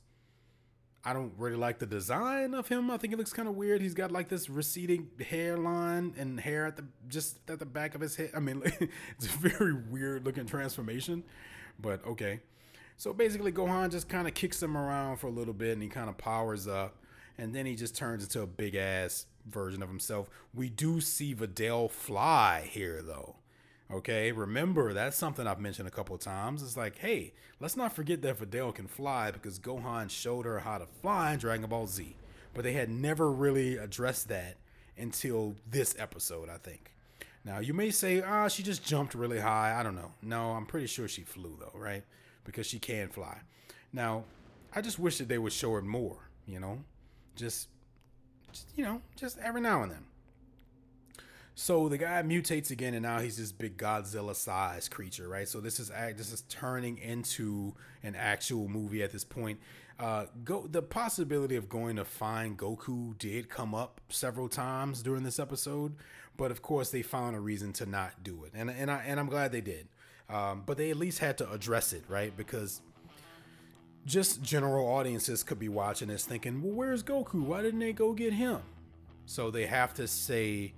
I 1.05 1.11
don't 1.11 1.33
really 1.37 1.55
like 1.57 1.79
the 1.79 1.85
design 1.85 2.53
of 2.53 2.67
him. 2.69 2.89
I 2.89 2.97
think 2.97 3.11
it 3.13 3.19
looks 3.19 3.33
kind 3.33 3.47
of 3.47 3.55
weird. 3.55 3.81
He's 3.81 3.93
got 3.93 4.11
like 4.11 4.29
this 4.29 4.49
receding 4.49 5.09
hairline 5.25 6.13
and 6.17 6.39
hair 6.39 6.65
at 6.65 6.77
the 6.77 6.85
just 7.09 7.39
at 7.49 7.59
the 7.59 7.65
back 7.65 7.95
of 7.95 8.01
his 8.01 8.15
head. 8.15 8.31
I 8.35 8.39
mean, 8.39 8.61
it's 8.65 9.25
a 9.25 9.37
very 9.37 9.73
weird 9.73 10.25
looking 10.25 10.45
transformation, 10.45 11.23
but 11.79 12.05
okay. 12.05 12.39
So 12.95 13.11
basically, 13.11 13.51
Gohan 13.51 13.91
just 13.91 14.07
kind 14.07 14.27
of 14.27 14.33
kicks 14.33 14.61
him 14.61 14.77
around 14.77 15.17
for 15.17 15.27
a 15.27 15.31
little 15.31 15.53
bit, 15.53 15.73
and 15.73 15.81
he 15.81 15.89
kind 15.89 16.09
of 16.09 16.17
powers 16.17 16.67
up, 16.67 16.95
and 17.37 17.53
then 17.53 17.65
he 17.65 17.75
just 17.75 17.95
turns 17.95 18.23
into 18.23 18.41
a 18.41 18.47
big 18.47 18.75
ass 18.75 19.25
version 19.49 19.83
of 19.83 19.89
himself. 19.89 20.29
We 20.53 20.69
do 20.69 21.01
see 21.01 21.35
Videl 21.35 21.89
fly 21.89 22.67
here, 22.71 23.01
though. 23.01 23.35
Okay, 23.91 24.31
remember 24.31 24.93
that's 24.93 25.17
something 25.17 25.45
I've 25.45 25.59
mentioned 25.59 25.87
a 25.87 25.91
couple 25.91 26.15
of 26.15 26.21
times. 26.21 26.63
It's 26.63 26.77
like, 26.77 26.97
hey, 26.97 27.33
let's 27.59 27.77
not 27.77 27.93
forget 27.93 28.21
that 28.21 28.39
Videl 28.39 28.73
can 28.73 28.87
fly 28.87 29.29
because 29.29 29.59
Gohan 29.59 30.09
showed 30.09 30.45
her 30.45 30.59
how 30.59 30.79
to 30.79 30.85
fly 30.85 31.33
in 31.33 31.39
Dragon 31.39 31.69
Ball 31.69 31.85
Z. 31.85 32.15
But 32.53 32.63
they 32.63 32.73
had 32.73 32.89
never 32.89 33.31
really 33.31 33.77
addressed 33.77 34.29
that 34.29 34.57
until 34.97 35.55
this 35.69 35.95
episode, 35.99 36.49
I 36.49 36.57
think. 36.57 36.91
Now, 37.45 37.59
you 37.59 37.73
may 37.73 37.91
say, 37.91 38.21
ah, 38.21 38.47
she 38.47 38.63
just 38.63 38.85
jumped 38.85 39.15
really 39.15 39.39
high. 39.39 39.75
I 39.77 39.83
don't 39.83 39.95
know. 39.95 40.11
No, 40.21 40.51
I'm 40.51 40.65
pretty 40.65 40.87
sure 40.87 41.07
she 41.07 41.23
flew, 41.23 41.57
though, 41.59 41.77
right? 41.77 42.03
Because 42.45 42.65
she 42.65 42.79
can 42.79 43.09
fly. 43.09 43.39
Now, 43.91 44.23
I 44.73 44.81
just 44.81 44.97
wish 44.97 45.17
that 45.17 45.27
they 45.27 45.37
would 45.37 45.53
show 45.53 45.75
it 45.75 45.83
more, 45.83 46.29
you 46.47 46.59
know? 46.59 46.79
Just, 47.35 47.67
just 48.53 48.67
you 48.75 48.83
know, 48.83 49.01
just 49.15 49.37
every 49.39 49.61
now 49.61 49.83
and 49.83 49.91
then. 49.91 50.05
So 51.55 51.87
the 51.87 51.99
guy 51.99 52.23
mutates 52.23 52.71
again, 52.71 52.95
and 52.95 53.03
now 53.03 53.19
he's 53.19 53.37
this 53.37 53.51
big 53.51 53.77
Godzilla-sized 53.77 54.89
creature, 54.89 55.27
right? 55.27 55.47
So 55.47 55.59
this 55.59 55.79
is 55.79 55.89
this 55.89 56.33
is 56.33 56.41
turning 56.49 56.97
into 56.97 57.73
an 58.01 58.15
actual 58.15 58.67
movie 58.67 59.03
at 59.03 59.11
this 59.11 59.23
point. 59.23 59.59
Uh, 59.99 60.25
go 60.43 60.65
the 60.65 60.81
possibility 60.81 61.55
of 61.55 61.69
going 61.69 61.97
to 61.97 62.05
find 62.05 62.57
Goku 62.57 63.15
did 63.19 63.49
come 63.49 63.75
up 63.75 64.01
several 64.09 64.49
times 64.49 65.03
during 65.03 65.23
this 65.23 65.37
episode, 65.37 65.93
but 66.35 66.49
of 66.49 66.63
course 66.63 66.89
they 66.89 67.03
found 67.03 67.35
a 67.35 67.39
reason 67.39 67.71
to 67.73 67.85
not 67.85 68.23
do 68.23 68.43
it, 68.45 68.51
and 68.55 68.71
and 68.71 68.89
I 68.89 69.03
and 69.05 69.19
I'm 69.19 69.29
glad 69.29 69.51
they 69.51 69.61
did. 69.61 69.87
Um, 70.29 70.63
but 70.65 70.77
they 70.77 70.89
at 70.89 70.97
least 70.97 71.19
had 71.19 71.37
to 71.39 71.51
address 71.51 71.93
it, 71.93 72.03
right? 72.07 72.35
Because 72.35 72.81
just 74.05 74.41
general 74.41 74.87
audiences 74.87 75.43
could 75.43 75.59
be 75.59 75.69
watching 75.69 76.09
this 76.09 76.25
thinking, 76.25 76.61
well, 76.61 76.73
where's 76.73 77.03
Goku? 77.03 77.43
Why 77.43 77.61
didn't 77.61 77.79
they 77.79 77.93
go 77.93 78.13
get 78.13 78.33
him? 78.33 78.59
So 79.25 79.51
they 79.51 79.65
have 79.65 79.93
to 79.95 80.07
say 80.07 80.73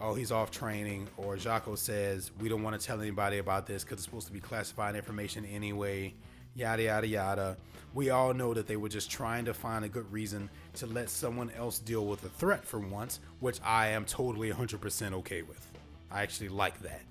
oh, 0.00 0.14
he's 0.14 0.32
off 0.32 0.50
training, 0.50 1.08
or 1.16 1.36
Jaco 1.36 1.76
says, 1.76 2.30
we 2.40 2.48
don't 2.48 2.62
want 2.62 2.78
to 2.80 2.84
tell 2.84 3.00
anybody 3.00 3.38
about 3.38 3.66
this 3.66 3.84
because 3.84 3.98
it's 3.98 4.04
supposed 4.04 4.26
to 4.26 4.32
be 4.32 4.40
classified 4.40 4.96
information 4.96 5.44
anyway, 5.44 6.14
yada, 6.54 6.84
yada, 6.84 7.06
yada. 7.06 7.56
We 7.92 8.10
all 8.10 8.32
know 8.32 8.54
that 8.54 8.66
they 8.66 8.76
were 8.76 8.88
just 8.88 9.10
trying 9.10 9.44
to 9.44 9.54
find 9.54 9.84
a 9.84 9.88
good 9.88 10.10
reason 10.10 10.48
to 10.74 10.86
let 10.86 11.10
someone 11.10 11.50
else 11.50 11.78
deal 11.78 12.06
with 12.06 12.24
a 12.24 12.28
threat 12.28 12.64
for 12.64 12.78
once, 12.78 13.20
which 13.40 13.60
I 13.64 13.88
am 13.88 14.04
totally 14.04 14.50
100% 14.50 15.12
okay 15.14 15.42
with. 15.42 15.66
I 16.10 16.22
actually 16.22 16.48
like 16.48 16.80
that. 16.82 17.02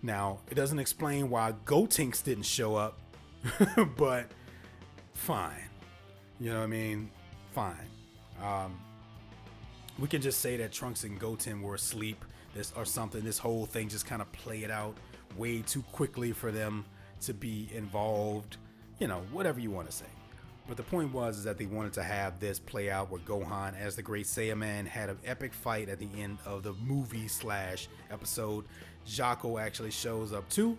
Now, 0.00 0.38
it 0.50 0.54
doesn't 0.54 0.78
explain 0.78 1.28
why 1.28 1.52
Gotenks 1.66 2.22
didn't 2.22 2.44
show 2.44 2.76
up, 2.76 2.98
but 3.96 4.30
fine. 5.18 5.68
You 6.40 6.50
know 6.50 6.58
what 6.58 6.64
I 6.64 6.68
mean? 6.68 7.10
Fine. 7.52 7.88
Um, 8.42 8.78
we 9.98 10.06
can 10.06 10.22
just 10.22 10.40
say 10.40 10.56
that 10.56 10.72
Trunks 10.72 11.04
and 11.04 11.18
Goten 11.18 11.60
were 11.60 11.74
asleep 11.74 12.24
this 12.54 12.72
or 12.76 12.84
something. 12.84 13.22
This 13.22 13.38
whole 13.38 13.66
thing 13.66 13.88
just 13.88 14.06
kind 14.06 14.22
of 14.22 14.30
played 14.32 14.70
out 14.70 14.96
way 15.36 15.62
too 15.62 15.82
quickly 15.92 16.32
for 16.32 16.52
them 16.52 16.84
to 17.22 17.34
be 17.34 17.68
involved. 17.74 18.56
You 19.00 19.08
know, 19.08 19.22
whatever 19.32 19.60
you 19.60 19.70
want 19.70 19.90
to 19.90 19.96
say. 19.96 20.06
But 20.68 20.76
the 20.76 20.82
point 20.82 21.12
was 21.12 21.38
is 21.38 21.44
that 21.44 21.56
they 21.56 21.66
wanted 21.66 21.94
to 21.94 22.02
have 22.02 22.38
this 22.38 22.58
play 22.58 22.90
out 22.90 23.10
where 23.10 23.20
Gohan, 23.22 23.74
as 23.80 23.96
the 23.96 24.02
Great 24.02 24.26
Saiyaman, 24.26 24.86
had 24.86 25.08
an 25.08 25.18
epic 25.24 25.54
fight 25.54 25.88
at 25.88 25.98
the 25.98 26.08
end 26.18 26.38
of 26.44 26.62
the 26.62 26.74
movie 26.74 27.26
slash 27.26 27.88
episode. 28.10 28.66
Jaco 29.06 29.60
actually 29.60 29.90
shows 29.90 30.32
up 30.34 30.48
too, 30.50 30.78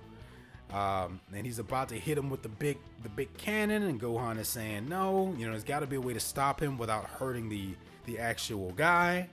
um, 0.74 1.20
and 1.34 1.46
he's 1.46 1.60
about 1.60 1.90
to 1.90 1.96
hit 1.96 2.18
him 2.18 2.30
with 2.30 2.44
the 2.44 2.50
big 2.50 2.78
the 3.04 3.10
big 3.10 3.36
cannon. 3.38 3.84
And 3.84 4.00
Gohan 4.00 4.40
is 4.40 4.48
saying 4.48 4.88
no. 4.88 5.34
You 5.38 5.46
know, 5.46 5.52
there's 5.52 5.64
got 5.64 5.80
to 5.80 5.88
be 5.88 5.96
a 5.96 6.02
way 6.02 6.14
to 6.14 6.20
stop 6.20 6.62
him 6.62 6.78
without 6.78 7.06
hurting 7.06 7.50
the 7.50 7.70
the 8.06 8.20
actual 8.20 8.72
guy. 8.72 9.30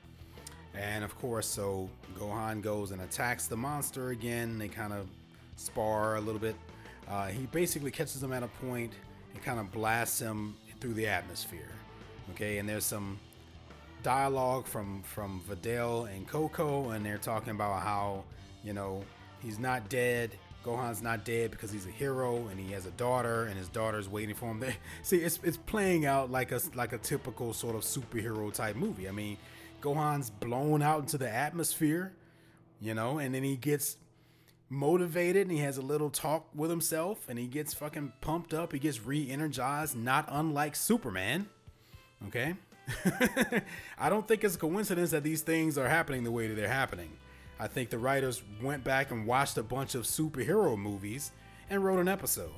And 0.75 1.05
of 1.05 1.17
course, 1.19 1.47
so 1.47 1.89
Gohan 2.19 2.63
goes 2.63 2.91
and 2.91 3.01
attacks 3.03 3.47
the 3.47 3.57
monster 3.57 4.11
again. 4.11 4.59
They 4.59 4.69
kind 4.69 4.93
of 4.93 5.09
spar 5.57 6.17
a 6.17 6.21
little 6.21 6.41
bit. 6.41 6.57
Uh, 7.09 7.27
he 7.29 7.47
basically 7.47 7.91
catches 7.91 8.23
him 8.23 8.33
at 8.33 8.43
a 8.43 8.49
point 8.49 8.93
and 9.33 9.43
kind 9.43 9.61
of 9.61 9.71
blasts 9.73 10.21
him 10.21 10.57
through 10.81 10.95
the 10.95 11.07
atmosphere. 11.07 11.71
Okay, 12.33 12.59
and 12.59 12.69
there's 12.69 12.85
some 12.85 13.19
dialogue 14.03 14.67
from 14.67 15.03
from 15.03 15.43
Videl 15.49 16.09
and 16.15 16.27
Coco, 16.27 16.91
and 16.91 17.05
they're 17.05 17.19
talking 17.19 17.51
about 17.51 17.83
how 17.83 18.25
you 18.65 18.73
know 18.73 19.03
he's 19.43 19.59
not 19.59 19.89
dead. 19.89 20.31
Gohan's 20.67 21.01
not 21.01 21.25
dead 21.25 21.53
because 21.53 21.71
he's 21.71 21.87
a 21.87 21.91
hero 21.91 22.49
and 22.49 22.59
he 22.59 22.73
has 22.73 22.87
a 22.87 22.91
daughter 22.93 23.45
and 23.45 23.57
his 23.57 23.69
daughter's 23.69 24.09
waiting 24.09 24.35
for 24.35 24.47
him. 24.47 24.65
See, 25.03 25.19
it's 25.19 25.39
it's 25.45 25.57
playing 25.57 26.07
out 26.07 26.31
like 26.31 26.51
a 26.51 26.61
like 26.75 26.93
a 26.93 26.99
typical 26.99 27.53
sort 27.53 27.77
of 27.77 27.83
superhero 27.83 28.53
type 28.53 28.75
movie. 28.75 29.09
I 29.09 29.13
mean, 29.13 29.39
Gohan's 29.81 30.29
blown 30.29 30.83
out 30.83 31.01
into 31.01 31.19
the 31.19 31.33
atmosphere, 31.33 32.13
you 32.81 32.95
know, 32.95 33.19
and 33.19 33.33
then 33.33 33.45
he 33.45 33.57
gets 33.57 33.97
motivated 34.69 35.47
and 35.47 35.53
he 35.53 35.63
has 35.63 35.79
a 35.79 35.83
little 35.83 36.11
talk 36.11 36.49
with 36.53 36.71
himself 36.71 37.29
and 37.29 37.39
he 37.39 37.47
gets 37.47 37.73
fucking 37.73 38.13
pumped 38.21 38.53
up. 38.53 38.73
He 38.73 38.81
gets 38.81 39.01
re-energized, 39.01 39.97
not 39.97 40.27
unlike 40.29 40.75
Superman. 40.75 41.47
Okay? 42.27 42.57
I 43.99 44.09
don't 44.09 44.27
think 44.27 44.43
it's 44.43 44.57
a 44.57 44.59
coincidence 44.59 45.11
that 45.13 45.23
these 45.23 45.43
things 45.43 45.79
are 45.79 45.89
happening 45.89 46.25
the 46.25 46.33
way 46.33 46.49
that 46.49 46.55
they're 46.55 46.69
happening. 46.69 47.11
I 47.59 47.67
think 47.67 47.91
the 47.91 47.99
writers 47.99 48.43
went 48.63 48.85
back 48.85 49.11
and 49.11 49.27
watched 49.27 49.57
a 49.57 49.63
bunch 49.63 49.95
of 49.95 50.05
superhero 50.05 50.77
movies 50.77 51.33
and 51.71 51.85
wrote 51.85 51.99
an 51.99 52.09
episode 52.09 52.51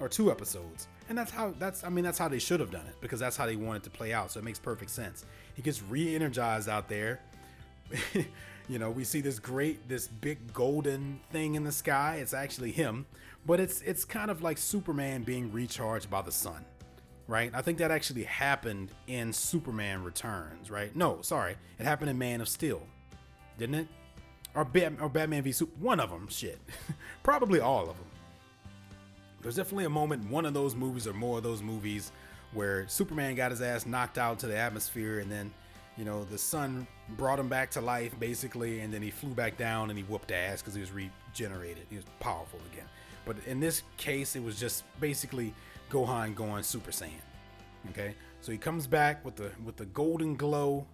or 0.00 0.08
two 0.08 0.30
episodes. 0.30 0.88
And 1.08 1.18
that's 1.18 1.30
how 1.30 1.54
that's 1.58 1.84
I 1.84 1.88
mean 1.88 2.04
that's 2.04 2.18
how 2.18 2.28
they 2.28 2.38
should 2.38 2.60
have 2.60 2.70
done 2.70 2.86
it 2.86 2.94
because 3.00 3.20
that's 3.20 3.36
how 3.36 3.46
they 3.46 3.56
wanted 3.56 3.82
to 3.84 3.90
play 3.90 4.12
out. 4.12 4.30
So 4.30 4.40
it 4.40 4.44
makes 4.44 4.58
perfect 4.58 4.90
sense. 4.90 5.26
He 5.54 5.62
gets 5.62 5.82
re-energized 5.82 6.68
out 6.68 6.88
there. 6.88 7.20
you 8.68 8.78
know, 8.78 8.90
we 8.90 9.04
see 9.04 9.20
this 9.20 9.38
great 9.38 9.86
this 9.88 10.08
big 10.08 10.52
golden 10.52 11.20
thing 11.30 11.56
in 11.56 11.64
the 11.64 11.72
sky. 11.72 12.18
It's 12.20 12.32
actually 12.32 12.72
him, 12.72 13.06
but 13.44 13.60
it's 13.60 13.82
it's 13.82 14.04
kind 14.04 14.30
of 14.30 14.42
like 14.42 14.56
Superman 14.56 15.22
being 15.24 15.52
recharged 15.52 16.10
by 16.10 16.22
the 16.22 16.32
sun. 16.32 16.64
Right? 17.26 17.50
I 17.54 17.62
think 17.62 17.78
that 17.78 17.90
actually 17.90 18.24
happened 18.24 18.92
in 19.06 19.32
Superman 19.32 20.04
Returns, 20.04 20.70
right? 20.70 20.94
No, 20.94 21.22
sorry. 21.22 21.56
It 21.78 21.86
happened 21.86 22.10
in 22.10 22.18
Man 22.18 22.42
of 22.42 22.50
Steel. 22.50 22.86
Didn't 23.56 23.76
it? 23.76 23.88
Or, 24.54 24.64
Bat- 24.64 24.94
or 25.00 25.08
Batman 25.08 25.42
v 25.42 25.52
Super. 25.52 25.72
One 25.80 26.00
of 26.00 26.10
them, 26.10 26.28
shit. 26.28 26.58
Probably 27.22 27.60
all 27.60 27.82
of 27.82 27.96
them. 27.96 28.06
There's 29.42 29.56
definitely 29.56 29.84
a 29.84 29.90
moment, 29.90 30.30
one 30.30 30.46
of 30.46 30.54
those 30.54 30.74
movies 30.74 31.06
or 31.06 31.12
more 31.12 31.38
of 31.38 31.44
those 31.44 31.62
movies, 31.62 32.12
where 32.52 32.88
Superman 32.88 33.34
got 33.34 33.50
his 33.50 33.60
ass 33.60 33.84
knocked 33.84 34.16
out 34.16 34.38
to 34.38 34.46
the 34.46 34.56
atmosphere, 34.56 35.18
and 35.18 35.30
then, 35.30 35.52
you 35.98 36.04
know, 36.04 36.24
the 36.24 36.38
sun 36.38 36.86
brought 37.18 37.38
him 37.38 37.48
back 37.48 37.70
to 37.72 37.80
life, 37.80 38.18
basically, 38.18 38.80
and 38.80 38.92
then 38.92 39.02
he 39.02 39.10
flew 39.10 39.34
back 39.34 39.58
down 39.58 39.90
and 39.90 39.98
he 39.98 40.04
whooped 40.04 40.30
ass 40.32 40.62
because 40.62 40.74
he 40.74 40.80
was 40.80 40.90
regenerated. 40.92 41.84
He 41.90 41.96
was 41.96 42.06
powerful 42.20 42.58
again. 42.72 42.86
But 43.26 43.36
in 43.46 43.60
this 43.60 43.82
case, 43.96 44.36
it 44.36 44.42
was 44.42 44.58
just 44.58 44.84
basically 45.00 45.54
Gohan 45.90 46.34
going 46.34 46.62
Super 46.62 46.90
Saiyan. 46.90 47.10
Okay, 47.90 48.14
so 48.40 48.50
he 48.50 48.56
comes 48.56 48.86
back 48.86 49.24
with 49.24 49.36
the 49.36 49.50
with 49.62 49.76
the 49.76 49.84
golden 49.86 50.36
glow, 50.36 50.86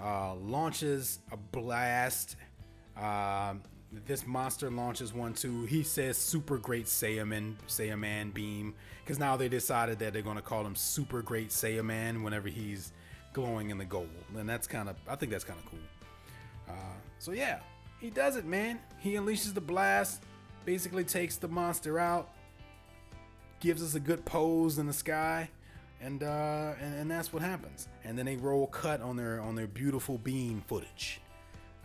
uh, 0.00 0.34
launches 0.34 1.20
a 1.30 1.36
blast 1.36 2.36
um, 2.96 3.62
this 4.06 4.26
monster 4.26 4.70
launches 4.70 5.12
one 5.12 5.32
too. 5.34 5.64
He 5.64 5.82
says 5.82 6.16
super 6.16 6.58
great 6.58 6.86
Saiyaman, 6.86 7.54
Saiyaman 7.68 8.34
beam, 8.34 8.74
because 9.04 9.18
now 9.18 9.36
they 9.36 9.48
decided 9.48 9.98
that 10.00 10.12
they're 10.12 10.22
going 10.22 10.36
to 10.36 10.42
call 10.42 10.64
him 10.64 10.74
super 10.74 11.22
great 11.22 11.50
Saiyaman 11.50 12.22
whenever 12.22 12.48
he's 12.48 12.92
glowing 13.32 13.70
in 13.70 13.78
the 13.78 13.84
gold, 13.84 14.08
and 14.36 14.48
that's 14.48 14.66
kind 14.66 14.88
of 14.88 14.96
I 15.08 15.14
think 15.14 15.30
that's 15.30 15.44
kind 15.44 15.58
of 15.58 15.66
cool. 15.66 15.78
Uh, 16.68 16.96
so 17.18 17.32
yeah, 17.32 17.60
he 18.00 18.10
does 18.10 18.36
it, 18.36 18.44
man. 18.44 18.80
He 18.98 19.14
unleashes 19.14 19.54
the 19.54 19.60
blast, 19.60 20.22
basically 20.64 21.04
takes 21.04 21.36
the 21.36 21.48
monster 21.48 21.98
out, 21.98 22.30
gives 23.60 23.82
us 23.82 23.94
a 23.94 24.00
good 24.00 24.24
pose 24.24 24.78
in 24.78 24.86
the 24.86 24.92
sky, 24.92 25.48
and 26.00 26.22
uh, 26.22 26.72
and, 26.80 26.94
and 26.94 27.10
that's 27.10 27.32
what 27.32 27.42
happens. 27.42 27.88
And 28.04 28.18
then 28.18 28.26
they 28.26 28.36
roll 28.36 28.66
cut 28.66 29.00
on 29.00 29.16
their 29.16 29.40
on 29.40 29.54
their 29.54 29.66
beautiful 29.66 30.18
beam 30.18 30.62
footage. 30.66 31.20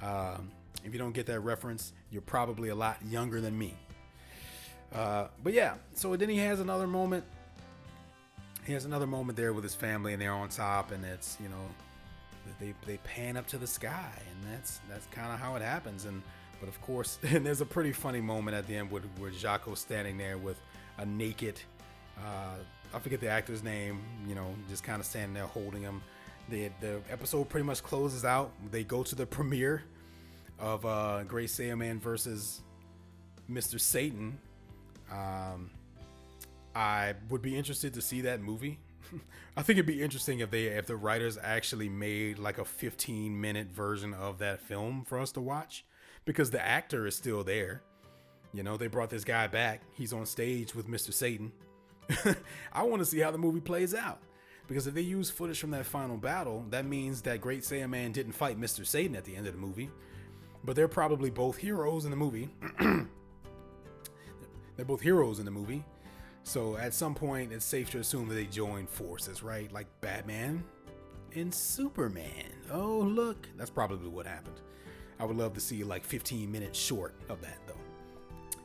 Um, 0.02 0.52
if 0.84 0.94
you 0.94 1.00
don't 1.00 1.14
get 1.14 1.26
that 1.28 1.40
reference, 1.42 1.94
you're 2.10 2.22
probably 2.22 2.70
a 2.70 2.76
lot 2.76 2.98
younger 3.06 3.42
than 3.42 3.58
me. 3.58 3.76
Uh, 4.94 5.28
but 5.44 5.54
yeah, 5.54 5.76
so 5.94 6.16
then 6.16 6.30
he 6.30 6.38
has 6.38 6.60
another 6.60 6.88
moment. 6.88 7.24
He 8.66 8.74
has 8.74 8.86
another 8.86 9.08
moment 9.08 9.38
there 9.38 9.54
with 9.54 9.64
his 9.64 9.76
family, 9.76 10.14
and 10.14 10.22
they're 10.22 10.34
on 10.34 10.50
top, 10.50 10.92
and 10.92 11.04
it's 11.06 11.38
you 11.42 11.50
know, 11.50 12.56
they 12.60 12.74
they 12.86 12.98
pan 12.98 13.38
up 13.38 13.48
to 13.48 13.58
the 13.58 13.68
sky, 13.68 14.12
and 14.32 14.54
that's 14.54 14.80
that's 14.90 15.06
kind 15.08 15.32
of 15.32 15.40
how 15.40 15.56
it 15.56 15.62
happens. 15.62 16.06
And 16.06 16.22
but 16.60 16.68
of 16.68 16.80
course, 16.82 17.20
and 17.24 17.46
there's 17.46 17.62
a 17.62 17.66
pretty 17.66 17.94
funny 17.94 18.22
moment 18.22 18.56
at 18.56 18.68
the 18.68 18.76
end 18.76 18.92
with 18.92 19.06
where 19.18 19.32
Jaco's 19.32 19.80
standing 19.80 20.18
there 20.18 20.38
with 20.38 20.60
a 20.98 21.06
naked, 21.06 21.60
uh, 22.18 22.58
I 22.94 23.00
forget 23.00 23.22
the 23.22 23.30
actor's 23.30 23.64
name, 23.64 24.02
you 24.28 24.36
know, 24.36 24.54
just 24.70 24.84
kind 24.84 25.00
of 25.00 25.06
standing 25.06 25.34
there 25.34 25.48
holding 25.48 25.82
him. 25.82 26.02
The 26.50 26.70
the 26.82 27.00
episode 27.10 27.48
pretty 27.48 27.66
much 27.66 27.82
closes 27.82 28.26
out. 28.26 28.52
They 28.72 28.84
go 28.84 29.04
to 29.04 29.16
the 29.16 29.26
premiere 29.26 29.84
of 30.62 30.86
uh, 30.86 31.24
Great 31.24 31.50
Saiyaman 31.50 32.00
versus 32.00 32.62
Mr. 33.50 33.80
Satan. 33.80 34.38
Um, 35.12 35.72
I 36.76 37.16
would 37.30 37.42
be 37.42 37.58
interested 37.58 37.94
to 37.96 38.02
see 38.02 38.22
that 38.22 38.42
movie. 38.42 38.80
I 39.58 39.64
think 39.64 39.78
it'd 39.78 39.86
be 39.86 40.02
interesting 40.02 40.40
if 40.40 40.52
they 40.52 40.66
if 40.68 40.86
the 40.86 40.96
writers 40.96 41.38
actually 41.42 41.90
made 41.90 42.40
like 42.40 42.60
a 42.60 42.66
15 42.66 43.40
minute 43.40 43.68
version 43.68 44.14
of 44.14 44.38
that 44.38 44.62
film 44.62 45.04
for 45.04 45.20
us 45.20 45.32
to 45.34 45.42
watch 45.42 45.84
because 46.24 46.52
the 46.52 46.66
actor 46.66 47.06
is 47.06 47.16
still 47.16 47.44
there. 47.44 47.82
You 48.54 48.64
know, 48.64 48.78
they 48.78 48.88
brought 48.88 49.10
this 49.10 49.24
guy 49.24 49.48
back. 49.48 49.82
He's 49.94 50.14
on 50.14 50.26
stage 50.26 50.76
with 50.76 50.88
Mr. 50.88 51.14
Satan. 51.14 51.52
I 52.74 52.84
want 52.84 53.00
to 53.00 53.06
see 53.06 53.20
how 53.20 53.32
the 53.32 53.38
movie 53.38 53.62
plays 53.62 53.96
out. 53.96 54.20
Because 54.68 54.88
if 54.88 54.94
they 54.94 55.02
use 55.02 55.30
footage 55.30 55.60
from 55.60 55.72
that 55.72 55.86
final 55.86 56.18
battle, 56.18 56.66
that 56.70 56.86
means 56.86 57.22
that 57.24 57.42
Great 57.42 57.64
Saiyaman 57.64 58.14
didn't 58.14 58.34
fight 58.34 58.60
Mr. 58.60 58.86
Satan 58.86 59.16
at 59.16 59.26
the 59.26 59.36
end 59.36 59.48
of 59.48 59.54
the 59.54 59.60
movie. 59.60 59.90
But 60.64 60.76
they're 60.76 60.88
probably 60.88 61.30
both 61.30 61.58
heroes 61.58 62.06
in 62.06 62.12
the 62.12 62.18
movie. 62.18 62.50
they're 62.80 63.08
both 64.86 65.02
heroes 65.02 65.40
in 65.40 65.46
the 65.46 65.52
movie. 65.52 65.84
So 66.44 66.78
at 66.78 66.94
some 66.94 67.16
point, 67.16 67.52
it's 67.52 67.66
safe 67.66 67.90
to 67.92 68.00
assume 68.00 68.28
that 68.30 68.36
they 68.36 68.46
join 68.46 68.88
forces, 68.88 69.44
right? 69.44 69.72
Like 69.72 69.88
Batman 70.02 70.64
and 71.36 71.54
Superman. 71.54 72.52
Oh, 72.72 73.00
look. 73.00 73.48
That's 73.58 73.70
probably 73.70 74.10
what 74.10 74.26
happened. 74.26 74.60
I 75.20 75.26
would 75.26 75.38
love 75.38 75.54
to 75.54 75.60
see 75.60 75.84
like 75.84 76.04
15 76.04 76.52
minutes 76.52 76.80
short 76.80 77.14
of 77.30 77.42
that, 77.42 77.60
though 77.68 77.76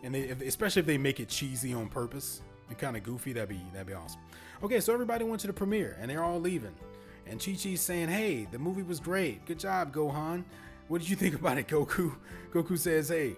and 0.06 0.14
they, 0.14 0.28
especially 0.46 0.80
if 0.80 0.86
they 0.86 0.98
make 0.98 1.20
it 1.20 1.28
cheesy 1.28 1.74
on 1.74 1.88
purpose 1.88 2.40
and 2.68 2.78
kind 2.78 2.96
of 2.96 3.02
goofy, 3.02 3.32
that'd 3.32 3.48
be 3.48 3.60
that'd 3.72 3.86
be 3.86 3.92
awesome. 3.92 4.20
Okay, 4.62 4.80
so 4.80 4.94
everybody 4.94 5.24
went 5.24 5.40
to 5.40 5.46
the 5.46 5.52
premiere 5.52 5.96
and 6.00 6.10
they're 6.10 6.22
all 6.22 6.40
leaving, 6.40 6.74
and 7.26 7.44
Chi 7.44 7.54
Chi's 7.54 7.80
saying, 7.80 8.08
"Hey, 8.08 8.46
the 8.50 8.58
movie 8.58 8.82
was 8.82 9.00
great. 9.00 9.44
Good 9.46 9.58
job, 9.58 9.92
Gohan. 9.92 10.44
What 10.88 11.00
did 11.00 11.10
you 11.10 11.16
think 11.16 11.34
about 11.34 11.58
it, 11.58 11.68
Goku?" 11.68 12.14
Goku 12.52 12.78
says, 12.78 13.08
"Hey, 13.08 13.36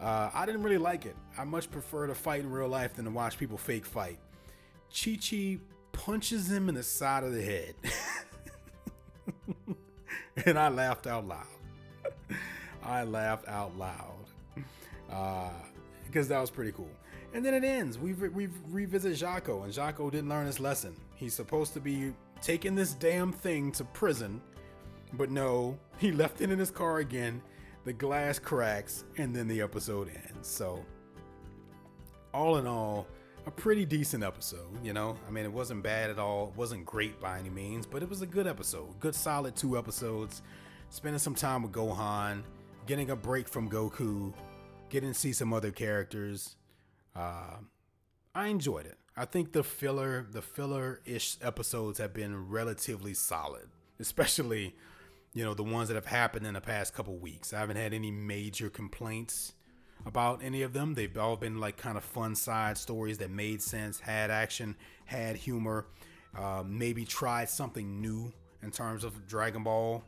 uh, 0.00 0.30
I 0.32 0.46
didn't 0.46 0.62
really 0.62 0.78
like 0.78 1.06
it. 1.06 1.16
I 1.38 1.44
much 1.44 1.70
prefer 1.70 2.06
to 2.06 2.14
fight 2.14 2.40
in 2.40 2.50
real 2.50 2.68
life 2.68 2.94
than 2.94 3.04
to 3.04 3.10
watch 3.10 3.38
people 3.38 3.58
fake 3.58 3.86
fight." 3.86 4.18
Chi 4.94 5.18
Chi 5.20 5.58
punches 5.92 6.50
him 6.50 6.68
in 6.68 6.74
the 6.74 6.82
side 6.82 7.24
of 7.24 7.32
the 7.32 7.42
head, 7.42 7.74
and 10.46 10.58
I 10.58 10.68
laughed 10.68 11.06
out 11.06 11.26
loud. 11.26 11.46
I 12.82 13.04
laughed 13.04 13.48
out 13.48 13.76
loud. 13.76 14.12
Uh, 15.10 15.50
because 16.06 16.28
that 16.28 16.40
was 16.40 16.50
pretty 16.50 16.72
cool. 16.72 16.90
And 17.34 17.44
then 17.44 17.52
it 17.52 17.64
ends. 17.64 17.98
We 17.98 18.14
we 18.14 18.48
revisit 18.70 19.12
Jaco, 19.12 19.64
and 19.64 19.72
Jaco 19.72 20.10
didn't 20.10 20.30
learn 20.30 20.46
his 20.46 20.60
lesson. 20.60 20.96
He's 21.14 21.34
supposed 21.34 21.74
to 21.74 21.80
be 21.80 22.12
taking 22.40 22.74
this 22.74 22.94
damn 22.94 23.32
thing 23.32 23.72
to 23.72 23.84
prison, 23.84 24.40
but 25.12 25.30
no, 25.30 25.78
he 25.98 26.12
left 26.12 26.40
it 26.40 26.50
in 26.50 26.58
his 26.58 26.70
car 26.70 26.98
again. 26.98 27.42
The 27.84 27.92
glass 27.92 28.38
cracks, 28.38 29.04
and 29.16 29.34
then 29.34 29.46
the 29.46 29.60
episode 29.60 30.08
ends. 30.08 30.48
So, 30.48 30.84
all 32.34 32.56
in 32.56 32.66
all, 32.66 33.06
a 33.46 33.50
pretty 33.50 33.84
decent 33.84 34.24
episode. 34.24 34.84
You 34.84 34.92
know, 34.92 35.16
I 35.26 35.30
mean, 35.30 35.44
it 35.44 35.52
wasn't 35.52 35.82
bad 35.82 36.10
at 36.10 36.18
all. 36.18 36.48
It 36.48 36.56
wasn't 36.56 36.84
great 36.84 37.20
by 37.20 37.38
any 37.38 37.50
means, 37.50 37.86
but 37.86 38.02
it 38.02 38.08
was 38.08 38.22
a 38.22 38.26
good 38.26 38.46
episode. 38.46 38.98
Good, 38.98 39.14
solid 39.14 39.54
two 39.54 39.78
episodes. 39.78 40.42
Spending 40.90 41.18
some 41.18 41.34
time 41.34 41.62
with 41.62 41.72
Gohan, 41.72 42.42
getting 42.86 43.10
a 43.10 43.16
break 43.16 43.48
from 43.48 43.68
Goku 43.68 44.32
getting 44.88 45.12
to 45.12 45.18
see 45.18 45.32
some 45.32 45.52
other 45.52 45.70
characters. 45.70 46.56
Uh, 47.14 47.56
I 48.34 48.48
enjoyed 48.48 48.86
it. 48.86 48.98
I 49.16 49.24
think 49.24 49.52
the 49.52 49.62
filler, 49.62 50.26
the 50.30 50.42
filler-ish 50.42 51.38
episodes 51.40 51.98
have 51.98 52.12
been 52.12 52.48
relatively 52.48 53.14
solid, 53.14 53.68
especially, 54.00 54.74
you 55.36 55.44
know, 55.44 55.52
the 55.52 55.62
ones 55.62 55.88
that 55.88 55.96
have 55.96 56.06
happened 56.06 56.46
in 56.46 56.54
the 56.54 56.62
past 56.62 56.94
couple 56.94 57.14
weeks. 57.14 57.52
I 57.52 57.58
haven't 57.58 57.76
had 57.76 57.92
any 57.92 58.10
major 58.10 58.70
complaints 58.70 59.52
about 60.06 60.42
any 60.42 60.62
of 60.62 60.72
them. 60.72 60.94
They've 60.94 61.14
all 61.18 61.36
been 61.36 61.60
like 61.60 61.76
kind 61.76 61.98
of 61.98 62.04
fun 62.04 62.34
side 62.34 62.78
stories 62.78 63.18
that 63.18 63.30
made 63.30 63.60
sense, 63.60 64.00
had 64.00 64.30
action, 64.30 64.76
had 65.04 65.36
humor, 65.36 65.88
uh, 66.34 66.62
maybe 66.66 67.04
tried 67.04 67.50
something 67.50 68.00
new 68.00 68.32
in 68.62 68.70
terms 68.70 69.04
of 69.04 69.26
Dragon 69.26 69.62
Ball. 69.62 70.02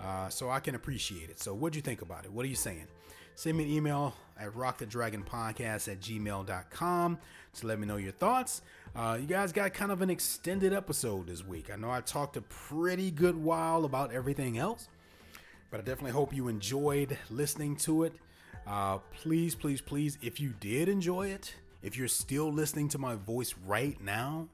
Uh, 0.00 0.30
so 0.30 0.48
I 0.48 0.60
can 0.60 0.74
appreciate 0.74 1.28
it. 1.28 1.38
So, 1.38 1.52
what 1.52 1.74
do 1.74 1.78
you 1.78 1.82
think 1.82 2.00
about 2.00 2.24
it? 2.24 2.32
What 2.32 2.46
are 2.46 2.48
you 2.48 2.56
Saiyan? 2.56 2.86
Send 3.34 3.58
me 3.58 3.64
an 3.64 3.70
email 3.70 4.14
at 4.38 4.52
rockthedragonpodcast 4.52 5.90
at 5.90 6.00
gmail.com 6.00 7.18
to 7.54 7.66
let 7.66 7.78
me 7.78 7.86
know 7.86 7.96
your 7.96 8.12
thoughts. 8.12 8.62
Uh, 8.94 9.18
you 9.20 9.26
guys 9.26 9.52
got 9.52 9.74
kind 9.74 9.92
of 9.92 10.02
an 10.02 10.10
extended 10.10 10.72
episode 10.72 11.26
this 11.26 11.44
week. 11.44 11.70
I 11.72 11.76
know 11.76 11.90
I 11.90 12.00
talked 12.00 12.36
a 12.36 12.42
pretty 12.42 13.10
good 13.10 13.36
while 13.36 13.84
about 13.84 14.12
everything 14.12 14.58
else, 14.58 14.88
but 15.70 15.80
I 15.80 15.82
definitely 15.82 16.12
hope 16.12 16.34
you 16.34 16.48
enjoyed 16.48 17.16
listening 17.30 17.76
to 17.76 18.04
it. 18.04 18.14
Uh, 18.66 18.98
please, 19.20 19.54
please, 19.54 19.80
please, 19.80 20.18
if 20.22 20.40
you 20.40 20.54
did 20.60 20.88
enjoy 20.88 21.28
it, 21.28 21.54
if 21.82 21.96
you're 21.96 22.08
still 22.08 22.52
listening 22.52 22.88
to 22.88 22.98
my 22.98 23.14
voice 23.14 23.54
right 23.66 24.00
now, 24.02 24.48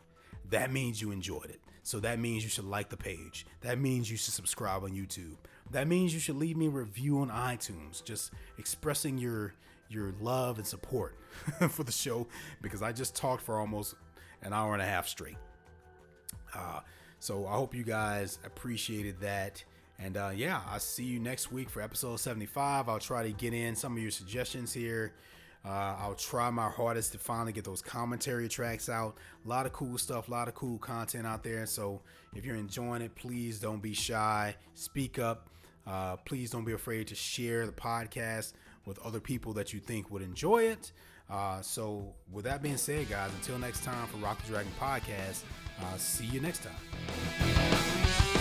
that 0.51 0.73
means 0.73 1.01
you 1.01 1.13
enjoyed 1.13 1.47
it. 1.47 1.61
So 1.85 1.99
that 2.01 2.19
means 2.19 2.45
you 2.45 2.51
should 2.51 2.67
like 2.67 2.91
the 2.91 2.97
page. 2.97 3.47
That 3.63 3.79
means 3.79 4.11
you 4.11 4.17
should 4.17 4.35
subscribe 4.35 4.85
on 4.85 4.91
YouTube 4.91 5.37
that 5.73 5.89
means 5.89 6.13
you 6.15 6.21
should 6.21 6.37
leave 6.37 6.57
me 6.57 6.67
a 6.67 6.71
review 6.71 7.19
on 7.19 7.31
iTunes, 7.31 8.05
just 8.05 8.33
expressing 8.59 9.19
your 9.19 9.55
your 9.93 10.15
love 10.21 10.59
and 10.59 10.67
support 10.67 11.17
for 11.71 11.85
the 11.85 11.93
show 11.93 12.27
because 12.61 12.83
I 12.83 12.93
just 12.93 13.15
talked 13.15 13.43
for 13.43 13.59
almost 13.59 13.95
an 14.43 14.53
hour 14.53 14.73
and 14.73 14.83
a 14.83 14.87
half 14.87 15.09
straight. 15.09 15.37
Uh, 16.55 16.81
so 17.19 17.47
I 17.47 17.53
hope 17.53 17.75
you 17.75 17.85
guys 17.85 18.39
appreciated 18.45 19.21
that. 19.21 19.63
And 19.99 20.17
uh, 20.17 20.33
yeah, 20.35 20.61
I'll 20.69 20.81
see 20.81 21.05
you 21.05 21.21
next 21.21 21.53
week 21.53 21.71
for 21.71 21.81
episode 21.81 22.17
75. 22.17 22.89
I'll 22.89 22.99
try 22.99 23.23
to 23.23 23.33
get 23.33 23.55
in 23.55 23.77
some 23.77 23.97
of 23.97 24.03
your 24.03 24.11
suggestions 24.11 24.73
here. 24.73 25.13
Uh, 25.65 25.95
I'll 26.01 26.17
try 26.17 26.51
my 26.51 26.69
hardest 26.69 27.13
to 27.13 27.19
finally 27.19 27.53
get 27.53 27.65
those 27.65 27.81
commentary 27.81 28.49
tracks 28.49 28.89
out. 28.89 29.17
A 29.45 29.49
lot 29.49 29.65
of 29.65 29.73
cool 29.73 29.97
stuff, 29.97 30.27
a 30.27 30.31
lot 30.31 30.49
of 30.49 30.55
cool 30.55 30.79
content 30.79 31.25
out 31.25 31.45
there. 31.45 31.67
So 31.67 32.01
if 32.35 32.45
you're 32.45 32.57
enjoying 32.57 33.03
it, 33.03 33.15
please 33.15 33.61
don't 33.61 33.81
be 33.81 33.95
shy. 33.95 34.57
Speak 34.75 35.21
up. 35.21 35.49
Uh, 35.87 36.17
please 36.17 36.51
don't 36.51 36.65
be 36.65 36.73
afraid 36.73 37.07
to 37.09 37.15
share 37.15 37.67
the 37.67 37.73
podcast 37.73 38.53
with 38.87 38.99
other 39.01 39.21
people 39.21 39.53
that 39.55 39.73
you 39.73 39.81
think 39.81 40.11
would 40.11 40.23
enjoy 40.23 40.65
it. 40.65 40.93
Uh, 41.31 41.61
so, 41.63 42.15
with 42.31 42.45
that 42.45 42.63
being 42.63 42.77
said, 42.77 43.09
guys, 43.09 43.31
until 43.35 43.59
next 43.59 43.83
time 43.85 44.07
for 44.09 44.19
Rock 44.19 44.43
the 44.43 44.49
Dragon 44.49 44.73
Podcast, 44.79 45.43
uh, 45.81 45.97
see 45.97 46.27
you 46.27 46.41
next 46.41 46.63
time. 46.63 48.32